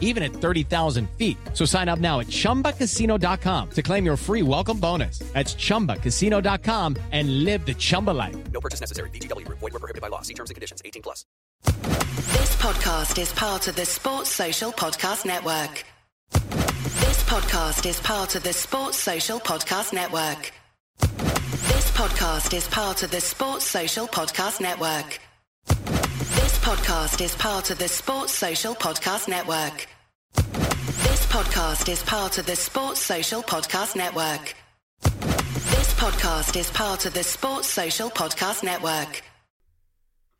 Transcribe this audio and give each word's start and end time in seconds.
even 0.00 0.22
at 0.22 0.32
30,000 0.32 1.08
feet. 1.16 1.36
So 1.54 1.64
sign 1.64 1.88
up 1.88 2.00
now 2.00 2.20
at 2.20 2.26
chumbacasino.com 2.26 3.70
to 3.70 3.82
claim 3.82 4.04
your 4.04 4.16
free 4.16 4.42
welcome 4.42 4.80
bonus. 4.80 5.20
That's 5.32 5.54
chumbacasino.com 5.54 6.96
and 7.12 7.44
live 7.44 7.64
the 7.64 7.74
Chumba 7.74 8.10
life. 8.10 8.36
No 8.52 8.60
purchase 8.60 8.80
necessary. 8.80 9.10
VGW 9.10 9.46
Group. 9.46 9.60
Void 9.60 9.72
were 9.72 9.78
prohibited 9.78 10.02
by 10.02 10.08
law. 10.08 10.22
See 10.22 10.34
terms 10.34 10.50
and 10.50 10.56
conditions. 10.56 10.82
18 10.84 11.02
plus. 11.02 11.24
This 11.62 12.56
podcast 12.56 13.20
is 13.20 13.32
part 13.32 13.68
of 13.68 13.76
the 13.76 13.84
Sports 13.86 14.30
Social 14.30 14.72
Podcast 14.72 15.24
Network. 15.26 15.84
This 16.32 17.22
podcast 17.24 17.86
is 17.86 18.00
part 18.00 18.34
of 18.34 18.42
the 18.42 18.52
Sports 18.52 18.96
Social 18.98 19.40
Podcast 19.40 19.92
Network. 19.92 20.52
This 20.98 21.90
podcast 21.92 22.54
is 22.56 22.66
part 22.68 23.02
of 23.02 23.10
the 23.10 23.20
Sports 23.20 23.64
Social 23.64 24.06
Podcast 24.06 24.60
Network. 24.60 25.20
This 25.66 26.58
podcast 26.58 27.20
is 27.20 27.34
part 27.34 27.70
of 27.70 27.78
the 27.78 27.88
Sports 27.88 28.32
Social 28.32 28.74
Podcast 28.74 29.28
Network. 29.28 29.86
This 30.34 31.26
podcast 31.26 31.88
is 31.90 32.02
part 32.02 32.38
of 32.38 32.46
the 32.46 32.56
Sports 32.56 33.00
Social 33.00 33.42
Podcast 33.42 33.96
Network. 33.96 34.54
This 35.02 35.94
podcast 35.94 36.58
is 36.58 36.70
part 36.70 37.06
of 37.06 37.14
the 37.14 37.22
Sports 37.22 37.68
Social 37.68 38.10
Podcast 38.10 38.62
Network. 38.62 39.22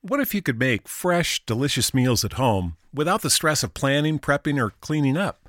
What 0.02 0.20
if 0.20 0.34
you 0.34 0.42
could 0.42 0.58
make 0.58 0.88
fresh, 0.88 1.44
delicious 1.44 1.92
meals 1.92 2.24
at 2.24 2.34
home 2.34 2.77
without 2.94 3.22
the 3.22 3.30
stress 3.30 3.62
of 3.62 3.74
planning, 3.74 4.19
prepping, 4.19 4.58
or 4.58 4.70
cleaning 4.80 5.16
up? 5.16 5.48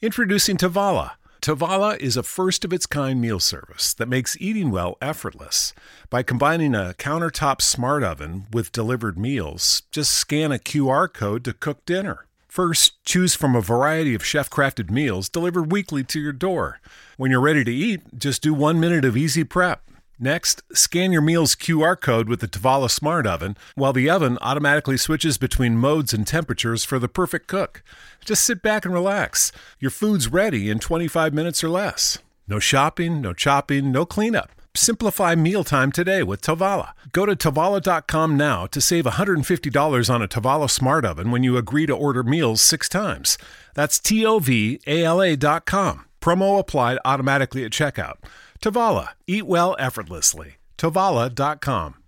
Introducing 0.00 0.56
Tovala. 0.56 1.12
Tovala 1.42 1.98
is 1.98 2.16
a 2.16 2.22
first 2.22 2.64
of 2.64 2.72
its 2.72 2.86
kind 2.86 3.20
meal 3.20 3.40
service 3.40 3.94
that 3.94 4.08
makes 4.08 4.36
eating 4.40 4.70
well 4.70 4.96
effortless. 5.00 5.72
By 6.10 6.22
combining 6.22 6.74
a 6.74 6.94
countertop 6.98 7.60
smart 7.62 8.02
oven 8.02 8.46
with 8.52 8.72
delivered 8.72 9.18
meals, 9.18 9.82
just 9.90 10.12
scan 10.12 10.52
a 10.52 10.58
QR 10.58 11.12
code 11.12 11.44
to 11.44 11.52
cook 11.52 11.84
dinner. 11.86 12.26
First, 12.50 13.04
choose 13.04 13.36
from 13.36 13.54
a 13.54 13.60
variety 13.60 14.12
of 14.12 14.26
chef 14.26 14.50
crafted 14.50 14.90
meals 14.90 15.28
delivered 15.28 15.70
weekly 15.70 16.02
to 16.02 16.18
your 16.18 16.32
door. 16.32 16.80
When 17.16 17.30
you're 17.30 17.40
ready 17.40 17.62
to 17.62 17.72
eat, 17.72 18.18
just 18.18 18.42
do 18.42 18.52
one 18.52 18.80
minute 18.80 19.04
of 19.04 19.16
easy 19.16 19.44
prep. 19.44 19.88
Next, 20.18 20.60
scan 20.72 21.12
your 21.12 21.22
meal's 21.22 21.54
QR 21.54 21.98
code 21.98 22.28
with 22.28 22.40
the 22.40 22.48
Tovala 22.48 22.90
Smart 22.90 23.24
Oven, 23.24 23.56
while 23.76 23.92
the 23.92 24.10
oven 24.10 24.36
automatically 24.42 24.96
switches 24.96 25.38
between 25.38 25.76
modes 25.76 26.12
and 26.12 26.26
temperatures 26.26 26.82
for 26.82 26.98
the 26.98 27.06
perfect 27.06 27.46
cook. 27.46 27.84
Just 28.24 28.42
sit 28.42 28.62
back 28.62 28.84
and 28.84 28.92
relax. 28.92 29.52
Your 29.78 29.92
food's 29.92 30.26
ready 30.26 30.70
in 30.70 30.80
25 30.80 31.32
minutes 31.32 31.62
or 31.62 31.68
less. 31.68 32.18
No 32.48 32.58
shopping, 32.58 33.20
no 33.20 33.32
chopping, 33.32 33.92
no 33.92 34.04
cleanup. 34.04 34.50
Simplify 34.74 35.34
mealtime 35.34 35.90
today 35.90 36.22
with 36.22 36.42
Tovala. 36.42 36.92
Go 37.12 37.26
to 37.26 37.34
Tovala.com 37.34 38.36
now 38.36 38.66
to 38.66 38.80
save 38.80 39.04
$150 39.04 40.14
on 40.14 40.22
a 40.22 40.28
Tovala 40.28 40.70
Smart 40.70 41.04
Oven 41.04 41.30
when 41.32 41.42
you 41.42 41.56
agree 41.56 41.86
to 41.86 41.92
order 41.92 42.22
meals 42.22 42.62
six 42.62 42.88
times. 42.88 43.36
That's 43.74 43.98
T 43.98 44.24
O 44.24 44.38
V 44.38 44.80
A 44.86 45.04
L 45.04 45.20
A.com. 45.22 46.04
Promo 46.20 46.58
applied 46.58 46.98
automatically 47.04 47.64
at 47.64 47.72
checkout. 47.72 48.16
Tovala. 48.60 49.08
Eat 49.26 49.46
well 49.46 49.74
effortlessly. 49.78 50.56
Tovala.com. 50.78 51.99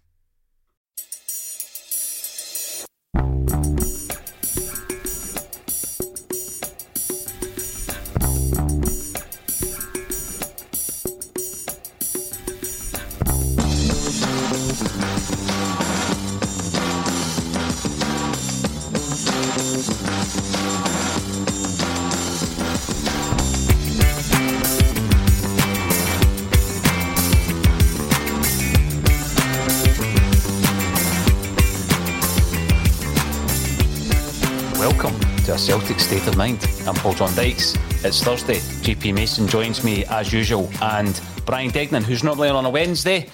State 36.13 36.29
of 36.29 36.37
Mind. 36.37 36.63
I'm 36.87 36.95
Paul 36.95 37.15
John 37.15 37.35
Dykes. 37.35 37.75
It's 38.05 38.23
Thursday. 38.23 38.57
JP 38.57 39.15
Mason 39.15 39.49
joins 39.49 39.83
me 39.83 40.05
as 40.05 40.31
usual, 40.31 40.69
and 40.83 41.19
Brian 41.47 41.71
Degning, 41.71 42.03
who's 42.03 42.23
normally 42.23 42.51
on 42.51 42.67
a 42.67 42.69
Wednesday, 42.69 43.31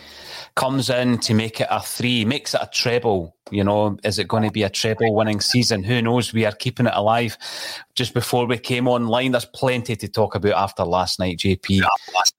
comes 0.54 0.88
in 0.88 1.18
to 1.18 1.34
make 1.34 1.60
it 1.60 1.66
a 1.72 1.80
three, 1.82 2.24
makes 2.24 2.54
it 2.54 2.60
a 2.62 2.70
treble. 2.72 3.34
You 3.50 3.64
know, 3.64 3.98
is 4.04 4.20
it 4.20 4.28
going 4.28 4.44
to 4.44 4.52
be 4.52 4.62
a 4.62 4.70
treble 4.70 5.12
winning 5.12 5.40
season? 5.40 5.82
Who 5.82 6.00
knows? 6.00 6.32
We 6.32 6.46
are 6.46 6.52
keeping 6.52 6.86
it 6.86 6.92
alive. 6.94 7.36
Just 7.96 8.14
before 8.14 8.46
we 8.46 8.58
came 8.58 8.86
online, 8.86 9.32
there's 9.32 9.44
plenty 9.44 9.96
to 9.96 10.06
talk 10.06 10.36
about 10.36 10.52
after 10.52 10.84
last 10.84 11.18
night, 11.18 11.38
JP. 11.38 11.82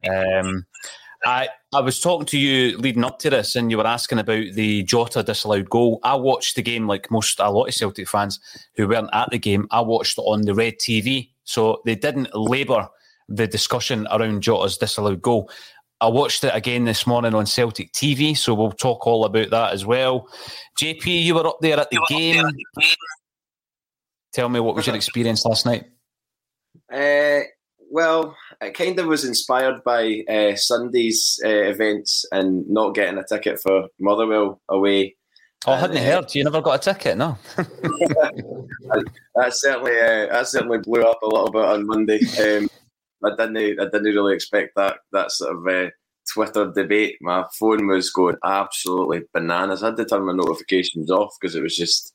Um, 0.09 0.65
I, 1.25 1.49
I 1.71 1.81
was 1.81 1.99
talking 1.99 2.25
to 2.27 2.37
you 2.39 2.77
leading 2.79 3.03
up 3.03 3.19
to 3.19 3.29
this, 3.29 3.55
and 3.55 3.69
you 3.69 3.77
were 3.77 3.85
asking 3.85 4.17
about 4.17 4.53
the 4.53 4.81
Jota 4.83 5.21
disallowed 5.21 5.69
goal. 5.69 5.99
I 6.03 6.15
watched 6.15 6.55
the 6.55 6.63
game 6.63 6.87
like 6.87 7.11
most 7.11 7.39
a 7.39 7.51
lot 7.51 7.65
of 7.65 7.75
Celtic 7.75 8.09
fans 8.09 8.39
who 8.75 8.87
weren't 8.87 9.09
at 9.13 9.29
the 9.29 9.37
game. 9.37 9.67
I 9.69 9.81
watched 9.81 10.17
it 10.17 10.21
on 10.21 10.41
the 10.41 10.55
red 10.55 10.79
TV, 10.79 11.29
so 11.43 11.81
they 11.85 11.95
didn't 11.95 12.33
labour 12.33 12.89
the 13.27 13.45
discussion 13.45 14.07
around 14.09 14.41
Jota's 14.41 14.77
disallowed 14.79 15.21
goal. 15.21 15.51
I 16.01 16.07
watched 16.07 16.43
it 16.43 16.55
again 16.55 16.85
this 16.85 17.05
morning 17.05 17.35
on 17.35 17.45
Celtic 17.45 17.91
TV, 17.91 18.35
so 18.35 18.55
we'll 18.55 18.71
talk 18.71 19.05
all 19.05 19.25
about 19.25 19.51
that 19.51 19.73
as 19.73 19.85
well. 19.85 20.27
JP, 20.79 21.23
you 21.23 21.35
were 21.35 21.45
up 21.45 21.59
there 21.61 21.79
at 21.79 21.91
the 21.91 21.99
game. 22.09 22.45
Tell 24.33 24.49
me 24.49 24.59
what 24.59 24.75
was 24.75 24.87
your 24.87 24.95
experience 24.95 25.45
last 25.45 25.67
night? 25.67 25.85
Uh, 26.91 27.41
well, 27.91 28.35
it 28.61 28.73
kind 28.73 28.99
of 28.99 29.07
was 29.07 29.25
inspired 29.25 29.83
by 29.83 30.23
uh, 30.29 30.55
Sunday's 30.55 31.39
uh, 31.43 31.49
events 31.49 32.25
and 32.31 32.67
not 32.67 32.95
getting 32.95 33.17
a 33.17 33.23
ticket 33.23 33.59
for 33.61 33.87
Motherwell 33.99 34.61
away. 34.69 35.15
Oh, 35.65 35.73
I 35.73 35.79
hadn't 35.79 35.97
heard. 35.97 36.33
You 36.35 36.43
never 36.43 36.61
got 36.61 36.87
a 36.87 36.93
ticket, 36.93 37.17
no? 37.17 37.37
that 37.55 39.51
certainly 39.51 39.91
uh, 39.91 40.27
that 40.31 40.47
certainly 40.47 40.77
blew 40.77 41.01
up 41.03 41.21
a 41.21 41.25
little 41.25 41.51
bit 41.51 41.65
on 41.65 41.85
Monday. 41.85 42.19
Um, 42.39 42.69
I 43.23 43.35
didn't 43.35 43.79
I 43.79 43.85
didn't 43.85 44.03
really 44.03 44.35
expect 44.35 44.75
that 44.75 44.97
that 45.11 45.31
sort 45.31 45.57
of 45.57 45.67
uh, 45.67 45.89
Twitter 46.33 46.71
debate. 46.73 47.17
My 47.21 47.45
phone 47.57 47.87
was 47.87 48.09
going 48.09 48.37
absolutely 48.43 49.23
bananas. 49.33 49.83
I 49.83 49.87
had 49.87 49.97
to 49.97 50.05
turn 50.05 50.25
my 50.25 50.33
notifications 50.33 51.11
off 51.11 51.35
because 51.39 51.55
it 51.55 51.63
was 51.63 51.75
just 51.75 52.13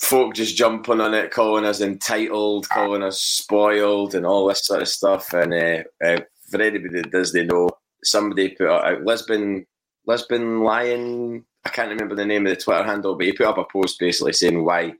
folk 0.00 0.34
just 0.34 0.56
jumping 0.56 1.00
on 1.00 1.14
it, 1.14 1.30
calling 1.30 1.64
us 1.64 1.80
entitled, 1.80 2.68
calling 2.68 3.02
us 3.02 3.20
spoiled, 3.20 4.14
and 4.14 4.26
all 4.26 4.46
this 4.46 4.66
sort 4.66 4.82
of 4.82 4.88
stuff. 4.88 5.32
And 5.32 5.54
uh, 5.54 5.82
uh, 6.04 6.20
for 6.50 6.60
anybody 6.60 7.02
that 7.02 7.10
does, 7.10 7.32
they 7.32 7.44
know 7.44 7.70
somebody 8.02 8.50
put 8.50 8.68
out 8.68 9.02
Lisbon 9.02 9.66
Lisbon 10.06 10.62
Lion. 10.62 11.44
I 11.64 11.70
can't 11.70 11.90
remember 11.90 12.14
the 12.14 12.26
name 12.26 12.46
of 12.46 12.54
the 12.54 12.60
Twitter 12.60 12.84
handle, 12.84 13.16
but 13.16 13.26
he 13.26 13.32
put 13.32 13.46
up 13.46 13.58
a 13.58 13.64
post 13.64 13.98
basically 13.98 14.34
saying 14.34 14.64
why 14.64 14.94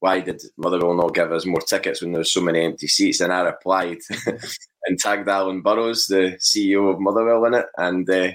why 0.00 0.20
did 0.20 0.40
Motherwell 0.56 0.94
not 0.94 1.14
give 1.14 1.32
us 1.32 1.44
more 1.44 1.60
tickets 1.60 2.00
when 2.00 2.12
there's 2.12 2.32
so 2.32 2.40
many 2.40 2.60
empty 2.60 2.86
seats? 2.86 3.20
And 3.20 3.32
I 3.32 3.40
replied 3.40 3.98
and 4.86 4.98
tagged 4.98 5.28
Alan 5.28 5.60
Burrows, 5.60 6.06
the 6.06 6.36
CEO 6.38 6.92
of 6.92 7.00
Motherwell, 7.00 7.44
in 7.46 7.54
it, 7.54 7.66
and 7.76 8.08
uh, 8.08 8.30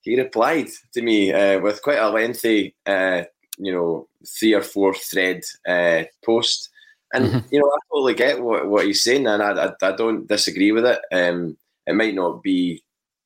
he 0.00 0.20
replied 0.20 0.68
to 0.94 1.02
me 1.02 1.32
uh, 1.32 1.60
with 1.60 1.82
quite 1.82 1.98
a 1.98 2.10
lengthy, 2.10 2.74
uh, 2.86 3.22
you 3.60 3.72
know, 3.72 4.08
three 4.38 4.54
or 4.54 4.62
four 4.62 4.94
thread 4.94 5.42
uh, 5.66 6.04
post. 6.24 6.70
And 7.12 7.26
mm-hmm. 7.26 7.46
you 7.50 7.60
know, 7.60 7.66
I 7.66 7.78
totally 7.90 8.14
get 8.14 8.40
what, 8.40 8.68
what 8.68 8.86
he's 8.86 9.02
saying, 9.02 9.26
and 9.26 9.42
I, 9.42 9.66
I, 9.66 9.72
I 9.82 9.92
don't 9.96 10.28
disagree 10.28 10.72
with 10.72 10.86
it. 10.86 11.00
Um, 11.12 11.56
it 11.86 11.94
might 11.94 12.14
not 12.14 12.42
be, 12.42 12.82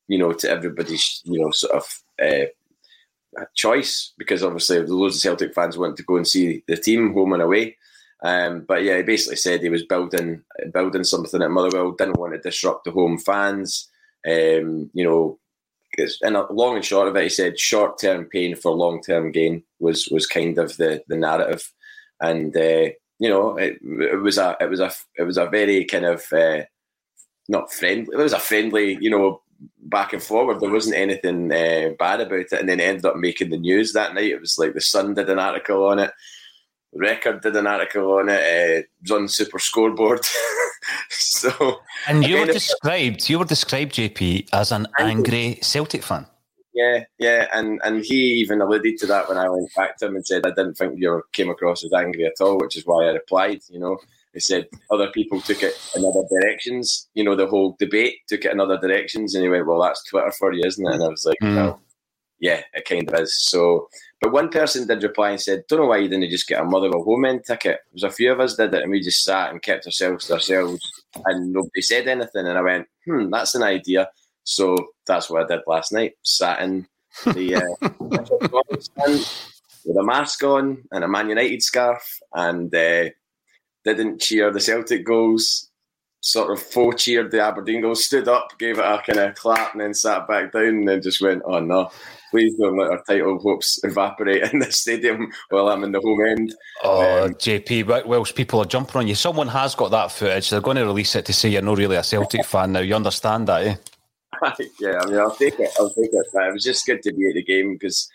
you 0.08 0.18
know, 0.18 0.32
to 0.32 0.50
everybody's, 0.50 1.20
you 1.24 1.40
know, 1.40 1.50
sort 1.50 1.74
of 1.74 2.02
uh, 2.22 2.46
choice 3.54 4.12
because 4.16 4.42
obviously 4.42 4.82
the 4.82 4.94
loads 4.94 5.16
of 5.16 5.22
Celtic 5.22 5.54
fans 5.54 5.76
want 5.76 5.96
to 5.96 6.02
go 6.02 6.16
and 6.16 6.26
see 6.26 6.62
the 6.66 6.76
team 6.76 7.12
home 7.12 7.32
and 7.32 7.42
away. 7.42 7.76
Um, 8.22 8.64
but 8.66 8.82
yeah, 8.82 8.96
he 8.96 9.02
basically 9.02 9.36
said 9.36 9.60
he 9.60 9.68
was 9.68 9.84
building 9.84 10.42
building 10.72 11.04
something 11.04 11.42
at 11.42 11.50
Motherwell, 11.50 11.92
didn't 11.92 12.18
want 12.18 12.32
to 12.32 12.40
disrupt 12.40 12.84
the 12.84 12.90
home 12.90 13.18
fans. 13.18 13.90
Um, 14.26 14.90
you 14.94 15.04
know, 15.04 15.38
and 16.22 16.36
long 16.50 16.76
and 16.76 16.84
short 16.84 17.08
of 17.08 17.16
it, 17.16 17.24
he 17.24 17.28
said 17.28 17.58
short 17.58 17.98
term 17.98 18.26
pain 18.26 18.56
for 18.56 18.72
long 18.72 19.02
term 19.02 19.32
gain 19.32 19.62
was 19.80 20.08
was 20.10 20.26
kind 20.26 20.58
of 20.58 20.76
the 20.76 21.02
the 21.08 21.16
narrative, 21.16 21.72
and 22.20 22.56
uh, 22.56 22.90
you 23.18 23.28
know 23.28 23.56
it, 23.56 23.78
it, 23.82 24.20
was 24.20 24.38
a 24.38 24.56
it 24.60 24.70
was 24.70 24.80
a 24.80 24.92
it 25.16 25.22
was 25.22 25.36
a 25.36 25.46
very 25.46 25.84
kind 25.84 26.06
of 26.06 26.24
uh, 26.32 26.62
not 27.48 27.72
friendly. 27.72 28.08
It 28.12 28.18
was 28.18 28.32
a 28.32 28.38
friendly, 28.38 28.98
you 29.00 29.10
know, 29.10 29.42
back 29.82 30.12
and 30.12 30.22
forward. 30.22 30.60
There 30.60 30.70
wasn't 30.70 30.96
anything 30.96 31.52
uh, 31.52 31.90
bad 31.98 32.20
about 32.20 32.40
it, 32.40 32.52
and 32.52 32.68
then 32.68 32.80
it 32.80 32.84
ended 32.84 33.04
up 33.06 33.16
making 33.16 33.50
the 33.50 33.58
news 33.58 33.92
that 33.92 34.14
night. 34.14 34.30
It 34.30 34.40
was 34.40 34.58
like 34.58 34.74
the 34.74 34.80
Sun 34.80 35.14
did 35.14 35.28
an 35.30 35.38
article 35.38 35.86
on 35.86 35.98
it. 35.98 36.12
Record 36.94 37.42
did 37.42 37.56
an 37.56 37.66
article 37.66 38.12
on 38.12 38.28
it. 38.28 38.84
Uh, 38.84 38.86
was 39.02 39.10
on 39.10 39.28
Super 39.28 39.58
Scoreboard. 39.58 40.24
so, 41.10 41.80
and 42.08 42.26
you 42.26 42.38
were 42.38 42.46
described, 42.46 43.28
you 43.28 43.38
were 43.38 43.44
described, 43.44 43.94
JP, 43.94 44.48
as 44.52 44.72
an 44.72 44.86
angry 44.98 45.58
Celtic 45.62 46.02
fan. 46.02 46.26
Yeah, 46.74 47.04
yeah, 47.18 47.46
and 47.52 47.80
and 47.84 48.04
he 48.04 48.34
even 48.40 48.60
alluded 48.60 48.98
to 48.98 49.06
that 49.06 49.28
when 49.28 49.38
I 49.38 49.48
went 49.48 49.72
back 49.76 49.96
to 49.98 50.06
him 50.06 50.16
and 50.16 50.26
said 50.26 50.44
I 50.44 50.50
didn't 50.50 50.74
think 50.74 50.94
you 50.98 51.22
came 51.32 51.48
across 51.48 51.84
as 51.84 51.92
angry 51.92 52.26
at 52.26 52.40
all, 52.40 52.58
which 52.58 52.76
is 52.76 52.84
why 52.84 53.04
I 53.04 53.12
replied. 53.12 53.60
You 53.68 53.78
know, 53.78 53.96
he 54.32 54.40
said 54.40 54.66
other 54.90 55.08
people 55.12 55.40
took 55.40 55.62
it 55.62 55.80
in 55.94 56.04
other 56.04 56.24
directions. 56.28 57.08
You 57.14 57.22
know, 57.22 57.36
the 57.36 57.46
whole 57.46 57.76
debate 57.78 58.16
took 58.28 58.44
it 58.44 58.50
in 58.50 58.58
other 58.58 58.76
directions, 58.76 59.36
and 59.36 59.44
he 59.44 59.48
went, 59.48 59.68
"Well, 59.68 59.80
that's 59.80 60.02
Twitter 60.02 60.32
for 60.32 60.52
you, 60.52 60.64
isn't 60.66 60.84
it?" 60.84 60.94
And 60.94 61.04
I 61.04 61.08
was 61.08 61.24
like, 61.24 61.38
mm. 61.40 61.54
"Well, 61.54 61.80
yeah, 62.40 62.62
it 62.72 62.88
kind 62.88 63.08
of 63.08 63.20
is." 63.20 63.36
So 63.36 63.88
but 64.24 64.32
one 64.32 64.48
person 64.48 64.86
did 64.86 65.02
reply 65.02 65.32
and 65.32 65.40
said, 65.40 65.64
Don't 65.68 65.80
know 65.80 65.86
why 65.86 65.98
you 65.98 66.08
didn't 66.08 66.30
just 66.30 66.48
get 66.48 66.58
a 66.58 66.64
Motherwell 66.64 67.04
home 67.04 67.26
end 67.26 67.44
ticket. 67.46 67.80
There 67.84 67.92
was 67.92 68.04
a 68.04 68.10
few 68.10 68.32
of 68.32 68.40
us 68.40 68.56
did 68.56 68.72
it 68.72 68.82
and 68.82 68.90
we 68.90 69.02
just 69.02 69.22
sat 69.22 69.50
and 69.50 69.60
kept 69.60 69.84
ourselves 69.84 70.28
to 70.28 70.32
ourselves 70.32 71.04
and 71.26 71.52
nobody 71.52 71.82
said 71.82 72.08
anything. 72.08 72.46
And 72.46 72.56
I 72.56 72.62
went, 72.62 72.86
Hmm, 73.04 73.28
that's 73.28 73.54
an 73.54 73.62
idea. 73.62 74.08
So 74.42 74.78
that's 75.06 75.28
what 75.28 75.44
I 75.44 75.46
did 75.46 75.64
last 75.66 75.92
night. 75.92 76.14
Sat 76.22 76.62
in 76.62 76.86
the 77.34 77.56
uh, 77.56 77.88
with 79.84 79.96
a 79.98 80.02
mask 80.02 80.42
on 80.42 80.82
and 80.90 81.04
a 81.04 81.08
Man 81.08 81.28
United 81.28 81.62
scarf 81.62 82.18
and 82.32 82.74
uh, 82.74 83.10
didn't 83.84 84.22
cheer 84.22 84.50
the 84.50 84.58
Celtic 84.58 85.04
goals. 85.04 85.70
Sort 86.22 86.50
of 86.50 86.62
faux 86.62 87.04
cheered 87.04 87.30
the 87.30 87.42
Aberdeen 87.42 87.82
goals, 87.82 88.06
stood 88.06 88.28
up, 88.28 88.58
gave 88.58 88.78
it 88.78 88.84
a 88.86 89.02
kind 89.06 89.18
of 89.18 89.34
clap, 89.34 89.72
and 89.72 89.82
then 89.82 89.92
sat 89.92 90.26
back 90.26 90.52
down 90.52 90.64
and 90.64 90.88
then 90.88 91.02
just 91.02 91.20
went, 91.20 91.42
Oh 91.44 91.60
no 91.60 91.90
please 92.34 92.56
don't 92.56 92.76
let 92.76 92.90
our 92.90 93.02
title 93.04 93.38
hopes 93.38 93.78
evaporate 93.84 94.42
in 94.52 94.58
the 94.58 94.72
stadium 94.72 95.30
while 95.50 95.68
I'm 95.68 95.84
in 95.84 95.92
the 95.92 96.00
home 96.00 96.26
end. 96.26 96.54
Oh, 96.82 97.26
um, 97.26 97.34
JP, 97.34 98.06
Welsh 98.06 98.34
people 98.34 98.58
are 98.58 98.64
jumping 98.64 98.96
on 98.96 99.06
you. 99.06 99.14
Someone 99.14 99.46
has 99.46 99.76
got 99.76 99.92
that 99.92 100.10
footage. 100.10 100.50
They're 100.50 100.60
going 100.60 100.78
to 100.78 100.84
release 100.84 101.14
it 101.14 101.26
to 101.26 101.32
say 101.32 101.50
you're 101.50 101.62
not 101.62 101.78
really 101.78 101.94
a 101.94 102.02
Celtic 102.02 102.44
fan 102.44 102.72
now. 102.72 102.80
You 102.80 102.96
understand 102.96 103.46
that, 103.46 103.62
eh? 103.62 103.76
yeah, 104.80 104.98
I 105.00 105.06
mean, 105.06 105.20
I'll 105.20 105.36
take 105.36 105.60
it. 105.60 105.70
I'll 105.78 105.90
take 105.90 106.12
it. 106.12 106.26
It 106.34 106.52
was 106.52 106.64
just 106.64 106.84
good 106.86 107.02
to 107.02 107.12
be 107.12 107.28
at 107.28 107.34
the 107.34 107.44
game 107.44 107.74
because 107.74 108.10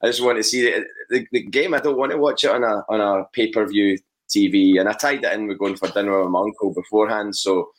I 0.00 0.06
just 0.06 0.22
want 0.22 0.38
to 0.38 0.44
see 0.44 0.62
the, 0.62 0.84
the, 1.10 1.26
the 1.32 1.42
game. 1.42 1.74
I 1.74 1.80
don't 1.80 1.98
want 1.98 2.12
to 2.12 2.18
watch 2.18 2.44
it 2.44 2.50
on 2.50 2.62
a 2.62 2.84
on 2.88 3.00
a 3.00 3.24
pay 3.32 3.50
per 3.50 3.66
view 3.66 3.98
TV. 4.28 4.78
And 4.78 4.88
I 4.88 4.92
tied 4.92 5.24
it 5.24 5.32
in 5.32 5.48
with 5.48 5.58
going 5.58 5.76
for 5.76 5.88
dinner 5.88 6.22
with 6.22 6.30
my 6.30 6.38
uncle 6.40 6.72
beforehand, 6.72 7.34
so 7.34 7.70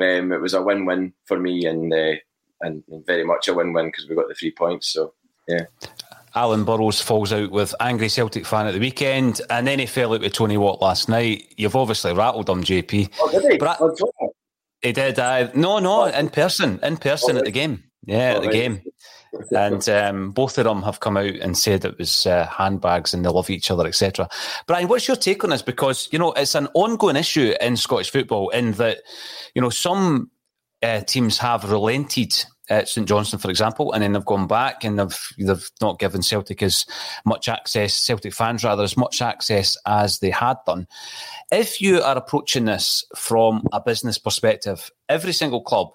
um, 0.00 0.30
it 0.30 0.40
was 0.40 0.54
a 0.54 0.62
win 0.62 0.86
win 0.86 1.14
for 1.26 1.38
me 1.38 1.66
and. 1.66 1.92
Uh, 1.92 2.14
and 2.64 2.84
very 3.08 3.24
much 3.24 3.48
a 3.48 3.54
win-win 3.54 3.86
because 3.86 4.08
we 4.08 4.14
got 4.14 4.28
the 4.28 4.34
three 4.34 4.52
points. 4.52 4.92
So 4.92 5.14
yeah. 5.48 5.66
Alan 6.34 6.64
Burrows 6.64 7.00
falls 7.00 7.32
out 7.32 7.50
with 7.50 7.74
angry 7.80 8.08
Celtic 8.08 8.46
fan 8.46 8.66
at 8.66 8.72
the 8.72 8.80
weekend, 8.80 9.40
and 9.50 9.66
then 9.66 9.78
he 9.78 9.86
fell 9.86 10.14
out 10.14 10.20
with 10.20 10.32
Tony 10.32 10.56
Watt 10.56 10.80
last 10.80 11.08
night. 11.08 11.52
You've 11.56 11.76
obviously 11.76 12.14
rattled 12.14 12.48
him, 12.48 12.64
JP. 12.64 13.10
Oh, 13.20 13.30
did 13.30 13.52
he? 13.52 13.58
But 13.58 13.78
I, 13.80 13.88
he 14.80 14.92
did. 14.92 15.18
Uh, 15.18 15.50
no, 15.54 15.78
no, 15.78 16.06
in 16.06 16.30
person, 16.30 16.80
in 16.82 16.96
person 16.96 17.36
oh, 17.36 17.40
at 17.40 17.44
the 17.44 17.50
game. 17.50 17.84
Yeah, 18.06 18.34
oh, 18.34 18.36
at 18.36 18.42
the 18.42 18.50
game. 18.50 18.82
and 19.50 19.88
um, 19.88 20.30
both 20.30 20.58
of 20.58 20.64
them 20.64 20.82
have 20.82 21.00
come 21.00 21.16
out 21.16 21.34
and 21.36 21.56
said 21.56 21.84
it 21.84 21.98
was 21.98 22.26
uh, 22.26 22.46
handbags 22.46 23.14
and 23.14 23.24
they 23.24 23.30
love 23.30 23.50
each 23.50 23.70
other, 23.70 23.86
etc. 23.86 24.28
Brian, 24.66 24.88
what's 24.88 25.08
your 25.08 25.16
take 25.16 25.44
on 25.44 25.50
this? 25.50 25.62
Because 25.62 26.08
you 26.12 26.18
know 26.18 26.32
it's 26.32 26.54
an 26.54 26.68
ongoing 26.74 27.16
issue 27.16 27.54
in 27.60 27.76
Scottish 27.76 28.10
football, 28.10 28.48
in 28.50 28.72
that 28.72 28.98
you 29.54 29.60
know 29.62 29.70
some 29.70 30.30
uh, 30.82 31.00
teams 31.02 31.38
have 31.38 31.70
relented 31.70 32.44
at 32.72 32.88
St 32.88 33.06
Johnstone, 33.06 33.38
for 33.38 33.50
example, 33.50 33.92
and 33.92 34.02
then 34.02 34.12
they've 34.14 34.24
gone 34.24 34.46
back 34.46 34.82
and 34.82 34.98
they've 34.98 35.32
they've 35.38 35.70
not 35.82 35.98
given 35.98 36.22
Celtic 36.22 36.62
as 36.62 36.86
much 37.26 37.46
access, 37.48 37.92
Celtic 37.92 38.32
fans 38.32 38.64
rather, 38.64 38.82
as 38.82 38.96
much 38.96 39.20
access 39.20 39.76
as 39.84 40.20
they 40.20 40.30
had 40.30 40.56
done. 40.66 40.86
If 41.50 41.82
you 41.82 42.00
are 42.00 42.16
approaching 42.16 42.64
this 42.64 43.04
from 43.14 43.66
a 43.72 43.80
business 43.80 44.16
perspective, 44.16 44.90
every 45.06 45.34
single 45.34 45.62
club, 45.62 45.90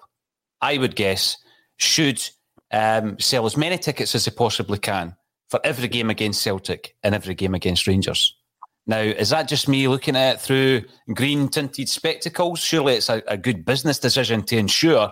I 0.60 0.78
would 0.78 0.94
guess, 0.94 1.36
should 1.78 2.22
um, 2.70 3.18
sell 3.18 3.44
as 3.44 3.56
many 3.56 3.78
tickets 3.78 4.14
as 4.14 4.24
they 4.24 4.30
possibly 4.30 4.78
can 4.78 5.16
for 5.50 5.58
every 5.64 5.88
game 5.88 6.10
against 6.10 6.42
Celtic 6.42 6.94
and 7.02 7.12
every 7.12 7.34
game 7.34 7.54
against 7.54 7.88
Rangers. 7.88 8.36
Now, 8.86 9.00
is 9.00 9.30
that 9.30 9.48
just 9.48 9.68
me 9.68 9.88
looking 9.88 10.14
at 10.14 10.36
it 10.36 10.40
through 10.40 10.82
green 11.12 11.48
tinted 11.48 11.88
spectacles? 11.88 12.60
Surely 12.60 12.94
it's 12.94 13.08
a, 13.10 13.20
a 13.26 13.36
good 13.36 13.64
business 13.64 13.98
decision 13.98 14.42
to 14.44 14.56
ensure 14.56 15.10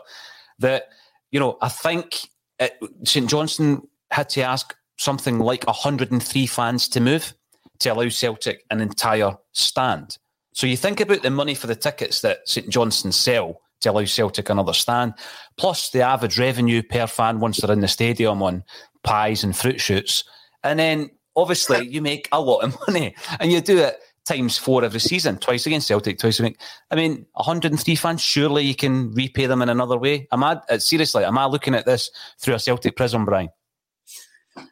that 0.60 0.84
you 1.30 1.40
know, 1.40 1.58
I 1.60 1.68
think 1.68 2.28
uh, 2.60 2.68
St 3.04 3.28
Johnstone 3.28 3.86
had 4.10 4.28
to 4.30 4.42
ask 4.42 4.74
something 4.98 5.38
like 5.38 5.66
103 5.66 6.46
fans 6.46 6.88
to 6.88 7.00
move 7.00 7.34
to 7.80 7.90
allow 7.90 8.08
Celtic 8.08 8.64
an 8.70 8.80
entire 8.80 9.36
stand. 9.52 10.18
So 10.52 10.66
you 10.66 10.76
think 10.76 11.00
about 11.00 11.22
the 11.22 11.30
money 11.30 11.54
for 11.54 11.66
the 11.66 11.76
tickets 11.76 12.22
that 12.22 12.48
St 12.48 12.68
Johnstone 12.70 13.12
sell 13.12 13.60
to 13.80 13.90
allow 13.90 14.04
Celtic 14.04 14.48
another 14.48 14.72
stand, 14.72 15.14
plus 15.56 15.90
the 15.90 16.00
average 16.00 16.38
revenue 16.38 16.82
per 16.82 17.06
fan 17.06 17.40
once 17.40 17.58
they're 17.58 17.72
in 17.72 17.80
the 17.80 17.88
stadium 17.88 18.42
on 18.42 18.64
pies 19.02 19.44
and 19.44 19.54
fruit 19.54 19.80
shoots. 19.80 20.24
And 20.62 20.78
then 20.78 21.10
obviously 21.36 21.86
you 21.86 22.00
make 22.00 22.28
a 22.32 22.40
lot 22.40 22.60
of 22.60 22.76
money 22.88 23.14
and 23.38 23.52
you 23.52 23.60
do 23.60 23.78
it 23.78 24.00
times 24.26 24.58
four 24.58 24.84
every 24.84 25.00
season, 25.00 25.38
twice 25.38 25.66
against 25.66 25.88
Celtic, 25.88 26.18
twice 26.18 26.40
a 26.40 26.42
week. 26.42 26.58
I 26.90 26.96
mean, 26.96 27.26
103 27.34 27.94
fans, 27.94 28.20
surely 28.20 28.64
you 28.64 28.74
can 28.74 29.12
repay 29.12 29.46
them 29.46 29.62
in 29.62 29.68
another 29.68 29.96
way. 29.96 30.26
Am 30.32 30.44
I, 30.44 30.60
uh, 30.68 30.78
seriously, 30.78 31.24
am 31.24 31.38
I 31.38 31.46
looking 31.46 31.74
at 31.74 31.86
this 31.86 32.10
through 32.38 32.54
a 32.54 32.58
Celtic 32.58 32.96
prism, 32.96 33.24
Brian? 33.24 33.48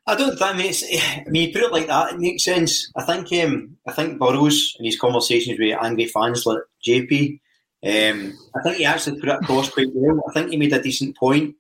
I 0.07 0.17
don't 0.17 0.39
think 0.39 0.65
it's, 0.65 0.83
I 0.85 1.25
mean, 1.29 1.49
you 1.49 1.53
put 1.53 1.63
it 1.63 1.73
like 1.73 1.87
that, 1.87 2.15
it 2.15 2.21
makes 2.21 2.45
sense. 2.45 2.91
I 2.97 3.05
think 3.05 3.33
um, 3.45 3.77
I 3.87 3.93
think 3.93 4.19
Burrows 4.19 4.75
in 4.79 4.87
his 4.87 4.99
conversations 4.99 5.59
with 5.59 5.79
angry 5.81 6.07
fans 6.07 6.47
like 6.47 6.61
JP, 6.87 7.41
um, 7.85 8.33
I 8.55 8.63
think 8.63 8.77
he 8.79 8.85
actually 8.85 9.21
put 9.21 9.29
it 9.29 9.43
across 9.43 9.71
quite 9.71 9.89
well. 9.95 10.23
I 10.29 10.33
think 10.33 10.51
he 10.51 10.57
made 10.57 10.73
a 10.73 10.83
decent 10.83 11.17
point. 11.17 11.55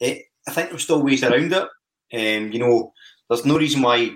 It, 0.00 0.24
I 0.48 0.52
think 0.52 0.70
there's 0.70 0.82
still 0.82 1.02
ways 1.02 1.22
around 1.22 1.52
it. 1.52 1.68
Um, 2.12 2.52
you 2.52 2.58
know, 2.58 2.92
there's 3.28 3.44
no 3.44 3.56
reason 3.56 3.82
why 3.82 4.10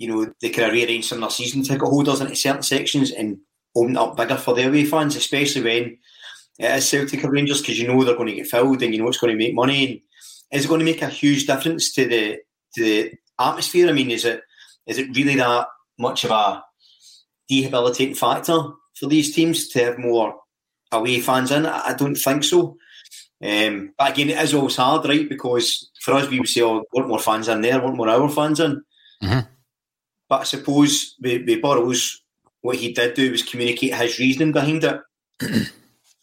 you 0.00 0.08
know, 0.08 0.32
they 0.40 0.48
could 0.48 0.64
have 0.64 0.72
rearranged 0.72 1.08
some 1.08 1.18
of 1.18 1.28
their 1.28 1.30
season 1.30 1.62
ticket 1.62 1.86
holders 1.86 2.22
into 2.22 2.34
certain 2.34 2.62
sections 2.62 3.10
and 3.10 3.38
opened 3.76 3.98
up 3.98 4.16
bigger 4.16 4.36
for 4.36 4.54
the 4.54 4.66
away 4.66 4.86
fans, 4.86 5.14
especially 5.14 5.62
when 5.62 5.98
it 6.58 6.76
is 6.78 6.88
Celtic 6.88 7.22
or 7.22 7.30
Rangers, 7.30 7.60
because 7.60 7.78
you 7.78 7.86
know 7.86 8.02
they're 8.02 8.16
going 8.16 8.28
to 8.28 8.34
get 8.34 8.46
filled 8.46 8.82
and 8.82 8.94
you 8.94 9.02
know 9.02 9.08
it's 9.08 9.18
going 9.18 9.30
to 9.30 9.38
make 9.38 9.54
money. 9.54 9.86
And 9.86 10.00
is 10.58 10.64
it 10.64 10.68
going 10.68 10.78
to 10.78 10.86
make 10.86 11.02
a 11.02 11.08
huge 11.08 11.46
difference 11.46 11.92
to 11.92 12.06
the 12.06 12.38
to 12.76 12.82
the 12.82 13.12
atmosphere? 13.38 13.90
I 13.90 13.92
mean, 13.92 14.10
is 14.10 14.24
it 14.24 14.40
is 14.86 14.96
it 14.96 15.14
really 15.14 15.36
that 15.36 15.68
much 15.98 16.24
of 16.24 16.30
a 16.30 16.64
debilitating 17.46 18.14
factor 18.14 18.58
for 18.94 19.06
these 19.06 19.34
teams 19.34 19.68
to 19.68 19.84
have 19.84 19.98
more 19.98 20.34
away 20.92 21.20
fans 21.20 21.50
in? 21.50 21.66
I 21.66 21.92
don't 21.92 22.14
think 22.14 22.42
so. 22.42 22.78
Um, 23.44 23.92
but 23.98 24.12
again, 24.12 24.30
it 24.30 24.38
is 24.38 24.54
always 24.54 24.76
hard, 24.76 25.06
right? 25.06 25.28
Because 25.28 25.90
for 26.00 26.14
us, 26.14 26.30
we 26.30 26.40
would 26.40 26.48
say, 26.48 26.62
oh, 26.62 26.84
want 26.90 27.08
more 27.08 27.18
fans 27.18 27.48
in 27.48 27.60
there, 27.60 27.82
want 27.82 27.96
more 27.96 28.08
our 28.08 28.30
fans 28.30 28.60
in. 28.60 28.82
Mm-hmm. 29.22 29.40
But 30.30 30.40
I 30.40 30.44
suppose 30.44 31.16
with, 31.20 31.44
with 31.46 31.60
Burrows, 31.60 32.22
what 32.62 32.76
he 32.76 32.92
did 32.92 33.14
do 33.14 33.32
was 33.32 33.42
communicate 33.42 33.94
his 33.94 34.18
reasoning 34.18 34.52
behind 34.52 34.84
it. 34.84 35.00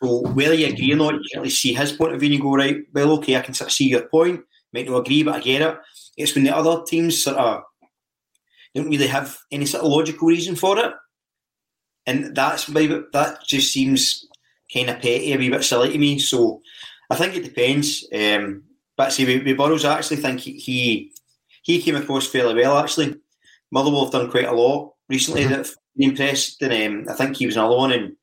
so 0.01 0.21
whether 0.29 0.55
you 0.55 0.67
agree 0.67 0.93
or 0.93 0.95
not, 0.95 1.15
you 1.15 1.41
least 1.41 1.61
see 1.61 1.73
his 1.73 1.91
point 1.91 2.13
of 2.13 2.19
view 2.19 2.27
and 2.27 2.35
you 2.35 2.41
go, 2.41 2.55
right, 2.55 2.77
well, 2.93 3.11
okay, 3.13 3.35
I 3.35 3.41
can 3.41 3.53
sort 3.53 3.67
of 3.67 3.73
see 3.73 3.89
your 3.89 4.07
point. 4.07 4.41
Might 4.73 4.89
not 4.89 4.99
agree, 4.99 5.23
but 5.23 5.35
I 5.35 5.39
get 5.41 5.61
it. 5.61 5.77
It's 6.15 6.33
when 6.33 6.45
the 6.45 6.55
other 6.55 6.83
teams 6.87 7.21
sort 7.21 7.37
of 7.37 7.63
don't 8.73 8.89
really 8.89 9.07
have 9.07 9.37
any 9.51 9.65
sort 9.65 9.83
of 9.83 9.91
logical 9.91 10.27
reason 10.27 10.55
for 10.55 10.79
it. 10.79 10.93
and 12.05 12.35
that's 12.35 12.69
maybe 12.69 13.01
that 13.11 13.43
just 13.45 13.73
seems 13.73 14.25
kind 14.73 14.89
of 14.89 14.95
petty, 14.95 15.33
a 15.33 15.37
wee 15.37 15.49
bit 15.49 15.63
silly 15.63 15.91
to 15.91 15.97
me. 15.97 16.19
So 16.19 16.61
I 17.09 17.15
think 17.15 17.35
it 17.35 17.43
depends. 17.43 18.07
Um, 18.13 18.63
but 18.95 19.11
see, 19.11 19.25
with, 19.25 19.45
with 19.45 19.57
Burrows, 19.57 19.85
I 19.85 19.97
actually 19.97 20.17
think 20.17 20.39
he 20.39 21.11
he 21.61 21.81
came 21.81 21.95
across 21.97 22.27
fairly 22.27 22.55
well. 22.55 22.77
Actually, 22.77 23.15
Motherwell 23.71 24.05
have 24.05 24.13
done 24.13 24.31
quite 24.31 24.45
a 24.45 24.53
lot 24.53 24.93
recently 25.09 25.41
mm-hmm. 25.41 25.51
that 25.51 25.57
have 25.57 25.75
been 25.95 26.09
impressed, 26.11 26.61
and 26.61 27.07
um, 27.07 27.13
I 27.13 27.15
think 27.15 27.37
he 27.37 27.45
was 27.45 27.55
another 27.55 27.75
one. 27.75 27.91
And 27.91 28.15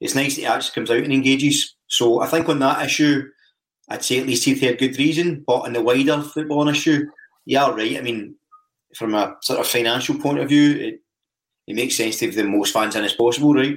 it's 0.00 0.14
nice 0.14 0.34
that 0.34 0.40
he 0.42 0.46
actually 0.46 0.74
comes 0.74 0.90
out 0.90 1.04
and 1.04 1.12
engages. 1.12 1.74
So 1.86 2.20
I 2.20 2.26
think 2.26 2.48
on 2.48 2.58
that 2.60 2.84
issue, 2.84 3.28
I'd 3.88 4.04
say 4.04 4.20
at 4.20 4.26
least 4.26 4.44
he'd 4.44 4.60
had 4.60 4.78
good 4.78 4.98
reason. 4.98 5.44
But 5.46 5.60
on 5.60 5.72
the 5.72 5.82
wider 5.82 6.20
football 6.22 6.68
issue, 6.68 7.06
yeah, 7.46 7.70
right. 7.70 7.98
I 7.98 8.00
mean, 8.00 8.36
from 8.96 9.14
a 9.14 9.36
sort 9.42 9.60
of 9.60 9.66
financial 9.66 10.18
point 10.18 10.38
of 10.38 10.48
view, 10.48 10.76
it, 10.76 11.00
it 11.66 11.76
makes 11.76 11.96
sense 11.96 12.18
to 12.18 12.26
have 12.26 12.34
the 12.34 12.44
most 12.44 12.72
fans 12.72 12.96
in 12.96 13.04
as 13.04 13.12
possible, 13.12 13.54
right? 13.54 13.76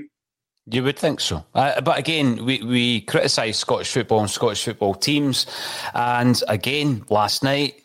You 0.69 0.83
would 0.83 0.99
think 0.99 1.21
so. 1.21 1.45
Uh, 1.55 1.79
but 1.79 1.97
again, 1.97 2.43
we, 2.43 2.61
we 2.61 3.01
criticise 3.01 3.57
Scottish 3.57 3.91
football 3.91 4.19
and 4.19 4.29
Scottish 4.29 4.65
football 4.65 4.95
teams. 4.95 5.45
And 5.93 6.41
again, 6.49 7.05
last 7.09 7.41
night, 7.41 7.81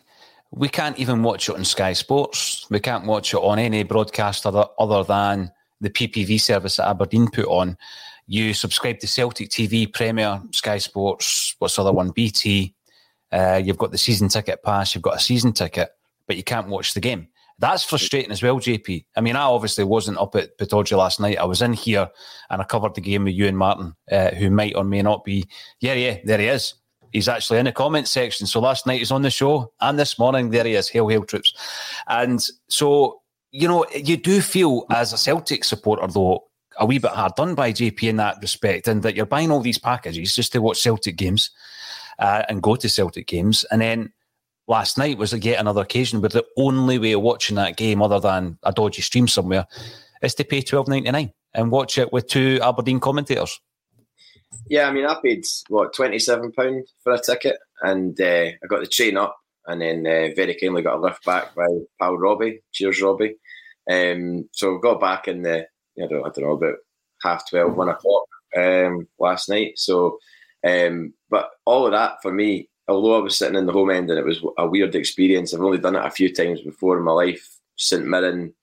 we 0.55 0.69
can't 0.69 0.99
even 0.99 1.23
watch 1.23 1.49
it 1.49 1.55
on 1.55 1.65
Sky 1.65 1.93
Sports. 1.93 2.67
We 2.69 2.79
can't 2.79 3.05
watch 3.05 3.33
it 3.33 3.37
on 3.37 3.57
any 3.57 3.83
broadcaster 3.83 4.51
other, 4.77 5.03
than 5.03 5.51
the 5.81 5.89
PPV 5.89 6.39
service 6.39 6.77
that 6.77 6.87
Aberdeen 6.87 7.27
put 7.27 7.47
on. 7.47 7.75
You 8.27 8.53
subscribe 8.53 8.99
to 8.99 9.07
Celtic 9.07 9.49
TV, 9.49 9.91
Premier, 9.91 10.41
Sky 10.51 10.77
Sports, 10.77 11.55
what's 11.57 11.75
the 11.75 11.81
other 11.81 11.91
one, 11.91 12.11
BT. 12.11 12.75
Uh, 13.31 13.59
you've 13.63 13.79
got 13.79 13.91
the 13.91 13.97
season 13.97 14.29
ticket 14.29 14.61
pass, 14.61 14.93
you've 14.93 15.01
got 15.01 15.15
a 15.15 15.19
season 15.19 15.53
ticket, 15.53 15.89
but 16.27 16.37
you 16.37 16.43
can't 16.43 16.67
watch 16.67 16.93
the 16.93 17.01
game. 17.01 17.27
That's 17.57 17.83
frustrating 17.83 18.31
as 18.31 18.43
well, 18.43 18.59
JP. 18.59 19.05
I 19.15 19.21
mean, 19.21 19.35
I 19.35 19.43
obviously 19.43 19.83
wasn't 19.83 20.19
up 20.19 20.35
at 20.35 20.57
Pittodrie 20.57 20.97
last 20.97 21.19
night. 21.19 21.39
I 21.39 21.45
was 21.45 21.61
in 21.63 21.73
here 21.73 22.09
and 22.49 22.61
I 22.61 22.65
covered 22.65 22.93
the 22.93 23.01
game 23.01 23.23
with 23.23 23.33
you 23.33 23.47
and 23.47 23.57
Martin, 23.57 23.95
uh, 24.11 24.31
who 24.31 24.51
might 24.51 24.75
or 24.75 24.83
may 24.83 25.01
not 25.01 25.23
be. 25.23 25.47
Yeah, 25.79 25.93
yeah, 25.93 26.19
there 26.23 26.39
he 26.39 26.47
is. 26.47 26.75
He's 27.13 27.29
actually 27.29 27.59
in 27.59 27.65
the 27.65 27.71
comment 27.71 28.07
section. 28.07 28.47
So 28.47 28.59
last 28.59 28.85
night 28.85 28.99
he's 28.99 29.11
on 29.11 29.21
the 29.21 29.29
show, 29.29 29.71
and 29.79 29.97
this 29.97 30.19
morning 30.19 30.49
there 30.49 30.65
he 30.65 30.73
is. 30.73 30.89
Hail, 30.89 31.07
hail, 31.07 31.23
troops! 31.23 31.53
And 32.07 32.45
so 32.67 33.21
you 33.51 33.67
know, 33.67 33.85
you 33.95 34.17
do 34.17 34.41
feel 34.41 34.85
as 34.89 35.13
a 35.13 35.17
Celtic 35.17 35.63
supporter 35.63 36.07
though 36.07 36.43
a 36.79 36.85
wee 36.87 36.97
bit 36.97 37.11
hard 37.11 37.35
done 37.35 37.53
by 37.53 37.71
JP 37.71 38.09
in 38.09 38.15
that 38.17 38.37
respect, 38.41 38.87
and 38.87 39.03
that 39.03 39.15
you're 39.15 39.27
buying 39.27 39.51
all 39.51 39.61
these 39.61 39.77
packages 39.77 40.35
just 40.35 40.51
to 40.51 40.61
watch 40.61 40.81
Celtic 40.81 41.15
games 41.15 41.51
uh, 42.17 42.43
and 42.49 42.63
go 42.63 42.75
to 42.75 42.89
Celtic 42.89 43.27
games, 43.27 43.63
and 43.71 43.81
then 43.81 44.11
last 44.67 44.97
night 44.97 45.17
was 45.17 45.33
yet 45.33 45.59
another 45.59 45.81
occasion 45.81 46.19
where 46.19 46.29
the 46.29 46.45
only 46.57 46.97
way 46.97 47.11
of 47.11 47.21
watching 47.21 47.55
that 47.57 47.77
game, 47.77 48.01
other 48.01 48.19
than 48.19 48.57
a 48.63 48.71
dodgy 48.71 49.03
stream 49.03 49.27
somewhere, 49.27 49.67
is 50.23 50.33
to 50.33 50.43
pay 50.43 50.61
twelve 50.61 50.87
ninety 50.87 51.11
nine 51.11 51.31
and 51.53 51.71
watch 51.71 51.99
it 51.99 52.11
with 52.11 52.27
two 52.27 52.59
Aberdeen 52.63 52.99
commentators. 52.99 53.59
Yeah, 54.69 54.87
I 54.87 54.91
mean, 54.91 55.05
I 55.05 55.17
paid 55.23 55.45
what 55.69 55.93
twenty 55.93 56.19
seven 56.19 56.51
pound 56.51 56.87
for 57.03 57.13
a 57.13 57.19
ticket, 57.19 57.57
and 57.81 58.19
uh, 58.19 58.51
I 58.63 58.67
got 58.67 58.81
the 58.81 58.87
train 58.87 59.17
up, 59.17 59.37
and 59.67 59.81
then 59.81 59.99
uh, 60.05 60.33
very 60.35 60.55
kindly 60.55 60.81
got 60.81 60.97
a 60.97 61.01
lift 61.01 61.25
back 61.25 61.55
by 61.55 61.67
pal 61.99 62.17
Robbie. 62.17 62.61
Cheers, 62.71 63.01
Robbie. 63.01 63.35
Um, 63.89 64.49
so 64.53 64.77
got 64.77 65.01
back 65.01 65.27
in 65.27 65.41
the 65.41 65.67
I 66.01 66.07
don't, 66.07 66.25
I 66.25 66.29
don't 66.29 66.39
know 66.39 66.51
about 66.51 66.75
half 67.21 67.49
twelve, 67.49 67.75
one 67.75 67.89
o'clock 67.89 68.25
um, 68.57 69.07
last 69.19 69.49
night. 69.49 69.73
So, 69.77 70.17
um, 70.65 71.13
but 71.29 71.51
all 71.65 71.85
of 71.85 71.91
that 71.91 72.21
for 72.21 72.31
me 72.31 72.69
although 72.87 73.17
I 73.17 73.21
was 73.21 73.37
sitting 73.37 73.57
in 73.57 73.65
the 73.65 73.73
home 73.73 73.89
end 73.91 74.09
and 74.09 74.19
it 74.19 74.25
was 74.25 74.43
a 74.57 74.67
weird 74.67 74.95
experience, 74.95 75.53
I've 75.53 75.61
only 75.61 75.77
done 75.77 75.95
it 75.95 76.05
a 76.05 76.11
few 76.11 76.33
times 76.33 76.61
before 76.61 76.97
in 76.97 77.03
my 77.03 77.11
life. 77.11 77.57
St 77.75 78.05
Mirren, 78.05 78.53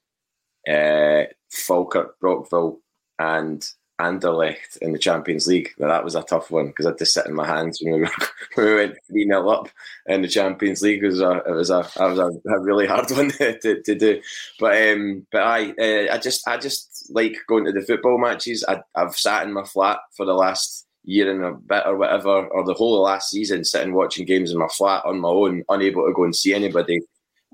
uh, 0.69 1.25
Falkirk, 1.51 2.19
Brockville, 2.21 2.81
and 3.19 3.67
Anderlecht 4.01 4.77
in 4.79 4.93
the 4.93 4.99
Champions 4.99 5.47
League. 5.47 5.73
Now, 5.79 5.89
that 5.89 6.05
was 6.05 6.15
a 6.15 6.23
tough 6.23 6.51
one 6.51 6.69
because 6.69 6.87
I 6.87 6.91
had 6.91 6.99
to 6.99 7.07
sit 7.07 7.27
in 7.27 7.35
my 7.35 7.47
hands 7.47 7.81
when 7.83 7.95
we, 7.95 8.01
were, 8.01 8.11
when 8.55 8.67
we 8.67 8.75
went 8.75 8.99
3 9.09 9.25
0 9.27 9.49
up 9.49 9.69
in 10.07 10.23
the 10.23 10.29
Champions 10.29 10.83
League. 10.83 11.03
It 11.03 11.09
was 11.09 11.21
a, 11.21 11.43
it 11.47 11.53
was 11.53 11.71
a, 11.71 11.81
it 11.81 12.01
was 12.01 12.19
a, 12.19 12.49
a 12.51 12.61
really 12.61 12.87
hard 12.87 13.11
one 13.13 13.31
to, 13.31 13.83
to 13.83 13.95
do. 13.95 14.21
But 14.59 14.91
um, 14.91 15.27
but 15.31 15.43
I 15.43 15.71
uh, 15.71 16.15
I 16.15 16.19
just 16.19 16.47
I 16.49 16.57
just 16.57 17.11
like 17.11 17.37
going 17.49 17.65
to 17.65 17.73
the 17.73 17.83
football 17.83 18.19
matches. 18.19 18.65
I, 18.67 18.81
I've 18.95 19.17
sat 19.17 19.47
in 19.47 19.53
my 19.53 19.65
flat 19.65 19.99
for 20.17 20.27
the 20.27 20.35
last 20.35 20.87
year 21.05 21.31
and 21.31 21.45
a 21.45 21.53
bit 21.53 21.87
or 21.87 21.97
whatever, 21.97 22.47
or 22.49 22.65
the 22.65 22.75
whole 22.75 22.97
of 22.97 23.05
last 23.05 23.31
season, 23.31 23.65
sitting 23.65 23.95
watching 23.95 24.27
games 24.27 24.53
in 24.53 24.59
my 24.59 24.69
flat 24.69 25.05
on 25.05 25.21
my 25.21 25.29
own, 25.29 25.65
unable 25.69 26.07
to 26.07 26.13
go 26.13 26.25
and 26.25 26.37
see 26.37 26.55
anybody. 26.55 27.01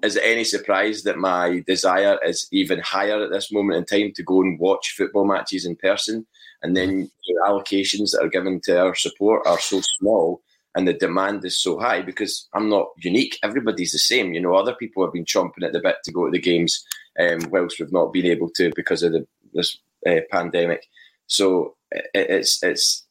Is 0.03 0.17
it 0.17 0.25
any 0.25 0.45
surprise 0.45 1.05
that 1.05 1.17
my 1.17 1.63
desire 1.67 2.19
is 2.23 2.47
even 2.53 2.81
higher 2.81 3.23
at 3.23 3.31
this 3.31 3.51
moment 3.51 3.79
in 3.79 3.85
time 3.87 4.13
to 4.15 4.23
go 4.23 4.43
and 4.43 4.59
watch 4.59 4.95
football 4.97 5.25
matches 5.25 5.65
in 5.65 5.75
person? 5.75 6.27
And 6.63 6.77
then 6.77 7.11
the 7.27 7.35
allocations 7.47 8.13
that 8.13 8.23
are 8.23 8.29
given 8.29 8.61
to 8.65 8.81
our 8.81 8.95
support 8.95 9.47
are 9.47 9.61
so 9.61 9.81
small 9.99 10.43
and 10.77 10.87
the 10.87 10.93
demand 10.93 11.45
is 11.45 11.59
so 11.59 11.81
high 11.81 12.03
because 12.03 12.47
I'm 12.53 12.69
not 12.69 12.89
unique. 12.99 13.39
Everybody's 13.43 13.93
the 13.93 13.99
same. 13.99 14.35
You 14.35 14.43
know, 14.43 14.55
other 14.55 14.75
people 14.75 15.03
have 15.03 15.13
been 15.13 15.25
chomping 15.25 15.65
at 15.65 15.73
the 15.73 15.81
bit 15.81 15.97
to 16.05 16.13
go 16.13 16.27
to 16.27 16.31
the 16.31 16.39
games, 16.39 16.85
um, 17.19 17.39
whilst 17.51 17.81
we've 17.81 17.93
not 17.93 18.13
been 18.13 18.27
able 18.27 18.51
to 18.57 18.71
because 18.77 19.03
of 19.03 19.13
the, 19.13 19.27
this 19.55 19.79
uh, 20.07 20.21
pandemic. 20.31 20.87
So 21.29 21.77
it, 21.91 22.07
it's 22.13 22.63
it's 22.63 23.07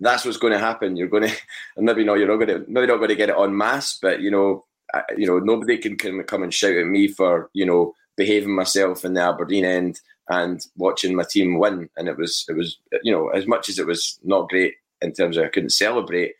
that's 0.00 0.24
what's 0.24 0.38
going 0.38 0.54
to 0.54 0.58
happen. 0.58 0.96
You're 0.96 1.08
going 1.08 1.28
to, 1.28 1.36
maybe 1.76 2.04
not, 2.04 2.14
you're 2.14 2.28
not 2.28 2.44
going 2.44 2.64
to, 2.64 2.70
maybe 2.70 2.86
not 2.86 2.96
going 2.96 3.10
to 3.10 3.16
get 3.16 3.28
it 3.28 3.36
on 3.36 3.56
mass, 3.56 3.98
but 4.00 4.22
you 4.22 4.30
know, 4.30 4.64
you 5.14 5.26
know, 5.26 5.38
nobody 5.38 5.76
can, 5.76 5.98
can 5.98 6.22
come 6.24 6.42
and 6.42 6.54
shout 6.54 6.72
at 6.72 6.86
me 6.86 7.08
for 7.08 7.50
you 7.52 7.66
know 7.66 7.92
behaving 8.16 8.54
myself 8.54 9.04
in 9.04 9.12
the 9.12 9.20
Aberdeen 9.20 9.66
end 9.66 10.00
and 10.28 10.64
watching 10.76 11.14
my 11.14 11.24
team 11.28 11.58
win. 11.58 11.88
And 11.96 12.08
it 12.08 12.16
was, 12.16 12.44
it 12.48 12.56
was, 12.56 12.78
you 13.02 13.12
know, 13.12 13.28
as 13.28 13.46
much 13.46 13.68
as 13.68 13.78
it 13.78 13.86
was 13.86 14.18
not 14.22 14.48
great 14.48 14.74
in 15.00 15.12
terms 15.12 15.36
of 15.36 15.44
I 15.44 15.48
couldn't 15.48 15.70
celebrate. 15.70 16.34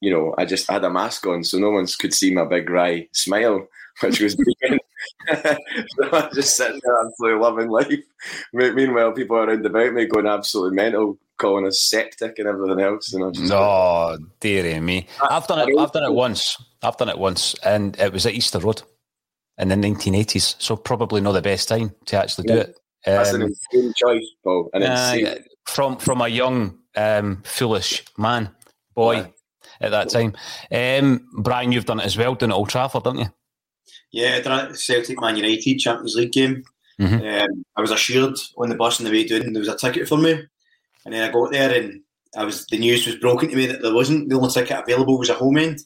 You 0.00 0.12
know, 0.12 0.34
I 0.38 0.44
just 0.44 0.70
had 0.70 0.84
a 0.84 0.90
mask 0.90 1.26
on, 1.26 1.42
so 1.42 1.58
no 1.58 1.70
one 1.70 1.86
could 1.98 2.14
see 2.14 2.32
my 2.32 2.44
big 2.44 2.70
wry 2.70 3.08
smile, 3.12 3.66
which 4.00 4.20
was 4.20 4.36
brilliant. 4.60 4.82
so 5.28 6.10
I'm 6.12 6.34
just 6.34 6.56
sitting 6.56 6.80
there, 6.82 7.00
absolutely 7.04 7.40
loving 7.40 7.68
life. 7.68 8.04
Meanwhile, 8.52 9.12
people 9.12 9.36
around 9.36 9.66
about 9.66 9.92
me 9.92 10.06
going 10.06 10.26
absolutely 10.26 10.76
mental, 10.76 11.18
calling 11.36 11.66
us 11.66 11.82
septic 11.82 12.38
and 12.38 12.48
everything 12.48 12.80
else. 12.80 13.12
And 13.12 13.24
I 13.24 13.30
just 13.30 13.52
oh, 13.52 14.18
dearie 14.40 14.80
me! 14.80 15.08
Ah, 15.20 15.36
I've 15.36 15.46
done 15.46 15.68
it. 15.68 15.78
I've 15.78 15.92
done 15.92 16.04
it 16.04 16.14
once. 16.14 16.62
I've 16.82 16.96
done 16.96 17.08
it 17.08 17.18
once, 17.18 17.54
and 17.64 17.98
it 17.98 18.12
was 18.12 18.26
at 18.26 18.34
Easter 18.34 18.60
Road 18.60 18.82
in 19.58 19.68
the 19.68 19.74
1980s. 19.74 20.56
So 20.60 20.76
probably 20.76 21.20
not 21.20 21.32
the 21.32 21.42
best 21.42 21.68
time 21.68 21.94
to 22.06 22.16
actually 22.16 22.46
yeah. 22.48 22.62
do 22.64 22.74
it. 23.06 23.10
Um, 23.10 23.16
That's 23.16 23.32
an 23.32 23.42
um, 23.42 23.48
insane 23.48 23.92
choice, 23.96 24.26
Paul. 24.42 24.70
An 24.72 24.82
uh, 24.82 25.36
from 25.66 25.96
from 25.98 26.20
a 26.20 26.28
young, 26.28 26.78
um, 26.96 27.42
foolish 27.44 28.04
man, 28.16 28.50
boy, 28.94 29.12
yeah. 29.12 29.26
at 29.80 29.90
that 29.90 30.10
time. 30.10 30.34
Um, 30.70 31.26
Brian, 31.38 31.72
you've 31.72 31.86
done 31.86 32.00
it 32.00 32.06
as 32.06 32.16
well, 32.16 32.34
done 32.34 32.50
it 32.50 32.54
Old 32.54 32.68
Trafford, 32.68 33.04
don't 33.04 33.18
you? 33.18 33.32
Yeah, 34.10 34.40
done 34.40 34.70
it 34.70 34.76
Celtic 34.76 35.20
Man 35.20 35.36
United 35.36 35.78
Champions 35.78 36.14
League 36.16 36.32
game. 36.32 36.64
Mm-hmm. 37.00 37.50
Um, 37.52 37.64
I 37.76 37.80
was 37.80 37.90
assured 37.90 38.36
on 38.56 38.68
the 38.68 38.74
bus 38.74 39.00
on 39.00 39.04
the 39.04 39.12
way 39.12 39.24
down 39.24 39.52
there 39.52 39.60
was 39.60 39.68
a 39.68 39.76
ticket 39.76 40.08
for 40.08 40.18
me. 40.18 40.42
And 41.04 41.14
then 41.14 41.28
I 41.28 41.32
got 41.32 41.52
there 41.52 41.80
and 41.80 42.00
I 42.36 42.44
was 42.44 42.66
the 42.66 42.78
news 42.78 43.06
was 43.06 43.16
broken 43.16 43.48
to 43.48 43.56
me 43.56 43.66
that 43.66 43.82
there 43.82 43.94
wasn't. 43.94 44.28
The 44.28 44.36
only 44.36 44.50
ticket 44.50 44.78
available 44.78 45.18
was 45.18 45.30
a 45.30 45.34
home 45.34 45.58
end. 45.58 45.80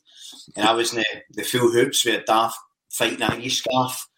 And 0.57 0.66
I 0.66 0.73
was 0.73 0.92
in 0.92 0.99
the, 0.99 1.23
the 1.31 1.42
full 1.42 1.71
hoops 1.71 2.04
with 2.04 2.23
a 2.23 2.25
daft 2.25 2.59
fighting 2.90 3.23
Irish 3.23 3.59
scarf 3.59 4.09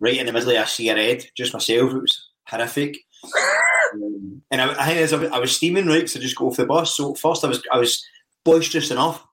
right 0.00 0.16
in 0.16 0.26
the 0.26 0.32
middle 0.32 0.50
of 0.50 0.56
a 0.56 0.66
sea 0.66 0.92
red, 0.92 1.24
just 1.36 1.52
myself. 1.52 1.92
It 1.92 2.00
was 2.00 2.28
horrific. 2.46 2.96
um, 3.94 4.42
and 4.50 4.60
I, 4.60 5.02
I, 5.04 5.28
I 5.32 5.38
was 5.38 5.54
steaming 5.54 5.86
right, 5.86 6.08
so 6.08 6.18
I 6.18 6.22
just 6.22 6.36
go 6.36 6.48
off 6.48 6.56
the 6.56 6.66
bus. 6.66 6.96
So 6.96 7.14
first 7.14 7.44
I 7.44 7.48
was 7.48 7.62
I 7.70 7.78
was 7.78 8.04
boisterous 8.44 8.90
enough. 8.90 9.26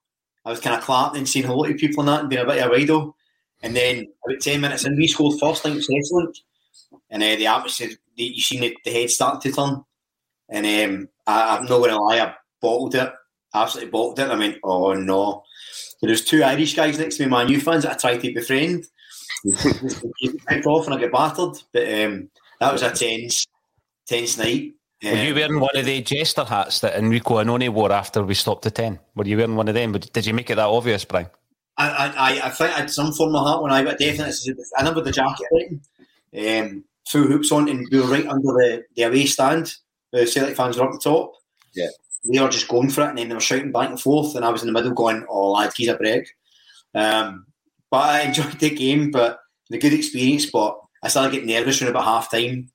I 0.46 0.52
was 0.52 0.60
kind 0.60 0.76
of 0.76 0.84
clapping 0.84 1.20
and 1.20 1.30
seeing 1.30 1.46
a 1.46 1.54
lot 1.54 1.70
of 1.70 1.78
people 1.78 2.02
in 2.02 2.08
that 2.08 2.22
and 2.22 2.30
being 2.30 2.42
a 2.42 2.46
bit 2.46 2.64
of 2.64 2.72
a 2.72 2.76
wido. 2.76 3.14
And 3.62 3.76
then 3.76 4.08
about 4.26 4.40
10 4.40 4.62
minutes 4.62 4.86
in, 4.86 4.96
we 4.96 5.08
scored 5.08 5.40
first. 5.40 5.66
I 5.66 5.70
think 5.70 5.76
it 5.76 5.78
was 5.78 5.90
excellent. 5.92 6.38
And 7.10 7.24
uh, 7.24 7.36
the 7.36 7.48
atmosphere, 7.48 7.90
you 8.16 8.42
seen 8.42 8.62
the, 8.62 8.78
the 8.86 8.92
head 8.92 9.10
start 9.10 9.42
to 9.42 9.52
turn. 9.52 9.84
And 10.48 10.66
um, 10.66 11.10
I, 11.26 11.58
am 11.58 11.64
not 11.64 11.80
going 11.80 11.90
to 11.90 11.98
lie, 11.98 12.20
I 12.20 12.34
bottled 12.62 12.96
it. 12.96 13.12
Absolutely 13.54 13.92
bottled 13.92 14.20
it. 14.20 14.30
I 14.30 14.36
mean, 14.36 14.58
oh 14.64 14.94
no. 14.94 15.44
There 16.02 16.12
was 16.12 16.24
two 16.24 16.44
Irish 16.44 16.76
guys 16.76 17.00
next 17.00 17.18
to 17.18 17.24
me, 17.24 17.30
my 17.30 17.44
new 17.44 17.60
fans, 17.60 17.84
that 17.84 17.94
I 17.94 17.98
tried 17.98 18.22
to 18.22 18.34
befriend. 18.34 18.86
Picked 20.48 20.66
off 20.66 20.86
and 20.86 20.96
I 20.96 21.02
got 21.02 21.12
battered. 21.12 21.62
But 21.72 21.84
um, 21.84 22.30
that 22.60 22.74
was 22.74 22.82
a 22.82 22.92
tense, 22.92 23.46
tense 24.08 24.38
night. 24.38 24.74
Were 25.04 25.12
you 25.12 25.30
um, 25.30 25.36
wearing 25.36 25.60
one 25.60 25.78
of 25.78 25.86
the 25.86 26.02
jester 26.02 26.44
hats 26.44 26.80
that 26.80 26.96
Enrico 26.96 27.36
Annoni 27.36 27.70
wore 27.70 27.92
after 27.92 28.24
we 28.24 28.34
stopped 28.34 28.64
the 28.64 28.72
10? 28.72 29.00
Were 29.16 29.26
you 29.26 29.38
wearing 29.38 29.56
one 29.56 29.68
of 29.68 29.76
them? 29.76 29.92
Did 29.92 30.26
you 30.26 30.34
make 30.34 30.50
it 30.50 30.56
that 30.56 30.68
obvious, 30.68 31.06
Brian? 31.06 31.28
I, 31.78 32.08
I, 32.18 32.48
I 32.48 32.50
think 32.50 32.74
I 32.74 32.80
had 32.80 32.90
some 32.90 33.14
form 33.14 33.36
of 33.36 33.48
hat 33.48 33.62
when 33.62 33.72
I 33.72 33.84
got 33.84 34.00
definitely. 34.00 34.56
I 34.76 34.82
remember 34.82 35.02
the 35.02 35.12
jacket 35.12 35.46
right, 35.52 36.60
um, 36.60 36.84
full 37.08 37.28
hoops 37.28 37.52
on, 37.52 37.70
and 37.70 37.88
we 37.92 38.00
were 38.00 38.08
right 38.08 38.26
under 38.26 38.48
the, 38.48 38.84
the 38.96 39.04
away 39.04 39.28
stand. 39.28 39.76
The 40.12 40.26
Celtic 40.26 40.56
fans 40.56 40.78
were 40.78 40.86
up 40.86 40.94
the 40.94 41.00
top. 41.00 41.34
Yeah. 41.76 41.90
They 42.26 42.42
were 42.42 42.50
just 42.50 42.68
going 42.68 42.90
for 42.90 43.02
it 43.02 43.10
and 43.10 43.18
then 43.20 43.30
they 43.30 43.36
were 43.36 43.42
shouting 43.42 43.72
back 43.72 43.90
and 43.90 44.02
forth 44.02 44.36
and 44.36 44.44
I 44.44 44.50
was 44.50 44.62
in 44.62 44.68
the 44.68 44.74
middle 44.74 44.92
going, 44.92 45.26
Oh 45.30 45.52
lad, 45.52 45.72
he's 45.76 45.90
a 45.90 45.96
break. 45.96 46.28
Um, 46.96 47.46
but 47.92 48.10
I 48.10 48.22
enjoyed 48.22 48.60
the 48.60 48.70
game, 48.70 49.12
but 49.12 49.40
the 49.70 49.78
good 49.78 49.94
experience, 49.94 50.46
but 50.48 50.78
I 51.04 51.10
started 51.10 51.32
getting 51.32 51.50
nervous 51.50 51.82
around 51.82 51.92
about 51.92 52.06
half 52.06 52.32
time. 52.32 52.70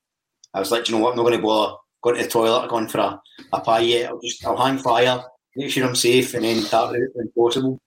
I 0.55 0.61
was 0.61 0.71
like, 0.71 0.89
you 0.89 0.95
know 0.95 1.03
what, 1.03 1.13
I'm 1.13 1.17
not 1.17 1.25
gonna 1.25 1.43
bother 1.43 1.77
going 2.03 2.17
to 2.17 2.23
the 2.23 2.29
toilet 2.29 2.69
going 2.69 2.89
for 2.89 2.99
a, 2.99 3.23
a 3.53 3.61
pie 3.61 3.81
yet. 3.81 4.11
I'll 4.11 4.21
just 4.21 4.45
I'll 4.45 4.57
hang 4.57 4.79
fire, 4.79 5.23
make 5.57 5.71
sure 5.71 5.87
I'm 5.87 5.95
safe, 5.95 6.35
and 6.35 6.45
then 6.45 6.63
tap 6.65 6.93
it 6.95 7.11
when 7.15 7.31
possible. 7.37 7.79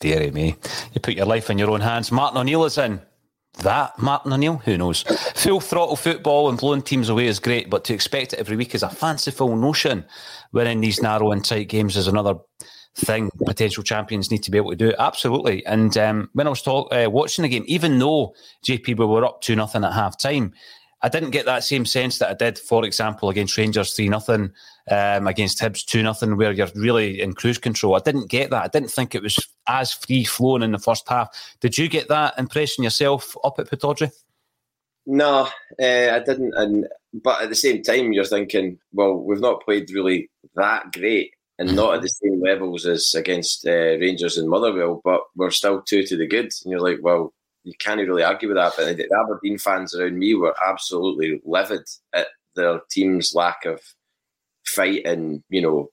Deary 0.00 0.30
me. 0.30 0.56
You 0.92 1.00
put 1.00 1.14
your 1.14 1.26
life 1.26 1.48
in 1.48 1.58
your 1.58 1.70
own 1.70 1.80
hands. 1.80 2.12
Martin 2.12 2.38
O'Neill 2.38 2.64
is 2.64 2.76
in. 2.76 3.00
That 3.62 3.98
Martin 3.98 4.34
O'Neill? 4.34 4.58
Who 4.66 4.76
knows? 4.76 5.02
Full 5.34 5.60
throttle 5.60 5.96
football 5.96 6.50
and 6.50 6.58
blowing 6.58 6.82
teams 6.82 7.08
away 7.08 7.26
is 7.26 7.38
great, 7.38 7.70
but 7.70 7.84
to 7.84 7.94
expect 7.94 8.34
it 8.34 8.38
every 8.38 8.56
week 8.56 8.74
is 8.74 8.82
a 8.82 8.90
fanciful 8.90 9.56
notion. 9.56 10.04
Winning 10.52 10.82
these 10.82 11.00
narrow 11.00 11.32
and 11.32 11.42
tight 11.42 11.68
games 11.68 11.96
is 11.96 12.08
another 12.08 12.34
thing 12.96 13.30
potential 13.44 13.82
champions 13.82 14.30
need 14.30 14.42
to 14.42 14.50
be 14.50 14.58
able 14.58 14.70
to 14.70 14.76
do. 14.76 14.94
Absolutely. 14.98 15.64
And 15.66 15.96
um, 15.98 16.30
when 16.32 16.46
I 16.46 16.50
was 16.50 16.62
talk, 16.62 16.92
uh, 16.92 17.08
watching 17.10 17.42
the 17.42 17.48
game, 17.48 17.64
even 17.66 17.98
though 17.98 18.34
JP 18.64 18.98
we 18.98 19.06
were 19.06 19.24
up 19.24 19.42
to 19.42 19.56
nothing 19.56 19.84
at 19.84 19.92
half 19.92 20.18
time, 20.18 20.54
I 21.02 21.08
didn't 21.08 21.30
get 21.30 21.44
that 21.44 21.62
same 21.62 21.84
sense 21.84 22.18
that 22.18 22.30
I 22.30 22.34
did, 22.34 22.58
for 22.58 22.84
example, 22.84 23.28
against 23.28 23.56
Rangers 23.56 23.92
3 23.94 24.08
nothing, 24.08 24.52
um, 24.90 25.26
against 25.26 25.60
Hibs 25.60 25.84
2 25.84 26.02
nothing, 26.02 26.36
where 26.36 26.52
you're 26.52 26.68
really 26.74 27.20
in 27.20 27.34
cruise 27.34 27.58
control. 27.58 27.94
I 27.94 28.00
didn't 28.00 28.30
get 28.30 28.50
that. 28.50 28.64
I 28.64 28.68
didn't 28.68 28.90
think 28.90 29.14
it 29.14 29.22
was 29.22 29.38
as 29.68 29.92
free 29.92 30.24
flowing 30.24 30.62
in 30.62 30.72
the 30.72 30.78
first 30.78 31.06
half. 31.08 31.28
Did 31.60 31.76
you 31.76 31.88
get 31.88 32.08
that 32.08 32.38
impression 32.38 32.82
yourself 32.82 33.36
up 33.44 33.58
at 33.58 33.68
Pittodrie? 33.68 34.10
No, 35.06 35.48
uh, 35.80 36.10
I 36.10 36.20
didn't. 36.24 36.54
And 36.54 36.88
but 37.12 37.42
at 37.42 37.50
the 37.50 37.54
same 37.54 37.82
time, 37.82 38.12
you're 38.12 38.24
thinking, 38.24 38.78
well, 38.92 39.14
we've 39.14 39.40
not 39.40 39.64
played 39.64 39.90
really 39.92 40.30
that 40.56 40.92
great, 40.92 41.34
and 41.58 41.74
not 41.74 41.94
at 41.94 42.02
the 42.02 42.08
same 42.08 42.40
levels 42.40 42.86
as 42.86 43.14
against 43.14 43.66
uh, 43.66 43.70
Rangers 43.70 44.36
and 44.36 44.48
Motherwell, 44.48 45.00
but 45.04 45.22
we're 45.34 45.50
still 45.50 45.82
two 45.82 46.02
to 46.04 46.16
the 46.16 46.26
good. 46.26 46.50
And 46.64 46.70
you're 46.70 46.80
like, 46.80 46.98
well, 47.00 47.32
you 47.64 47.72
can't 47.78 48.00
really 48.00 48.22
argue 48.22 48.48
with 48.48 48.56
that. 48.56 48.74
But 48.76 48.96
the 48.96 49.08
Aberdeen 49.24 49.58
fans 49.58 49.94
around 49.94 50.18
me 50.18 50.34
were 50.34 50.54
absolutely 50.64 51.40
livid 51.44 51.82
at 52.12 52.28
their 52.54 52.80
team's 52.90 53.34
lack 53.34 53.64
of 53.64 53.80
fight 54.66 55.06
and 55.06 55.44
you 55.48 55.62
know 55.62 55.90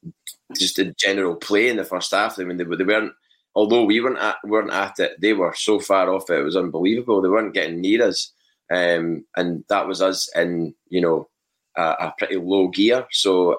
just 0.58 0.78
the 0.78 0.94
general 0.98 1.36
play 1.36 1.70
in 1.70 1.78
the 1.78 1.86
first 1.86 2.12
half. 2.12 2.40
I 2.40 2.44
mean, 2.44 2.58
they, 2.58 2.64
they 2.64 2.84
weren't. 2.84 3.14
Although 3.56 3.84
we 3.86 4.02
weren't 4.02 4.18
at, 4.18 4.38
weren't 4.44 4.72
at 4.72 5.00
it, 5.00 5.22
they 5.22 5.34
were 5.34 5.54
so 5.56 5.80
far 5.80 6.12
off 6.12 6.30
it. 6.30 6.40
It 6.40 6.44
was 6.44 6.56
unbelievable. 6.56 7.22
They 7.22 7.30
weren't 7.30 7.54
getting 7.54 7.82
near 7.82 8.08
us, 8.08 8.32
um, 8.72 9.26
and 9.36 9.64
that 9.70 9.88
was 9.88 10.02
us 10.02 10.30
in 10.36 10.74
you 10.90 11.02
know 11.02 11.28
a, 11.76 11.82
a 11.82 12.14
pretty 12.18 12.38
low 12.38 12.68
gear. 12.70 13.06
So 13.12 13.58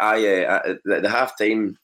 I, 0.00 0.44
uh, 0.44 0.74
the, 0.84 1.00
the 1.00 1.08
half 1.08 1.38
time 1.38 1.78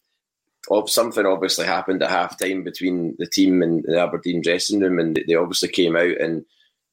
of 0.71 0.89
something 0.89 1.27
obviously 1.27 1.67
happened 1.67 2.03
at 2.03 2.11
half 2.11 2.39
time 2.39 2.63
between 2.63 3.17
the 3.19 3.27
team 3.27 3.63
and 3.63 3.85
the 3.85 4.01
Aberdeen 4.01 4.43
dressing 4.43 4.81
room, 4.81 4.99
and 4.99 5.23
they 5.27 5.35
obviously 5.35 5.69
came 5.69 5.97
out 5.97 6.21
and 6.21 6.45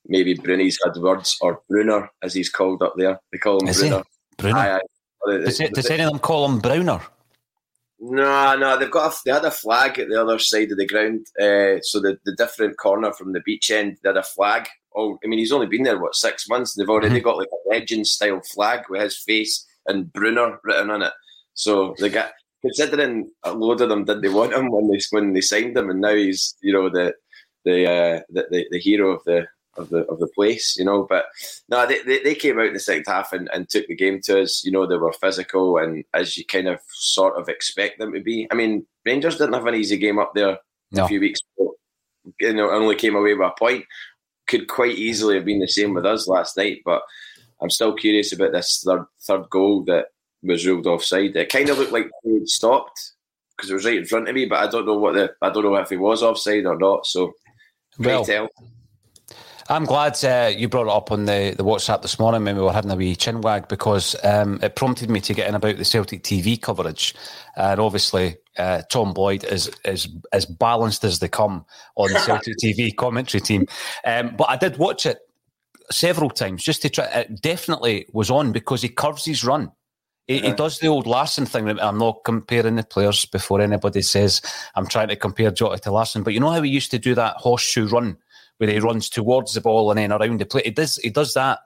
maybe 0.07 0.33
Bruni's 0.33 0.79
had 0.83 1.01
words 1.01 1.37
or 1.41 1.61
Brunner 1.69 2.09
as 2.23 2.33
he's 2.33 2.49
called 2.49 2.81
up 2.81 2.93
there. 2.97 3.19
They 3.31 3.37
call 3.37 3.59
him 3.59 3.67
Is 3.67 3.79
Brunner. 3.79 4.03
Brunner. 4.37 4.57
Aye, 4.57 4.75
aye. 4.77 5.37
Does, 5.37 5.57
does 5.57 5.89
any 5.89 6.03
of 6.03 6.11
them 6.11 6.19
call 6.19 6.45
him 6.45 6.59
Browner? 6.59 7.01
No, 7.99 8.55
no, 8.55 8.77
they've 8.77 8.89
got 8.89 9.13
a, 9.13 9.17
they 9.25 9.31
had 9.31 9.43
a 9.43 9.51
flag 9.51 9.99
at 9.99 10.07
the 10.07 10.21
other 10.21 10.39
side 10.39 10.71
of 10.71 10.77
the 10.77 10.87
ground. 10.87 11.27
Uh, 11.39 11.81
so 11.81 11.99
the, 11.99 12.17
the 12.23 12.33
different 12.37 12.77
corner 12.77 13.11
from 13.11 13.33
the 13.33 13.41
beach 13.41 13.69
end, 13.71 13.97
they 14.01 14.09
had 14.09 14.17
a 14.17 14.23
flag. 14.23 14.67
Oh, 14.99 15.17
I 15.23 15.27
mean, 15.27 15.39
he's 15.39 15.51
only 15.51 15.67
been 15.67 15.83
there 15.83 15.97
what 15.99 16.15
six 16.15 16.47
months, 16.49 16.75
and 16.75 16.81
they've 16.81 16.89
already 16.89 17.15
Mm-hmm. 17.15 17.23
got 17.23 17.37
like 17.37 17.47
a 17.53 17.69
legend 17.69 18.05
style 18.07 18.41
flag 18.53 18.81
with 18.89 19.01
his 19.01 19.17
face 19.17 19.65
and 19.87 20.11
Brunner 20.13 20.59
written 20.63 20.89
on 20.91 21.01
it. 21.03 21.13
So 21.53 21.95
they 21.99 22.09
got 22.09 22.31
considering 22.61 23.31
a 23.43 23.53
load 23.53 23.81
of 23.81 23.89
them 23.89 24.03
did 24.05 24.21
they 24.21 24.29
want 24.29 24.53
him 24.53 24.69
when 24.71 24.89
they 24.91 24.99
when 25.11 25.33
they 25.33 25.41
signed 25.41 25.77
him, 25.77 25.89
and 25.89 26.01
now 26.01 26.13
he's 26.13 26.55
you 26.61 26.73
know 26.73 26.89
the 26.89 27.13
the 27.65 27.77
uh, 27.89 28.19
the, 28.29 28.47
the, 28.51 28.67
the 28.71 28.79
hero 28.79 29.11
of 29.11 29.23
the 29.25 29.47
of 29.77 29.89
the 29.89 29.99
of 30.11 30.19
the 30.19 30.27
place, 30.35 30.75
you 30.77 30.85
know. 30.85 31.05
But 31.09 31.25
no, 31.69 31.85
they, 31.85 32.01
they, 32.03 32.23
they 32.23 32.35
came 32.35 32.59
out 32.59 32.67
in 32.67 32.73
the 32.73 32.79
second 32.79 33.05
half 33.07 33.31
and, 33.33 33.49
and 33.53 33.67
took 33.69 33.87
the 33.87 33.95
game 33.95 34.19
to 34.23 34.41
us. 34.41 34.63
You 34.65 34.71
know, 34.71 34.85
they 34.85 34.97
were 34.97 35.13
physical 35.13 35.77
and 35.77 36.03
as 36.13 36.37
you 36.37 36.45
kind 36.45 36.67
of 36.67 36.79
sort 36.89 37.37
of 37.39 37.47
expect 37.49 37.99
them 37.99 38.13
to 38.13 38.19
be. 38.21 38.47
I 38.51 38.55
mean, 38.55 38.85
Rangers 39.05 39.37
didn't 39.37 39.53
have 39.53 39.67
an 39.67 39.75
easy 39.75 39.97
game 39.97 40.19
up 40.19 40.33
there 40.35 40.57
No. 40.91 41.05
a 41.05 41.07
few 41.07 41.19
weeks 41.21 41.39
ago. 41.57 41.75
You 42.39 42.53
know, 42.53 42.69
only 42.69 42.95
came 42.95 43.15
away 43.15 43.33
with 43.33 43.47
a 43.47 43.51
point. 43.57 43.85
Could 44.49 44.67
quite 44.67 44.97
easily 44.97 45.35
have 45.35 45.45
been 45.45 45.59
the 45.59 45.67
same 45.67 45.93
with 45.93 46.05
us 46.05 46.27
last 46.27 46.57
night, 46.57 46.81
but 46.83 47.03
I'm 47.61 47.69
still 47.69 47.93
curious 47.93 48.33
about 48.33 48.51
this 48.51 48.83
third 48.85 49.05
third 49.21 49.49
goal 49.49 49.83
that 49.83 50.07
was 50.43 50.65
ruled 50.65 50.87
offside. 50.87 51.35
It 51.35 51.51
kind 51.51 51.69
of 51.69 51.77
looked 51.77 51.91
like 51.91 52.09
he 52.23 52.45
stopped 52.45 53.13
because 53.55 53.69
it 53.69 53.75
was 53.75 53.85
right 53.85 53.97
in 53.97 54.05
front 54.05 54.27
of 54.27 54.35
me, 54.35 54.45
but 54.45 54.59
I 54.59 54.67
don't 54.67 54.85
know 54.85 54.97
what 54.97 55.13
the 55.13 55.33
I 55.41 55.49
don't 55.49 55.63
know 55.63 55.75
if 55.75 55.89
he 55.89 55.97
was 55.97 56.23
offside 56.23 56.65
or 56.65 56.77
not. 56.77 57.05
So, 57.05 57.33
Well, 57.99 58.25
tell. 58.25 58.49
I'm 59.71 59.85
glad 59.85 60.23
uh, 60.25 60.51
you 60.55 60.67
brought 60.67 60.87
it 60.87 60.91
up 60.91 61.11
on 61.11 61.25
the, 61.25 61.53
the 61.55 61.63
WhatsApp 61.63 62.01
this 62.01 62.17
morning 62.17 62.43
when 62.43 62.55
we 62.55 62.63
were 62.63 62.73
having 62.73 62.89
a 62.89 62.95
wee 62.95 63.15
chin 63.15 63.41
wag 63.41 63.67
because 63.67 64.15
um, 64.23 64.59
it 64.63 64.75
prompted 64.75 65.11
me 65.11 65.21
to 65.21 65.33
get 65.35 65.47
in 65.47 65.53
about 65.53 65.77
the 65.77 65.85
Celtic 65.85 66.23
TV 66.23 66.59
coverage. 66.59 67.13
And 67.55 67.79
obviously, 67.79 68.37
uh, 68.59 68.81
Tom 68.91 69.13
Boyd 69.13 69.43
is, 69.45 69.71
is 69.85 70.09
as 70.33 70.45
balanced 70.45 71.03
as 71.03 71.19
they 71.19 71.27
come 71.27 71.65
on 71.95 72.11
the 72.11 72.19
Celtic 72.19 72.55
TV 72.63 72.95
commentary 72.95 73.41
team. 73.41 73.65
Um, 74.05 74.35
but 74.37 74.49
I 74.49 74.57
did 74.57 74.77
watch 74.77 75.05
it 75.05 75.19
several 75.89 76.29
times 76.29 76.63
just 76.63 76.81
to 76.83 76.89
try. 76.89 77.05
It 77.05 77.41
definitely 77.41 78.05
was 78.13 78.29
on 78.29 78.51
because 78.51 78.81
he 78.81 78.89
curves 78.89 79.25
his 79.25 79.43
run. 79.43 79.71
He, 80.27 80.41
he 80.41 80.51
does 80.51 80.77
the 80.77 80.87
old 80.87 81.07
Larsson 81.07 81.47
thing. 81.47 81.67
I'm 81.79 81.97
not 81.97 82.23
comparing 82.23 82.75
the 82.75 82.83
players 82.83 83.25
before 83.25 83.61
anybody 83.61 84.03
says 84.03 84.43
I'm 84.75 84.85
trying 84.85 85.07
to 85.07 85.15
compare 85.15 85.49
Jota 85.49 85.79
to 85.79 85.91
Larsson. 85.91 86.21
But 86.21 86.35
you 86.35 86.39
know 86.39 86.51
how 86.51 86.61
he 86.61 86.69
used 86.69 86.91
to 86.91 86.99
do 86.99 87.15
that 87.15 87.37
horseshoe 87.37 87.87
run 87.87 88.15
where 88.57 88.69
he 88.69 88.79
runs 88.79 89.09
towards 89.09 89.53
the 89.53 89.61
ball 89.61 89.89
and 89.89 89.97
then 89.97 90.11
around 90.11 90.39
the 90.39 90.45
plate. 90.45 90.65
He 90.65 90.71
does. 90.71 90.97
He 90.97 91.09
does 91.09 91.33
that, 91.33 91.59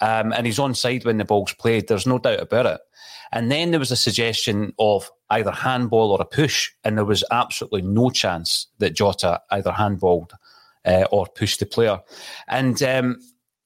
um, 0.00 0.32
and 0.32 0.44
he's 0.44 0.58
on 0.58 0.74
side 0.74 1.04
when 1.04 1.18
the 1.18 1.24
ball's 1.24 1.52
played. 1.52 1.86
There's 1.86 2.06
no 2.06 2.18
doubt 2.18 2.40
about 2.40 2.66
it. 2.66 2.80
And 3.30 3.50
then 3.50 3.70
there 3.70 3.80
was 3.80 3.92
a 3.92 3.96
suggestion 3.96 4.72
of 4.78 5.08
either 5.30 5.50
handball 5.50 6.12
or 6.12 6.20
a 6.20 6.24
push, 6.24 6.70
and 6.84 6.96
there 6.96 7.04
was 7.04 7.24
absolutely 7.30 7.82
no 7.82 8.10
chance 8.10 8.66
that 8.78 8.94
Jota 8.94 9.40
either 9.50 9.72
handballed 9.72 10.32
uh, 10.84 11.04
or 11.10 11.26
pushed 11.26 11.60
the 11.60 11.66
player. 11.66 12.00
And 12.48 12.82
um, 12.82 13.18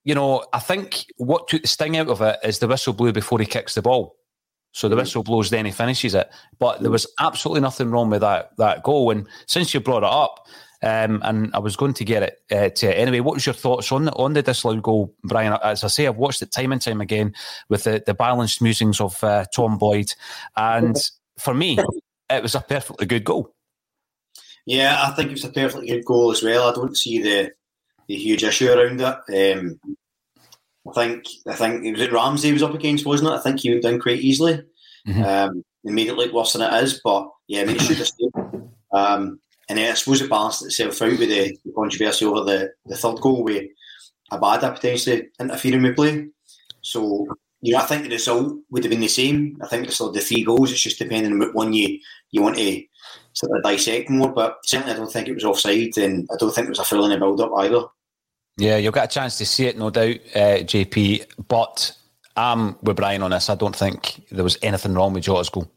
you 0.05 0.15
know, 0.15 0.45
I 0.53 0.59
think 0.59 1.05
what 1.17 1.49
took 1.49 1.63
the 1.63 1.69
sting 1.69 1.97
out 1.97 2.09
of 2.09 2.23
it 2.23 2.39
is 2.43 2.59
the 2.59 2.69
whistle 2.69 2.93
blew 2.93 3.13
before 3.13 3.39
he 3.39 3.47
kicks 3.47 3.75
the 3.75 3.83
ball. 3.83 4.17
So 4.73 4.89
the 4.89 4.97
whistle 4.97 5.23
blows, 5.23 5.51
then 5.51 5.67
he 5.67 5.73
finishes 5.73 6.15
it. 6.15 6.31
But 6.59 6.81
there 6.81 6.91
was 6.91 7.07
absolutely 7.19 7.61
nothing 7.61 7.91
wrong 7.91 8.11
with 8.11 8.21
that 8.21 8.57
that 8.59 8.83
goal. 8.83 9.11
And 9.11 9.27
since 9.47 9.75
you 9.75 9.81
brought 9.81 10.05
it 10.05 10.11
up, 10.11 10.47
um, 10.83 11.21
and 11.25 11.51
I 11.55 11.59
was 11.59 11.77
going 11.77 11.95
to 11.95 12.05
get 12.05 12.23
it 12.23 12.43
uh, 12.53 12.69
to 12.69 12.87
it 12.87 12.99
anyway. 12.99 13.21
What 13.21 13.35
was 13.35 13.47
your 13.47 13.55
thoughts 13.55 13.91
on 13.91 14.05
the, 14.05 14.13
on 14.13 14.35
the 14.35 14.43
disallowed 14.43 14.83
goal, 14.83 15.13
Brian? 15.25 15.59
As 15.65 15.83
I 15.83 15.89
say, 15.89 16.07
I've 16.07 16.17
watched 16.17 16.41
it 16.41 16.53
time 16.53 16.71
and 16.71 16.81
time 16.81 17.01
again 17.01 17.35
with 17.69 17.85
the, 17.85 18.03
the 18.05 18.15
balanced 18.15 18.63
musings 18.63 19.01
of 19.01 19.23
uh, 19.25 19.45
Tom 19.53 19.77
Boyd, 19.77 20.15
and 20.57 20.97
for 21.39 21.55
me, 21.55 21.79
it 22.31 22.43
was 22.43 22.55
a 22.55 22.61
perfectly 22.61 23.07
good 23.07 23.25
goal. 23.25 23.55
Yeah, 24.67 25.03
I 25.07 25.13
think 25.13 25.33
it's 25.33 25.45
a 25.45 25.51
perfectly 25.51 25.89
good 25.89 26.05
goal 26.05 26.31
as 26.31 26.43
well. 26.43 26.69
I 26.69 26.75
don't 26.75 26.97
see 26.97 27.23
the 27.23 27.53
the 28.07 28.17
huge 28.17 28.45
issue 28.45 28.71
around 28.71 29.01
it. 29.01 29.57
Um, 29.57 29.81
I 30.89 30.93
think 30.95 31.25
I 31.47 31.55
think 31.55 31.85
it 31.85 31.93
was 31.93 32.01
it 32.03 32.13
Ramsay 32.13 32.53
was 32.53 32.63
up 32.63 32.75
against, 32.75 33.07
wasn't 33.07 33.31
it? 33.31 33.35
I 33.35 33.41
think 33.41 33.61
he 33.61 33.71
went 33.71 33.83
down 33.83 34.01
quite 34.01 34.21
easily. 34.21 34.63
Mhm. 35.07 35.25
Um, 35.25 35.65
and 35.85 35.95
made 35.95 36.09
it 36.09 36.17
look 36.17 36.33
worse 36.33 36.53
than 36.53 36.63
it 36.63 36.83
is, 36.83 37.01
but 37.03 37.31
yeah, 37.47 37.63
I 37.63 37.65
mean, 37.65 37.77
it 37.77 37.83
should 37.83 37.99
have 37.99 38.07
stayed. 38.07 38.33
Um, 38.93 39.41
and 39.69 39.79
I 39.79 39.95
suppose 39.95 40.21
it 40.21 40.31
balanced 40.31 40.65
itself 40.65 41.01
out 41.03 41.11
with 41.11 41.21
the, 41.21 41.57
the 41.65 41.73
controversy 41.73 42.25
over 42.25 42.45
the, 42.45 42.73
the 42.87 42.97
third 42.97 43.21
goal 43.21 43.45
with 43.45 43.67
Abada 44.33 44.75
potentially 44.75 45.29
interfering 45.39 45.83
with 45.83 45.97
play. 45.97 46.27
So, 46.81 47.27
you 47.61 47.73
know, 47.73 47.81
I 47.81 47.87
think 47.87 48.05
the 48.05 48.11
result 48.11 48.57
would 48.71 48.85
have 48.85 48.91
been 48.91 49.01
the 49.01 49.09
same. 49.09 49.59
I 49.63 49.67
think 49.67 49.85
it's 49.85 49.95
still 49.97 50.13
the 50.13 50.21
three 50.21 50.45
goals. 50.45 50.71
It's 50.71 50.81
just 50.81 50.99
depending 50.99 51.33
on 51.33 51.39
what 51.39 51.55
one 51.55 51.73
you, 51.73 51.99
you 52.31 52.43
want 52.43 52.57
to 52.57 52.83
sort 53.33 53.57
of 53.57 53.63
dissect 53.65 54.11
more. 54.11 54.33
But 54.33 54.59
certainly, 54.65 54.93
I 54.93 54.97
don't 54.97 55.11
think 55.11 55.29
it 55.29 55.35
was 55.35 55.45
offside, 55.45 55.97
and 55.99 56.29
I 56.33 56.37
don't 56.39 56.55
think 56.55 56.67
it 56.67 56.71
was 56.71 56.79
a 56.79 56.85
full 56.85 57.05
in 57.05 57.11
the 57.11 57.19
build 57.19 57.41
up 57.41 57.53
either. 57.59 57.83
Yeah, 58.57 58.77
you'll 58.77 58.93
get 58.93 59.05
a 59.05 59.15
chance 59.15 59.39
to 59.39 59.47
see 59.47 59.67
it, 59.67 59.79
no 59.79 59.91
doubt, 59.91 60.17
uh, 60.35 60.59
JP. 60.65 61.27
But 61.49 61.97
I'm 62.37 62.77
with 62.83 62.97
Brian 62.97 63.23
on 63.23 63.31
this. 63.31 63.51
I 63.51 63.55
don't 63.55 63.75
think 63.75 64.27
there 64.31 64.45
was 64.45 64.59
anything 64.63 64.95
wrong 64.95 65.13
with 65.13 65.25
Jota's 65.25 65.49
goal. 65.49 65.71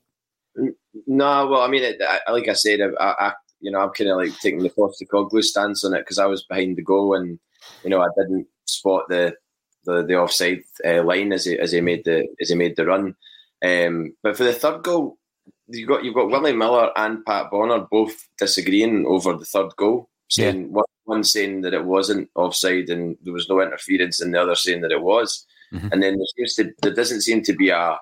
No, 1.07 1.47
well, 1.47 1.61
I 1.61 1.67
mean, 1.67 1.83
it, 1.83 2.01
I, 2.01 2.31
like 2.31 2.47
I 2.47 2.53
said, 2.53 2.79
I, 2.81 2.91
I 2.99 3.33
you 3.59 3.71
know, 3.71 3.79
I'm 3.79 3.91
kind 3.91 4.09
of 4.09 4.17
like 4.17 4.37
taking 4.39 4.59
the 4.59 4.69
Postecoglou 4.69 5.43
stance 5.43 5.83
on 5.83 5.93
it 5.93 5.99
because 5.99 6.19
I 6.19 6.25
was 6.25 6.43
behind 6.43 6.77
the 6.77 6.83
goal 6.83 7.15
and 7.15 7.39
you 7.83 7.89
know 7.89 8.01
I 8.01 8.07
didn't 8.17 8.47
spot 8.65 9.03
the 9.07 9.33
the, 9.85 10.03
the 10.03 10.15
offside 10.15 10.63
uh, 10.85 11.03
line 11.03 11.33
as 11.33 11.45
he 11.45 11.57
as 11.57 11.71
he 11.71 11.81
made 11.81 12.03
the 12.05 12.27
as 12.39 12.49
he 12.49 12.55
made 12.55 12.75
the 12.75 12.85
run. 12.85 13.15
Um, 13.63 14.15
but 14.23 14.35
for 14.37 14.43
the 14.43 14.53
third 14.53 14.83
goal, 14.83 15.17
you 15.67 15.85
got 15.85 16.03
you've 16.03 16.15
got 16.15 16.29
Willie 16.29 16.55
Miller 16.55 16.91
and 16.97 17.25
Pat 17.25 17.51
Bonner 17.51 17.87
both 17.91 18.27
disagreeing 18.37 19.05
over 19.05 19.35
the 19.35 19.45
third 19.45 19.75
goal, 19.75 20.09
saying 20.29 20.71
one, 20.71 20.85
one 21.05 21.23
saying 21.23 21.61
that 21.61 21.73
it 21.73 21.85
wasn't 21.85 22.29
offside 22.35 22.89
and 22.89 23.17
there 23.23 23.33
was 23.33 23.49
no 23.49 23.61
interference, 23.61 24.21
and 24.21 24.33
the 24.33 24.41
other 24.41 24.55
saying 24.55 24.81
that 24.81 24.91
it 24.91 25.01
was. 25.01 25.45
Mhm. 25.73 25.91
And 25.91 26.03
then 26.03 26.17
there 26.17 26.27
seems 26.35 26.55
to 26.55 26.73
there 26.81 26.93
doesn't 26.93 27.21
seem 27.21 27.43
to 27.43 27.53
be 27.53 27.69
a 27.69 27.97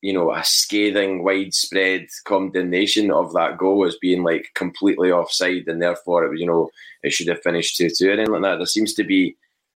you 0.00 0.12
know 0.12 0.32
a 0.32 0.42
scathing, 0.44 1.22
widespread 1.22 2.06
condemnation 2.24 3.10
of 3.10 3.32
that 3.34 3.58
goal 3.58 3.84
as 3.84 3.96
being 3.96 4.22
like 4.22 4.48
completely 4.54 5.10
offside, 5.10 5.68
and 5.68 5.82
therefore 5.82 6.24
it 6.24 6.30
was 6.30 6.40
you 6.40 6.46
know 6.46 6.70
it 7.02 7.12
should 7.12 7.28
have 7.28 7.42
finished 7.42 7.76
two 7.76 7.90
two 7.90 8.08
or 8.08 8.12
anything 8.12 8.32
like 8.32 8.42
that. 8.42 8.56
There 8.56 8.66
seems 8.66 8.94
to 8.94 9.04
be 9.04 9.36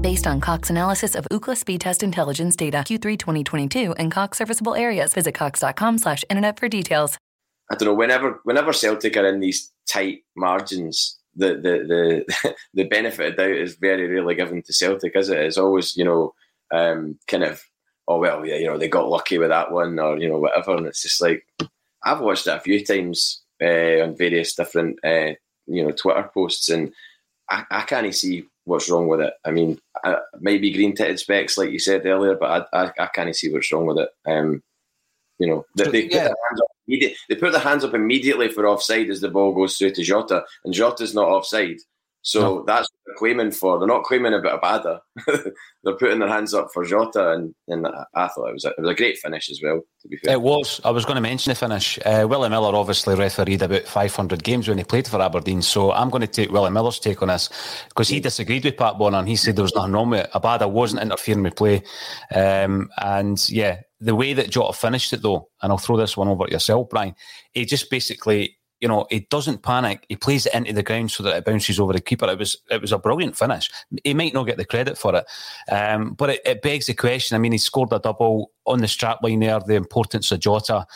Based 0.00 0.26
on 0.26 0.40
Cox 0.40 0.70
analysis 0.70 1.14
of 1.14 1.26
Ookla 1.30 1.56
speed 1.56 1.80
test 1.80 2.02
intelligence 2.02 2.56
data 2.56 2.78
Q3 2.78 3.18
2022 3.18 3.92
and 3.92 4.12
Cox 4.12 4.38
serviceable 4.38 4.74
areas, 4.74 5.14
visit 5.14 5.34
cox.com 5.34 5.98
slash 5.98 6.24
internet 6.28 6.58
for 6.58 6.68
details. 6.68 7.18
I 7.70 7.76
don't 7.76 7.88
know. 7.88 7.94
Whenever 7.94 8.40
whenever 8.44 8.72
Celtic 8.72 9.16
are 9.16 9.26
in 9.26 9.40
these 9.40 9.72
tight 9.88 10.24
margins, 10.36 11.18
the 11.34 11.54
the 11.54 12.24
the 12.42 12.54
the 12.74 12.84
benefit 12.84 13.30
of 13.30 13.36
doubt 13.36 13.50
is 13.50 13.76
very 13.76 14.06
rarely 14.06 14.34
given 14.34 14.62
to 14.62 14.72
Celtic, 14.72 15.16
is 15.16 15.30
it? 15.30 15.38
It's 15.38 15.58
always 15.58 15.96
you 15.96 16.04
know 16.04 16.34
um, 16.72 17.18
kind 17.26 17.44
of 17.44 17.62
oh 18.06 18.18
well 18.18 18.46
yeah 18.46 18.56
you 18.56 18.66
know 18.66 18.78
they 18.78 18.88
got 18.88 19.08
lucky 19.08 19.38
with 19.38 19.48
that 19.48 19.72
one 19.72 19.98
or 19.98 20.18
you 20.18 20.28
know 20.28 20.38
whatever, 20.38 20.76
and 20.76 20.86
it's 20.86 21.02
just 21.02 21.20
like 21.20 21.44
I've 22.04 22.20
watched 22.20 22.46
it 22.46 22.54
a 22.54 22.60
few 22.60 22.84
times 22.84 23.42
uh, 23.62 24.02
on 24.02 24.16
various 24.16 24.54
different 24.54 24.98
uh, 25.04 25.32
you 25.66 25.84
know 25.84 25.90
Twitter 25.90 26.30
posts, 26.32 26.68
and 26.68 26.92
I, 27.50 27.64
I 27.70 27.80
can't 27.82 28.14
see 28.14 28.46
what's 28.66 28.90
wrong 28.90 29.08
with 29.08 29.20
it. 29.20 29.32
I 29.44 29.52
mean, 29.52 29.78
I, 30.04 30.18
maybe 30.40 30.72
green 30.72 30.94
tinted 30.94 31.18
specs 31.18 31.56
like 31.56 31.70
you 31.70 31.78
said 31.78 32.04
earlier, 32.04 32.34
but 32.34 32.68
I, 32.72 32.84
I, 32.84 32.92
I 32.98 33.06
can't 33.06 33.34
see 33.34 33.50
what's 33.50 33.72
wrong 33.72 33.86
with 33.86 33.98
it. 33.98 34.10
Um, 34.26 34.62
you 35.38 35.46
know, 35.46 35.64
they, 35.76 35.84
they, 35.90 36.02
Yeah. 36.02 36.28
put 36.28 36.34
their 36.34 36.48
hands 36.48 36.60
up 36.60 36.68
they 37.28 37.34
put 37.34 37.52
their 37.52 37.60
hands 37.60 37.84
up 37.84 37.94
immediately 37.94 38.48
for 38.48 38.66
offside 38.66 39.08
as 39.08 39.20
the 39.20 39.28
ball 39.28 39.52
goes 39.52 39.76
through 39.76 39.92
to 39.92 40.02
Jota, 40.02 40.44
and 40.64 40.74
Jota's 40.74 41.14
not 41.14 41.28
offside. 41.28 41.78
So 42.28 42.64
that's 42.66 42.88
what 42.90 42.98
they're 43.06 43.14
claiming 43.16 43.52
for. 43.52 43.78
They're 43.78 43.86
not 43.86 44.02
claiming 44.02 44.34
about 44.34 44.60
Abada. 44.60 44.98
they're 45.84 45.96
putting 45.96 46.18
their 46.18 46.28
hands 46.28 46.54
up 46.54 46.70
for 46.74 46.84
Jota, 46.84 47.30
and, 47.30 47.54
and 47.68 47.86
I- 47.86 48.04
I 48.14 48.26
thought 48.26 48.48
it 48.48 48.52
was 48.52 48.64
a, 48.64 48.70
it 48.70 48.80
was 48.80 48.90
a 48.90 48.94
great 48.96 49.16
finish 49.18 49.48
as 49.48 49.60
well. 49.62 49.80
To 50.02 50.08
be 50.08 50.16
fair, 50.16 50.34
It 50.34 50.42
was. 50.42 50.80
I 50.84 50.90
was 50.90 51.04
going 51.04 51.14
to 51.14 51.20
mention 51.20 51.50
the 51.50 51.54
finish. 51.54 52.00
Uh, 52.04 52.26
Willie 52.28 52.48
Miller 52.48 52.74
obviously 52.74 53.14
refereed 53.14 53.62
about 53.62 53.84
500 53.86 54.42
games 54.42 54.66
when 54.66 54.76
he 54.78 54.82
played 54.82 55.06
for 55.06 55.20
Aberdeen, 55.22 55.62
so 55.62 55.92
I'm 55.92 56.10
going 56.10 56.22
to 56.22 56.26
take 56.26 56.50
Willie 56.50 56.70
Miller's 56.72 56.98
take 56.98 57.22
on 57.22 57.28
this 57.28 57.48
because 57.88 58.08
he 58.08 58.18
disagreed 58.18 58.64
with 58.64 58.76
Pat 58.76 58.98
Bonner 58.98 59.18
and 59.18 59.28
he 59.28 59.36
said 59.36 59.54
there 59.54 59.62
was 59.62 59.76
nothing 59.76 59.92
wrong 59.92 60.10
with 60.10 60.24
it. 60.24 60.32
Abada 60.32 60.68
wasn't 60.68 61.02
interfering 61.02 61.44
with 61.44 61.54
play. 61.54 61.84
Um, 62.34 62.90
and 62.98 63.48
yeah, 63.48 63.82
the 64.00 64.16
way 64.16 64.32
that 64.32 64.50
Jota 64.50 64.72
finished 64.72 65.12
it 65.12 65.22
though, 65.22 65.48
and 65.62 65.70
I'll 65.70 65.78
throw 65.78 65.96
this 65.96 66.16
one 66.16 66.26
over 66.26 66.46
to 66.46 66.52
yourself, 66.52 66.88
Brian, 66.90 67.14
he 67.52 67.64
just 67.64 67.88
basically. 67.88 68.58
You 68.80 68.88
know, 68.88 69.06
he 69.10 69.20
doesn't 69.30 69.62
panic. 69.62 70.04
He 70.08 70.16
plays 70.16 70.46
it 70.46 70.54
into 70.54 70.72
the 70.72 70.82
ground 70.82 71.10
so 71.10 71.22
that 71.22 71.36
it 71.36 71.44
bounces 71.44 71.80
over 71.80 71.92
the 71.92 72.00
keeper. 72.00 72.28
It 72.28 72.38
was 72.38 72.56
it 72.70 72.80
was 72.80 72.92
a 72.92 72.98
brilliant 72.98 73.36
finish. 73.36 73.70
He 74.04 74.14
might 74.14 74.34
not 74.34 74.44
get 74.44 74.58
the 74.58 74.64
credit 74.64 74.98
for 74.98 75.14
it, 75.16 75.24
um, 75.72 76.14
but 76.14 76.30
it, 76.30 76.40
it 76.44 76.62
begs 76.62 76.86
the 76.86 76.94
question. 76.94 77.34
I 77.34 77.38
mean, 77.38 77.52
he 77.52 77.58
scored 77.58 77.92
a 77.92 77.98
double 77.98 78.50
on 78.66 78.80
the 78.80 78.88
strap 78.88 79.22
line 79.22 79.40
there. 79.40 79.60
The 79.60 79.74
importance 79.74 80.30
of 80.32 80.40
Jota. 80.40 80.86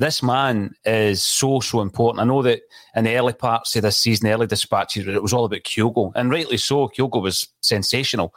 This 0.00 0.22
man 0.22 0.74
is 0.84 1.24
so 1.24 1.58
so 1.58 1.80
important. 1.80 2.22
I 2.22 2.24
know 2.24 2.40
that 2.42 2.60
in 2.94 3.02
the 3.02 3.16
early 3.16 3.32
parts 3.32 3.74
of 3.74 3.82
this 3.82 3.96
season, 3.96 4.28
early 4.28 4.46
dispatches, 4.46 5.08
it 5.08 5.22
was 5.22 5.32
all 5.32 5.44
about 5.44 5.64
Kyogo, 5.64 6.12
and 6.14 6.30
rightly 6.30 6.56
so. 6.56 6.88
Kyogo 6.88 7.20
was 7.20 7.48
sensational, 7.62 8.32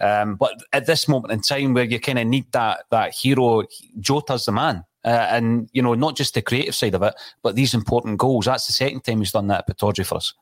um, 0.00 0.34
but 0.34 0.60
at 0.72 0.86
this 0.86 1.06
moment 1.06 1.32
in 1.32 1.40
time, 1.40 1.72
where 1.72 1.84
you 1.84 2.00
kind 2.00 2.18
of 2.18 2.26
need 2.26 2.50
that 2.50 2.86
that 2.90 3.14
hero, 3.14 3.62
Jota's 4.00 4.46
the 4.46 4.52
man. 4.52 4.84
Uh, 5.04 5.26
and 5.30 5.68
you 5.72 5.82
know, 5.82 5.94
not 5.94 6.16
just 6.16 6.34
the 6.34 6.42
creative 6.42 6.74
side 6.74 6.94
of 6.94 7.02
it, 7.02 7.14
but 7.42 7.54
these 7.54 7.74
important 7.74 8.18
goals. 8.18 8.46
That's 8.46 8.66
the 8.66 8.72
second 8.72 9.02
time 9.02 9.18
he's 9.18 9.32
done 9.32 9.48
that 9.48 9.64
at 9.68 9.76
Pittodrie 9.76 10.06
for 10.06 10.16
us. 10.16 10.32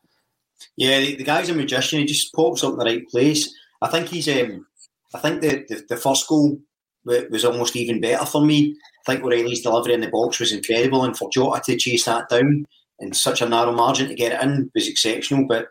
Yeah, 0.77 1.01
the, 1.01 1.16
the 1.16 1.25
guy's 1.25 1.48
a 1.48 1.55
magician. 1.55 1.98
He 1.98 2.05
just 2.05 2.33
pops 2.33 2.62
up 2.62 2.75
in 2.75 2.79
the 2.79 2.85
right 2.85 3.09
place. 3.09 3.53
I 3.81 3.88
think 3.88 4.09
he's. 4.09 4.29
Um, 4.29 4.66
I 5.14 5.18
think 5.18 5.42
the, 5.42 5.66
the, 5.68 5.85
the 5.90 5.96
first 5.96 6.29
goal 6.29 6.59
was 7.05 7.44
almost 7.44 7.77
even 7.77 8.01
better 8.01 8.25
for 8.25 8.44
me. 8.44 8.77
I 9.07 9.12
think 9.12 9.25
O'Riley's 9.25 9.62
delivery 9.62 9.94
in 9.94 10.01
the 10.01 10.09
box 10.09 10.38
was 10.38 10.53
incredible, 10.53 11.05
and 11.05 11.16
for 11.16 11.29
Jota 11.31 11.61
to 11.64 11.77
chase 11.77 12.05
that 12.05 12.29
down 12.29 12.64
in 13.01 13.12
such 13.12 13.42
a 13.42 13.48
narrow 13.48 13.72
margin 13.72 14.09
to 14.09 14.14
get 14.14 14.33
it 14.33 14.42
in 14.42 14.70
was 14.75 14.88
exceptional. 14.88 15.46
But 15.48 15.66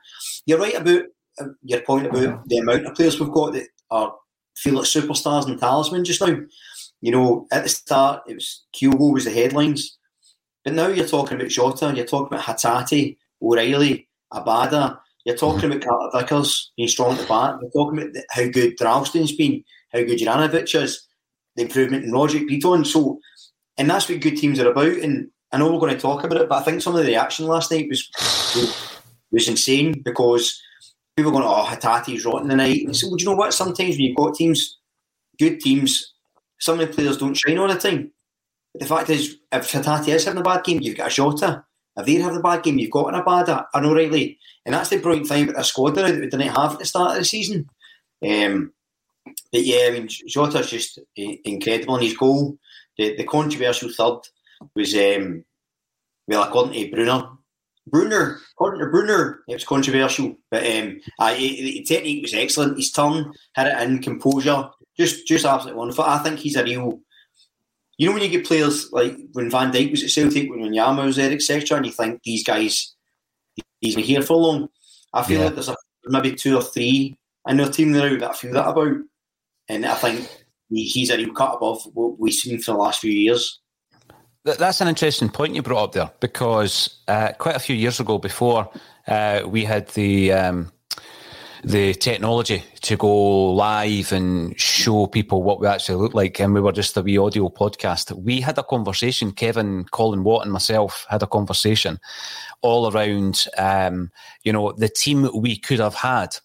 you're 0.46 0.60
right 0.60 0.76
about 0.76 1.04
uh, 1.40 1.46
your 1.64 1.82
point 1.82 2.08
about 2.08 2.48
the 2.48 2.58
amount 2.58 2.86
of 2.86 2.96
players 2.96 3.20
we've 3.20 3.32
got 3.32 3.54
that 3.54 3.68
are 3.90 4.14
feel 4.58 4.76
like 4.76 4.86
superstars 4.86 5.48
and 5.48 5.60
talisman 5.60 6.04
just 6.04 6.22
now. 6.22 6.38
You 7.02 7.12
know, 7.12 7.48
at 7.52 7.64
the 7.64 7.70
start 7.70 8.24
it 8.28 8.36
was 8.36 8.64
Kyogo 8.76 9.14
was 9.14 9.26
the 9.26 9.32
headlines, 9.32 9.98
but 10.64 10.74
now 10.74 10.88
you're 10.88 11.08
talking 11.08 11.38
about 11.38 11.50
Jota, 11.50 11.94
you're 11.96 12.06
talking 12.06 12.38
about 12.38 12.46
Hatate, 12.46 13.18
O'Riley, 13.42 14.08
Abada. 14.34 15.00
You're 15.26 15.38
talking 15.38 15.66
about 15.72 15.84
Carter 15.84 16.18
Vickers 16.20 16.72
being 16.78 16.90
strong 16.90 17.18
at 17.18 17.28
the. 17.28 17.60
You're 17.62 17.72
talking 17.72 18.00
about 18.00 18.14
the- 18.14 18.26
how 18.32 18.48
good 18.48 18.74
Ralston's 18.82 19.36
been, 19.36 19.64
how 19.94 20.00
good 20.00 20.20
Juranovic 20.20 20.82
is, 20.82 21.08
the 21.56 21.64
improvement 21.64 22.06
in 22.06 22.12
Rogic, 22.12 22.48
Bitton. 22.50 22.86
So, 22.86 23.20
and 23.78 23.90
that's 23.90 24.10
what 24.10 24.22
good 24.22 24.38
teams 24.38 24.60
are 24.60 24.72
about. 24.72 24.88
And 24.94 25.30
I 25.52 25.58
know 25.58 25.72
we're 25.72 25.80
going 25.80 25.94
to 25.96 26.00
talk 26.02 26.24
about 26.24 26.42
it, 26.42 26.50
but 26.50 26.60
I 26.62 26.64
think 26.64 26.82
some 26.82 26.96
of 26.96 27.02
the 27.04 27.08
reaction 27.08 27.46
last 27.48 27.72
night 27.72 27.88
was 27.90 28.10
was, 28.56 29.00
was 29.32 29.48
insane 29.48 30.02
because 30.04 30.60
people 31.16 31.32
were 31.32 31.40
going, 31.42 31.50
"Oh, 31.52 31.66
Hatate's 31.66 32.26
rotten 32.26 32.50
tonight." 32.50 32.84
And 32.86 32.96
so, 32.96 33.08
well, 33.08 33.18
do 33.18 33.24
you 33.24 33.30
know 33.30 33.36
what? 33.36 33.54
Sometimes 33.54 33.96
when 33.96 34.02
you've 34.02 34.18
got 34.18 34.36
teams, 34.36 34.80
good 35.40 35.60
teams, 35.60 36.14
some 36.62 36.80
of 36.80 36.88
the 36.88 36.94
players 36.94 37.18
don't 37.18 37.34
shine 37.34 37.58
all 37.58 37.68
the 37.68 37.76
time. 37.76 38.12
But 38.74 38.82
the 38.82 38.88
fact 38.88 39.10
is, 39.10 39.38
if 39.52 39.72
Hatate 39.72 40.16
is 40.16 40.26
having 40.26 40.40
a 40.40 40.44
bad 40.44 40.64
game, 40.64 40.80
you've 40.82 40.96
got 40.96 41.12
a 41.12 41.14
Jota. 41.14 41.66
If 41.98 42.06
they're 42.06 42.22
having 42.22 42.38
a 42.38 42.42
bad 42.42 42.64
game, 42.64 42.80
you've 42.80 42.92
got 42.92 43.14
an 43.14 43.22
Abada, 43.22 43.66
an 43.74 43.86
O'Riley. 43.86 44.40
And 44.66 44.74
that's 44.74 44.90
the 44.90 44.98
brilliant 44.98 45.28
thing 45.28 45.44
about 45.44 45.58
the 45.58 45.64
squad 45.64 45.96
now 45.96 46.04
that 46.04 46.16
we 46.16 46.22
didn't 46.22 46.42
have 46.42 46.74
at 46.74 46.80
the 46.80 46.86
start 46.86 47.12
of 47.12 47.18
the 47.18 47.26
season. 47.26 47.70
Um, 48.26 48.72
but 49.26 49.64
yeah, 49.64 49.88
I 49.88 49.92
mean, 49.92 50.08
Jota's 50.08 50.70
just 50.70 51.00
incredible 51.16 51.98
in 51.98 52.04
his 52.04 52.16
goal. 52.16 52.58
The, 52.98 53.16
the 53.18 53.26
controversial 53.26 53.90
third 53.90 54.22
was, 54.76 54.96
um, 54.96 55.44
well, 56.28 56.44
according 56.44 56.74
to 56.74 56.96
Brunner, 56.96 57.30
Brunner, 57.88 58.40
according 58.54 58.82
to 58.82 58.88
Brunner, 58.88 59.44
it 59.48 59.54
was 59.54 59.66
controversial. 59.66 60.38
But 60.50 60.64
um, 60.64 61.02
the 61.20 61.84
technique 61.88 62.22
was 62.22 62.34
excellent. 62.34 62.78
His 62.78 62.92
turn, 62.92 63.34
had 63.54 63.68
it 63.68 63.82
in, 63.88 64.02
composure, 64.02 64.70
just 65.02 65.28
just 65.28 65.46
absolutely 65.46 65.80
wonderful. 65.80 66.04
I 66.04 66.20
think 66.20 66.40
he's 66.40 66.56
a 66.56 66.64
real. 66.64 67.00
You 67.98 68.08
know 68.08 68.14
when 68.14 68.24
you 68.24 68.30
get 68.30 68.46
players 68.48 68.92
like 68.92 69.16
when 69.34 69.50
Van 69.50 69.72
Dijk 69.72 69.92
was 69.92 70.04
at 70.04 70.10
Celtic, 70.10 70.50
when 70.50 70.60
Wanyama 70.60 71.06
was 71.06 71.18
there, 71.18 71.32
etc., 71.32 71.78
and 71.78 71.86
you 71.86 71.92
think 71.92 72.22
these 72.24 72.44
guys, 72.44 72.96
he's 73.80 73.96
been 73.96 74.04
here 74.04 74.22
for 74.24 74.38
long. 74.38 74.70
I 75.14 75.24
feel 75.24 75.40
Yeah. 75.40 75.46
like 75.46 75.56
there's 75.56 75.70
a, 75.70 75.76
maybe 76.06 76.34
two 76.36 76.56
or 76.58 76.64
three 76.64 77.18
in 77.48 77.58
their 77.58 77.70
team 77.70 77.92
now 77.92 78.10
that 78.18 78.32
I 78.32 78.34
feel 78.34 78.54
that 78.54 78.68
about, 78.68 78.98
and 79.70 79.86
I 79.86 79.96
think 79.96 80.28
he's 80.70 81.10
a 81.12 81.18
real 81.18 81.34
cut 81.34 81.56
above 81.56 81.84
what 81.94 82.18
we've 82.20 82.34
seen 82.34 82.60
for 82.60 82.72
the 82.72 82.78
last 82.78 83.02
few 83.02 83.12
years. 83.12 83.60
That's 84.44 84.82
an 84.82 84.88
interesting 84.88 85.30
point 85.30 85.54
you 85.54 85.62
brought 85.62 85.84
up 85.84 85.92
there 85.92 86.12
because 86.20 87.02
uh, 87.08 87.34
quite 87.38 87.56
a 87.56 87.60
few 87.60 87.76
years 87.76 88.00
ago, 88.00 88.18
before 88.18 88.72
uh, 89.08 89.42
we 89.46 89.64
had 89.66 89.88
the 89.90 90.32
um, 90.32 90.72
the 91.64 91.94
technology 91.94 92.64
to 92.82 92.98
go 92.98 93.54
live 93.54 94.12
and 94.12 94.60
show 94.60 95.06
people 95.08 95.44
what 95.44 95.60
we 95.60 95.68
actually 95.68 95.96
look 95.96 96.14
like, 96.14 96.40
and 96.40 96.54
we 96.54 96.62
were 96.62 96.72
just 96.72 96.98
a 96.98 97.02
wee 97.02 97.18
audio 97.18 97.50
podcast. 97.50 98.12
We 98.12 98.42
had 98.42 98.58
a 98.58 98.64
conversation. 98.64 99.32
Kevin, 99.32 99.86
Colin 99.92 100.24
Watt, 100.24 100.44
and 100.44 100.52
myself 100.52 101.06
had 101.10 101.22
a 101.22 101.28
conversation 101.28 102.00
all 102.62 102.92
around, 102.92 103.48
um, 103.58 104.12
you 104.44 104.52
know, 104.52 104.72
the 104.72 104.90
team 104.90 105.30
we 105.36 105.58
could 105.58 105.80
have 105.80 105.96
had. 105.96 106.36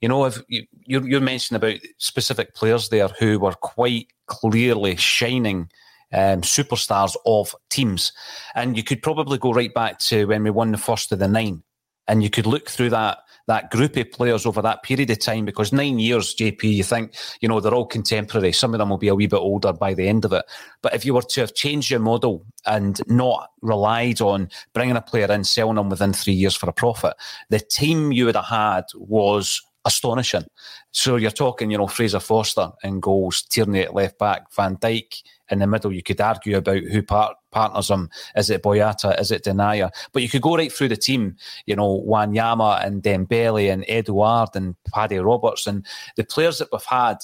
You 0.00 0.08
know, 0.08 0.24
if 0.24 0.38
you, 0.48 0.64
you're, 0.84 1.06
you're 1.06 1.20
mentioning 1.20 1.56
about 1.56 1.80
specific 1.98 2.54
players 2.54 2.88
there 2.88 3.08
who 3.08 3.38
were 3.38 3.54
quite 3.54 4.08
clearly 4.26 4.96
shining 4.96 5.70
um, 6.12 6.42
superstars 6.42 7.16
of 7.26 7.54
teams. 7.70 8.12
And 8.54 8.76
you 8.76 8.84
could 8.84 9.02
probably 9.02 9.38
go 9.38 9.52
right 9.52 9.72
back 9.72 9.98
to 10.00 10.26
when 10.26 10.44
we 10.44 10.50
won 10.50 10.72
the 10.72 10.78
first 10.78 11.12
of 11.12 11.18
the 11.18 11.28
nine. 11.28 11.62
And 12.06 12.22
you 12.22 12.30
could 12.30 12.46
look 12.46 12.68
through 12.68 12.90
that 12.90 13.18
that 13.46 13.70
group 13.70 13.96
of 13.96 14.10
players 14.10 14.46
over 14.46 14.62
that 14.62 14.82
period 14.82 15.10
of 15.10 15.18
time 15.18 15.44
because 15.44 15.72
nine 15.72 15.98
years, 15.98 16.34
JP, 16.34 16.62
you 16.62 16.82
think, 16.82 17.14
you 17.40 17.48
know, 17.48 17.60
they're 17.60 17.74
all 17.74 17.86
contemporary. 17.86 18.52
Some 18.52 18.74
of 18.74 18.78
them 18.78 18.90
will 18.90 18.98
be 18.98 19.08
a 19.08 19.14
wee 19.14 19.26
bit 19.26 19.36
older 19.36 19.72
by 19.72 19.94
the 19.94 20.08
end 20.08 20.24
of 20.24 20.32
it. 20.32 20.44
But 20.82 20.94
if 20.94 21.04
you 21.04 21.14
were 21.14 21.22
to 21.22 21.40
have 21.40 21.54
changed 21.54 21.90
your 21.90 22.00
model 22.00 22.46
and 22.66 23.00
not 23.06 23.50
relied 23.60 24.20
on 24.20 24.48
bringing 24.72 24.96
a 24.96 25.02
player 25.02 25.30
in, 25.30 25.44
selling 25.44 25.76
them 25.76 25.90
within 25.90 26.12
three 26.12 26.32
years 26.32 26.54
for 26.54 26.68
a 26.68 26.72
profit, 26.72 27.14
the 27.50 27.60
team 27.60 28.12
you 28.12 28.26
would 28.26 28.36
have 28.36 28.46
had 28.46 28.84
was 28.94 29.60
astonishing. 29.84 30.44
So 30.90 31.16
you're 31.16 31.30
talking, 31.30 31.70
you 31.70 31.78
know, 31.78 31.86
Fraser 31.86 32.20
Forster 32.20 32.70
in 32.82 33.00
goals, 33.00 33.42
Tierney 33.42 33.80
at 33.80 33.94
left 33.94 34.18
back, 34.18 34.52
Van 34.54 34.76
Dijk 34.76 35.22
in 35.50 35.58
the 35.58 35.66
middle. 35.66 35.92
You 35.92 36.02
could 36.02 36.20
argue 36.20 36.56
about 36.56 36.82
who 36.82 37.02
part, 37.02 37.36
partners 37.50 37.90
him. 37.90 38.08
Is 38.36 38.50
it 38.50 38.62
Boyata? 38.62 39.18
Is 39.20 39.30
it 39.30 39.44
Denayer? 39.44 39.90
But 40.12 40.22
you 40.22 40.28
could 40.28 40.42
go 40.42 40.56
right 40.56 40.72
through 40.72 40.88
the 40.88 40.96
team, 40.96 41.36
you 41.66 41.76
know, 41.76 42.02
Wanyama 42.06 42.84
and 42.84 43.02
Dembele 43.02 43.72
and 43.72 43.84
Edouard 43.88 44.50
and 44.54 44.74
Paddy 44.92 45.18
Roberts 45.18 45.66
and 45.66 45.84
the 46.16 46.24
players 46.24 46.58
that 46.58 46.68
we've 46.72 46.82
had 46.84 47.18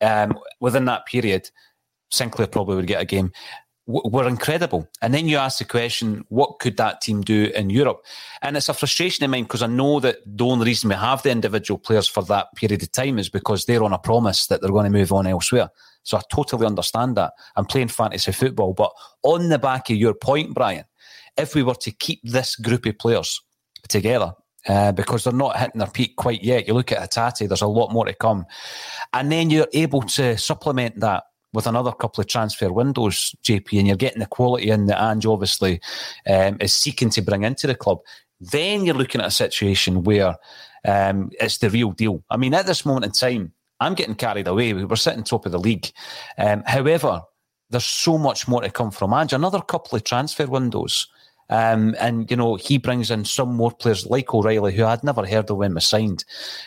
um, 0.00 0.38
within 0.60 0.84
that 0.84 1.06
period. 1.06 1.50
Sinclair 2.10 2.46
probably 2.46 2.76
would 2.76 2.86
get 2.86 3.02
a 3.02 3.04
game. 3.04 3.32
Were 3.86 4.26
incredible. 4.26 4.88
And 5.02 5.12
then 5.12 5.28
you 5.28 5.36
ask 5.36 5.58
the 5.58 5.64
question, 5.64 6.24
what 6.28 6.58
could 6.58 6.76
that 6.78 7.02
team 7.02 7.20
do 7.20 7.50
in 7.54 7.68
Europe? 7.68 8.04
And 8.40 8.56
it's 8.56 8.68
a 8.68 8.74
frustration 8.74 9.24
in 9.24 9.30
mind 9.30 9.46
because 9.46 9.62
I 9.62 9.66
know 9.66 10.00
that 10.00 10.18
the 10.24 10.46
only 10.46 10.66
reason 10.66 10.88
we 10.88 10.94
have 10.94 11.22
the 11.22 11.30
individual 11.30 11.78
players 11.78 12.08
for 12.08 12.22
that 12.24 12.48
period 12.56 12.82
of 12.82 12.92
time 12.92 13.18
is 13.18 13.28
because 13.28 13.66
they're 13.66 13.84
on 13.84 13.92
a 13.92 13.98
promise 13.98 14.46
that 14.46 14.60
they're 14.60 14.70
going 14.70 14.90
to 14.90 14.98
move 14.98 15.12
on 15.12 15.26
elsewhere. 15.26 15.68
So 16.02 16.16
I 16.16 16.22
totally 16.30 16.66
understand 16.66 17.16
that. 17.16 17.32
I'm 17.56 17.66
playing 17.66 17.88
fantasy 17.88 18.32
football. 18.32 18.72
But 18.72 18.92
on 19.22 19.48
the 19.48 19.58
back 19.58 19.90
of 19.90 19.96
your 19.96 20.14
point, 20.14 20.54
Brian, 20.54 20.84
if 21.36 21.54
we 21.54 21.62
were 21.62 21.74
to 21.74 21.90
keep 21.90 22.20
this 22.22 22.56
group 22.56 22.86
of 22.86 22.98
players 22.98 23.40
together, 23.88 24.34
uh, 24.66 24.92
because 24.92 25.24
they're 25.24 25.32
not 25.32 25.58
hitting 25.58 25.78
their 25.78 25.90
peak 25.90 26.16
quite 26.16 26.42
yet. 26.42 26.66
You 26.66 26.72
look 26.72 26.90
at 26.90 27.10
Hatate, 27.10 27.48
there's 27.48 27.60
a 27.60 27.66
lot 27.66 27.92
more 27.92 28.06
to 28.06 28.14
come. 28.14 28.46
And 29.12 29.30
then 29.30 29.50
you're 29.50 29.68
able 29.74 30.00
to 30.02 30.38
supplement 30.38 31.00
that 31.00 31.24
with 31.54 31.66
another 31.66 31.92
couple 31.92 32.20
of 32.20 32.28
transfer 32.28 32.72
windows, 32.72 33.34
JP, 33.42 33.78
and 33.78 33.86
you're 33.86 33.96
getting 33.96 34.20
the 34.20 34.26
quality 34.26 34.70
in 34.70 34.86
that 34.86 35.02
Ange 35.02 35.26
obviously 35.26 35.80
um, 36.26 36.58
is 36.60 36.74
seeking 36.74 37.10
to 37.10 37.22
bring 37.22 37.44
into 37.44 37.66
the 37.66 37.74
club, 37.74 38.00
then 38.40 38.84
you're 38.84 38.94
looking 38.94 39.20
at 39.20 39.28
a 39.28 39.30
situation 39.30 40.02
where 40.02 40.36
um, 40.84 41.30
it's 41.40 41.58
the 41.58 41.70
real 41.70 41.92
deal. 41.92 42.22
I 42.28 42.36
mean, 42.36 42.52
at 42.52 42.66
this 42.66 42.84
moment 42.84 43.06
in 43.06 43.12
time, 43.12 43.52
I'm 43.80 43.94
getting 43.94 44.14
carried 44.14 44.48
away. 44.48 44.72
We're 44.72 44.96
sitting 44.96 45.24
top 45.24 45.46
of 45.46 45.52
the 45.52 45.58
league. 45.58 45.90
Um, 46.36 46.62
however, 46.66 47.22
there's 47.70 47.84
so 47.84 48.18
much 48.18 48.46
more 48.46 48.60
to 48.60 48.70
come 48.70 48.90
from 48.90 49.14
Ange. 49.14 49.32
Another 49.32 49.60
couple 49.60 49.96
of 49.96 50.04
transfer 50.04 50.46
windows. 50.46 51.08
Um, 51.50 51.94
and 52.00 52.30
you 52.30 52.38
know 52.38 52.54
he 52.54 52.78
brings 52.78 53.10
in 53.10 53.26
some 53.26 53.54
more 53.54 53.70
players 53.70 54.06
like 54.06 54.32
O'Riley, 54.32 54.74
who 54.74 54.84
I'd 54.84 55.04
never 55.04 55.26
heard 55.26 55.50
of 55.50 55.58
when 55.58 55.74
we 55.74 55.80
signed. 55.82 56.24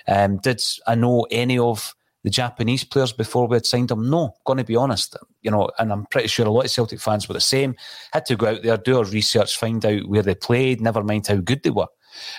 Um, 0.08 0.38
did 0.38 0.62
I 0.86 0.94
know 0.94 1.26
any 1.32 1.58
of 1.58 1.96
the 2.28 2.32
Japanese 2.32 2.84
players 2.84 3.14
before 3.14 3.48
we 3.48 3.56
had 3.56 3.66
signed 3.66 3.88
them? 3.88 4.10
No, 4.10 4.36
going 4.46 4.58
to 4.58 4.66
be 4.66 4.76
honest. 4.76 5.16
You 5.44 5.52
know, 5.52 5.70
and 5.80 5.94
I'm 5.94 6.06
pretty 6.08 6.28
sure 6.28 6.46
a 6.46 6.52
lot 6.52 6.66
of 6.66 6.72
Celtic 6.72 7.00
fans 7.00 7.30
were 7.30 7.34
the 7.34 7.40
same. 7.40 7.74
Had 8.12 8.26
to 8.26 8.36
go 8.36 8.48
out 8.48 8.64
there, 8.64 8.76
do 8.76 8.98
our 8.98 9.06
research, 9.06 9.58
find 9.58 9.86
out 9.86 10.10
where 10.10 10.22
they 10.22 10.36
played, 10.36 10.82
never 10.82 11.02
mind 11.06 11.26
how 11.26 11.38
good 11.38 11.64
they 11.64 11.70
were. 11.70 11.88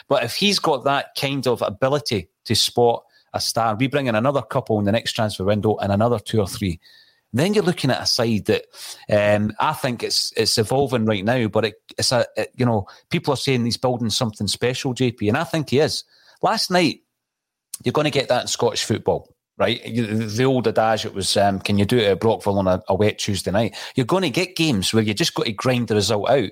But 0.06 0.24
if 0.24 0.34
he's 0.34 0.58
got 0.58 0.84
that 0.84 1.14
kind 1.18 1.46
of 1.46 1.62
ability 1.62 2.28
to 2.44 2.54
spot 2.54 3.02
a 3.32 3.40
star, 3.40 3.76
we 3.76 3.86
bring 3.86 4.08
in 4.08 4.14
another 4.14 4.42
couple 4.42 4.78
in 4.78 4.84
the 4.84 4.92
next 4.92 5.12
transfer 5.12 5.44
window 5.44 5.78
and 5.78 5.90
another 5.90 6.18
two 6.18 6.40
or 6.40 6.46
three. 6.46 6.80
Then 7.32 7.54
you're 7.54 7.64
looking 7.64 7.90
at 7.90 8.02
a 8.02 8.06
side 8.06 8.44
that 8.44 8.66
um, 9.10 9.54
I 9.58 9.72
think 9.72 10.02
it's 10.02 10.34
it's 10.36 10.58
evolving 10.58 11.06
right 11.06 11.24
now, 11.24 11.48
but 11.48 11.64
it, 11.64 11.74
it's 11.96 12.12
a 12.12 12.26
it, 12.36 12.52
you 12.56 12.66
know 12.66 12.86
people 13.08 13.32
are 13.32 13.38
saying 13.38 13.64
he's 13.64 13.76
building 13.78 14.10
something 14.10 14.48
special, 14.48 14.94
JP, 14.94 15.28
and 15.28 15.36
I 15.36 15.44
think 15.44 15.70
he 15.70 15.78
is. 15.78 16.04
Last 16.42 16.70
night, 16.70 17.00
you're 17.84 17.92
going 17.92 18.04
to 18.06 18.10
get 18.10 18.28
that 18.28 18.42
in 18.42 18.48
Scottish 18.48 18.84
football 18.84 19.28
right? 19.58 19.82
The 19.84 20.44
old 20.44 20.68
adage 20.68 21.04
it 21.04 21.14
was, 21.14 21.36
um, 21.36 21.58
can 21.58 21.78
you 21.78 21.84
do 21.84 21.98
it 21.98 22.06
at 22.06 22.20
Brockville 22.20 22.58
on 22.58 22.68
a, 22.68 22.82
a, 22.88 22.94
wet 22.94 23.18
Tuesday 23.18 23.50
night? 23.50 23.76
You're 23.96 24.06
going 24.06 24.22
to 24.22 24.30
get 24.30 24.56
games 24.56 24.94
where 24.94 25.02
you 25.02 25.12
just 25.14 25.34
got 25.34 25.46
to 25.46 25.52
grind 25.52 25.88
the 25.88 25.96
result 25.96 26.30
out. 26.30 26.50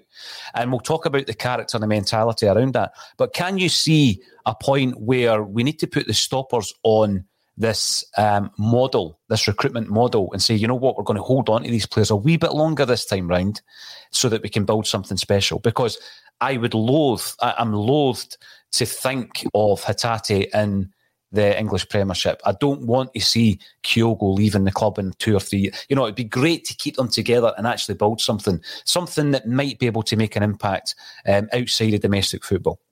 And 0.55 0.71
we'll 0.71 0.81
talk 0.81 1.07
about 1.07 1.27
the 1.27 1.35
character 1.35 1.77
and 1.77 1.83
the 1.83 1.89
mentality 1.89 2.47
around 2.47 2.75
that. 2.75 2.93
But 3.17 3.33
can 3.33 3.59
you 3.59 3.69
see 3.69 4.21
a 4.45 4.55
point 4.55 5.01
where 5.01 5.43
we 5.43 5.63
need 5.63 5.79
to 5.79 5.87
put 5.87 6.09
the 6.09 6.15
stoppers 6.15 6.75
on 6.83 7.25
this 7.57 8.05
um, 8.19 8.51
model, 8.59 9.19
this 9.29 9.49
recruitment 9.49 9.89
model, 9.89 10.29
and 10.33 10.43
say, 10.43 10.55
you 10.55 10.67
know 10.67 10.75
what, 10.75 10.97
we're 10.97 11.05
going 11.05 11.17
to 11.17 11.23
hold 11.23 11.49
on 11.49 11.63
to 11.63 11.71
these 11.71 11.87
players 11.87 12.11
a 12.11 12.17
wee 12.17 12.37
bit 12.37 12.53
longer 12.53 12.85
this 12.85 13.07
time 13.07 13.29
round 13.29 13.63
so 14.11 14.29
that 14.29 14.43
we 14.43 14.49
can 14.49 14.65
build 14.65 14.87
something 14.87 15.17
special? 15.17 15.61
Because 15.61 15.97
I 16.41 16.57
would 16.57 16.75
loathe, 16.75 17.23
I'm 17.41 17.73
loathed 17.73 18.37
to 18.73 18.85
think 18.85 19.47
of 19.55 19.83
Hatate 19.83 20.49
in 20.53 20.93
the 21.33 21.59
English 21.59 21.89
Premiership. 21.89 22.41
I 22.45 22.53
don't 22.61 22.83
want 22.83 23.13
to 23.15 23.21
see 23.21 23.59
Kyogo 23.83 24.35
leaving 24.35 24.65
the 24.65 24.73
club 24.73 24.99
in 24.99 25.13
two 25.19 25.37
or 25.37 25.41
three. 25.41 25.71
You 25.89 25.97
know, 25.97 26.05
it'd 26.05 26.15
be 26.15 26.25
great 26.25 26.65
to 26.67 26.75
keep 26.77 26.97
them 26.97 27.09
together 27.09 27.53
and 27.57 27.67
actually 27.67 27.97
build 27.97 28.21
something, 28.21 28.61
something 28.85 29.33
that 29.33 29.49
might 29.49 29.79
be 29.79 29.87
able 29.87 30.03
to 30.05 30.17
make 30.17 30.37
an 30.37 30.43
impact 30.43 30.95
um, 31.27 31.49
outside 31.53 31.95
of 31.95 32.01
domestic 32.01 32.45
football. 32.45 32.81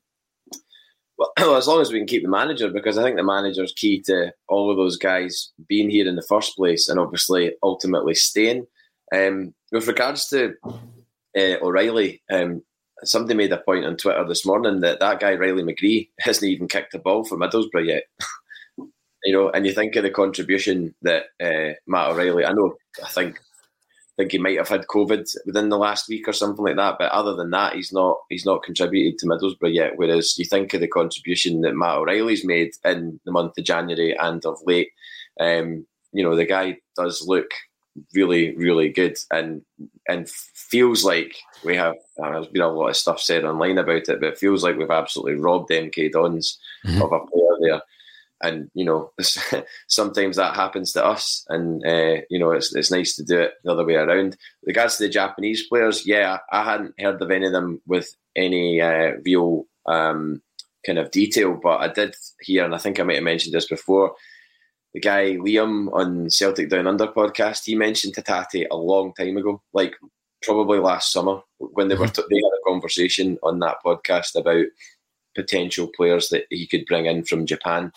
Well, 1.38 1.56
as 1.56 1.68
long 1.68 1.80
as 1.80 1.92
we 1.92 1.98
can 1.98 2.08
keep 2.08 2.24
the 2.24 2.28
manager, 2.28 2.68
because 2.70 2.98
I 2.98 3.02
think 3.02 3.16
the 3.16 3.22
manager's 3.22 3.72
key 3.72 4.00
to 4.02 4.32
all 4.48 4.70
of 4.70 4.76
those 4.76 4.96
guys 4.96 5.52
being 5.68 5.88
here 5.88 6.08
in 6.08 6.16
the 6.16 6.26
first 6.28 6.56
place 6.56 6.88
and 6.88 6.98
obviously 6.98 7.54
ultimately 7.62 8.14
staying. 8.14 8.66
Um, 9.14 9.54
with 9.70 9.86
regards 9.86 10.28
to 10.28 10.54
uh, 10.64 11.56
O'Riley, 11.62 12.22
um, 12.32 12.62
somebody 13.04 13.34
made 13.34 13.52
a 13.52 13.58
point 13.58 13.84
on 13.84 13.96
Twitter 13.96 14.24
this 14.26 14.46
morning 14.46 14.80
that 14.80 15.00
that 15.00 15.20
guy 15.20 15.34
Riley 15.34 15.62
McGree 15.62 16.08
hasn't 16.20 16.50
even 16.50 16.68
kicked 16.68 16.94
a 16.94 16.98
ball 16.98 17.24
for 17.24 17.36
Middlesbrough 17.36 17.86
yet. 17.86 18.04
you 19.24 19.32
know, 19.32 19.50
and 19.50 19.66
you 19.66 19.72
think 19.72 19.96
of 19.96 20.02
the 20.02 20.10
contribution 20.10 20.94
that 21.02 21.24
uh, 21.42 21.74
Matt 21.86 22.10
O'Riley. 22.10 22.44
I 22.44 22.52
know, 22.52 22.76
I 23.02 23.08
think, 23.08 23.38
I 23.38 24.22
think 24.22 24.32
he 24.32 24.38
might 24.38 24.58
have 24.58 24.68
had 24.68 24.86
COVID 24.86 25.28
within 25.46 25.70
the 25.70 25.78
last 25.78 26.08
week 26.08 26.28
or 26.28 26.32
something 26.32 26.64
like 26.64 26.76
that. 26.76 26.96
But 26.98 27.10
other 27.10 27.34
than 27.34 27.50
that, 27.50 27.74
he's 27.74 27.92
not 27.92 28.18
he's 28.28 28.46
not 28.46 28.62
contributed 28.62 29.18
to 29.18 29.26
Middlesbrough 29.26 29.74
yet. 29.74 29.92
Whereas 29.96 30.38
you 30.38 30.44
think 30.44 30.74
of 30.74 30.80
the 30.80 30.88
contribution 30.88 31.62
that 31.62 31.74
Matt 31.74 31.96
O'Riley's 31.96 32.44
made 32.44 32.72
in 32.84 33.20
the 33.24 33.32
month 33.32 33.58
of 33.58 33.64
January 33.64 34.16
and 34.16 34.44
of 34.44 34.58
late. 34.66 34.90
Um, 35.40 35.86
you 36.12 36.22
know, 36.22 36.36
the 36.36 36.46
guy 36.46 36.78
does 36.96 37.24
look 37.26 37.50
really, 38.14 38.56
really 38.56 38.88
good, 38.88 39.16
and 39.32 39.62
and 40.08 40.28
feels 40.28 41.04
like 41.04 41.36
we 41.64 41.76
have. 41.76 41.94
Uh, 42.22 42.30
there's 42.32 42.48
been 42.48 42.62
a 42.62 42.68
lot 42.68 42.88
of 42.88 42.96
stuff 42.96 43.20
said 43.20 43.44
online 43.44 43.78
about 43.78 44.08
it, 44.08 44.20
but 44.20 44.24
it 44.24 44.38
feels 44.38 44.62
like 44.62 44.76
we've 44.76 44.90
absolutely 44.90 45.34
robbed 45.34 45.70
MK 45.70 46.12
Dons 46.12 46.58
mm-hmm. 46.86 47.02
of 47.02 47.12
a 47.12 47.26
player 47.26 47.56
there. 47.60 47.82
And 48.42 48.70
you 48.74 48.84
know, 48.84 49.12
sometimes 49.86 50.36
that 50.36 50.54
happens 50.54 50.92
to 50.92 51.04
us, 51.04 51.46
and 51.48 51.84
uh, 51.86 52.20
you 52.28 52.38
know, 52.38 52.50
it's 52.50 52.74
it's 52.74 52.90
nice 52.90 53.16
to 53.16 53.24
do 53.24 53.40
it 53.40 53.54
the 53.64 53.72
other 53.72 53.84
way 53.84 53.94
around. 53.94 54.36
With 54.60 54.68
regards 54.68 54.96
to 54.96 55.04
the 55.04 55.08
Japanese 55.08 55.66
players, 55.66 56.06
yeah, 56.06 56.38
I 56.50 56.64
hadn't 56.64 56.94
heard 56.98 57.22
of 57.22 57.30
any 57.30 57.46
of 57.46 57.52
them 57.52 57.80
with 57.86 58.14
any 58.36 58.80
uh, 58.80 59.12
real 59.24 59.66
um, 59.86 60.42
kind 60.84 60.98
of 60.98 61.10
detail, 61.10 61.58
but 61.62 61.80
I 61.80 61.88
did 61.88 62.14
hear, 62.40 62.64
and 62.64 62.74
I 62.74 62.78
think 62.78 63.00
I 63.00 63.04
might 63.04 63.14
have 63.14 63.24
mentioned 63.24 63.54
this 63.54 63.68
before 63.68 64.14
the 64.94 65.00
guy 65.00 65.32
Liam 65.32 65.92
on 65.92 66.30
Celtic 66.30 66.70
Down 66.70 66.86
Under 66.86 67.08
podcast, 67.08 67.64
he 67.64 67.74
mentioned 67.74 68.14
Hatate 68.14 68.66
a 68.70 68.76
long 68.76 69.12
time 69.12 69.36
ago, 69.36 69.60
like 69.72 69.94
probably 70.40 70.78
last 70.78 71.12
summer 71.12 71.40
when 71.58 71.88
they 71.88 71.96
were 71.96 72.06
mm-hmm. 72.06 72.22
t- 72.22 72.28
they 72.30 72.36
had 72.36 72.58
a 72.60 72.70
conversation 72.70 73.36
on 73.42 73.58
that 73.58 73.78
podcast 73.84 74.36
about 74.36 74.66
potential 75.34 75.90
players 75.96 76.28
that 76.28 76.44
he 76.48 76.66
could 76.66 76.86
bring 76.86 77.06
in 77.06 77.24
from 77.24 77.44
Japan, 77.44 77.92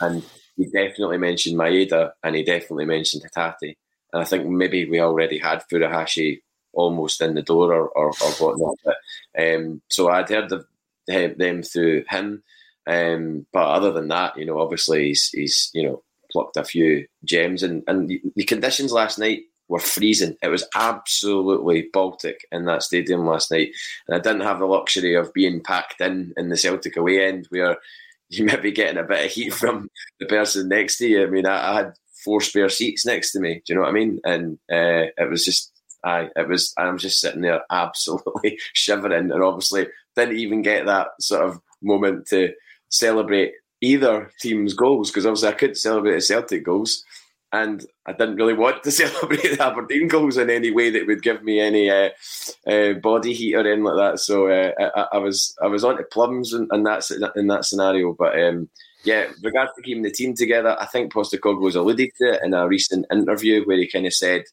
and 0.00 0.24
he 0.56 0.64
definitely 0.64 1.18
mentioned 1.18 1.56
Maeda 1.56 2.10
and 2.24 2.34
he 2.34 2.42
definitely 2.42 2.84
mentioned 2.84 3.22
Hatate, 3.34 3.76
and 4.12 4.22
I 4.22 4.24
think 4.24 4.46
maybe 4.46 4.90
we 4.90 5.00
already 5.00 5.38
had 5.38 5.62
Furuhashi 5.72 6.40
almost 6.72 7.20
in 7.20 7.34
the 7.34 7.42
door 7.42 7.72
or, 7.72 7.88
or, 7.90 8.08
or 8.08 8.32
whatnot. 8.38 8.76
But, 8.84 8.96
um, 9.38 9.82
so 9.88 10.08
I'd 10.08 10.28
heard 10.28 10.52
of 10.52 10.66
them 11.06 11.62
through 11.62 12.04
him. 12.08 12.42
Um, 12.86 13.46
but 13.52 13.68
other 13.68 13.92
than 13.92 14.08
that, 14.08 14.36
you 14.36 14.46
know, 14.46 14.60
obviously 14.60 15.08
he's, 15.08 15.28
he's 15.28 15.70
you 15.74 15.84
know 15.84 16.02
plucked 16.30 16.56
a 16.56 16.64
few 16.64 17.06
gems. 17.24 17.62
And, 17.62 17.82
and 17.86 18.10
the 18.36 18.44
conditions 18.44 18.92
last 18.92 19.18
night 19.18 19.42
were 19.68 19.78
freezing. 19.78 20.36
It 20.42 20.48
was 20.48 20.68
absolutely 20.74 21.88
Baltic 21.92 22.44
in 22.50 22.64
that 22.66 22.82
stadium 22.82 23.24
last 23.24 23.50
night. 23.50 23.70
And 24.08 24.16
I 24.16 24.18
didn't 24.18 24.42
have 24.42 24.58
the 24.58 24.66
luxury 24.66 25.14
of 25.14 25.32
being 25.32 25.62
packed 25.62 26.00
in 26.00 26.34
in 26.36 26.48
the 26.48 26.56
Celtic 26.56 26.96
away 26.96 27.26
end 27.26 27.46
where 27.50 27.76
you 28.28 28.44
might 28.44 28.62
be 28.62 28.72
getting 28.72 28.98
a 28.98 29.04
bit 29.04 29.26
of 29.26 29.32
heat 29.32 29.54
from 29.54 29.88
the 30.18 30.26
person 30.26 30.68
next 30.68 30.98
to 30.98 31.08
you. 31.08 31.22
I 31.24 31.26
mean, 31.26 31.46
I, 31.46 31.72
I 31.72 31.76
had 31.76 31.94
four 32.24 32.40
spare 32.40 32.68
seats 32.68 33.06
next 33.06 33.32
to 33.32 33.40
me. 33.40 33.54
Do 33.54 33.62
you 33.68 33.74
know 33.76 33.82
what 33.82 33.90
I 33.90 33.92
mean? 33.92 34.20
And 34.24 34.58
uh, 34.70 35.10
it 35.16 35.30
was 35.30 35.44
just, 35.44 35.72
I 36.04 36.28
it 36.36 36.48
was. 36.48 36.72
I'm 36.78 36.96
just 36.96 37.20
sitting 37.20 37.42
there 37.42 37.60
absolutely 37.70 38.58
shivering, 38.72 39.30
and 39.30 39.42
obviously 39.42 39.86
didn't 40.16 40.38
even 40.38 40.62
get 40.62 40.86
that 40.86 41.08
sort 41.20 41.42
of 41.42 41.60
moment 41.82 42.26
to 42.28 42.52
celebrate 42.88 43.52
either 43.80 44.30
team's 44.40 44.74
goals 44.74 45.10
because 45.10 45.26
obviously 45.26 45.48
I 45.48 45.52
couldn't 45.52 45.76
celebrate 45.76 46.14
the 46.14 46.20
Celtic 46.20 46.64
goals, 46.64 47.04
and 47.52 47.84
I 48.06 48.12
didn't 48.12 48.36
really 48.36 48.54
want 48.54 48.82
to 48.84 48.90
celebrate 48.90 49.56
the 49.56 49.64
Aberdeen 49.64 50.08
goals 50.08 50.36
in 50.36 50.50
any 50.50 50.70
way 50.70 50.90
that 50.90 51.06
would 51.06 51.22
give 51.22 51.42
me 51.42 51.60
any 51.60 51.90
uh, 51.90 52.10
uh, 52.66 52.94
body 52.94 53.32
heat 53.32 53.54
or 53.54 53.60
anything 53.60 53.84
like 53.84 53.96
that. 53.96 54.20
So 54.20 54.48
uh, 54.48 54.72
I, 54.96 55.16
I, 55.16 55.18
was 55.18 55.56
I 55.62 55.66
was 55.66 55.84
on 55.84 55.96
to 55.96 56.04
plums 56.04 56.52
in, 56.52 56.68
in 56.72 56.82
that 56.84 57.10
in 57.36 57.46
that 57.48 57.64
scenario, 57.64 58.14
but. 58.14 58.40
Um, 58.40 58.68
yeah, 59.02 59.28
regards 59.42 59.72
to 59.76 59.82
keeping 59.82 60.02
the 60.02 60.10
team 60.10 60.34
together, 60.34 60.76
I 60.78 60.84
think 60.84 61.10
Postecoglou's 61.10 61.74
alluded 61.74 62.10
to 62.18 62.34
it 62.34 62.40
in 62.44 62.52
a 62.52 62.68
recent 62.68 63.06
interview 63.10 63.64
where 63.64 63.78
he 63.78 63.88
kind 63.88 64.06
of 64.06 64.12
said, 64.12 64.44